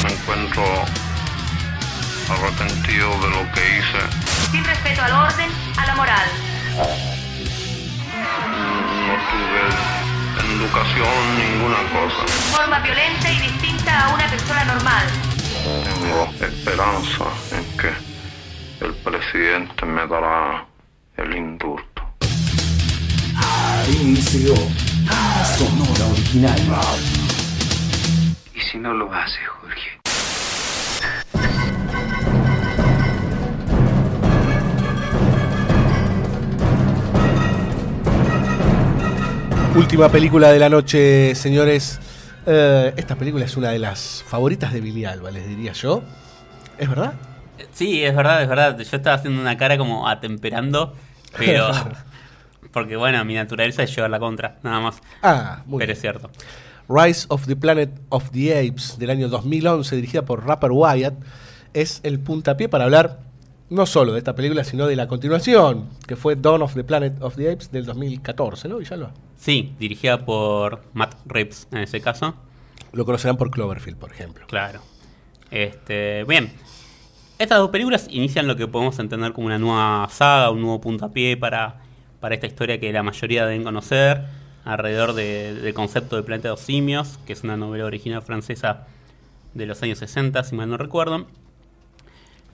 Me 0.02 0.12
encuentro 0.12 0.64
arrepentido 2.28 3.10
de 3.20 3.30
lo 3.30 3.52
que 3.52 3.78
hice. 3.78 4.50
Sin 4.50 4.64
respeto 4.64 5.02
al 5.02 5.12
orden, 5.12 5.50
a 5.76 5.86
la 5.86 5.94
moral. 5.94 6.28
No 9.06 9.14
tuve 9.30 10.56
educación, 10.56 11.38
ninguna 11.38 11.78
cosa. 11.92 12.26
Forma 12.52 12.78
violenta 12.80 13.30
y 13.30 13.38
distinta 13.38 14.06
a 14.06 14.08
una 14.14 14.26
persona 14.26 14.64
normal. 14.64 15.06
Tengo 15.84 16.32
esperanza 16.40 17.24
en 17.52 17.78
que 17.78 18.15
el 18.80 18.94
presidente 18.94 19.86
me 19.86 20.06
dará 20.06 20.66
el 21.16 21.36
indulto. 21.36 22.02
Inicio. 23.88 24.54
Sonora 25.56 26.06
original. 26.12 26.60
¿Y 28.54 28.60
si 28.60 28.78
no 28.78 28.92
lo 28.92 29.12
hace, 29.12 29.38
Jorge? 29.44 30.00
Última 39.76 40.08
película 40.08 40.52
de 40.52 40.58
la 40.58 40.68
noche, 40.68 41.34
señores. 41.34 42.00
Eh, 42.46 42.92
esta 42.96 43.16
película 43.16 43.44
es 43.44 43.56
una 43.56 43.70
de 43.70 43.78
las 43.78 44.24
favoritas 44.26 44.72
de 44.72 44.80
Billy 44.80 45.04
Alba, 45.04 45.30
les 45.30 45.46
diría 45.46 45.72
yo. 45.72 46.02
¿Es 46.78 46.88
verdad? 46.88 47.14
Sí, 47.72 48.04
es 48.04 48.14
verdad, 48.14 48.42
es 48.42 48.48
verdad. 48.48 48.78
Yo 48.78 48.96
estaba 48.96 49.16
haciendo 49.16 49.40
una 49.40 49.56
cara 49.56 49.78
como 49.78 50.08
atemperando, 50.08 50.94
pero. 51.36 51.70
porque 52.72 52.96
bueno, 52.96 53.24
mi 53.24 53.34
naturaleza 53.34 53.82
es 53.82 53.94
llevar 53.94 54.10
la 54.10 54.18
contra, 54.18 54.58
nada 54.62 54.80
más. 54.80 55.00
Ah, 55.22 55.62
muy 55.66 55.78
Pero 55.78 55.88
bien. 55.88 55.96
es 55.96 56.00
cierto. 56.00 56.30
Rise 56.88 57.26
of 57.30 57.46
the 57.46 57.56
Planet 57.56 57.90
of 58.10 58.30
the 58.30 58.52
Apes 58.58 58.98
del 58.98 59.10
año 59.10 59.28
2011, 59.28 59.96
dirigida 59.96 60.24
por 60.24 60.46
Rapper 60.46 60.70
Wyatt, 60.72 61.14
es 61.74 62.00
el 62.04 62.20
puntapié 62.20 62.68
para 62.68 62.84
hablar 62.84 63.20
no 63.70 63.86
solo 63.86 64.12
de 64.12 64.18
esta 64.18 64.34
película, 64.34 64.62
sino 64.62 64.86
de 64.86 64.94
la 64.94 65.08
continuación, 65.08 65.88
que 66.06 66.14
fue 66.14 66.36
Dawn 66.36 66.62
of 66.62 66.74
the 66.74 66.84
Planet 66.84 67.20
of 67.20 67.34
the 67.36 67.50
Apes 67.50 67.72
del 67.72 67.84
2014, 67.86 68.68
¿no, 68.68 68.76
Villalba? 68.78 69.12
Sí, 69.36 69.74
dirigida 69.78 70.24
por 70.24 70.82
Matt 70.92 71.14
Reeves 71.26 71.66
en 71.72 71.78
ese 71.78 72.00
caso. 72.00 72.34
Lo 72.92 73.04
conocerán 73.04 73.36
por 73.36 73.50
Cloverfield, 73.50 73.98
por 73.98 74.12
ejemplo. 74.12 74.46
Claro. 74.46 74.80
Este, 75.50 76.24
bien. 76.24 76.52
Estas 77.38 77.58
dos 77.58 77.70
películas 77.70 78.06
inician 78.10 78.46
lo 78.46 78.56
que 78.56 78.66
podemos 78.66 78.98
entender 78.98 79.32
como 79.32 79.46
una 79.46 79.58
nueva 79.58 80.08
saga, 80.10 80.50
un 80.50 80.62
nuevo 80.62 80.80
puntapié 80.80 81.36
para, 81.36 81.76
para 82.20 82.34
esta 82.34 82.46
historia 82.46 82.80
que 82.80 82.92
la 82.92 83.02
mayoría 83.02 83.44
deben 83.44 83.62
conocer, 83.62 84.22
alrededor 84.64 85.12
de- 85.12 85.54
del 85.54 85.74
concepto 85.74 86.16
de 86.16 86.22
Planeta 86.22 86.50
de 86.50 86.56
Simios, 86.56 87.18
que 87.26 87.34
es 87.34 87.42
una 87.44 87.56
novela 87.56 87.84
original 87.84 88.22
francesa 88.22 88.86
de 89.52 89.66
los 89.66 89.82
años 89.82 89.98
60, 89.98 90.42
si 90.44 90.54
mal 90.54 90.68
no 90.70 90.78
recuerdo. 90.78 91.26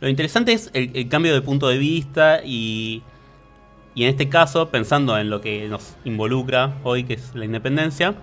Lo 0.00 0.08
interesante 0.08 0.52
es 0.52 0.68
el, 0.74 0.90
el 0.94 1.08
cambio 1.08 1.32
de 1.32 1.42
punto 1.42 1.68
de 1.68 1.78
vista 1.78 2.40
y, 2.44 3.02
y 3.94 4.02
en 4.02 4.10
este 4.10 4.28
caso, 4.28 4.68
pensando 4.70 5.16
en 5.16 5.30
lo 5.30 5.40
que 5.40 5.68
nos 5.68 5.94
involucra 6.04 6.74
hoy, 6.82 7.04
que 7.04 7.14
es 7.14 7.36
la 7.36 7.44
independencia, 7.44 8.14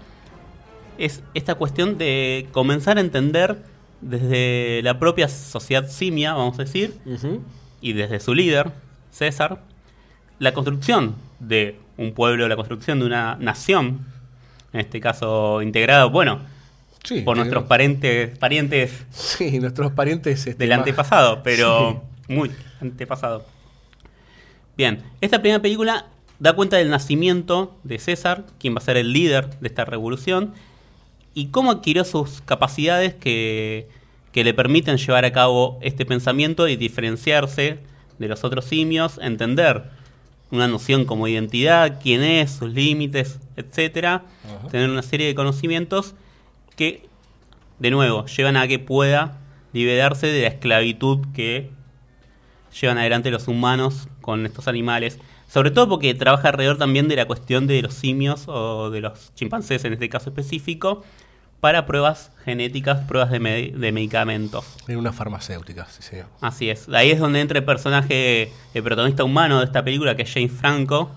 es 0.98 1.24
esta 1.34 1.56
cuestión 1.56 1.98
de 1.98 2.50
comenzar 2.52 2.98
a 2.98 3.02
entender 3.02 3.64
desde 4.02 4.82
la 4.84 4.98
propia 5.00 5.28
sociedad 5.28 5.90
simia, 5.90 6.34
vamos 6.34 6.58
a 6.60 6.64
decir, 6.64 6.96
y 7.82 7.94
desde 7.94 8.20
su 8.20 8.34
líder, 8.34 8.72
César, 9.12 9.62
la 10.40 10.54
construcción 10.54 11.16
de 11.40 11.78
un 11.98 12.14
pueblo, 12.14 12.48
la 12.48 12.56
construcción 12.56 13.00
de 13.00 13.06
una 13.06 13.36
nación, 13.40 14.06
en 14.74 14.80
este 14.82 15.00
caso 15.00 15.62
integrada, 15.62 16.06
bueno, 16.06 16.40
Sí, 17.04 17.22
por 17.22 17.38
nuestros 17.38 17.64
parientes, 17.64 18.38
parientes 18.38 19.06
Sí, 19.12 19.60
nuestros 19.60 19.94
parientes... 19.94 20.46
este, 20.48 20.54
del 20.60 20.70
más- 20.70 20.80
antepasado, 20.80 21.42
pero 21.44 22.04
muy 22.28 22.52
antepasado. 22.82 23.46
Bien, 24.78 25.02
esta 25.22 25.40
primera 25.42 25.62
película 25.62 26.08
da 26.40 26.54
cuenta 26.54 26.78
del 26.78 26.90
nacimiento 26.90 27.78
de 27.84 28.00
César, 28.00 28.46
quien 28.60 28.74
va 28.76 28.80
a 28.80 28.82
ser 28.82 28.98
el 28.98 29.12
líder 29.14 29.50
de 29.60 29.68
esta 29.68 29.86
revolución, 29.86 30.54
y 31.40 31.48
cómo 31.48 31.72
adquirió 31.72 32.04
sus 32.04 32.42
capacidades 32.42 33.14
que, 33.14 33.88
que 34.34 34.44
le 34.44 34.54
permiten 34.54 34.98
llevar 34.98 35.24
a 35.24 35.32
cabo 35.32 35.80
este 35.82 36.06
pensamiento 36.06 36.68
y 36.68 36.76
diferenciarse 36.76 37.80
de 38.18 38.28
los 38.28 38.44
otros 38.44 38.66
simios, 38.66 39.18
entender 39.22 39.84
una 40.52 40.68
noción 40.68 41.06
como 41.06 41.30
identidad, 41.30 42.02
quién 42.04 42.24
es, 42.24 42.52
sus 42.52 42.74
límites, 42.74 43.40
etcétera, 43.56 44.26
tener 44.70 44.90
una 44.90 45.02
serie 45.02 45.28
de 45.28 45.36
conocimientos 45.36 46.14
que, 46.76 47.08
de 47.80 47.90
nuevo, 47.90 48.26
llevan 48.26 48.58
a 48.58 48.68
que 48.68 48.80
pueda 48.80 49.38
liberarse 49.72 50.28
de 50.28 50.42
la 50.42 50.48
esclavitud 50.50 51.20
que 51.34 51.70
llevan 52.82 52.98
adelante 52.98 53.32
los 53.32 53.48
humanos 53.48 54.10
con 54.20 54.46
estos 54.46 54.68
animales. 54.68 55.20
Sobre 55.48 55.72
todo 55.72 55.88
porque 55.88 56.14
trabaja 56.16 56.50
alrededor 56.50 56.78
también 56.78 57.08
de 57.08 57.16
la 57.16 57.26
cuestión 57.26 57.66
de 57.66 57.82
los 57.82 57.94
simios 57.94 58.44
o 58.48 58.90
de 58.90 59.00
los 59.00 59.34
chimpancés 59.36 59.86
en 59.86 59.94
este 59.94 60.10
caso 60.10 60.32
específico 60.32 61.04
para 61.60 61.86
pruebas 61.86 62.32
genéticas, 62.46 63.02
pruebas 63.06 63.32
de, 63.32 63.40
me- 63.40 63.72
de 63.72 63.92
medicamentos. 63.92 64.66
En 64.88 64.98
una 64.98 65.12
farmacéutica, 65.12 65.86
sí, 65.90 66.02
señor. 66.02 66.28
Así 66.42 66.70
es. 66.70 66.88
Ahí 66.90 67.12
es 67.12 67.20
donde 67.20 67.42
entra 67.42 67.60
el 67.60 67.66
personaje, 67.66 68.52
el 68.74 68.84
protagonista 68.84 69.24
humano 69.24 69.60
de 69.60 69.66
esta 69.66 69.84
película, 69.84 70.16
que 70.16 70.22
es 70.24 70.34
James 70.34 70.52
Franco, 70.52 71.12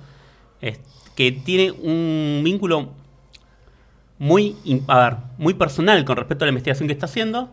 es- 0.61 0.81
que 1.15 1.31
tiene 1.33 1.71
un 1.71 2.41
vínculo 2.45 2.91
muy, 4.19 4.57
a 4.89 4.99
ver, 4.99 5.17
muy 5.39 5.55
personal 5.55 6.05
con 6.05 6.17
respecto 6.17 6.45
a 6.45 6.47
la 6.47 6.51
investigación 6.51 6.87
que 6.87 6.93
está 6.93 7.07
haciendo, 7.07 7.51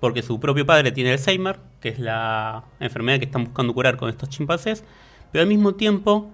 porque 0.00 0.22
su 0.22 0.40
propio 0.40 0.66
padre 0.66 0.90
tiene 0.92 1.12
Alzheimer, 1.12 1.58
que 1.80 1.90
es 1.90 1.98
la 1.98 2.64
enfermedad 2.80 3.18
que 3.18 3.24
están 3.26 3.44
buscando 3.44 3.72
curar 3.72 3.96
con 3.96 4.08
estos 4.10 4.28
chimpancés, 4.28 4.84
pero 5.30 5.42
al 5.42 5.48
mismo 5.48 5.74
tiempo 5.74 6.30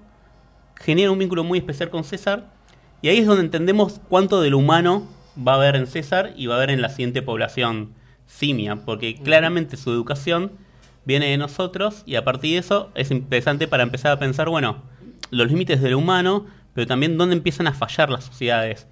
genera 0.76 1.10
un 1.10 1.18
vínculo 1.18 1.44
muy 1.44 1.58
especial 1.58 1.90
con 1.90 2.04
César, 2.04 2.46
y 3.02 3.08
ahí 3.08 3.18
es 3.18 3.26
donde 3.26 3.42
entendemos 3.44 4.00
cuánto 4.08 4.40
de 4.40 4.50
lo 4.50 4.58
humano 4.58 5.06
va 5.46 5.52
a 5.52 5.56
haber 5.56 5.76
en 5.76 5.86
César 5.86 6.32
y 6.36 6.46
va 6.46 6.54
a 6.54 6.56
haber 6.58 6.70
en 6.70 6.82
la 6.82 6.88
siguiente 6.88 7.22
población 7.22 7.94
simia, 8.26 8.76
porque 8.76 9.14
claramente 9.14 9.76
su 9.76 9.90
educación 9.90 10.52
viene 11.04 11.26
de 11.30 11.38
nosotros 11.38 12.02
y 12.04 12.16
a 12.16 12.24
partir 12.24 12.52
de 12.52 12.58
eso 12.58 12.90
es 12.94 13.10
interesante 13.10 13.66
para 13.68 13.82
empezar 13.82 14.12
a 14.12 14.18
pensar, 14.18 14.48
bueno, 14.48 14.82
los 15.30 15.48
límites 15.48 15.80
de 15.80 15.90
lo 15.90 15.98
humano, 15.98 16.46
pero 16.74 16.86
también 16.86 17.16
dónde 17.16 17.36
empiezan 17.36 17.66
a 17.66 17.72
fallar 17.72 18.10
las 18.10 18.24
sociedades. 18.24 18.86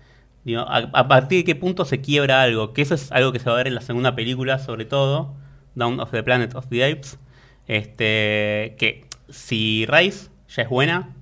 Digo, 0.45 0.61
a, 0.61 0.77
a 0.93 1.09
partir 1.09 1.41
de 1.41 1.45
qué 1.45 1.55
punto 1.55 1.85
se 1.85 2.01
quiebra 2.01 2.43
algo, 2.43 2.73
que 2.73 2.83
eso 2.83 2.95
es 2.95 3.13
algo 3.13 3.33
que 3.33 3.39
se 3.39 3.47
va 3.47 3.55
a 3.55 3.59
ver 3.59 3.67
en 3.67 3.75
la 3.75 3.81
segunda 3.81 4.15
película, 4.15 4.59
sobre 4.59 4.85
todo, 4.85 5.35
Down 5.75 6.01
of 6.01 6.11
the 6.11 6.23
Planet 6.23 6.55
of 6.55 6.67
the 6.69 6.85
Apes. 6.85 7.19
Este, 7.67 8.77
que 8.79 9.07
si 9.29 9.87
Rise 9.87 10.31
ya 10.49 10.63
es 10.63 10.69
buena, 10.69 11.15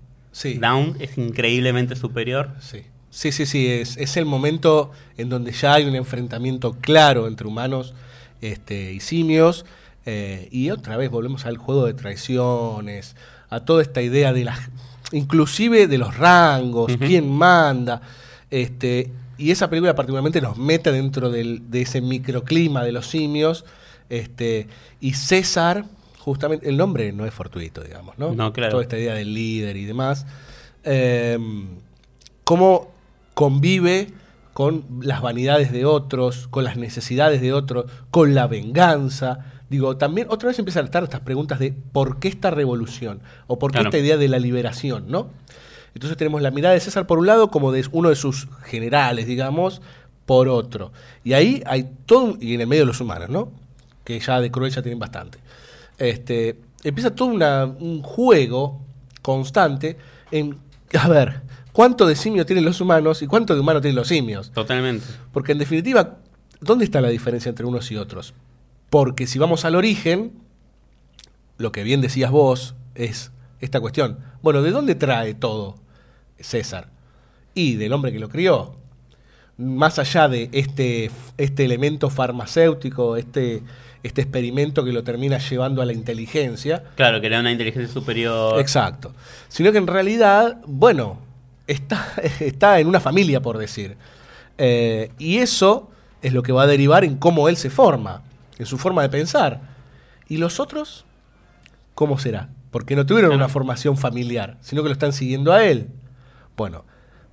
Down 0.58 0.96
es 1.00 1.16
increíblemente 1.18 1.96
superior. 1.96 2.50
Sí. 2.60 2.84
Sí, 3.14 3.30
sí, 3.30 3.46
sí, 3.46 3.68
es, 3.68 3.96
es 3.96 4.16
el 4.16 4.24
momento 4.26 4.90
en 5.16 5.28
donde 5.28 5.52
ya 5.52 5.74
hay 5.74 5.84
un 5.84 5.94
enfrentamiento 5.94 6.72
claro 6.80 7.28
entre 7.28 7.46
humanos 7.46 7.94
este, 8.40 8.92
y 8.92 8.98
simios. 9.00 9.64
eh, 10.04 10.48
y 10.50 10.70
otra 10.70 10.96
vez 10.96 11.10
volvemos 11.10 11.46
al 11.46 11.56
juego 11.56 11.86
de 11.86 11.94
traiciones, 11.94 13.14
a 13.50 13.60
toda 13.60 13.82
esta 13.82 14.02
idea 14.02 14.32
de 14.32 14.44
las, 14.44 14.58
inclusive 15.12 15.86
de 15.86 15.96
los 15.98 16.16
rangos, 16.16 16.92
quién 17.06 17.30
manda. 17.30 18.02
Este, 18.50 19.12
y 19.38 19.50
esa 19.52 19.70
película 19.70 19.94
particularmente 19.94 20.40
nos 20.40 20.58
mete 20.58 20.90
dentro 20.90 21.30
del- 21.30 21.70
de 21.70 21.82
ese 21.82 22.00
microclima 22.00 22.82
de 22.84 22.90
los 22.92 23.06
simios. 23.06 23.64
Este, 24.10 24.66
y 25.00 25.14
César, 25.14 25.84
justamente, 26.18 26.68
el 26.68 26.76
nombre 26.76 27.12
no 27.12 27.24
es 27.26 27.32
fortuito, 27.32 27.80
digamos, 27.82 28.18
¿no? 28.18 28.34
No, 28.34 28.52
claro. 28.52 28.72
Toda 28.72 28.82
esta 28.82 28.98
idea 28.98 29.14
del 29.14 29.32
líder 29.34 29.76
y 29.76 29.84
demás. 29.84 30.26
Eh, 30.82 31.38
cómo 32.44 32.92
convive 33.34 34.08
con 34.52 34.84
las 35.00 35.20
vanidades 35.20 35.72
de 35.72 35.84
otros, 35.84 36.46
con 36.48 36.64
las 36.64 36.76
necesidades 36.76 37.40
de 37.40 37.52
otros, 37.52 37.86
con 38.10 38.34
la 38.34 38.46
venganza. 38.46 39.40
Digo, 39.68 39.96
también 39.96 40.28
otra 40.30 40.48
vez 40.48 40.58
empiezan 40.58 40.82
a 40.82 40.84
estar 40.86 41.02
estas 41.02 41.20
preguntas 41.20 41.58
de 41.58 41.72
por 41.72 42.18
qué 42.20 42.28
esta 42.28 42.50
revolución 42.50 43.20
o 43.48 43.58
por 43.58 43.72
qué 43.72 43.78
Claro. 43.78 43.88
esta 43.88 43.98
idea 43.98 44.16
de 44.16 44.28
la 44.28 44.38
liberación, 44.38 45.06
¿no? 45.08 45.28
Entonces 45.94 46.16
tenemos 46.16 46.42
la 46.42 46.50
mirada 46.50 46.74
de 46.74 46.80
César 46.80 47.06
por 47.06 47.18
un 47.18 47.26
lado 47.26 47.50
como 47.50 47.72
de 47.72 47.84
uno 47.92 48.08
de 48.10 48.16
sus 48.16 48.48
generales, 48.64 49.26
digamos, 49.26 49.80
por 50.26 50.48
otro. 50.48 50.92
Y 51.24 51.32
ahí 51.32 51.62
hay 51.66 51.88
todo, 52.06 52.36
y 52.40 52.54
en 52.54 52.60
el 52.60 52.66
medio 52.66 52.84
los 52.84 53.00
humanos, 53.00 53.30
¿no? 53.30 53.50
Que 54.04 54.18
ya 54.20 54.40
de 54.40 54.50
cruel 54.50 54.70
ya 54.72 54.82
tienen 54.82 54.98
bastante. 54.98 55.38
Este, 55.98 56.58
empieza 56.82 57.14
todo 57.14 57.28
una- 57.28 57.64
un 57.64 58.02
juego 58.02 58.80
constante 59.22 59.96
en, 60.30 60.58
a 60.98 61.08
ver, 61.08 61.42
cuánto 61.74 62.06
de 62.06 62.14
simio 62.14 62.46
tienen 62.46 62.64
los 62.64 62.80
humanos 62.80 63.20
y 63.20 63.26
cuánto 63.26 63.52
de 63.52 63.60
humano 63.60 63.80
tienen 63.80 63.96
los 63.96 64.08
simios. 64.08 64.52
Totalmente. 64.52 65.04
Porque 65.32 65.52
en 65.52 65.58
definitiva, 65.58 66.18
¿dónde 66.60 66.84
está 66.84 67.00
la 67.00 67.08
diferencia 67.08 67.50
entre 67.50 67.66
unos 67.66 67.90
y 67.90 67.96
otros? 67.96 68.32
Porque 68.90 69.26
si 69.26 69.40
vamos 69.40 69.64
al 69.64 69.74
origen, 69.74 70.32
lo 71.58 71.72
que 71.72 71.82
bien 71.82 72.00
decías 72.00 72.30
vos 72.30 72.76
es 72.94 73.32
esta 73.60 73.80
cuestión. 73.80 74.20
Bueno, 74.40 74.62
¿de 74.62 74.70
dónde 74.70 74.94
trae 74.94 75.34
todo 75.34 75.74
César? 76.38 76.90
Y 77.54 77.74
del 77.74 77.92
hombre 77.92 78.12
que 78.12 78.20
lo 78.20 78.28
crió. 78.28 78.76
Más 79.56 79.98
allá 79.98 80.28
de 80.28 80.50
este, 80.52 81.10
este 81.38 81.64
elemento 81.64 82.08
farmacéutico, 82.08 83.16
este, 83.16 83.64
este 84.04 84.22
experimento 84.22 84.84
que 84.84 84.92
lo 84.92 85.02
termina 85.02 85.38
llevando 85.38 85.82
a 85.82 85.86
la 85.86 85.92
inteligencia. 85.92 86.84
Claro, 86.94 87.20
que 87.20 87.26
era 87.26 87.40
una 87.40 87.50
inteligencia 87.50 87.92
superior. 87.92 88.60
Exacto. 88.60 89.12
Sino 89.48 89.72
que 89.72 89.78
en 89.78 89.88
realidad, 89.88 90.60
bueno, 90.66 91.18
está, 91.66 92.06
está 92.40 92.80
en 92.80 92.86
una 92.86 93.00
familia, 93.00 93.40
por 93.40 93.58
decir. 93.58 93.96
Eh, 94.58 95.10
y 95.18 95.38
eso 95.38 95.90
es 96.22 96.32
lo 96.32 96.42
que 96.42 96.52
va 96.52 96.62
a 96.62 96.66
derivar 96.66 97.04
en 97.04 97.16
cómo 97.16 97.48
él 97.48 97.56
se 97.56 97.70
forma, 97.70 98.22
en 98.58 98.66
su 98.66 98.78
forma 98.78 99.02
de 99.02 99.08
pensar. 99.08 99.60
¿Y 100.28 100.38
los 100.38 100.60
otros? 100.60 101.04
¿Cómo 101.94 102.18
será? 102.18 102.48
Porque 102.70 102.96
no 102.96 103.06
tuvieron 103.06 103.32
una 103.32 103.48
formación 103.48 103.96
familiar, 103.96 104.56
sino 104.60 104.82
que 104.82 104.88
lo 104.88 104.94
están 104.94 105.12
siguiendo 105.12 105.52
a 105.52 105.64
él. 105.64 105.88
Bueno, 106.56 106.84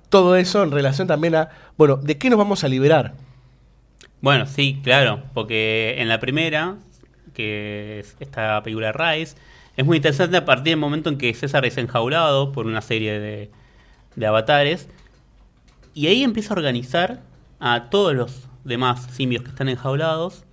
todo 0.08 0.36
eso 0.36 0.62
en 0.62 0.70
relación 0.70 1.08
también 1.08 1.34
a, 1.34 1.48
bueno, 1.76 1.96
¿de 1.96 2.18
qué 2.18 2.28
nos 2.28 2.38
vamos 2.38 2.64
a 2.64 2.68
liberar? 2.68 3.14
Bueno, 4.20 4.46
sí, 4.46 4.80
claro, 4.84 5.22
porque 5.34 5.96
en 5.98 6.08
la 6.08 6.20
primera, 6.20 6.76
que 7.34 8.00
es 8.00 8.16
esta 8.20 8.62
película 8.62 8.92
Rise, 8.92 9.36
es 9.76 9.86
muy 9.86 9.96
interesante 9.96 10.36
a 10.36 10.44
partir 10.44 10.72
del 10.72 10.80
momento 10.80 11.08
en 11.08 11.18
que 11.18 11.32
César 11.34 11.64
es 11.64 11.78
enjaulado 11.78 12.52
por 12.52 12.66
una 12.66 12.82
serie 12.82 13.18
de, 13.18 13.50
de 14.16 14.26
avatares, 14.26 14.88
y 15.94 16.06
ahí 16.06 16.22
empieza 16.22 16.54
a 16.54 16.56
organizar 16.56 17.20
a 17.60 17.88
todos 17.90 18.14
los 18.14 18.48
demás 18.64 19.06
simios 19.12 19.42
que 19.42 19.50
están 19.50 19.68
enjaulados, 19.68 20.44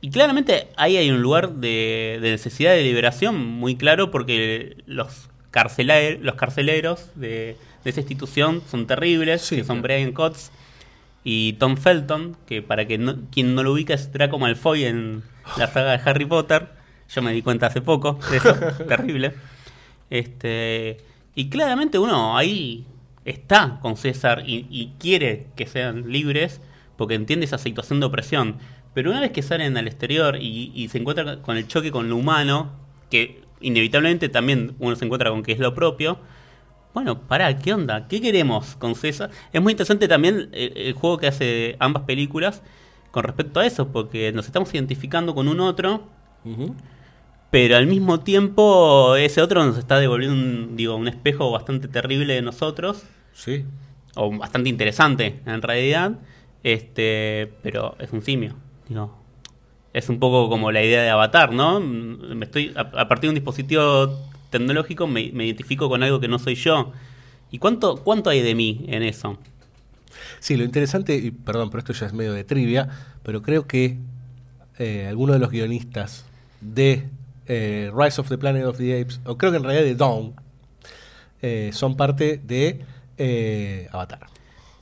y 0.00 0.10
claramente 0.10 0.68
ahí 0.76 0.96
hay 0.96 1.10
un 1.10 1.22
lugar 1.22 1.52
de, 1.54 2.18
de 2.20 2.30
necesidad 2.30 2.72
de 2.72 2.82
liberación 2.82 3.44
muy 3.44 3.76
claro 3.76 4.10
porque 4.10 4.76
los, 4.86 5.28
carcelaer, 5.50 6.20
los 6.22 6.34
carceleros 6.34 7.10
de, 7.14 7.56
de 7.82 7.90
esa 7.90 8.00
institución 8.00 8.62
son 8.70 8.86
terribles, 8.86 9.48
que 9.48 9.64
son 9.64 9.82
Brian 9.82 10.12
Cox 10.12 10.50
y 11.24 11.54
Tom 11.54 11.76
Felton, 11.76 12.36
que 12.46 12.62
para 12.62 12.86
que 12.86 12.98
no- 12.98 13.16
quien 13.32 13.54
no 13.54 13.62
lo 13.62 13.72
ubica 13.72 13.94
es 13.94 14.12
Draco 14.12 14.38
Malfoy 14.38 14.84
en 14.84 15.22
la 15.56 15.66
saga 15.66 15.96
de 15.96 16.08
Harry 16.08 16.26
Potter. 16.26 16.68
Yo 17.12 17.22
me 17.22 17.32
di 17.32 17.42
cuenta 17.42 17.66
hace 17.66 17.80
poco 17.80 18.18
de 18.30 18.36
eso, 18.36 18.54
terrible. 18.88 19.32
Este, 20.10 20.98
y 21.36 21.50
claramente 21.50 21.98
uno 22.00 22.36
ahí 22.36 22.86
está 23.26 23.78
con 23.82 23.96
César 23.96 24.42
y, 24.46 24.92
quiere 24.98 25.48
que 25.54 25.66
sean 25.66 26.10
libres 26.10 26.62
porque 26.96 27.14
entiende 27.14 27.44
esa 27.44 27.58
situación 27.58 28.00
de 28.00 28.06
opresión. 28.06 28.56
Pero 28.94 29.10
una 29.10 29.20
vez 29.20 29.32
que 29.32 29.42
salen 29.42 29.76
al 29.76 29.86
exterior 29.86 30.38
y, 30.40 30.88
se 30.90 30.98
encuentran 30.98 31.42
con 31.42 31.58
el 31.58 31.68
choque 31.68 31.92
con 31.92 32.08
lo 32.08 32.16
humano, 32.16 32.72
que 33.10 33.42
inevitablemente 33.60 34.30
también 34.30 34.74
uno 34.78 34.96
se 34.96 35.04
encuentra 35.04 35.30
con 35.30 35.42
que 35.42 35.52
es 35.52 35.58
lo 35.58 35.74
propio, 35.74 36.18
bueno, 36.94 37.20
pará, 37.20 37.54
¿qué 37.58 37.74
onda? 37.74 38.08
¿Qué 38.08 38.22
queremos 38.22 38.74
con 38.76 38.94
César? 38.94 39.30
Es 39.52 39.60
muy 39.60 39.72
interesante 39.72 40.08
también 40.08 40.48
el, 40.52 40.72
el 40.74 40.92
juego 40.94 41.18
que 41.18 41.26
hace 41.26 41.76
ambas 41.78 42.04
películas 42.04 42.62
con 43.10 43.24
respecto 43.24 43.60
a 43.60 43.66
eso, 43.66 43.88
porque 43.88 44.32
nos 44.32 44.46
estamos 44.46 44.72
identificando 44.72 45.34
con 45.34 45.48
un 45.48 45.60
otro, 45.60 46.04
pero 47.50 47.76
al 47.76 47.86
mismo 47.86 48.20
tiempo 48.20 49.16
ese 49.16 49.40
otro 49.40 49.64
nos 49.64 49.78
está 49.78 49.98
devolviendo 49.98 50.36
un, 50.36 50.76
digo, 50.76 50.96
un 50.96 51.08
espejo 51.08 51.50
bastante 51.50 51.88
terrible 51.88 52.34
de 52.34 52.42
nosotros. 52.42 53.04
Sí. 53.32 53.64
O 54.14 54.36
bastante 54.36 54.68
interesante 54.68 55.40
en 55.46 55.62
realidad, 55.62 56.18
este, 56.62 57.52
pero 57.62 57.96
es 57.98 58.12
un 58.12 58.22
simio. 58.22 58.56
Digo, 58.88 59.16
es 59.92 60.08
un 60.08 60.18
poco 60.18 60.48
como 60.48 60.72
la 60.72 60.82
idea 60.82 61.02
de 61.02 61.10
Avatar, 61.10 61.52
¿no? 61.52 61.80
Me 61.80 62.44
estoy 62.44 62.72
a, 62.76 62.80
a 62.80 63.08
partir 63.08 63.28
de 63.28 63.28
un 63.30 63.34
dispositivo 63.34 64.18
tecnológico 64.50 65.06
me, 65.06 65.30
me 65.32 65.46
identifico 65.46 65.88
con 65.88 66.02
algo 66.02 66.20
que 66.20 66.28
no 66.28 66.38
soy 66.38 66.54
yo. 66.54 66.92
¿Y 67.50 67.58
cuánto 67.58 67.96
cuánto 68.02 68.30
hay 68.30 68.42
de 68.42 68.54
mí 68.54 68.84
en 68.88 69.02
eso? 69.02 69.38
Sí, 70.40 70.56
lo 70.56 70.64
interesante, 70.64 71.16
y 71.16 71.30
perdón, 71.30 71.70
pero 71.70 71.80
esto 71.80 71.92
ya 71.92 72.06
es 72.06 72.12
medio 72.12 72.32
de 72.32 72.44
trivia, 72.44 72.88
pero 73.22 73.42
creo 73.42 73.66
que 73.66 73.98
eh, 74.78 75.06
algunos 75.08 75.36
de 75.36 75.40
los 75.40 75.50
guionistas 75.50 76.24
de 76.60 77.08
eh, 77.48 77.90
Rise 77.94 78.20
of 78.20 78.28
the 78.28 78.38
Planet 78.38 78.64
of 78.64 78.76
the 78.78 79.00
Apes, 79.00 79.20
o 79.24 79.36
creo 79.36 79.50
que 79.50 79.58
en 79.58 79.64
realidad 79.64 79.84
de 79.84 79.94
Dawn, 79.94 80.34
eh, 81.42 81.70
son 81.72 81.96
parte 81.96 82.40
de 82.44 82.80
eh, 83.18 83.88
Avatar. 83.92 84.20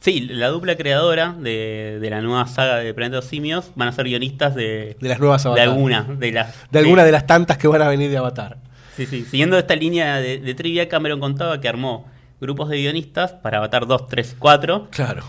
Sí, 0.01 0.21
la 0.21 0.49
dupla 0.49 0.77
creadora 0.77 1.35
de, 1.39 1.99
de 2.01 2.11
la 2.11 2.21
nueva 2.21 2.47
saga 2.47 2.77
de 2.77 2.93
Planeta 2.93 3.17
de 3.17 3.23
los 3.23 3.25
Simios 3.31 3.71
van 3.75 3.89
a 3.89 3.93
ser 3.93 4.05
guionistas 4.05 4.55
de, 4.55 4.97
De 5.01 5.09
las 5.09 5.19
nuevas 5.19 5.47
Avatar. 5.47 5.65
de 5.65 5.73
alguna 5.73 6.03
de 6.03 6.31
las 6.33 6.71
De 6.71 6.79
alguna 6.79 7.05
de 7.05 7.13
las 7.13 7.27
tantas 7.27 7.57
que 7.57 7.69
van 7.69 7.81
a 7.81 7.89
venir 7.89 8.11
de 8.11 8.19
Avatar. 8.19 8.59
Sí, 8.97 9.07
sí. 9.07 9.25
Siguiendo 9.25 9.57
esta 9.59 9.75
línea 9.75 10.17
de, 10.19 10.39
de 10.39 10.55
trivia, 10.55 10.89
Cameron 10.89 11.21
contaba 11.21 11.59
que 11.61 11.69
armó 11.69 12.07
grupos 12.41 12.69
de 12.69 12.77
guionistas 12.77 13.33
para 13.33 13.59
Avatar 13.59 13.87
2, 13.87 14.07
3, 14.09 14.37
4. 14.39 14.89
Claro. 14.91 15.25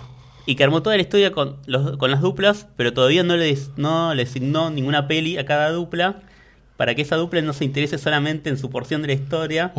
Y 0.46 0.56
que 0.56 0.64
armó 0.64 0.84
toda 0.84 0.98
la 0.98 1.02
historia 1.02 1.32
con, 1.32 1.56
los, 1.66 1.98
con 1.98 2.12
las 2.12 2.20
duplas, 2.22 2.68
pero 2.76 2.94
todavía 2.94 3.24
no 3.24 3.38
le, 3.38 3.58
no 3.78 4.14
le 4.14 4.24
asignó 4.24 4.70
ninguna 4.70 5.08
peli 5.08 5.38
a 5.38 5.46
cada 5.46 5.70
dupla 5.72 6.22
para 6.78 6.94
que 6.96 7.02
esa 7.04 7.16
dupla 7.16 7.42
no 7.42 7.54
se 7.54 7.66
interese 7.66 7.98
solamente 7.98 8.50
en 8.50 8.58
su 8.58 8.70
porción 8.70 9.02
de 9.02 9.08
la 9.08 9.14
historia, 9.14 9.74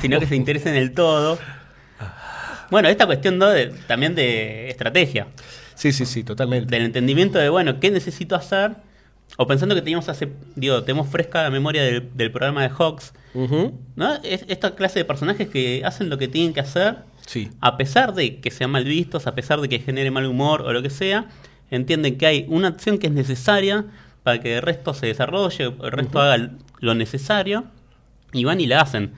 sino 0.00 0.18
que 0.20 0.26
se 0.26 0.36
interese 0.36 0.68
en 0.70 0.76
el 0.76 0.92
todo. 0.92 1.38
Bueno, 2.70 2.88
esta 2.88 3.06
cuestión 3.06 3.38
¿no? 3.38 3.48
de- 3.50 3.68
también 3.86 4.14
de 4.14 4.70
estrategia. 4.70 5.26
Sí, 5.74 5.92
sí, 5.92 6.06
sí, 6.06 6.24
totalmente. 6.24 6.70
Del 6.70 6.84
entendimiento 6.84 7.38
de, 7.38 7.48
bueno, 7.48 7.80
¿qué 7.80 7.90
necesito 7.90 8.34
hacer? 8.34 8.72
O 9.36 9.46
pensando 9.46 9.74
que 9.74 9.80
teníamos 9.82 10.08
hace, 10.08 10.28
digo, 10.56 10.82
tenemos 10.82 11.08
fresca 11.08 11.42
la 11.42 11.50
memoria 11.50 11.82
del, 11.82 12.10
del 12.14 12.30
programa 12.30 12.62
de 12.62 12.68
Hawks, 12.70 13.12
¿no? 13.96 14.14
Es 14.22 14.44
esta 14.48 14.74
clase 14.74 14.98
de 14.98 15.04
personajes 15.06 15.48
que 15.48 15.82
hacen 15.84 16.10
lo 16.10 16.18
que 16.18 16.28
tienen 16.28 16.52
que 16.52 16.60
hacer, 16.60 16.96
Sí. 17.26 17.50
a 17.60 17.76
pesar 17.78 18.12
de 18.14 18.40
que 18.40 18.50
sean 18.50 18.70
mal 18.70 18.84
vistos, 18.84 19.26
a 19.26 19.34
pesar 19.34 19.60
de 19.60 19.68
que 19.68 19.78
genere 19.78 20.10
mal 20.10 20.26
humor 20.26 20.62
o 20.62 20.72
lo 20.72 20.82
que 20.82 20.90
sea, 20.90 21.26
entienden 21.70 22.18
que 22.18 22.26
hay 22.26 22.46
una 22.48 22.68
acción 22.68 22.98
que 22.98 23.06
es 23.06 23.12
necesaria 23.12 23.86
para 24.22 24.40
que 24.40 24.56
el 24.56 24.62
resto 24.62 24.94
se 24.94 25.06
desarrolle, 25.06 25.64
el 25.64 25.90
resto 25.92 26.20
haga 26.20 26.50
lo 26.80 26.94
necesario, 26.94 27.64
y 28.32 28.44
van 28.44 28.60
y 28.60 28.66
la 28.66 28.80
hacen. 28.80 29.12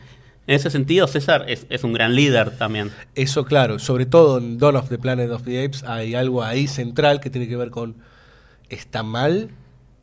En 0.47 0.56
ese 0.56 0.70
sentido, 0.70 1.06
César 1.06 1.47
es, 1.48 1.66
es 1.70 1.85
un 1.85 1.93
gran 1.94 2.14
líder 2.14 2.56
también. 2.59 2.90
Eso, 3.14 3.44
claro, 3.44 3.78
sobre 3.78 4.05
todo 4.05 4.39
en 4.39 4.59
Dawn 4.59 4.76
of 4.76 4.89
the 4.89 4.98
Planet 4.98 5.31
of 5.31 5.44
the 5.44 5.64
Apes 5.64 5.85
hay 5.85 6.14
algo 6.14 6.43
ahí 6.43 6.66
central 6.66 7.20
que 7.20 7.31
tiene 7.31 7.48
que 7.48 7.56
ver 7.56 7.70
con 7.70 7.97
está 8.68 9.02
mal, 9.02 9.51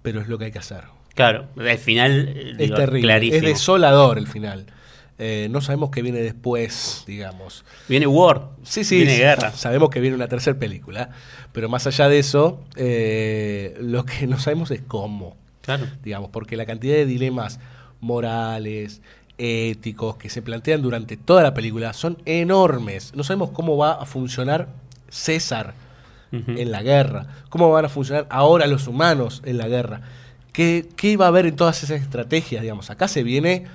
pero 0.02 0.22
es 0.22 0.28
lo 0.28 0.38
que 0.38 0.45
hay 0.45 0.52
que 0.52 0.60
hacer. 0.60 0.86
Claro, 1.14 1.48
al 1.57 1.78
final 1.78 2.30
Es 2.30 2.57
digo, 2.57 2.76
terrible, 2.76 3.02
clarísimo. 3.02 3.38
es 3.38 3.53
desolador 3.53 4.18
el 4.18 4.28
final. 4.28 4.65
Eh, 5.23 5.49
no 5.52 5.61
sabemos 5.61 5.91
qué 5.91 6.02
viene 6.02 6.19
después, 6.19 7.03
digamos. 7.06 7.64
Viene 7.88 8.07
War, 8.07 8.49
Sí, 8.64 8.84
sí, 8.84 8.95
viene 8.95 9.14
sí, 9.14 9.19
guerra. 9.19 9.52
Sabemos 9.52 9.91
que 9.91 9.99
viene 9.99 10.15
una 10.15 10.27
tercera 10.27 10.57
película, 10.57 11.11
pero 11.52 11.69
más 11.69 11.85
allá 11.85 12.10
de 12.10 12.18
eso, 12.18 12.60
eh, 12.76 13.77
lo 13.80 14.03
que 14.03 14.26
no 14.26 14.39
sabemos 14.39 14.72
es 14.72 14.81
cómo. 14.81 15.38
Claro. 15.61 15.85
Digamos, 16.03 16.31
porque 16.31 16.57
la 16.57 16.65
cantidad 16.65 16.95
de 16.95 17.06
dilemas 17.06 17.60
morales, 17.99 19.03
éticos 19.38 20.18
que 20.18 20.31
se 20.31 20.41
plantean 20.41 20.81
durante 20.81 21.18
toda 21.18 21.43
la 21.43 21.53
película 21.53 21.93
son 21.93 22.18
enormes. 22.26 23.14
No 23.15 23.23
sabemos 23.23 23.52
cómo 23.52 23.77
va 23.77 23.93
a 23.93 24.07
funcionar 24.07 24.69
César 25.10 25.76
en 26.31 26.72
la 26.72 26.81
guerra, 26.81 27.27
cómo 27.49 27.69
van 27.69 27.85
a 27.85 27.89
funcionar 27.89 28.26
ahora 28.31 28.65
los 28.65 28.88
humanos 28.88 29.43
en 29.45 29.57
la 29.57 29.68
guerra, 29.68 30.02
qué, 30.53 30.88
qué 30.95 31.10
iba 31.10 31.26
a 31.26 31.27
haber 31.27 31.45
en 31.45 31.57
todas 31.57 31.84
esas 31.84 32.02
estrategias, 32.02 32.61
digamos. 32.61 32.89
Acá 32.89 33.07
se 33.07 33.22
viene, 33.22 33.65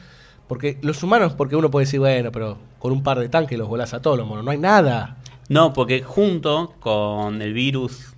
porque 0.48 0.78
los 0.82 1.02
humanos, 1.02 1.34
porque 1.34 1.56
uno 1.56 1.70
puede 1.70 1.86
decir, 1.86 2.00
bueno, 2.00 2.30
pero 2.32 2.58
con 2.78 2.92
un 2.92 3.02
par 3.02 3.18
de 3.18 3.28
tanques 3.28 3.58
los 3.58 3.68
volás 3.68 3.94
a 3.94 4.02
todos 4.02 4.16
los 4.18 4.26
monos, 4.26 4.44
no 4.44 4.50
hay 4.50 4.58
nada. 4.58 5.16
No, 5.48 5.72
porque 5.72 6.02
junto 6.02 6.74
con 6.80 7.40
el 7.42 7.52
virus 7.52 8.12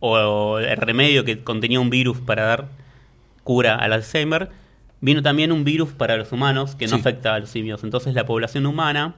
o 0.00 0.58
el 0.58 0.76
remedio 0.76 1.24
que 1.24 1.42
contenía 1.44 1.80
un 1.80 1.90
virus 1.90 2.18
para 2.18 2.44
dar 2.44 2.68
cura 3.44 3.76
al 3.76 3.92
Alzheimer, 3.92 4.50
vino 5.00 5.22
también 5.22 5.52
un 5.52 5.64
virus 5.64 5.90
para 5.92 6.16
los 6.16 6.30
humanos 6.32 6.74
que 6.74 6.86
no 6.86 6.94
Sí. 6.96 7.00
afecta 7.00 7.34
a 7.34 7.40
los 7.40 7.50
simios. 7.50 7.82
Entonces 7.84 8.14
la 8.14 8.24
población 8.26 8.66
humana 8.66 9.14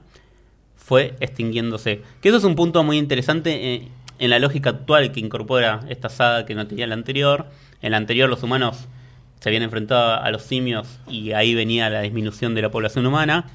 fue 0.75 1.15
extinguiéndose. 1.19 2.01
Que 2.21 2.29
eso 2.29 2.37
es 2.37 2.43
un 2.43 2.55
punto 2.55 2.83
muy 2.83 2.97
interesante 2.97 3.73
eh, 3.75 3.87
en 4.19 4.29
la 4.29 4.39
lógica 4.39 4.69
actual 4.71 5.11
que 5.11 5.19
incorpora 5.19 5.81
esta 5.89 6.09
saga 6.09 6.45
que 6.45 6.55
no 6.55 6.67
tenía 6.67 6.85
la 6.87 6.93
anterior. 6.95 7.47
En 7.81 7.91
la 7.91 7.97
anterior 7.97 8.29
los 8.29 8.43
humanos 8.43 8.87
se 9.45 9.49
habían 9.49 9.61
enfrentado 9.61 10.23
a 10.23 10.31
los 10.31 10.41
simios 10.41 10.87
y 11.07 11.33
ahí 11.33 11.53
venía 11.53 11.87
la 11.91 12.01
disminución 12.01 12.55
de 12.55 12.63
la 12.63 12.71
población 12.71 13.05
humana. 13.05 13.45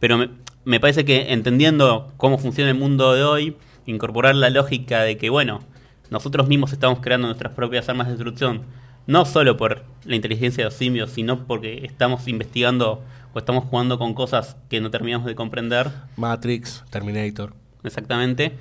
Pero 0.00 0.16
me, 0.16 0.30
me 0.64 0.80
parece 0.80 1.04
que 1.04 1.34
entendiendo 1.34 2.14
cómo 2.16 2.38
funciona 2.38 2.70
el 2.70 2.78
mundo 2.78 3.12
de 3.12 3.24
hoy, 3.24 3.56
incorporar 3.84 4.36
la 4.36 4.48
lógica 4.48 5.02
de 5.02 5.18
que, 5.18 5.28
bueno, 5.28 5.60
nosotros 6.08 6.48
mismos 6.48 6.72
estamos 6.72 7.00
creando 7.00 7.26
nuestras 7.26 7.52
propias 7.52 7.86
armas 7.90 8.06
de 8.06 8.14
destrucción, 8.14 8.62
no 9.06 9.26
solo 9.26 9.58
por 9.58 9.84
la 10.06 10.16
inteligencia 10.16 10.64
de 10.64 10.70
los 10.70 10.78
simios, 10.78 11.10
sino 11.10 11.46
porque 11.46 11.84
estamos 11.84 12.26
investigando 12.26 13.02
o 13.34 13.38
estamos 13.38 13.64
jugando 13.64 13.98
con 13.98 14.14
cosas 14.14 14.56
que 14.70 14.80
no 14.80 14.90
terminamos 14.90 15.26
de 15.26 15.34
comprender. 15.34 15.90
Matrix, 16.16 16.84
Terminator. 16.88 17.52
Exactamente. 17.82 18.56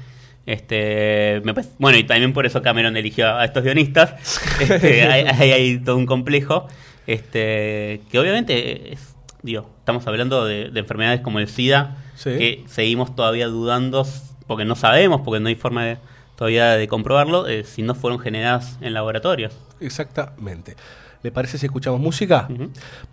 Este, 0.46 1.42
me 1.46 1.54
parece- 1.54 1.74
bueno, 1.80 1.98
y 1.98 2.04
también 2.04 2.34
por 2.34 2.46
eso 2.46 2.62
Cameron 2.62 2.98
eligió 2.98 3.34
a 3.36 3.46
estos 3.46 3.64
guionistas. 3.64 4.16
Este, 4.60 5.04
hay, 5.04 5.26
hay- 5.26 5.52
hay 5.52 5.78
todo 5.80 5.98
un 5.98 6.06
complejo. 6.06 6.68
Este, 7.08 8.02
que 8.12 8.20
obviamente 8.20 8.94
es, 8.94 9.16
digo, 9.42 9.70
estamos 9.80 10.06
hablando 10.08 10.46
de, 10.46 10.70
de 10.70 10.80
enfermedades 10.80 11.22
como 11.22 11.40
el 11.40 11.48
SIDA, 11.48 11.98
Sí. 12.16 12.30
que 12.38 12.64
seguimos 12.68 13.16
todavía 13.16 13.48
dudando, 13.48 14.06
porque 14.48 14.66
no 14.66 14.76
sabemos, 14.76 15.22
porque 15.26 15.40
no 15.42 15.50
hay 15.50 15.56
forma 15.56 15.84
de- 15.86 15.98
todavía 16.38 16.72
de 16.78 16.88
comprobarlo, 16.88 17.48
eh, 17.48 17.64
si 17.64 17.82
no 17.82 17.96
fueron 17.96 18.20
generadas 18.20 18.78
en 18.82 18.94
laboratorios. 18.94 19.54
Exactamente. 19.82 20.76
¿Le 21.24 21.32
parece 21.32 21.58
si 21.58 21.66
escuchamos 21.66 22.02
música? 22.02 22.50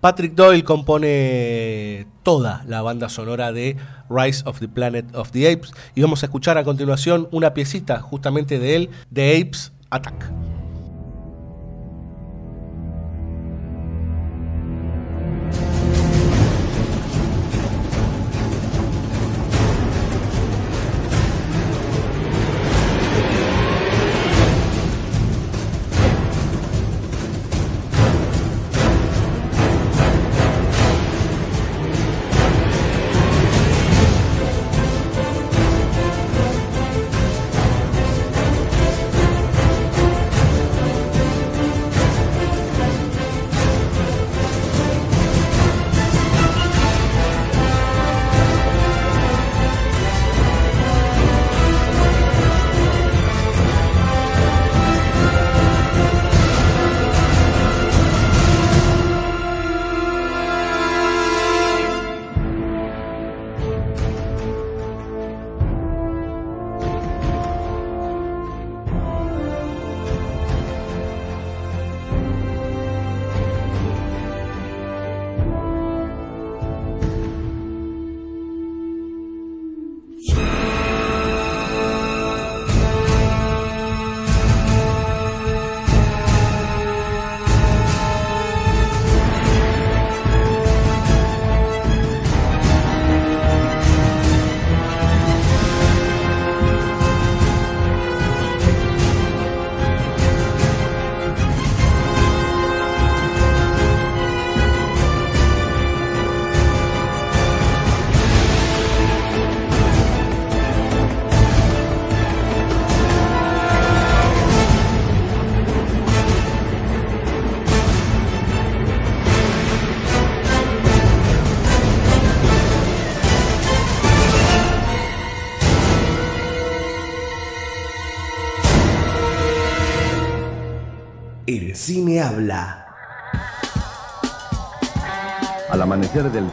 Patrick 0.01 0.35
Doyle 0.35 0.65
compone 0.65 2.07
toda 2.25 2.65
la 2.67 2.83
banda 2.83 3.09
sonora 3.09 3.53
de 3.53 3.77
Rise 4.11 4.43
of 4.47 4.59
the 4.59 4.69
Planet 4.69 5.15
of 5.15 5.31
the 5.31 5.51
Apes 5.51 5.73
y 5.95 6.03
vamos 6.03 6.23
a 6.25 6.27
escuchar 6.27 6.59
a 6.59 6.65
continuación 6.65 7.29
una 7.31 7.55
piecita 7.55 8.01
justamente 8.01 8.59
de 8.59 8.75
él, 8.75 8.91
The 9.13 9.41
Apes 9.41 9.73
Attack. 9.91 10.50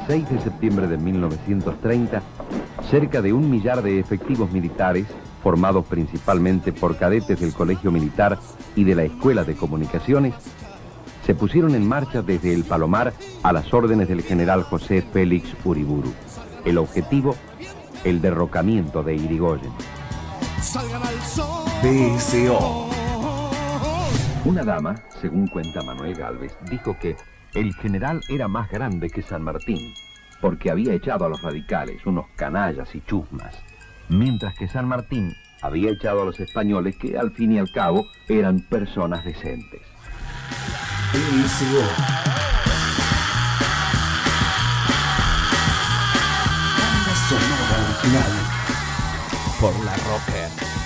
6 0.07 0.29
de 0.29 0.39
septiembre 0.39 0.87
de 0.87 0.97
1930, 0.97 2.21
cerca 2.89 3.21
de 3.21 3.33
un 3.33 3.49
millar 3.49 3.81
de 3.81 3.99
efectivos 3.99 4.49
militares, 4.51 5.05
formados 5.43 5.85
principalmente 5.85 6.71
por 6.71 6.97
cadetes 6.97 7.41
del 7.41 7.53
Colegio 7.53 7.91
Militar 7.91 8.39
y 8.75 8.85
de 8.85 8.95
la 8.95 9.03
Escuela 9.03 9.43
de 9.43 9.55
Comunicaciones, 9.55 10.33
se 11.25 11.35
pusieron 11.35 11.75
en 11.75 11.85
marcha 11.85 12.21
desde 12.21 12.53
el 12.53 12.63
Palomar 12.63 13.11
a 13.43 13.51
las 13.51 13.73
órdenes 13.73 14.07
del 14.07 14.21
general 14.21 14.63
José 14.63 15.01
Félix 15.01 15.49
Uriburu. 15.65 16.13
El 16.63 16.77
objetivo, 16.77 17.35
el 18.05 18.21
derrocamiento 18.21 19.03
de 19.03 19.15
Irigoyen. 19.15 19.73
BSO. 21.83 22.87
Una 24.45 24.63
dama, 24.63 24.95
según 25.19 25.47
cuenta 25.47 25.81
Manuel 25.83 26.15
Galvez, 26.15 26.55
dijo 26.69 26.97
que 26.97 27.17
el 27.53 27.73
general 27.75 28.21
era 28.29 28.47
más 28.47 28.69
grande 28.69 29.09
que 29.09 29.21
San 29.21 29.43
Martín, 29.43 29.93
porque 30.41 30.71
había 30.71 30.93
echado 30.93 31.25
a 31.25 31.29
los 31.29 31.41
radicales, 31.41 32.05
unos 32.05 32.25
canallas 32.35 32.93
y 32.95 33.01
chusmas, 33.01 33.55
mientras 34.09 34.55
que 34.55 34.67
San 34.67 34.87
Martín 34.87 35.35
había 35.61 35.91
echado 35.91 36.21
a 36.21 36.25
los 36.25 36.39
españoles 36.39 36.95
que 36.97 37.17
al 37.17 37.31
fin 37.31 37.53
y 37.53 37.59
al 37.59 37.71
cabo 37.71 38.07
eran 38.27 38.61
personas 38.61 39.25
decentes. 39.25 39.81
Por 49.59 49.73
la 49.83 49.95
Rocker. 49.95 50.76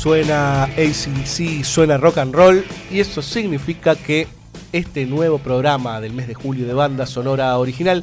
Suena 0.00 0.64
ACC, 0.64 1.62
suena 1.62 1.98
rock 1.98 2.16
and 2.16 2.34
roll 2.34 2.64
y 2.90 3.00
eso 3.00 3.20
significa 3.20 3.94
que 3.94 4.28
este 4.72 5.04
nuevo 5.04 5.36
programa 5.36 6.00
del 6.00 6.14
mes 6.14 6.26
de 6.26 6.32
julio 6.32 6.66
de 6.66 6.72
banda 6.72 7.04
sonora 7.04 7.58
original 7.58 8.02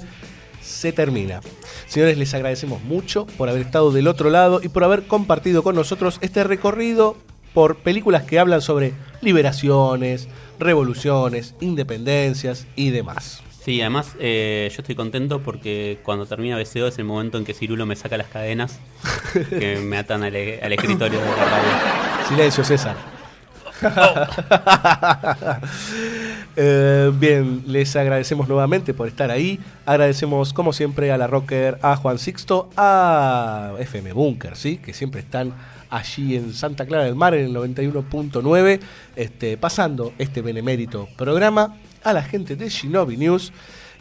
se 0.62 0.92
termina. 0.92 1.42
Señores, 1.88 2.20
les 2.20 2.36
agradecemos 2.36 2.84
mucho 2.84 3.26
por 3.26 3.50
haber 3.50 3.64
estado 3.64 3.92
del 3.92 4.08
otro 4.08 4.30
lado 4.30 4.60
y 4.62 4.70
por 4.70 4.84
haber 4.84 5.08
compartido 5.08 5.64
con 5.64 5.76
nosotros 5.76 6.20
este 6.22 6.44
recorrido 6.44 7.18
por 7.56 7.78
películas 7.78 8.26
que 8.26 8.38
hablan 8.38 8.62
sobre 8.62 8.94
liberaciones, 9.22 10.28
revoluciones, 10.60 11.56
independencias 11.62 12.68
y 12.76 12.92
demás. 12.92 13.42
Sí, 13.68 13.82
además 13.82 14.16
eh, 14.22 14.72
yo 14.74 14.78
estoy 14.82 14.96
contento 14.96 15.42
porque 15.42 16.00
cuando 16.02 16.26
termina 16.26 16.56
BCO 16.56 16.88
es 16.88 16.98
el 17.00 17.04
momento 17.04 17.38
en 17.38 17.44
que 17.44 17.54
Cirulo 17.54 17.86
me 17.86 17.98
saca 17.98 18.16
las 18.16 18.28
cadenas 18.28 18.80
que 19.50 19.82
me 19.84 19.98
atan 19.98 20.24
al, 20.24 20.34
al 20.34 20.72
escritorio 20.72 21.20
de 21.20 21.26
la. 21.26 22.26
Silencio, 22.30 22.64
César. 22.64 22.96
Eh, 26.60 27.12
bien, 27.14 27.62
les 27.68 27.96
agradecemos 27.96 28.48
nuevamente 28.48 28.92
por 28.96 29.08
estar 29.08 29.30
ahí. 29.30 29.60
Agradecemos, 29.86 30.54
como 30.54 30.74
siempre, 30.74 31.12
a 31.12 31.18
la 31.18 31.28
Rocker, 31.28 31.78
a 31.84 31.96
Juan 31.98 32.18
Sixto, 32.18 32.72
a 32.76 33.74
FM 33.78 34.12
Bunker, 34.14 34.56
¿sí? 34.56 34.78
que 34.78 34.92
siempre 34.92 35.22
están 35.22 35.54
allí 35.92 36.36
en 36.36 36.56
Santa 36.56 36.88
Clara 36.88 37.04
del 37.04 37.14
Mar, 37.14 37.36
en 37.36 37.46
el 37.46 37.54
91.9, 37.54 38.80
este, 39.16 39.56
pasando 39.58 40.14
este 40.18 40.42
benemérito 40.42 41.08
programa. 41.16 41.76
A 42.08 42.14
la 42.14 42.24
gente 42.24 42.56
de 42.56 42.70
Shinobi 42.70 43.18
News. 43.18 43.52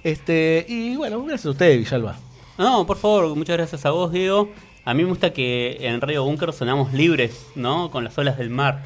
Este, 0.04 0.64
y 0.68 0.94
bueno, 0.94 1.18
gracias 1.24 1.46
a 1.46 1.50
ustedes, 1.50 1.78
Villalba. 1.78 2.16
No, 2.56 2.86
por 2.86 2.96
favor, 2.98 3.34
muchas 3.34 3.56
gracias 3.56 3.84
a 3.84 3.90
vos, 3.90 4.12
Diego. 4.12 4.52
A 4.84 4.94
mí 4.94 5.02
me 5.02 5.08
gusta 5.08 5.32
que 5.32 5.76
en 5.80 6.00
Radio 6.00 6.22
Bunker 6.22 6.52
sonamos 6.52 6.92
libres, 6.92 7.46
¿no? 7.56 7.90
Con 7.90 8.04
las 8.04 8.16
olas 8.16 8.38
del 8.38 8.48
mar. 8.50 8.84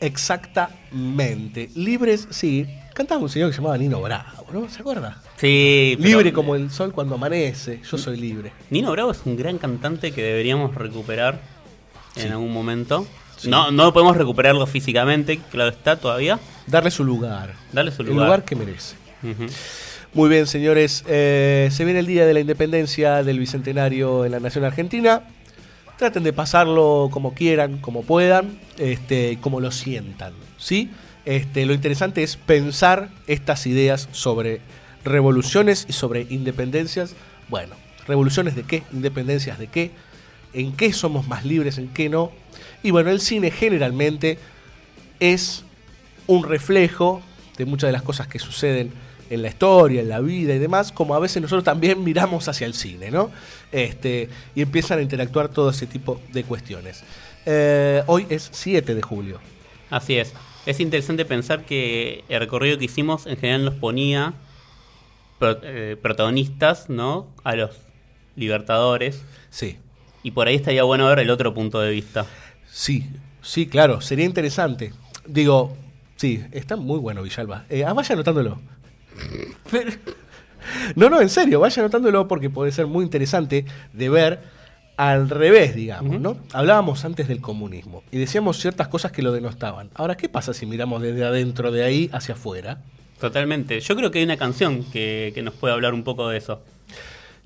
Exactamente. 0.00 1.70
Libres, 1.74 2.28
sí. 2.30 2.66
Cantaba 2.94 3.22
un 3.22 3.28
señor 3.30 3.48
que 3.48 3.54
se 3.54 3.60
llamaba 3.62 3.78
Nino 3.78 4.00
Bravo, 4.02 4.46
¿no? 4.52 4.68
¿Se 4.68 4.80
acuerda? 4.80 5.22
Sí, 5.36 5.94
pero- 5.96 6.08
Libre 6.18 6.32
como 6.34 6.54
el 6.54 6.70
sol 6.70 6.92
cuando 6.92 7.14
amanece. 7.14 7.80
Yo 7.90 7.96
soy 7.96 8.18
libre. 8.18 8.52
Nino 8.70 8.90
Bravo 8.92 9.10
es 9.12 9.22
un 9.24 9.36
gran 9.36 9.56
cantante 9.56 10.12
que 10.12 10.22
deberíamos 10.22 10.74
recuperar 10.74 11.40
en 12.16 12.32
algún 12.32 12.52
momento. 12.52 13.06
No, 13.44 13.70
no 13.70 13.92
podemos 13.92 14.16
recuperarlo 14.16 14.66
físicamente, 14.66 15.38
claro 15.50 15.70
está 15.70 15.96
todavía. 15.96 16.38
Darle 16.66 16.90
su 16.90 17.04
lugar. 17.04 17.54
Darle 17.72 17.92
su 17.92 18.02
El 18.02 18.08
lugar. 18.08 18.26
lugar 18.26 18.44
que 18.44 18.56
merece. 18.56 18.96
Muy 20.14 20.28
bien, 20.28 20.46
señores. 20.46 21.04
Eh, 21.06 21.68
se 21.70 21.84
viene 21.84 22.00
el 22.00 22.06
día 22.06 22.26
de 22.26 22.34
la 22.34 22.40
independencia 22.40 23.22
del 23.22 23.38
bicentenario 23.38 24.24
en 24.24 24.32
la 24.32 24.40
Nación 24.40 24.64
Argentina. 24.64 25.22
Traten 25.96 26.22
de 26.22 26.32
pasarlo 26.32 27.08
como 27.10 27.34
quieran, 27.34 27.78
como 27.78 28.02
puedan, 28.02 28.58
este, 28.78 29.38
como 29.40 29.60
lo 29.60 29.70
sientan. 29.70 30.32
¿sí? 30.56 30.90
Este, 31.24 31.66
lo 31.66 31.74
interesante 31.74 32.22
es 32.22 32.36
pensar 32.36 33.10
estas 33.26 33.66
ideas 33.66 34.08
sobre 34.12 34.60
revoluciones 35.04 35.86
y 35.88 35.92
sobre 35.92 36.26
independencias. 36.30 37.14
Bueno, 37.48 37.74
revoluciones 38.06 38.54
de 38.54 38.62
qué, 38.62 38.82
independencias 38.92 39.58
de 39.58 39.66
qué, 39.66 39.90
en 40.52 40.72
qué 40.72 40.92
somos 40.92 41.26
más 41.28 41.44
libres, 41.44 41.78
en 41.78 41.88
qué 41.88 42.08
no. 42.08 42.30
Y 42.82 42.90
bueno, 42.90 43.10
el 43.10 43.20
cine 43.20 43.50
generalmente 43.50 44.38
es 45.20 45.64
un 46.26 46.44
reflejo 46.44 47.22
de 47.56 47.64
muchas 47.64 47.88
de 47.88 47.92
las 47.92 48.02
cosas 48.02 48.28
que 48.28 48.38
suceden 48.38 48.92
en 49.30 49.42
la 49.42 49.48
historia, 49.48 50.00
en 50.00 50.08
la 50.08 50.20
vida 50.20 50.54
y 50.54 50.58
demás, 50.58 50.90
como 50.92 51.14
a 51.14 51.18
veces 51.18 51.42
nosotros 51.42 51.64
también 51.64 52.02
miramos 52.02 52.48
hacia 52.48 52.66
el 52.66 52.72
cine, 52.74 53.10
¿no? 53.10 53.30
Este, 53.72 54.28
y 54.54 54.62
empiezan 54.62 55.00
a 55.00 55.02
interactuar 55.02 55.48
todo 55.48 55.70
ese 55.70 55.86
tipo 55.86 56.20
de 56.32 56.44
cuestiones. 56.44 57.02
Eh, 57.44 58.02
hoy 58.06 58.26
es 58.30 58.48
7 58.52 58.94
de 58.94 59.02
julio. 59.02 59.40
Así 59.90 60.16
es. 60.16 60.32
Es 60.66 60.80
interesante 60.80 61.24
pensar 61.24 61.64
que 61.64 62.24
el 62.28 62.40
recorrido 62.40 62.78
que 62.78 62.84
hicimos 62.86 63.26
en 63.26 63.36
general 63.36 63.64
nos 63.64 63.74
ponía 63.74 64.34
pro- 65.38 65.60
eh, 65.62 65.96
protagonistas, 66.00 66.88
¿no? 66.88 67.26
A 67.44 67.54
los 67.56 67.70
libertadores. 68.36 69.22
Sí. 69.50 69.78
Y 70.22 70.30
por 70.30 70.46
ahí 70.48 70.54
estaría 70.56 70.82
bueno 70.84 71.06
ver 71.08 71.18
el 71.20 71.30
otro 71.30 71.52
punto 71.54 71.80
de 71.80 71.90
vista. 71.90 72.26
Sí, 72.70 73.06
sí, 73.42 73.66
claro, 73.66 74.00
sería 74.00 74.24
interesante. 74.24 74.92
Digo, 75.26 75.76
sí, 76.16 76.44
está 76.52 76.76
muy 76.76 76.98
bueno 76.98 77.22
Villalba. 77.22 77.64
Eh, 77.68 77.84
ah, 77.84 77.92
vaya 77.92 78.14
anotándolo. 78.14 78.60
Pero- 79.70 79.92
no, 80.96 81.08
no, 81.08 81.20
en 81.20 81.28
serio, 81.28 81.60
vaya 81.60 81.82
anotándolo 81.82 82.28
porque 82.28 82.50
puede 82.50 82.72
ser 82.72 82.86
muy 82.86 83.04
interesante 83.04 83.64
de 83.92 84.08
ver 84.08 84.40
al 84.96 85.30
revés, 85.30 85.74
digamos, 85.76 86.20
¿no? 86.20 86.36
Hablábamos 86.52 87.04
antes 87.04 87.28
del 87.28 87.40
comunismo 87.40 88.02
y 88.10 88.18
decíamos 88.18 88.58
ciertas 88.58 88.88
cosas 88.88 89.12
que 89.12 89.22
lo 89.22 89.32
denostaban. 89.32 89.90
Ahora, 89.94 90.16
¿qué 90.16 90.28
pasa 90.28 90.52
si 90.52 90.66
miramos 90.66 91.02
desde 91.02 91.24
adentro 91.24 91.70
de 91.70 91.84
ahí 91.84 92.10
hacia 92.12 92.34
afuera? 92.34 92.80
Totalmente. 93.20 93.80
Yo 93.80 93.96
creo 93.96 94.10
que 94.10 94.18
hay 94.18 94.24
una 94.24 94.36
canción 94.36 94.84
que, 94.84 95.30
que 95.34 95.42
nos 95.42 95.54
puede 95.54 95.72
hablar 95.74 95.94
un 95.94 96.02
poco 96.04 96.28
de 96.28 96.38
eso. 96.38 96.62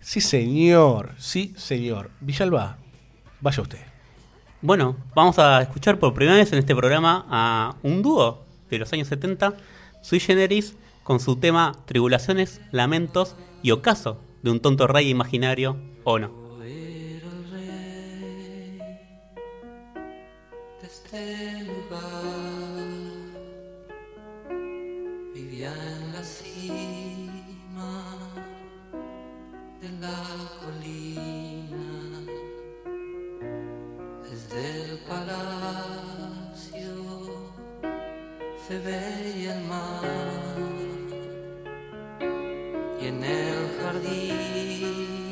Sí, 0.00 0.20
señor, 0.20 1.10
sí, 1.18 1.52
señor. 1.56 2.10
Villalba, 2.20 2.78
vaya 3.40 3.62
usted. 3.62 3.78
Bueno, 4.64 4.94
vamos 5.16 5.40
a 5.40 5.60
escuchar 5.60 5.98
por 5.98 6.14
primera 6.14 6.36
vez 6.36 6.52
en 6.52 6.60
este 6.60 6.76
programa 6.76 7.26
a 7.28 7.74
un 7.82 8.00
dúo 8.00 8.44
de 8.70 8.78
los 8.78 8.92
años 8.92 9.08
70, 9.08 9.54
Sui 10.02 10.20
Generis, 10.20 10.76
con 11.02 11.18
su 11.18 11.34
tema 11.34 11.72
Tribulaciones, 11.84 12.60
Lamentos 12.70 13.34
y 13.64 13.72
Ocaso 13.72 14.20
de 14.44 14.52
un 14.52 14.60
tonto 14.60 14.86
rey 14.86 15.08
imaginario 15.08 15.76
o 16.04 16.20
no. 16.20 16.30
Vivía 25.34 25.72
en 25.72 26.12
la 26.12 26.22
cima 26.22 26.92
veía 38.78 39.54
el 39.54 39.62
mar 39.64 40.02
y 43.00 43.06
en 43.06 43.24
el 43.24 43.78
jardín 43.80 45.22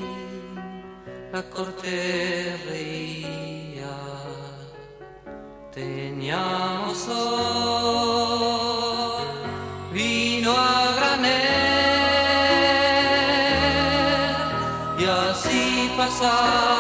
la 1.33 1.43
corte 1.49 2.57
reía. 2.67 3.97
Teníamos 5.73 6.99
sol, 6.99 8.19
vino 9.93 10.53
a 10.57 10.93
granel 10.97 11.31
y 14.99 15.05
así 15.05 15.91
pasábamos 15.97 16.80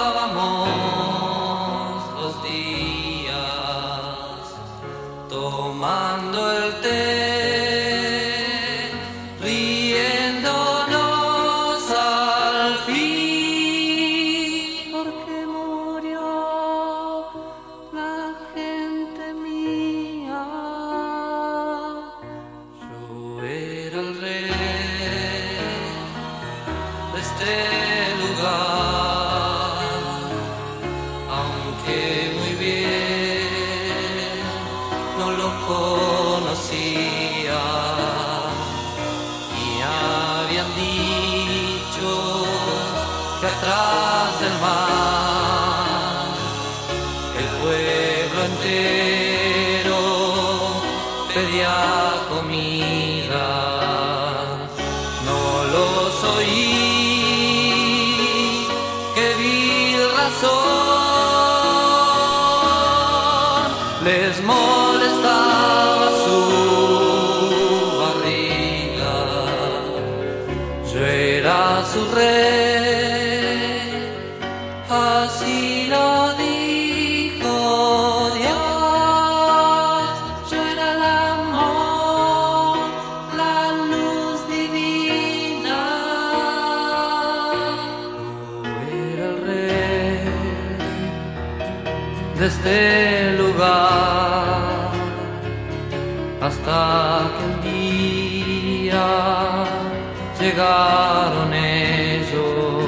llegaron 100.50 101.54
ellos, 101.54 102.84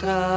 ta 0.00 0.29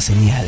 señal. 0.00 0.39